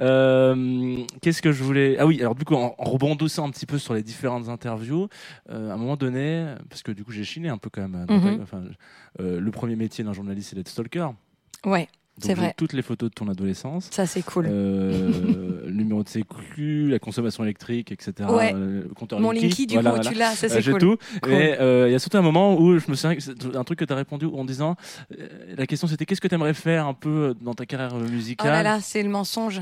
Euh, 0.00 0.96
Qu'est-ce 1.22 1.42
que 1.42 1.52
je 1.52 1.62
voulais 1.62 1.96
Ah 1.98 2.06
oui, 2.06 2.18
alors 2.20 2.34
du 2.34 2.44
coup, 2.44 2.54
en, 2.54 2.74
en 2.78 2.84
rebondissant 3.08 3.46
un 3.46 3.50
petit 3.50 3.66
peu 3.66 3.78
sur 3.78 3.94
les 3.94 4.02
différentes 4.02 4.48
interviews, 4.48 5.08
euh, 5.50 5.70
à 5.70 5.74
un 5.74 5.76
moment 5.76 5.96
donné, 5.96 6.54
parce 6.68 6.82
que 6.82 6.92
du 6.92 7.04
coup 7.04 7.12
j'ai 7.12 7.24
chiné 7.24 7.48
un 7.48 7.58
peu 7.58 7.70
quand 7.70 7.82
même. 7.88 8.06
dans 8.06 8.14
Mhm. 8.14 8.44
euh, 9.20 9.40
le 9.40 9.50
premier 9.50 9.76
métier 9.76 10.04
d'un 10.04 10.12
journaliste, 10.12 10.50
c'est 10.50 10.56
d'être 10.56 10.68
stalker. 10.68 11.08
Ouais, 11.66 11.88
C'est 12.20 12.34
vrai. 12.34 12.52
Toutes 12.56 12.72
les 12.72 12.82
photos 12.82 13.10
de 13.10 13.14
ton 13.14 13.28
adolescence. 13.28 13.88
ça 13.92 14.04
c'est 14.06 14.22
cool. 14.22 14.46
Euh, 14.48 15.62
le 15.66 15.72
numéro 15.72 16.02
de 16.02 16.08
sécu, 16.08 16.88
la 16.88 16.98
consommation 16.98 17.44
électrique, 17.44 17.92
etc. 17.92 18.28
Ouais. 18.28 18.52
le 18.52 18.88
compteur 18.94 19.20
Mon 19.20 19.30
Linky. 19.30 19.46
Linky, 19.46 19.66
du 19.68 19.74
Voilà, 19.74 19.90
coup, 19.90 19.96
voilà. 19.96 20.10
tu 20.10 20.16
l'as, 20.18 20.34
ça 20.34 20.48
c'est 20.48 20.62
cool. 20.70 20.80
tout. 20.80 20.96
Cool. 21.22 21.32
Et 21.32 21.56
euh, 21.60 21.88
il 21.88 21.92
y 21.92 21.94
a 21.94 21.98
surtout 22.00 22.16
un 22.18 22.22
moment 22.22 22.58
où 22.58 22.76
je 22.78 22.90
me 22.90 22.96
souviens 22.96 23.16
un 23.54 23.64
truc 23.64 23.78
que 23.78 23.84
tu 23.84 23.92
as 23.92 23.96
répondu 23.96 24.26
en 24.26 24.44
disant 24.44 24.74
euh, 25.18 25.28
la 25.56 25.66
question 25.66 25.86
c'était 25.86 26.06
qu'est-ce 26.06 26.20
que 26.20 26.26
tu 26.28 26.34
aimerais 26.34 26.54
faire 26.54 26.86
un 26.86 26.94
peu 26.94 27.34
dans 27.40 27.54
ta 27.54 27.66
carrière 27.66 27.94
euh, 27.94 28.02
Oh 28.04 28.10
musicale? 28.10 28.50
là 28.50 28.62
là, 28.64 28.80
c'est 28.80 29.02
le 29.02 29.10
mensonge. 29.10 29.60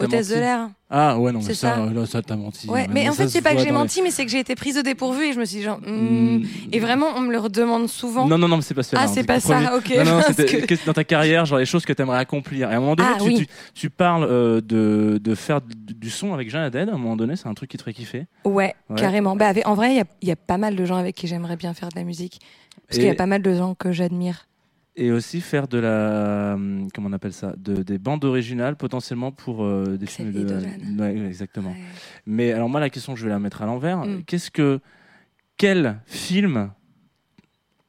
Hôtesse 0.00 0.28
de 0.28 0.34
l'air. 0.34 0.68
Ah 0.88 1.18
ouais 1.18 1.32
non 1.32 1.40
mais 1.40 1.52
ça, 1.52 1.74
ça. 1.74 1.78
euh, 1.80 1.92
là 1.92 2.06
ça 2.06 2.22
t'as 2.22 2.36
menti. 2.36 2.68
Ouais, 2.70 2.86
mais 2.88 3.08
en 3.08 3.12
ça 3.12 3.24
fait, 3.24 3.28
c'est 3.28 3.42
pas 3.42 3.54
que 3.56 3.60
j'ai 3.60 3.72
menti, 3.72 4.02
mais 4.02 4.12
c'est 4.12 4.24
que 4.24 4.30
j'ai 4.30 4.38
été 4.38 4.54
prise 4.54 4.78
au 4.78 4.82
dépourvu 4.82 5.24
et 5.24 5.32
je 5.32 5.40
me 5.40 5.44
suis 5.44 5.58
dit, 5.58 5.62
genre. 5.64 5.80
Hmm. 5.84 6.42
et 6.70 6.78
vraiment, 6.78 7.06
on 7.16 7.22
me 7.22 7.32
le 7.32 7.38
redemande 7.38 7.88
souvent. 7.88 8.26
Non 8.28 8.38
non 8.38 8.46
non 8.46 8.56
mais 8.56 8.62
c'est 8.62 8.74
pas 8.74 8.84
ça. 8.84 8.96
ah, 9.00 9.06
non, 9.06 9.12
c'est 9.12 9.24
pas 9.24 9.40
ça, 9.40 9.76
ok. 9.76 9.92
Non, 9.96 10.04
non, 10.04 10.20
que- 10.36 10.86
dans 10.86 10.92
ta 10.92 11.02
carrière, 11.02 11.44
genre 11.44 11.58
les 11.58 11.66
choses 11.66 11.84
que 11.84 11.92
tu 11.92 12.02
aimerais 12.02 12.18
accomplir. 12.18 12.70
Et 12.70 12.74
à 12.74 12.76
un 12.76 12.80
moment 12.80 12.94
donné, 12.94 13.08
Ah, 13.14 13.18
tu, 13.18 13.24
oui. 13.28 13.36
tu, 13.38 13.46
tu 13.74 13.90
parles 13.90 14.24
euh, 14.30 14.60
de, 14.60 15.18
de 15.20 15.34
faire 15.34 15.60
du, 15.60 16.08
son 16.08 16.32
avec 16.34 16.50
Jean 16.50 16.60
Haddad. 16.62 16.88
À 16.88 16.92
un 16.92 16.98
moment 16.98 17.16
donné, 17.16 17.34
c'est 17.34 17.48
un 17.48 17.54
truc 17.54 17.70
qui 17.70 17.76
te 17.78 17.82
ferait 17.82 17.92
kiffer. 17.92 18.26
Ouais, 18.44 18.74
Ouais. 18.88 18.96
carrément. 18.96 19.34
Bah, 19.34 19.48
avec- 19.48 19.66
en 19.66 19.74
vrai, 19.74 19.90
il 19.90 19.96
y 19.96 20.00
a- 20.00 20.04
il 20.22 20.28
y, 20.28 20.32
a 20.32 20.36
pas 20.36 20.56
mal 20.56 20.76
de 20.76 20.84
gens 20.84 20.96
avec 20.96 21.16
qui 21.16 21.26
j'aimerais 21.26 21.56
bien 21.56 21.74
faire 21.74 21.88
de 21.88 21.96
la 21.96 22.04
musique. 22.04 22.38
Parce 22.86 22.98
Et- 22.98 23.00
qu'il 23.00 23.08
y 23.08 23.10
a 23.10 23.16
pas 23.16 23.26
mal 23.26 23.42
de 23.42 23.52
gens 23.54 23.74
que 23.74 23.90
j'admire. 23.90 24.46
Et 24.98 25.12
aussi 25.12 25.42
faire 25.42 25.68
de 25.68 25.78
la. 25.78 26.54
hum, 26.54 26.88
Comment 26.94 27.08
on 27.08 27.12
appelle 27.12 27.34
ça 27.34 27.54
de, 27.56 27.82
Des 27.82 27.98
bandes 27.98 28.24
originales 28.24 28.76
potentiellement 28.76 29.30
pour 29.30 29.64
euh, 29.64 29.96
des 29.98 30.06
films 30.06 30.32
de. 30.32 30.44
Ouais, 30.44 31.12
ouais, 31.12 31.26
exactement. 31.26 31.70
Ouais. 31.70 31.76
Mais 32.24 32.52
alors, 32.52 32.68
moi, 32.68 32.80
la 32.80 32.88
question, 32.88 33.14
je 33.14 33.24
vais 33.24 33.30
la 33.30 33.38
mettre 33.38 33.60
à 33.62 33.66
l'envers. 33.66 33.98
Mm. 33.98 34.22
Qu'est-ce 34.24 34.50
que. 34.50 34.80
Quel 35.58 36.00
film. 36.06 36.70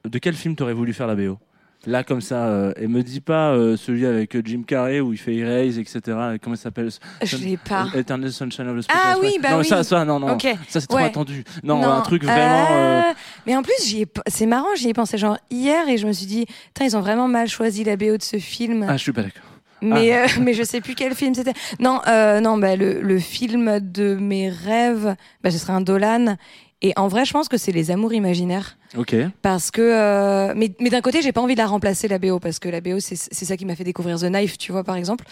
De 0.08 0.18
quel 0.18 0.34
film 0.34 0.54
t'aurais 0.54 0.74
voulu 0.74 0.92
faire 0.92 1.06
la 1.06 1.16
BO 1.16 1.38
Là, 1.88 2.04
comme 2.04 2.20
ça, 2.20 2.46
euh, 2.48 2.72
et 2.78 2.86
me 2.86 3.02
dis 3.02 3.20
pas 3.22 3.52
euh, 3.52 3.76
celui 3.78 4.04
avec 4.04 4.36
euh, 4.36 4.42
Jim 4.44 4.62
Carrey 4.66 5.00
où 5.00 5.12
il 5.14 5.18
fait 5.18 5.34
Erase, 5.34 5.78
etc. 5.78 6.00
Comment 6.42 6.54
ça 6.54 6.64
s'appelle 6.64 6.90
Je 7.22 7.36
l'ai 7.38 7.56
pas. 7.56 7.86
Eternal 7.94 8.30
Sunshine 8.30 8.68
of 8.68 8.76
the 8.78 8.82
Spotless 8.82 9.02
Ah 9.06 9.16
oui, 9.22 9.38
bah 9.42 9.52
non, 9.52 9.58
oui. 9.60 9.64
ça, 9.64 9.82
ça, 9.82 10.04
non, 10.04 10.20
non. 10.20 10.32
Ok. 10.34 10.42
Ça, 10.68 10.80
c'est 10.80 10.86
trop 10.86 10.98
attendu. 10.98 11.44
Non, 11.62 11.80
Non, 11.80 11.90
un 11.92 12.00
truc 12.02 12.24
vraiment. 12.24 12.66
euh, 12.72 13.00
euh, 13.00 13.12
Mais 13.46 13.56
en 13.56 13.62
plus, 13.62 13.72
j'y 13.86 14.02
ai 14.02 14.06
c'est 14.26 14.44
marrant, 14.46 14.74
j'y 14.76 14.90
ai 14.90 14.92
pensé 14.92 15.16
genre 15.16 15.38
hier 15.50 15.88
et 15.88 15.96
je 15.96 16.06
me 16.06 16.12
suis 16.12 16.26
dit, 16.26 16.44
ils 16.80 16.96
ont 16.96 17.00
vraiment 17.00 17.26
mal 17.26 17.48
choisi 17.48 17.84
la 17.84 17.96
BO 17.96 18.18
de 18.18 18.22
ce 18.22 18.38
film. 18.38 18.84
Ah, 18.86 18.96
je 18.98 19.02
suis 19.02 19.12
pas 19.12 19.22
d'accord. 19.22 19.42
Mais, 19.80 20.14
euh, 20.14 20.26
mais 20.42 20.52
je 20.54 20.64
sais 20.64 20.80
plus 20.80 20.94
quel 20.94 21.14
film 21.14 21.34
c'était. 21.34 21.54
Non, 21.80 22.00
euh, 22.08 22.40
non, 22.40 22.58
bah, 22.58 22.76
le, 22.76 23.00
le 23.00 23.18
film 23.18 23.78
de 23.80 24.14
mes 24.16 24.50
rêves, 24.50 25.14
bah, 25.42 25.50
ce 25.50 25.56
serait 25.58 25.72
un 25.72 25.80
Dolan. 25.80 26.36
Et 26.80 26.92
en 26.96 27.08
vrai, 27.08 27.24
je 27.24 27.32
pense 27.32 27.48
que 27.48 27.56
c'est 27.56 27.72
Les 27.72 27.90
Amours 27.90 28.12
imaginaires. 28.12 28.78
Ok. 28.96 29.16
Parce 29.42 29.70
que, 29.70 29.82
euh, 29.82 30.54
mais, 30.56 30.72
mais 30.80 30.90
d'un 30.90 31.00
côté, 31.00 31.22
j'ai 31.22 31.32
pas 31.32 31.40
envie 31.40 31.54
de 31.54 31.60
la 31.60 31.66
remplacer 31.66 32.06
la 32.06 32.18
BO 32.18 32.38
parce 32.38 32.58
que 32.60 32.68
la 32.68 32.80
BO, 32.80 33.00
c'est 33.00 33.16
c'est 33.16 33.44
ça 33.44 33.56
qui 33.56 33.64
m'a 33.64 33.74
fait 33.74 33.84
découvrir 33.84 34.18
The 34.18 34.26
Knife, 34.26 34.58
tu 34.58 34.70
vois, 34.70 34.84
par 34.84 34.94
exemple. 34.94 35.24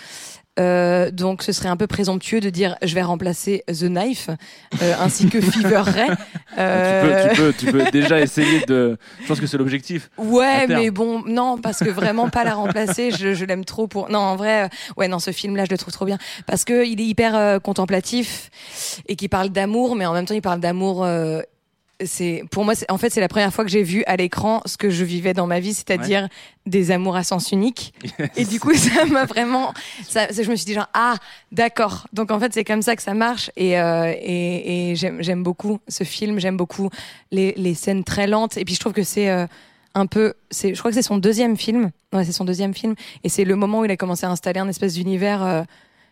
Euh, 0.58 1.10
donc, 1.10 1.42
ce 1.42 1.52
serait 1.52 1.68
un 1.68 1.76
peu 1.76 1.86
présomptueux 1.86 2.40
de 2.40 2.50
dire 2.50 2.76
je 2.82 2.94
vais 2.94 3.02
remplacer 3.02 3.62
The 3.68 3.84
Knife 3.84 4.30
euh, 4.82 4.94
ainsi 5.00 5.28
que 5.28 5.40
Fever 5.40 5.82
Ray. 5.84 6.10
Euh, 6.58 7.26
Tu, 7.36 7.42
peux, 7.42 7.52
tu, 7.52 7.66
peux, 7.66 7.80
tu 7.80 7.84
peux 7.84 7.90
déjà 7.90 8.20
essayer 8.20 8.64
de. 8.66 8.96
Je 9.20 9.26
pense 9.26 9.40
que 9.40 9.46
c'est 9.46 9.58
l'objectif. 9.58 10.10
Ouais, 10.16 10.66
mais 10.66 10.90
bon, 10.90 11.22
non, 11.26 11.58
parce 11.58 11.80
que 11.80 11.90
vraiment 11.90 12.28
pas 12.28 12.44
la 12.44 12.54
remplacer. 12.54 13.10
Je, 13.10 13.34
je 13.34 13.44
l'aime 13.44 13.64
trop 13.64 13.86
pour. 13.86 14.08
Non, 14.10 14.20
en 14.20 14.36
vrai, 14.36 14.64
euh, 14.64 14.68
ouais, 14.96 15.08
non, 15.08 15.18
ce 15.18 15.32
film-là, 15.32 15.64
je 15.66 15.70
le 15.70 15.78
trouve 15.78 15.92
trop 15.92 16.04
bien 16.04 16.18
parce 16.46 16.64
que 16.64 16.86
il 16.86 17.00
est 17.00 17.04
hyper 17.04 17.36
euh, 17.36 17.58
contemplatif 17.58 18.50
et 19.08 19.16
qui 19.16 19.28
parle 19.28 19.50
d'amour, 19.50 19.96
mais 19.96 20.06
en 20.06 20.12
même 20.14 20.24
temps, 20.26 20.34
il 20.34 20.42
parle 20.42 20.60
d'amour. 20.60 21.06
C'est 22.04 22.42
pour 22.50 22.64
moi, 22.64 22.74
c'est- 22.74 22.90
en 22.90 22.98
fait, 22.98 23.10
c'est 23.10 23.20
la 23.20 23.28
première 23.28 23.52
fois 23.52 23.64
que 23.64 23.70
j'ai 23.70 23.82
vu 23.82 24.04
à 24.06 24.16
l'écran 24.16 24.60
ce 24.66 24.76
que 24.76 24.90
je 24.90 25.04
vivais 25.04 25.32
dans 25.34 25.46
ma 25.46 25.60
vie, 25.60 25.72
c'est-à-dire 25.74 26.28
des 26.66 26.90
amours 26.90 27.16
à 27.16 27.22
sens 27.24 27.52
unique. 27.52 27.94
Et 28.36 28.44
du 28.44 28.60
coup, 28.60 28.74
ça 28.74 29.04
m'a 29.06 29.24
vraiment, 29.24 29.72
ça, 30.06 30.32
ça- 30.32 30.42
je 30.42 30.50
me 30.50 30.56
suis 30.56 30.66
dit 30.66 30.74
genre 30.74 30.88
ah 30.94 31.14
d'accord. 31.52 32.06
Donc 32.12 32.30
en 32.30 32.38
fait, 32.40 32.52
c'est 32.52 32.64
comme 32.64 32.82
ça 32.82 32.96
que 32.96 33.02
ça 33.02 33.14
marche 33.14 33.50
et 33.56 33.78
euh, 33.80 34.12
et, 34.20 34.90
et 34.90 34.96
j'aime 34.96 35.22
j'aime 35.22 35.42
beaucoup 35.42 35.78
ce 35.88 36.04
film. 36.04 36.38
J'aime 36.38 36.56
beaucoup 36.56 36.90
les 37.32 37.54
les 37.56 37.74
scènes 37.74 38.04
très 38.04 38.26
lentes. 38.26 38.56
Et 38.58 38.64
puis 38.64 38.74
je 38.74 38.80
trouve 38.80 38.92
que 38.92 39.02
c'est 39.04 39.30
euh, 39.30 39.46
un 39.94 40.04
peu, 40.06 40.34
c'est, 40.50 40.74
je 40.74 40.78
crois 40.78 40.90
que 40.90 40.94
c'est 40.94 41.02
son 41.02 41.16
deuxième 41.16 41.56
film. 41.56 41.90
Ouais, 42.12 42.24
c'est 42.26 42.32
son 42.32 42.44
deuxième 42.44 42.74
film. 42.74 42.94
Et 43.24 43.30
c'est 43.30 43.44
le 43.44 43.56
moment 43.56 43.80
où 43.80 43.84
il 43.86 43.90
a 43.90 43.96
commencé 43.96 44.26
à 44.26 44.30
installer 44.30 44.60
un 44.60 44.68
espèce 44.68 44.92
d'univers. 44.94 45.42
euh, 45.42 45.62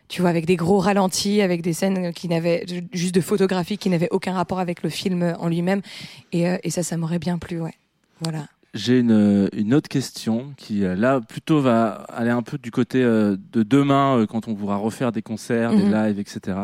tu 0.07 0.21
vois, 0.21 0.29
avec 0.29 0.45
des 0.45 0.55
gros 0.55 0.79
ralentis, 0.79 1.41
avec 1.41 1.61
des 1.61 1.73
scènes 1.73 2.13
qui 2.13 2.27
n'avaient 2.27 2.65
juste 2.93 3.15
de 3.15 3.21
photographie 3.21 3.77
qui 3.77 3.89
n'avaient 3.89 4.09
aucun 4.11 4.33
rapport 4.33 4.59
avec 4.59 4.83
le 4.83 4.89
film 4.89 5.35
en 5.39 5.47
lui-même. 5.47 5.81
Et, 6.31 6.47
euh, 6.47 6.57
et 6.63 6.69
ça, 6.69 6.83
ça 6.83 6.95
m'aurait 6.97 7.19
bien 7.19 7.37
plu, 7.37 7.59
ouais. 7.61 7.73
Voilà. 8.21 8.45
J'ai 8.73 8.99
une, 8.99 9.49
une 9.53 9.73
autre 9.73 9.87
question 9.87 10.53
qui, 10.57 10.83
euh, 10.83 10.95
là, 10.95 11.21
plutôt 11.21 11.61
va 11.61 12.05
aller 12.09 12.29
un 12.29 12.41
peu 12.41 12.57
du 12.57 12.71
côté 12.71 13.01
euh, 13.01 13.37
de 13.53 13.63
demain, 13.63 14.17
euh, 14.19 14.25
quand 14.25 14.47
on 14.49 14.53
pourra 14.55 14.75
refaire 14.75 15.11
des 15.13 15.21
concerts, 15.21 15.73
des 15.73 15.83
Mhm. 15.83 15.93
lives, 15.93 16.19
etc. 16.19 16.57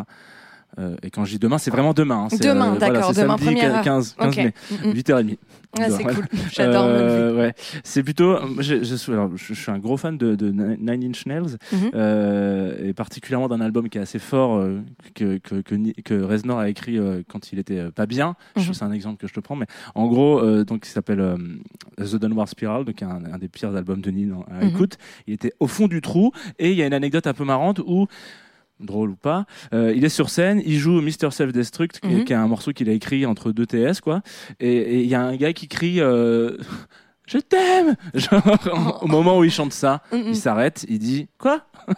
Euh, 0.80 0.96
et 1.04 1.10
quand 1.10 1.26
je 1.26 1.32
dis 1.32 1.40
demain, 1.40 1.58
c'est 1.58 1.72
vraiment 1.72 1.94
demain. 1.94 2.28
hein. 2.32 2.38
Demain, 2.42 2.72
voilà, 2.72 2.80
d'accord, 2.94 3.14
demain, 3.14 3.38
samedi 3.38 3.44
première 3.46 3.76
heure. 3.76 3.84
15, 3.84 4.16
15 4.18 4.30
Ok. 4.30 4.38
mai, 4.38 4.54
Mm, 4.72 4.88
mm. 4.88 4.94
8h30. 4.94 5.38
Ouais, 5.80 5.90
c'est 5.90 6.04
cool. 6.04 6.26
J'adore. 6.52 6.84
Euh, 6.86 7.38
ouais. 7.38 7.54
C'est 7.84 8.04
plutôt. 8.04 8.36
Je, 8.60 8.84
je, 8.84 8.96
suis, 8.96 9.12
alors, 9.14 9.32
je, 9.36 9.54
suis 9.54 9.72
un 9.72 9.80
gros 9.80 9.96
fan 9.98 10.18
de, 10.18 10.36
de 10.36 10.50
Nine 10.52 11.04
Inch 11.06 11.26
Nails 11.26 11.58
euh, 11.94 12.90
et 12.90 12.94
particulièrement 12.94 13.48
d'un 13.48 13.62
album 13.62 13.88
qui 13.90 13.98
est 13.98 14.02
assez 14.02 14.20
fort 14.20 14.58
euh, 14.58 14.82
que, 15.16 15.38
que, 15.38 15.62
que, 15.62 15.76
que 16.02 16.22
Reznor 16.24 16.60
a 16.60 16.70
écrit 16.70 16.98
euh, 16.98 17.22
quand 17.28 17.52
il 17.54 17.60
était 17.60 17.78
euh, 17.80 17.92
pas 17.92 18.06
bien. 18.06 18.36
Je- 18.56 18.62
Mhm. 18.68 18.74
C'est 18.74 18.84
un 18.86 18.92
exemple 18.92 19.18
que 19.18 19.28
je 19.28 19.34
te 19.34 19.40
prends, 19.40 19.56
mais 19.56 19.66
en 19.96 20.08
gros, 20.08 20.40
euh, 20.40 20.64
donc 20.64 20.86
il 20.88 20.90
s'appelle 20.90 21.20
euh, 21.20 21.38
The 22.00 22.16
Downward 22.16 22.48
Spiral, 22.48 22.86
donc 22.86 23.02
un, 23.04 23.22
un 23.32 23.38
des 23.38 23.48
pires 23.48 23.76
albums 23.76 24.02
de 24.02 24.10
Nine 24.12 24.36
à 24.50 24.64
Mhm. 24.64 24.70
écoute. 24.70 24.98
Il 25.28 25.34
était 25.34 25.54
au 25.60 25.68
fond 25.68 25.88
du 25.88 26.02
trou 26.02 26.32
et 26.60 26.72
il 26.72 26.78
y 26.78 26.84
a 26.84 26.88
une 26.88 26.94
anecdote 26.94 27.28
un 27.28 27.34
peu 27.34 27.44
marrante 27.44 27.80
où 27.86 28.08
drôle 28.86 29.12
ou 29.12 29.16
pas, 29.16 29.46
euh, 29.74 29.94
il 29.96 30.04
est 30.06 30.10
sur 30.10 30.30
scène, 30.30 30.62
il 30.66 30.78
joue 30.78 31.02
Mr. 31.02 31.32
Self-Destruct, 31.32 32.00
qui, 32.00 32.08
Mhm. 32.08 32.24
qui 32.26 32.34
est 32.34 32.36
un 32.36 32.48
morceau 32.48 32.72
qu'il 32.74 32.90
a 32.90 32.94
écrit 32.94 33.26
entre 33.26 33.52
deux 33.52 33.66
TS, 33.66 34.02
quoi. 34.02 34.22
Et 34.60 35.02
il 35.02 35.08
y 35.10 35.16
a 35.16 35.22
un 35.22 35.36
gars 35.36 35.54
qui 35.54 35.68
crie 35.68 36.00
euh, 36.02 36.58
Je 37.28 37.38
t'aime 37.38 37.96
Genre, 38.14 39.00
au 39.04 39.08
moment 39.08 39.38
où 39.40 39.44
il 39.44 39.52
chante 39.52 39.74
ça, 39.74 40.02
Mm, 40.12 40.16
mm. 40.18 40.24
il 40.28 40.36
s'arrête, 40.36 40.86
il 40.90 41.00
dit 41.00 41.28
Quoi? 41.38 41.62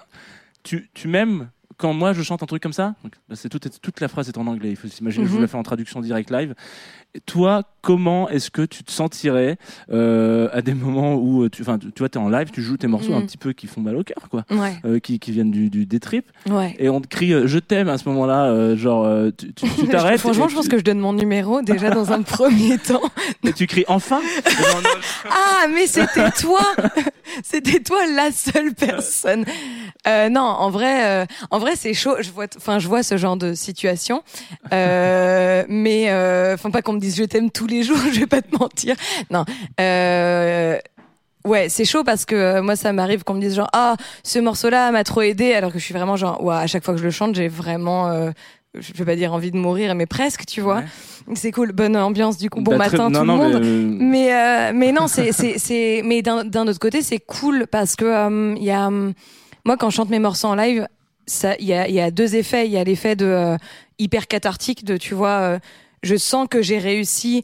Tu, 0.63 0.89
tu 0.93 1.07
m'aimes 1.09 1.49
quand 1.75 1.91
moi 1.93 2.13
je 2.13 2.21
chante 2.21 2.41
un 2.43 2.45
truc 2.45 2.63
comme 2.63 2.71
ça? 2.71 2.95
C'est 3.33 3.49
toute, 3.49 3.81
toute 3.81 3.99
la 3.99 4.07
phrase 4.07 4.29
est 4.29 4.37
en 4.37 4.47
anglais, 4.47 4.69
il 4.69 4.75
faut 4.77 4.87
s'imaginer, 4.87 5.25
je 5.25 5.29
vous 5.29 5.35
Mhm. 5.37 5.41
la 5.41 5.47
fais 5.47 5.57
en 5.57 5.63
traduction 5.63 5.99
direct 5.99 6.29
live. 6.31 6.53
Toi, 7.27 7.61
comment 7.83 8.27
est-ce 8.29 8.49
que 8.49 8.63
tu 8.63 8.83
te 8.83 8.91
sentirais 8.91 9.57
euh, 9.91 10.49
à 10.51 10.61
des 10.63 10.73
moments 10.73 11.13
où 11.15 11.47
tu, 11.49 11.61
enfin, 11.61 11.77
tu, 11.77 11.91
tu 11.91 11.99
vois, 11.99 12.09
t'es 12.09 12.17
en 12.17 12.27
live, 12.27 12.49
tu 12.51 12.61
joues 12.63 12.77
tes 12.77 12.87
morceaux 12.87 13.13
un 13.13 13.21
petit 13.21 13.37
peu 13.37 13.53
qui 13.53 13.67
font 13.67 13.81
mal 13.81 13.95
au 13.97 14.03
cœur, 14.03 14.29
quoi, 14.31 14.45
Ouais, 14.49 14.73
euh, 14.85 14.99
qui, 14.99 15.19
qui 15.19 15.31
viennent 15.31 15.51
du, 15.51 15.69
du 15.69 15.85
des 15.85 15.99
tripes, 15.99 16.31
ouais. 16.49 16.75
et 16.79 16.89
on 16.89 17.01
te 17.01 17.07
crie 17.07 17.33
euh, 17.33 17.45
je 17.45 17.59
t'aime 17.59 17.87
à 17.89 17.97
ce 17.99 18.09
moment-là, 18.09 18.45
euh, 18.45 18.75
genre 18.75 19.05
euh, 19.05 19.29
tu 19.37 19.53
tu- 19.53 19.69
tu 19.69 19.87
t'arrêtes. 19.89 20.21
Franchement, 20.21 20.47
je 20.47 20.55
pense 20.55 20.65
tu- 20.65 20.71
que 20.71 20.77
je 20.79 20.83
donne 20.83 20.99
mon 20.99 21.13
numéro 21.13 21.61
déjà 21.61 21.91
dans 21.91 22.11
un 22.11 22.21
premier 22.23 22.77
temps. 22.79 23.01
et 23.43 23.53
tu 23.53 23.67
cries 23.67 23.85
enfin. 23.87 24.21
Ah, 25.29 25.67
mais 25.73 25.87
c'était 25.87 26.31
toi 26.31 26.61
C'était 27.43 27.79
toi 27.79 27.99
la 28.15 28.31
seule 28.31 28.73
personne. 28.73 29.45
Euh, 30.07 30.29
non, 30.29 30.41
en 30.41 30.69
vrai, 30.69 31.05
euh, 31.23 31.25
en 31.51 31.59
vrai, 31.59 31.75
c'est 31.75 31.93
chaud. 31.93 32.15
Je 32.21 32.29
vois, 32.31 32.45
enfin, 32.57 32.79
je 32.79 32.87
vois 32.87 33.01
ce 33.03 33.17
genre 33.17 33.37
de 33.37 33.53
situation. 33.53 34.23
Euh, 34.73 35.63
mais, 35.69 36.09
euh, 36.09 36.53
enfin, 36.55 36.69
pas 36.71 36.81
qu'on 36.81 36.93
me 36.93 36.99
dise 37.03 37.15
je 37.15 37.23
t'aime 37.23 37.51
tous 37.51 37.67
les 37.67 37.83
jours. 37.83 37.97
Je 38.11 38.19
vais 38.21 38.27
pas 38.27 38.41
te 38.41 38.55
mentir. 38.57 38.95
Non. 39.29 39.45
Euh, 39.79 40.77
Ouais, 41.45 41.67
c'est 41.67 41.83
chaud 41.83 42.05
parce 42.05 42.23
que 42.23 42.35
euh, 42.35 42.61
moi 42.61 42.77
ça 42.77 42.93
m'arrive 42.93 43.25
qu'on 43.25 43.33
me 43.33 43.41
dise 43.41 43.55
genre 43.55 43.67
ah 43.73 43.97
ce 44.23 44.39
morceau-là 44.39 44.89
m'a 44.93 45.03
trop 45.03 45.21
aidé 45.23 45.53
alors 45.53 45.73
que 45.73 45.77
je 45.79 45.83
suis 45.83 45.93
vraiment 45.93 46.15
genre 46.15 46.41
ouais, 46.41 46.55
à 46.55 46.67
chaque 46.67 46.85
fois 46.85 46.93
que 46.93 47.01
je 47.01 47.03
le 47.03 47.11
chante 47.11 47.35
j'ai 47.35 47.49
vraiment 47.49 48.07
euh, 48.07 48.31
je 48.79 48.93
vais 48.93 49.03
pas 49.03 49.17
dire 49.17 49.33
envie 49.33 49.51
de 49.51 49.57
mourir 49.57 49.93
mais 49.93 50.05
presque 50.05 50.45
tu 50.45 50.61
vois 50.61 50.83
Ouais. 51.27 51.35
c'est 51.35 51.51
cool 51.51 51.73
bonne 51.73 51.97
ambiance 51.97 52.37
du 52.37 52.49
coup 52.49 52.61
bon 52.61 52.71
bah, 52.71 52.77
matin 52.89 53.09
non, 53.09 53.19
tout 53.19 53.25
non, 53.25 53.35
le 53.49 53.59
monde 53.59 53.61
mais, 53.61 53.65
euh, 53.65 53.99
mais 53.99 54.33
euh, 54.33 54.71
mais 54.73 54.91
non 54.93 55.07
c'est 55.07 55.31
c'est 55.39 55.57
c'est 55.57 56.01
mais 56.05 56.21
d'un 56.21 56.45
d'un 56.45 56.65
autre 56.65 56.79
côté 56.79 57.01
c'est 57.01 57.19
cool 57.19 57.67
parce 57.69 57.97
que 57.97 58.55
il 58.55 58.63
y 58.63 58.71
a 58.71 58.89
moi 59.65 59.75
quand 59.77 59.89
je 59.89 59.95
chante 59.97 60.09
mes 60.11 60.19
morceaux 60.19 60.47
en 60.47 60.55
live 60.55 60.87
ça, 61.25 61.55
il 61.59 61.65
y 61.65 61.73
a, 61.73 61.87
il 61.87 61.93
y 61.95 62.01
a 62.01 62.11
deux 62.11 62.35
effets. 62.35 62.65
Il 62.65 62.71
y 62.73 62.77
a 62.77 62.83
l'effet 62.83 63.15
de 63.15 63.55
hyper 63.97 64.27
cathartique, 64.27 64.83
de 64.83 64.97
tu 64.97 65.13
vois, 65.13 65.57
je 66.03 66.15
sens 66.15 66.47
que 66.49 66.61
j'ai 66.61 66.77
réussi 66.77 67.41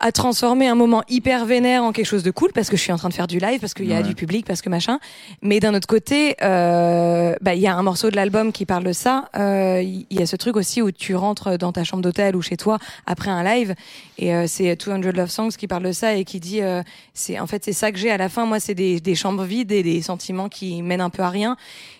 à 0.00 0.12
transformer 0.12 0.68
un 0.68 0.76
moment 0.76 1.02
hyper 1.08 1.44
vénère 1.44 1.82
en 1.82 1.90
quelque 1.90 2.06
chose 2.06 2.22
de 2.22 2.30
cool 2.30 2.52
parce 2.52 2.70
que 2.70 2.76
je 2.76 2.82
suis 2.82 2.92
en 2.92 2.98
train 2.98 3.08
de 3.08 3.14
faire 3.14 3.26
du 3.26 3.40
live, 3.40 3.58
parce 3.58 3.74
qu'il 3.74 3.86
y 3.86 3.92
a 3.92 3.96
Ouais. 3.96 4.02
du 4.04 4.14
public, 4.14 4.46
parce 4.46 4.62
que 4.62 4.68
machin. 4.70 5.00
Mais 5.42 5.58
d'un 5.58 5.74
autre 5.74 5.88
côté, 5.88 6.36
euh, 6.40 7.34
bah, 7.40 7.54
il 7.56 7.60
y 7.60 7.66
a 7.66 7.74
un 7.74 7.82
morceau 7.82 8.08
de 8.08 8.14
l'album 8.14 8.52
qui 8.52 8.64
parle 8.64 8.84
de 8.84 8.92
ça. 8.92 9.28
Euh, 9.36 9.82
Il 9.82 10.06
y 10.16 10.22
a 10.22 10.26
ce 10.26 10.36
truc 10.36 10.54
aussi 10.54 10.82
où 10.82 10.92
tu 10.92 11.16
rentres 11.16 11.58
dans 11.58 11.72
ta 11.72 11.82
chambre 11.82 12.04
d'hôtel 12.04 12.36
ou 12.36 12.42
chez 12.42 12.56
toi 12.56 12.78
après 13.06 13.30
un 13.30 13.42
live 13.42 13.74
et 14.18 14.32
euh, 14.36 14.44
c'est 14.46 14.76
200 14.76 15.00
Love 15.12 15.30
Songs 15.30 15.50
qui 15.50 15.66
parle 15.66 15.82
de 15.82 15.90
ça 15.92 16.14
et 16.14 16.24
qui 16.24 16.38
dit 16.38 16.62
euh, 16.62 16.82
c'est 17.12 17.40
en 17.40 17.48
fait 17.48 17.64
c'est 17.64 17.72
ça 17.72 17.90
que 17.90 17.98
j'ai 17.98 18.12
à 18.12 18.18
la 18.18 18.28
fin. 18.28 18.46
Moi, 18.46 18.60
c'est 18.60 18.74
des, 18.76 19.00
des 19.00 19.16
chambres 19.16 19.42
vides 19.42 19.72
et 19.72 19.82
des 19.82 20.00
sentiments 20.00 20.48
qui 20.48 20.80
mènent 20.82 21.00
un 21.00 21.10
peu 21.10 21.24
à 21.24 21.30
rien. 21.30 21.56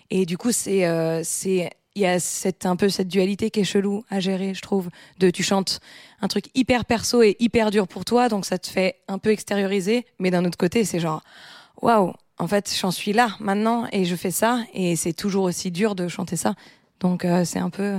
Et 0.09 0.25
du 0.25 0.37
coup, 0.37 0.53
c'est 0.53 0.85
euh, 0.87 1.19
c'est 1.25 1.69
il 1.99 2.03
y 2.03 2.05
a 2.05 2.19
cette 2.19 2.65
un 2.65 2.77
peu 2.77 2.87
cette 2.87 3.09
dualité 3.09 3.49
qui 3.51 3.59
est 3.59 3.65
chelou 3.65 4.05
à 4.09 4.19
gérer, 4.19 4.53
je 4.53 4.61
trouve. 4.61 4.89
De 5.19 5.29
tu 5.29 5.43
chantes 5.43 5.81
un 6.21 6.27
truc 6.27 6.45
hyper 6.55 6.85
perso 6.85 7.21
et 7.21 7.35
hyper 7.39 7.71
dur 7.71 7.87
pour 7.87 8.05
toi, 8.05 8.29
donc 8.29 8.45
ça 8.45 8.57
te 8.57 8.67
fait 8.67 8.95
un 9.07 9.17
peu 9.17 9.31
extérioriser. 9.31 10.05
Mais 10.17 10.31
d'un 10.31 10.45
autre 10.45 10.57
côté, 10.57 10.85
c'est 10.85 10.99
genre 10.99 11.21
waouh, 11.81 12.13
en 12.37 12.47
fait, 12.47 12.73
j'en 12.79 12.91
suis 12.91 13.11
là 13.11 13.35
maintenant 13.39 13.85
et 13.91 14.05
je 14.05 14.15
fais 14.15 14.31
ça 14.31 14.61
et 14.73 14.95
c'est 14.95 15.13
toujours 15.13 15.43
aussi 15.43 15.71
dur 15.71 15.93
de 15.93 16.07
chanter 16.07 16.37
ça. 16.37 16.55
Donc 17.01 17.25
euh, 17.25 17.43
c'est 17.43 17.59
un 17.59 17.69
peu 17.69 17.97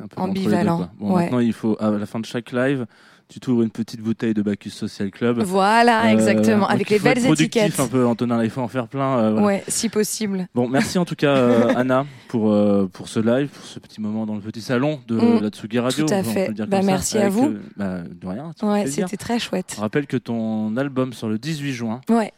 un 0.00 0.28
deux, 0.28 0.40
Ambivalent, 0.40 0.76
quoi. 0.76 0.90
Bon, 0.98 1.14
ouais. 1.14 1.22
maintenant, 1.24 1.40
il 1.40 1.52
faut, 1.52 1.76
à 1.80 1.90
la 1.90 2.06
fin 2.06 2.20
de 2.20 2.26
chaque 2.26 2.52
live, 2.52 2.86
tu 3.32 3.40
t'ouvres 3.40 3.62
une 3.62 3.70
petite 3.70 4.00
bouteille 4.00 4.34
de 4.34 4.42
Bacchus 4.42 4.70
Social 4.70 5.10
Club. 5.10 5.40
voilà 5.42 6.04
Euh, 6.04 6.08
exactement 6.12 6.66
avec 6.68 6.90
les 6.90 6.98
belles 6.98 7.18
productif 7.20 7.46
étiquettes. 7.46 7.80
un 7.80 7.88
peu, 7.88 8.06
Antonin, 8.06 8.44
il 8.44 8.50
faut 8.50 8.60
en 8.60 8.68
faire 8.68 8.88
plein. 8.88 9.18
euh, 9.18 9.30
voilà. 9.32 9.46
Ouais, 9.46 9.64
si 9.68 9.88
possible. 9.88 10.46
Bon, 10.54 10.68
merci 10.68 10.98
en 10.98 11.04
tout 11.04 11.14
cas, 11.14 11.34
euh, 11.36 11.72
Anna, 11.74 12.04
pour, 12.28 12.52
euh, 12.52 12.88
pour 12.92 13.08
ce 13.08 13.20
live, 13.20 13.48
pour 13.48 13.64
ce 13.64 13.78
petit 13.78 14.00
moment 14.00 14.26
dans 14.26 14.34
le 14.34 14.40
petit 14.40 14.60
salon 14.60 15.00
de 15.08 15.16
Mm, 15.16 15.40
la 15.42 15.48
Tsugi 15.48 15.78
Radio. 15.78 16.06
tout 16.06 16.12
à 16.14 16.18
on 16.18 16.24
fait. 16.24 16.52
dire 16.52 16.66
Bah, 16.66 16.80
ça, 16.80 16.86
merci 16.86 17.16
à 17.18 17.22
avec, 17.22 17.32
vous. 17.32 17.54
bah, 17.76 18.00
de 18.02 18.26
rien. 18.26 18.52
Ouais, 18.62 18.86
c'était 18.86 19.16
très 19.16 19.38
chouette. 19.38 19.72
Je 19.76 19.80
rappelle 19.80 20.06
que 20.06 20.16
ton 20.18 20.76
album 20.76 21.12
sort 21.12 21.28
le 21.30 21.38
18 21.38 21.72
juin. 21.72 22.00
Ouais. 22.10 22.32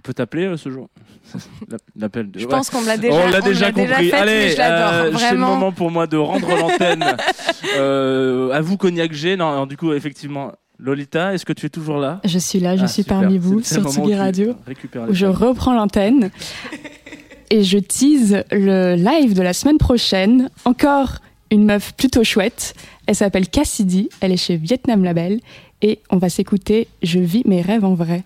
On 0.00 0.02
peut 0.02 0.14
t'appeler 0.14 0.46
euh, 0.46 0.56
ce 0.56 0.70
jour 0.70 0.88
L'appel 1.94 2.30
de. 2.30 2.38
Je 2.40 2.46
ouais. 2.46 2.50
pense 2.50 2.70
qu'on 2.70 2.80
me 2.80 2.86
l'a 2.86 2.96
déjà, 2.96 3.14
on 3.14 3.28
l'a 3.28 3.42
déjà 3.42 3.70
compris. 3.70 4.08
fait, 4.08 4.12
Allez, 4.16 4.54
euh, 4.58 5.12
c'est 5.14 5.32
le 5.32 5.36
moment 5.36 5.72
pour 5.72 5.90
moi 5.90 6.06
de 6.06 6.16
rendre 6.16 6.48
l'antenne. 6.56 7.04
euh, 7.76 8.50
à 8.50 8.62
vous, 8.62 8.78
Cognac 8.78 9.12
G. 9.12 9.36
Non, 9.36 9.50
alors, 9.50 9.66
du 9.66 9.76
coup, 9.76 9.92
effectivement, 9.92 10.52
Lolita, 10.78 11.34
est-ce 11.34 11.44
que 11.44 11.52
tu 11.52 11.66
es 11.66 11.68
toujours 11.68 11.98
là? 11.98 12.22
Je 12.24 12.38
suis 12.38 12.60
là, 12.60 12.78
je 12.78 12.84
Ah, 12.84 12.88
suis 12.88 13.02
super. 13.02 13.20
parmi 13.20 13.36
vous 13.36 13.62
sur 13.62 13.86
Tsugi 13.92 14.14
Radio, 14.14 14.54
où 15.06 15.12
je 15.12 15.26
reprends 15.26 15.74
l'antenne 15.74 16.30
et 17.50 17.62
je 17.62 17.76
tease 17.76 18.42
le 18.50 18.94
live 18.94 19.34
de 19.34 19.42
la 19.42 19.52
semaine 19.52 19.76
prochaine. 19.76 20.48
Encore 20.64 21.18
une 21.50 21.66
meuf 21.66 21.92
plutôt 21.92 22.24
chouette. 22.24 22.72
Elle 23.06 23.16
s'appelle 23.16 23.48
Cassidy, 23.48 24.08
elle 24.22 24.32
est 24.32 24.38
chez 24.38 24.56
Vietnam 24.56 25.04
Label 25.04 25.40
et 25.82 25.98
on 26.08 26.16
va 26.16 26.30
s'écouter 26.30 26.88
Je 27.02 27.18
vis 27.18 27.42
mes 27.44 27.60
rêves 27.60 27.84
en 27.84 27.92
vrai. 27.94 28.22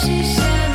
Sais, 0.00 0.24
j'ai 0.24 0.69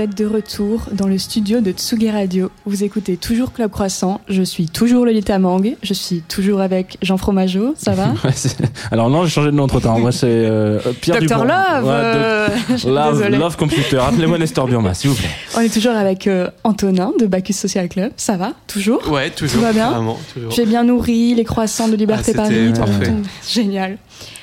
vous 0.00 0.04
êtes 0.04 0.16
de 0.16 0.24
retour 0.24 0.86
dans 0.92 1.06
le 1.06 1.18
studio 1.18 1.60
de 1.60 1.72
Tsugi 1.72 2.10
Radio. 2.10 2.50
Vous 2.64 2.84
écoutez 2.84 3.18
toujours 3.18 3.52
Club 3.52 3.70
Croissant. 3.70 4.22
Je 4.30 4.42
suis 4.42 4.66
toujours 4.66 5.04
Lolita 5.04 5.38
Mang. 5.38 5.76
Je 5.82 5.92
suis 5.92 6.22
toujours 6.22 6.62
avec 6.62 6.96
Jean 7.02 7.18
Fromageau. 7.18 7.74
Ça 7.76 7.92
va 7.92 8.14
Alors 8.92 9.10
non, 9.10 9.24
j'ai 9.24 9.30
changé 9.30 9.48
de 9.50 9.56
nom 9.56 9.64
entre 9.64 9.78
temps. 9.80 9.98
Moi, 9.98 10.10
c'est 10.10 10.24
euh, 10.26 10.78
Pierre 11.02 11.18
Docteur 11.20 11.42
Dupont. 11.42 11.52
Love 11.52 11.84
Ouais, 11.84 11.90
euh, 11.92 12.48
Love. 12.86 13.28
Love 13.28 13.56
Computer. 13.58 13.98
Appelez-moi 13.98 14.38
Nestor 14.38 14.66
Burma, 14.68 14.94
s'il 14.94 15.10
vous 15.10 15.16
plaît. 15.16 15.28
On 15.54 15.60
est 15.60 15.68
toujours 15.68 15.92
avec 15.94 16.26
euh, 16.26 16.48
Antonin 16.64 17.12
de 17.20 17.26
Bacchus 17.26 17.52
Social 17.52 17.90
Club. 17.90 18.12
Ça 18.16 18.38
va? 18.38 18.54
Toujours? 18.68 19.06
Ouais, 19.12 19.28
toujours. 19.28 19.58
Tout 19.60 19.66
va 19.66 19.74
bien? 19.74 20.02
J'ai 20.48 20.64
bien 20.64 20.82
nourri 20.82 21.34
les 21.34 21.44
croissants 21.44 21.88
de 21.88 21.96
Liberté 21.96 22.32
Ah, 22.34 22.38
Paris. 22.38 22.72
parfait. 22.74 23.04
Tout- 23.08 23.28
Génial. 23.52 23.98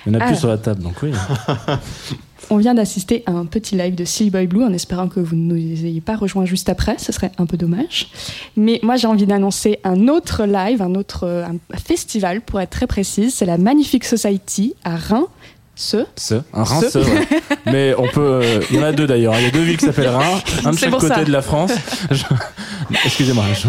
Il 0.06 0.12
n'y 0.12 0.18
en 0.18 0.22
a 0.22 0.26
plus 0.26 0.36
Ah. 0.36 0.40
sur 0.40 0.50
la 0.50 0.58
table, 0.60 0.84
donc 0.84 0.94
oui. 1.02 1.12
On 2.50 2.58
vient 2.58 2.74
d'assister 2.74 3.24
à 3.26 3.32
un 3.32 3.46
petit 3.46 3.76
live 3.76 3.94
de 3.96 4.06
Silly 4.06 4.30
Boy 4.30 4.48
Blue 4.48 4.64
en 4.64 4.72
espérant 4.72 5.08
que 5.10 5.20
vous 5.20 5.36
ne 5.36 5.54
nous 5.54 5.58
ayez 5.58 6.00
pas 6.02 6.16
rejoints 6.16 6.46
juste 6.46 6.70
après, 6.70 6.96
ce 6.98 7.12
serait 7.12 7.32
un 7.38 7.46
peu 7.46 7.58
dommage. 7.58 8.08
Mais 8.56 8.80
moi 8.84 8.96
j'ai 8.96 9.08
envie 9.08 9.26
d'annoncer 9.26 9.80
un 9.84 10.08
autre 10.08 10.46
live, 10.46 10.82
un 10.82 10.96
autre 10.96 11.26
euh, 11.28 11.44
un 11.46 11.78
festival 11.78 12.40
pour 12.42 12.62
être 12.62 12.70
très 12.70 12.88
précise, 12.88 13.34
c'est 13.36 13.46
la 13.46 13.58
Magnifique 13.58 14.06
Society 14.06 14.76
à 14.86 14.96
Reims. 14.96 15.28
Ce 15.80 15.98
Ce, 16.16 16.34
un 16.54 16.64
Reims, 16.64 16.86
Ce. 16.86 16.90
ce, 16.90 16.98
ouais. 17.08 17.28
Mais 17.68 17.94
on 18.00 18.08
peut. 18.08 18.22
euh, 18.42 18.62
Il 18.72 18.78
y 18.78 18.80
en 18.80 18.84
a 18.84 18.92
deux 18.94 19.06
d'ailleurs. 19.06 19.36
Il 19.38 19.44
y 19.44 19.48
a 19.48 19.52
deux 19.52 19.62
villes 19.62 19.78
qui 19.78 19.86
s'appellent 19.86 20.08
Reims, 20.08 20.42
un 20.66 20.72
de 20.72 20.78
chaque 20.78 20.90
côté 20.90 21.08
ça. 21.10 21.24
de 21.24 21.32
la 21.32 21.44
France. 21.44 21.72
Je- 22.10 22.24
Excusez-moi. 23.06 23.44
je- 23.54 23.68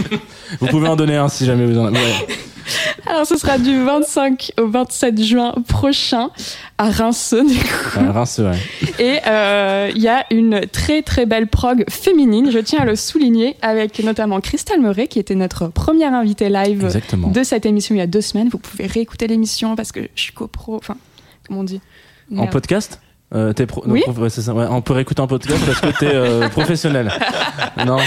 Vous 0.60 0.66
pouvez 0.68 0.86
en 0.86 0.94
donner 0.94 1.16
un 1.16 1.28
si 1.28 1.46
jamais 1.46 1.66
vous 1.66 1.76
en 1.78 1.86
avez. 1.86 1.96
Ouais. 1.96 2.26
Alors 3.06 3.26
ce 3.26 3.36
sera 3.36 3.58
du 3.58 3.82
25 3.84 4.52
au 4.60 4.68
27 4.68 5.22
juin 5.22 5.54
prochain 5.68 6.30
à 6.78 6.90
Reims 6.90 7.34
du 7.34 7.58
coup. 7.58 8.12
Reims, 8.12 8.40
ouais. 8.42 8.58
Et 8.98 9.18
euh, 9.26 9.90
il 9.94 10.00
y 10.02 10.08
a 10.08 10.24
une 10.30 10.60
très 10.66 11.02
très 11.02 11.26
belle 11.26 11.46
prog 11.46 11.84
féminine, 11.90 12.50
je 12.50 12.58
tiens 12.58 12.80
à 12.80 12.84
le 12.84 12.96
souligner, 12.96 13.56
avec 13.62 14.02
notamment 14.04 14.40
Christelle 14.40 14.80
Meuret 14.80 15.06
qui 15.08 15.18
était 15.18 15.34
notre 15.34 15.68
première 15.68 16.14
invitée 16.14 16.48
live 16.48 16.84
Exactement. 16.84 17.28
de 17.28 17.42
cette 17.42 17.66
émission 17.66 17.94
il 17.94 17.98
y 17.98 18.02
a 18.02 18.06
deux 18.06 18.20
semaines. 18.20 18.48
Vous 18.48 18.58
pouvez 18.58 18.86
réécouter 18.86 19.26
l'émission 19.26 19.76
parce 19.76 19.92
que 19.92 20.00
je 20.14 20.20
suis 20.22 20.32
copro, 20.32 20.76
enfin 20.76 20.96
comment 21.46 21.60
on 21.60 21.64
dit? 21.64 21.80
En 22.36 22.46
podcast? 22.46 23.00
Euh, 23.32 23.52
pro- 23.52 23.84
Oui. 23.86 24.02
ouais, 24.06 24.66
on 24.70 24.82
peut 24.82 24.92
réécouter 24.92 25.20
en 25.22 25.28
podcast 25.28 25.60
parce 25.64 25.80
que 25.80 25.98
t'es 26.00 26.12
euh, 26.12 26.48
professionnel. 26.48 27.12
Non, 27.86 27.98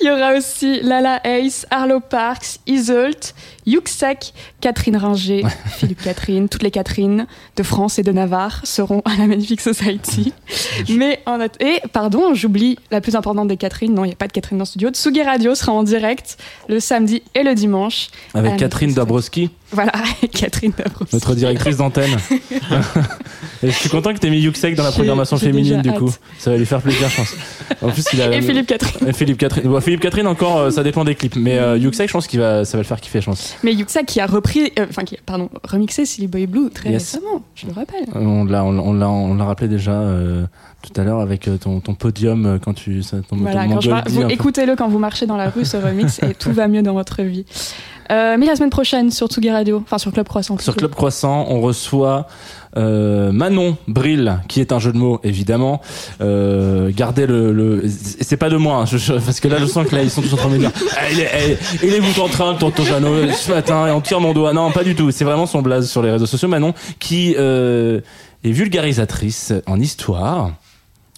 Il 0.00 0.06
y 0.06 0.10
aura 0.10 0.34
aussi 0.34 0.80
Lala 0.82 1.20
Ace, 1.24 1.66
Arlo 1.70 2.00
Parks, 2.00 2.58
Isolt, 2.66 3.34
Yuxek, 3.66 4.32
Catherine 4.60 4.96
Ringer, 4.96 5.42
Philippe 5.76 6.02
Catherine, 6.02 6.48
toutes 6.48 6.62
les 6.62 6.70
Catherines 6.70 7.26
de 7.56 7.62
France 7.62 7.98
et 7.98 8.02
de 8.02 8.12
Navarre 8.12 8.60
seront 8.64 9.02
à 9.04 9.16
la 9.18 9.26
Magnifique 9.26 9.60
Society. 9.60 10.32
Mais 10.90 11.20
en 11.26 11.38
et 11.40 11.80
pardon, 11.92 12.34
j'oublie 12.34 12.78
la 12.90 13.00
plus 13.00 13.14
importante 13.16 13.48
des 13.48 13.56
Catherine. 13.56 13.92
Non, 13.94 14.04
il 14.04 14.08
n'y 14.08 14.12
a 14.12 14.16
pas 14.16 14.26
de 14.28 14.32
Catherine 14.32 14.58
dans 14.58 14.62
le 14.64 14.68
studio. 14.68 14.90
Tsugi 14.90 15.22
Radio 15.22 15.54
sera 15.54 15.72
en 15.72 15.82
direct 15.82 16.38
le 16.68 16.80
samedi 16.80 17.22
et 17.34 17.42
le 17.42 17.54
dimanche. 17.54 18.08
avec 18.34 18.56
Catherine 18.56 18.92
Dabrowski, 18.94 19.50
Voilà, 19.72 19.92
Catherine 20.32 20.72
Dabrowski. 20.76 21.14
notre 21.16 21.34
directrice 21.34 21.76
d'antenne. 21.76 22.16
Et 23.62 23.70
je 23.70 23.76
suis 23.76 23.88
content 23.88 24.12
que 24.12 24.18
t'aies 24.18 24.30
mis 24.30 24.40
Yuxek 24.40 24.74
dans 24.74 24.84
la 24.84 24.92
programmation 24.92 25.36
féminine 25.38 25.82
du 25.82 25.92
coup. 25.92 26.08
hâte. 26.08 26.20
Ça 26.38 26.50
va 26.50 26.56
lui 26.56 26.66
faire 26.66 26.80
plaisir, 26.82 27.08
je 27.08 27.16
pense. 27.16 27.34
En 27.82 27.90
plus, 27.90 28.04
il 28.12 28.22
a 28.22 28.32
Et 28.34 28.42
Philippe 28.42 28.66
Catherine. 28.66 29.08
Et 29.08 29.12
Philippe 29.12 29.38
Catherine. 29.38 29.64
Bon, 29.68 29.80
Philippe 29.80 30.00
Catherine 30.00 30.26
encore, 30.26 30.58
euh, 30.58 30.70
ça 30.70 30.82
dépend 30.82 31.04
des 31.04 31.14
clips. 31.14 31.36
Mais 31.36 31.58
euh, 31.58 31.76
Yuxek, 31.78 32.08
je 32.08 32.12
pense 32.12 32.26
qu'il 32.26 32.40
va, 32.40 32.64
ça 32.64 32.76
va 32.76 32.82
le 32.82 32.86
faire 32.88 33.00
kiffer, 33.00 33.20
je 33.20 33.26
pense. 33.26 33.55
Mais 33.62 33.72
Yuxek 33.74 34.06
qui 34.06 34.20
a 34.20 34.26
repris, 34.26 34.72
euh, 34.78 34.86
enfin 34.88 35.04
qui 35.04 35.16
a, 35.16 35.18
pardon, 35.24 35.48
remixé 35.64 36.04
Silly 36.04 36.26
Boy 36.26 36.46
Blue 36.46 36.70
très 36.70 36.90
Yes. 36.90 37.14
récemment, 37.14 37.42
je 37.54 37.66
le 37.66 37.72
rappelle. 37.72 38.04
Euh, 38.14 38.20
On 38.20 38.44
l'a, 38.44 38.64
on, 38.64 39.38
rappelé 39.38 39.68
déjà 39.68 39.92
euh, 39.92 40.46
tout 40.82 41.00
à 41.00 41.04
l'heure 41.04 41.20
avec 41.20 41.48
ton, 41.60 41.80
ton 41.80 41.94
podium 41.94 42.58
quand 42.62 42.74
tu, 42.74 43.02
ça, 43.02 43.18
ton, 43.28 43.36
Voilà, 43.36 43.64
ton 43.64 43.74
quand 43.74 43.80
je 43.80 43.90
dit 43.90 44.14
vous 44.14 44.22
écoutez-le 44.28 44.76
quand 44.76 44.88
vous 44.88 44.98
marchez 44.98 45.26
dans 45.26 45.36
la 45.36 45.50
rue, 45.50 45.64
ce 45.64 45.76
remix, 45.76 46.22
et 46.22 46.34
tout 46.34 46.52
va 46.52 46.68
mieux 46.68 46.82
dans 46.82 46.94
votre 46.94 47.22
vie. 47.22 47.44
Euh, 48.10 48.36
mais 48.38 48.46
la 48.46 48.56
semaine 48.56 48.70
prochaine 48.70 49.10
sur 49.10 49.26
Tsugi 49.28 49.50
Radio, 49.50 49.82
enfin 49.84 49.98
sur 49.98 50.12
Club 50.12 50.28
Croissant. 50.28 50.58
Sur. 50.58 50.76
Club 50.76 50.92
Croissant, 50.92 51.46
on 51.48 51.60
reçoit 51.60 52.26
euh, 52.76 53.32
Manon 53.32 53.76
Brill, 53.88 54.40
qui 54.48 54.60
est 54.60 54.72
un 54.72 54.78
jeu 54.78 54.92
de 54.92 54.98
mots 54.98 55.20
évidemment. 55.24 55.80
Euh, 56.20 56.90
gardez 56.94 57.26
le, 57.26 57.52
le... 57.52 57.84
c'est 58.20 58.36
pas 58.36 58.48
de 58.50 58.56
moi, 58.56 58.76
hein, 58.76 58.84
je- 58.86 58.98
je- 58.98 59.12
parce 59.14 59.40
que 59.40 59.48
là 59.48 59.56
je 59.58 59.66
sens 59.66 59.86
que 59.86 59.94
là 59.96 60.02
ils 60.02 60.10
sont 60.10 60.22
tous 60.22 60.32
en 60.32 60.36
train 60.36 60.48
de 60.48 60.54
me 60.54 60.58
dire, 60.58 60.72
il 61.12 61.20
est, 61.20 61.58
il 61.82 61.94
est 61.94 62.00
vous 62.00 62.20
en 62.20 62.28
train, 62.28 62.54
tonton 62.54 62.84
Jeannot, 62.84 63.32
ce 63.32 63.50
matin, 63.52 63.86
et 63.86 63.90
on 63.90 64.00
tire 64.00 64.20
mon 64.20 64.32
doigt. 64.32 64.52
Non, 64.52 64.70
pas 64.70 64.84
du 64.84 64.94
tout. 64.94 65.10
C'est 65.10 65.24
vraiment 65.24 65.46
son 65.46 65.62
blaze 65.62 65.88
sur 65.90 66.02
les 66.02 66.10
réseaux 66.10 66.26
sociaux. 66.26 66.48
Manon, 66.48 66.74
qui 66.98 67.34
euh, 67.38 68.00
est 68.44 68.50
vulgarisatrice 68.52 69.52
en 69.66 69.80
histoire. 69.80 70.50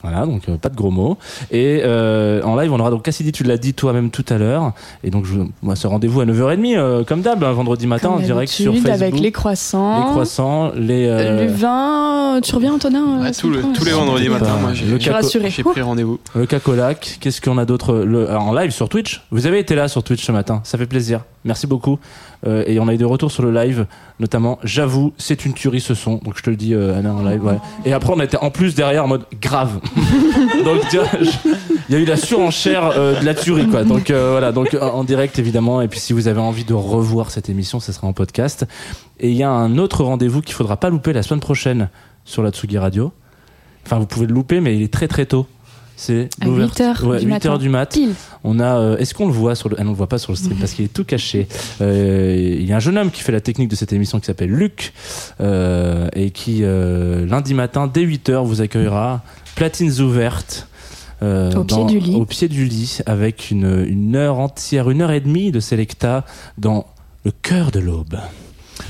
Voilà, 0.03 0.27
donc 0.27 0.43
euh, 0.49 0.57
pas 0.57 0.69
de 0.69 0.77
gros 0.77 0.93
mots. 0.93 1.19
Et 1.51 1.81
euh, 1.85 2.41
en 2.45 2.55
live, 2.55 2.73
on 2.73 2.79
aura 2.79 2.91
donc 2.91 3.03
Cassidy, 3.03 3.33
tu 3.33 3.43
l'as 3.43 3.57
dit 3.59 3.75
toi-même 3.75 4.11
tout 4.11 4.25
à 4.29 4.39
l'heure. 4.39 4.73
Et 5.03 5.11
donc, 5.11 5.25
je, 5.25 5.41
moi, 5.61 5.75
ce 5.75 5.89
rendez-vous 5.89 6.21
à 6.21 6.25
9h30, 6.25 6.77
euh, 6.79 7.05
comme 7.05 7.21
d'hab, 7.23 7.43
un 7.43 7.53
vendredi 7.53 7.89
matin, 7.89 8.11
Comme 8.11 8.19
en 8.19 8.21
direct 8.25 8.53
sur 8.53 8.67
d'habitude, 8.73 8.89
Facebook. 8.89 9.09
avec 9.13 9.21
les 9.21 9.33
croissants. 9.33 9.99
Les 9.99 10.11
croissants, 10.13 10.71
les. 10.77 11.07
euh, 11.09 11.45
Le 11.47 11.51
vin, 11.53 12.41
tu 12.43 12.55
reviens 12.55 12.75
Antonin 12.75 13.03
euh, 13.03 13.17
Ouais, 13.19 13.25
Bah, 13.25 13.33
semaine 13.33 13.57
le- 13.57 13.73
tous 13.77 13.85
les 13.85 13.91
vendredis 13.91 14.29
matin, 14.29 14.57
moi 14.61 14.71
j'ai 14.73 15.63
pris 15.65 15.81
rendez-vous. 15.83 16.19
le 16.35 16.47
cacolac. 16.47 17.19
Qu'est-ce 17.21 17.41
qu'on 17.41 17.59
a 17.59 17.65
d'autre? 17.65 17.95
Le, 17.95 18.31
alors, 18.31 18.43
En 18.49 18.53
live 18.55 18.71
sur 18.71 18.89
Twitch. 18.89 19.23
Vous 19.33 19.47
avez 19.47 19.59
été 19.59 19.75
là 19.75 19.89
sur 19.89 20.03
Twitch 20.05 20.25
ce 20.25 20.31
matin. 20.33 20.61
Ça 20.65 20.79
fait 20.79 20.87
plaisir. 20.87 21.23
Merci 21.45 21.67
beaucoup. 21.67 21.99
Euh, 22.47 22.65
et 22.67 22.79
on 22.79 22.89
a 22.89 22.95
eu 22.95 22.97
des 22.97 23.05
retours 23.05 23.33
sur 23.33 23.43
le 23.43 23.53
live, 23.53 23.87
notamment. 24.21 24.59
J'avoue, 24.63 25.13
c'est 25.19 25.45
une 25.45 25.55
tuerie 25.55 25.81
ce 25.81 25.95
son. 25.95 26.17
Donc 26.19 26.37
je 26.37 26.43
te 26.43 26.51
le 26.51 26.57
dis, 26.57 26.75
euh, 26.75 26.97
Anna, 26.97 27.13
en 27.13 27.23
live. 27.23 27.45
Ouais. 27.45 27.59
Et 27.85 27.93
après, 27.93 28.13
on 28.15 28.21
était 28.21 28.37
en 28.37 28.51
plus 28.51 28.75
derrière 28.75 29.05
en 29.05 29.09
mode 29.09 29.25
grave. 29.41 29.81
donc 30.65 30.83
il 31.89 31.95
y 31.95 31.97
a 31.97 31.99
eu 31.99 32.05
la 32.05 32.17
surenchère 32.17 32.93
euh, 32.97 33.19
de 33.19 33.25
la 33.25 33.35
tuerie, 33.35 33.67
quoi. 33.67 33.85
Donc 33.85 34.11
euh, 34.11 34.31
voilà. 34.33 34.53
Donc 34.53 34.77
en 34.81 34.99
en 34.99 35.05
direct 35.05 35.39
évidemment. 35.39 35.81
Et 35.81 35.89
puis 35.89 36.01
si 36.01 36.13
vous 36.13 36.29
avez 36.29 36.41
envie 36.41 36.65
de 36.65 36.75
revoir 36.75 37.31
cette 37.31 37.49
émission, 37.49 37.81
ça 37.81 37.93
sera 37.93 38.07
en 38.07 38.13
podcast. 38.13 38.67
Et 39.21 39.31
il 39.31 39.37
y 39.37 39.43
a 39.43 39.51
un 39.51 39.79
autre 39.79 40.05
rendez-vous 40.05 40.43
qu'il 40.43 40.55
faudra 40.55 40.77
pas 40.77 40.91
louper 40.91 41.13
la 41.13 41.23
semaine 41.23 41.41
prochaine 41.41 41.89
sur 42.25 42.43
la 42.43 42.51
Tsugi 42.51 42.79
Radio. 42.79 43.13
Enfin, 43.87 43.99
vous 43.99 44.07
pouvez 44.07 44.27
le 44.27 44.35
louper, 44.35 44.61
mais 44.61 44.77
il 44.77 44.83
est 44.83 44.93
très 44.93 45.09
très 45.09 45.25
tôt. 45.25 45.47
C'est 46.01 46.29
À 46.41 46.45
l'ouver- 46.45 46.63
8 46.67 46.81
heures 46.81 47.05
ouais, 47.05 47.19
du 47.19 47.25
8 47.27 47.31
matin. 47.31 47.49
heures 47.51 47.59
du 47.59 47.69
mat. 47.69 47.93
Pile. 47.93 48.15
On 48.45 48.61
a, 48.61 48.77
euh, 48.79 48.97
est-ce 48.99 49.15
qu'on 49.15 49.27
le 49.27 49.33
voit 49.33 49.57
sur 49.57 49.69
le, 49.69 49.75
ah 49.81 49.83
non, 49.83 49.91
on 49.91 49.93
le 49.95 49.97
voit 49.99 50.07
pas 50.07 50.19
sur 50.19 50.31
le 50.31 50.37
stream 50.37 50.57
parce 50.59 50.73
qu'il 50.73 50.85
est 50.85 50.93
tout 50.95 51.05
caché. 51.05 51.49
Euh, 51.81 52.37
il 52.61 52.65
y 52.65 52.73
a 52.73 52.77
un 52.77 52.79
jeune 52.79 52.97
homme 52.97 53.11
qui 53.11 53.21
fait 53.21 53.33
la 53.33 53.41
technique 53.41 53.69
de 53.69 53.75
cette 53.75 53.93
émission 53.93 54.21
qui 54.21 54.27
s'appelle 54.27 54.51
Luc 54.51 54.93
euh, 55.41 56.09
et 56.15 56.31
qui 56.31 56.63
lundi 56.63 57.53
matin 57.53 57.91
dès 57.93 58.03
8 58.03 58.29
heures 58.29 58.45
vous 58.45 58.61
accueillera 58.61 59.23
platines 59.57 60.01
ouvertes. 60.01 60.69
euh, 61.23 61.53
Au 61.55 61.65
pied 61.65 61.85
du 61.87 61.99
lit. 61.99 62.15
Au 62.15 62.25
pied 62.25 62.47
du 62.49 62.65
lit, 62.65 62.99
avec 63.07 63.51
une, 63.51 63.85
une 63.89 64.15
heure 64.15 64.39
entière, 64.39 64.91
une 64.91 65.03
heure 65.03 65.11
et 65.11 65.21
demie 65.21 65.51
de 65.51 65.59
Selecta 65.59 66.25
dans 66.59 66.87
le 67.25 67.33
cœur 67.43 67.73
de 67.73 67.81
l'aube. 67.81 68.19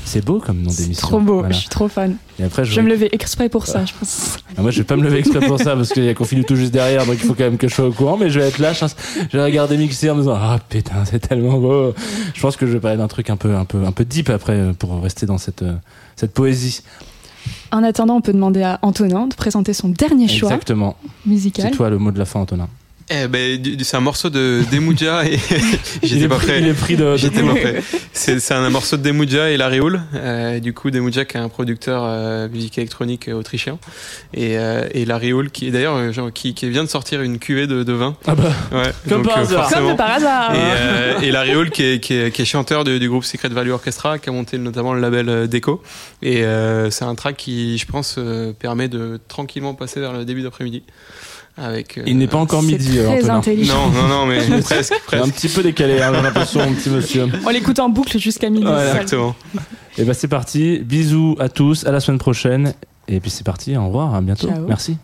C'est 0.05 0.23
beau 0.23 0.39
comme 0.39 0.61
nom 0.61 0.69
C'est 0.69 0.83
d'émission. 0.83 1.07
trop 1.07 1.19
beau, 1.19 1.39
Voilà. 1.39 1.51
je 1.51 1.59
suis 1.61 1.69
trop 1.69 1.87
fan. 1.87 2.15
Et 2.39 2.43
après, 2.43 2.63
Je 2.65 2.75
vais 2.75 2.81
me 2.81 2.89
lever 2.89 3.09
exprès 3.13 3.49
pour 3.49 3.65
ça, 3.67 3.85
je 3.85 3.93
pense. 3.93 4.37
ah, 4.57 4.61
moi, 4.61 4.71
je 4.71 4.77
vais 4.79 4.83
pas 4.83 4.95
me 4.95 5.03
lever 5.03 5.19
exprès 5.19 5.39
pour 5.45 5.59
ça 5.59 5.75
parce 5.75 5.89
qu'il 5.89 6.03
y 6.03 6.09
a 6.09 6.13
Confinu 6.13 6.43
tout 6.45 6.55
juste 6.55 6.71
derrière, 6.71 7.05
donc 7.05 7.15
il 7.15 7.25
faut 7.27 7.33
quand 7.33 7.43
même 7.43 7.57
que 7.57 7.67
je 7.67 7.73
sois 7.75 7.87
au 7.87 7.91
courant. 7.91 8.17
Mais 8.17 8.29
je 8.29 8.39
vais 8.39 8.47
être 8.47 8.59
là, 8.59 8.73
je, 8.73 8.85
je 9.31 9.37
vais 9.37 9.43
regarder 9.43 9.77
mixer 9.77 10.09
en 10.09 10.15
me 10.15 10.21
disant 10.21 10.35
ah 10.39 10.57
putain 10.69 11.05
c'est 11.05 11.19
tellement 11.19 11.57
beau. 11.59 11.93
Je 12.33 12.41
pense 12.41 12.55
que 12.57 12.65
je 12.67 12.73
vais 12.73 12.79
parler 12.79 12.97
d'un 12.97 13.07
truc 13.07 13.29
un 13.29 13.37
peu 13.37 13.55
un 13.55 13.65
peu 13.65 13.83
un 13.85 13.91
peu 13.91 14.05
deep 14.05 14.29
après 14.29 14.53
euh, 14.53 14.73
pour 14.73 15.01
rester 15.01 15.25
dans 15.25 15.37
cette 15.37 15.61
euh, 15.63 15.73
cette 16.15 16.33
poésie. 16.33 16.81
En 17.71 17.83
attendant, 17.83 18.15
on 18.15 18.21
peut 18.21 18.33
demander 18.33 18.61
à 18.63 18.79
Antonin 18.81 19.27
de 19.27 19.35
présenter 19.35 19.73
son 19.73 19.89
dernier 19.89 20.27
choix 20.27 20.49
Exactement. 20.49 20.97
C'est 21.23 21.29
musical. 21.29 21.71
toi 21.71 21.89
le 21.89 21.97
mot 21.97 22.11
de 22.11 22.19
la 22.19 22.25
fin, 22.25 22.39
Antonin. 22.39 22.67
Eh 23.11 23.27
ben, 23.27 23.59
du- 23.59 23.75
du- 23.75 23.83
c'est 23.83 23.97
un 23.97 24.01
morceau 24.01 24.29
de 24.29 24.61
Demuja 24.71 25.25
et 25.25 25.39
j'étais 26.03 26.27
pas 26.27 26.35
pris- 26.35 26.45
prêt. 26.47 26.59
Il 26.61 26.67
est 26.67 26.73
pris 26.73 26.95
de. 26.95 27.03
de- 27.05 27.17
J'étais 27.17 27.41
pas 27.41 27.55
prêt. 27.55 27.81
C'est 28.13 28.39
c'est 28.39 28.53
un 28.53 28.69
morceau 28.69 28.97
de 28.97 29.01
Demuja 29.01 29.49
et 29.49 29.57
Larry 29.57 29.79
Hull. 29.79 30.01
Euh, 30.13 30.59
du 30.59 30.73
coup, 30.73 30.91
Demuja 30.91 31.25
qui 31.25 31.37
est 31.37 31.39
un 31.39 31.49
producteur 31.49 32.03
euh, 32.05 32.47
musique 32.49 32.77
électronique 32.77 33.27
euh, 33.27 33.33
autrichien 33.33 33.79
et, 34.33 34.57
euh, 34.59 34.87
et 34.93 35.05
Larry 35.05 35.31
Hull 35.33 35.49
qui 35.49 35.67
est 35.67 35.71
d'ailleurs 35.71 35.95
euh, 35.95 36.11
genre, 36.11 36.31
qui, 36.31 36.53
qui 36.53 36.69
vient 36.69 36.83
de 36.83 36.89
sortir 36.89 37.21
une 37.23 37.39
cuvée 37.39 37.65
de, 37.65 37.81
de 37.83 37.93
vin. 37.93 38.15
Ah 38.27 38.35
bah. 38.35 38.51
Ouais, 38.71 38.91
Comme 39.07 39.23
par 39.25 39.39
hasard. 39.39 39.69
Comme 39.71 39.95
par 39.95 40.11
hasard. 40.11 40.53
Et, 40.53 40.57
euh, 40.59 41.19
et 41.21 41.31
Larry 41.31 41.55
Hull 41.55 41.71
qui 41.71 41.83
est, 41.83 41.99
qui 41.99 42.13
est, 42.13 42.31
qui 42.31 42.43
est 42.43 42.45
chanteur 42.45 42.83
du, 42.83 42.99
du 42.99 43.09
groupe 43.09 43.23
Secret 43.23 43.49
Value 43.49 43.71
Orchestra 43.71 44.19
qui 44.19 44.29
a 44.29 44.31
monté 44.31 44.57
notamment 44.59 44.93
le 44.93 45.01
label 45.01 45.29
euh, 45.29 45.47
Deco 45.47 45.81
et 46.21 46.43
euh, 46.43 46.91
c'est 46.91 47.05
un 47.05 47.15
track 47.15 47.37
qui 47.37 47.77
je 47.79 47.85
pense 47.87 48.15
euh, 48.19 48.53
permet 48.53 48.87
de 48.87 49.19
tranquillement 49.27 49.73
passer 49.73 49.99
vers 49.99 50.13
le 50.13 50.25
début 50.25 50.43
d'après-midi 50.43 50.83
avec 51.61 51.97
euh, 51.97 52.03
Il 52.07 52.17
n'est 52.17 52.27
pas 52.27 52.37
encore 52.37 52.63
midi, 52.63 52.97
très 52.97 53.17
Antonin. 53.23 53.35
intelligent. 53.35 53.89
non 53.91 54.01
non 54.03 54.07
non 54.07 54.25
mais 54.25 54.39
presque 54.61 54.93
Il 55.11 55.15
est 55.15 55.17
un 55.17 55.21
presque 55.21 55.35
petit 55.35 55.49
peu 55.49 55.63
décalé, 55.63 56.01
hein, 56.01 56.11
j'ai 56.15 56.21
l'impression, 56.21 56.59
mon 56.65 56.73
petit 56.73 56.89
monsieur. 56.89 57.27
On 57.45 57.49
l'écoute 57.49 57.79
en 57.79 57.89
boucle 57.89 58.17
jusqu'à 58.19 58.49
midi. 58.49 58.65
Exactement 58.67 59.35
Et 59.97 60.03
bah 60.03 60.13
c'est 60.13 60.27
parti. 60.27 60.79
Bisous 60.79 61.35
à 61.39 61.49
tous, 61.49 61.85
à 61.85 61.91
la 61.91 61.99
semaine 61.99 62.19
prochaine. 62.19 62.73
Et 63.07 63.19
puis 63.19 63.29
c'est 63.31 63.43
parti. 63.45 63.75
Au 63.75 63.85
revoir, 63.87 64.13
à 64.15 64.21
bientôt. 64.21 64.47
Ciao. 64.47 64.65
Merci. 64.67 64.97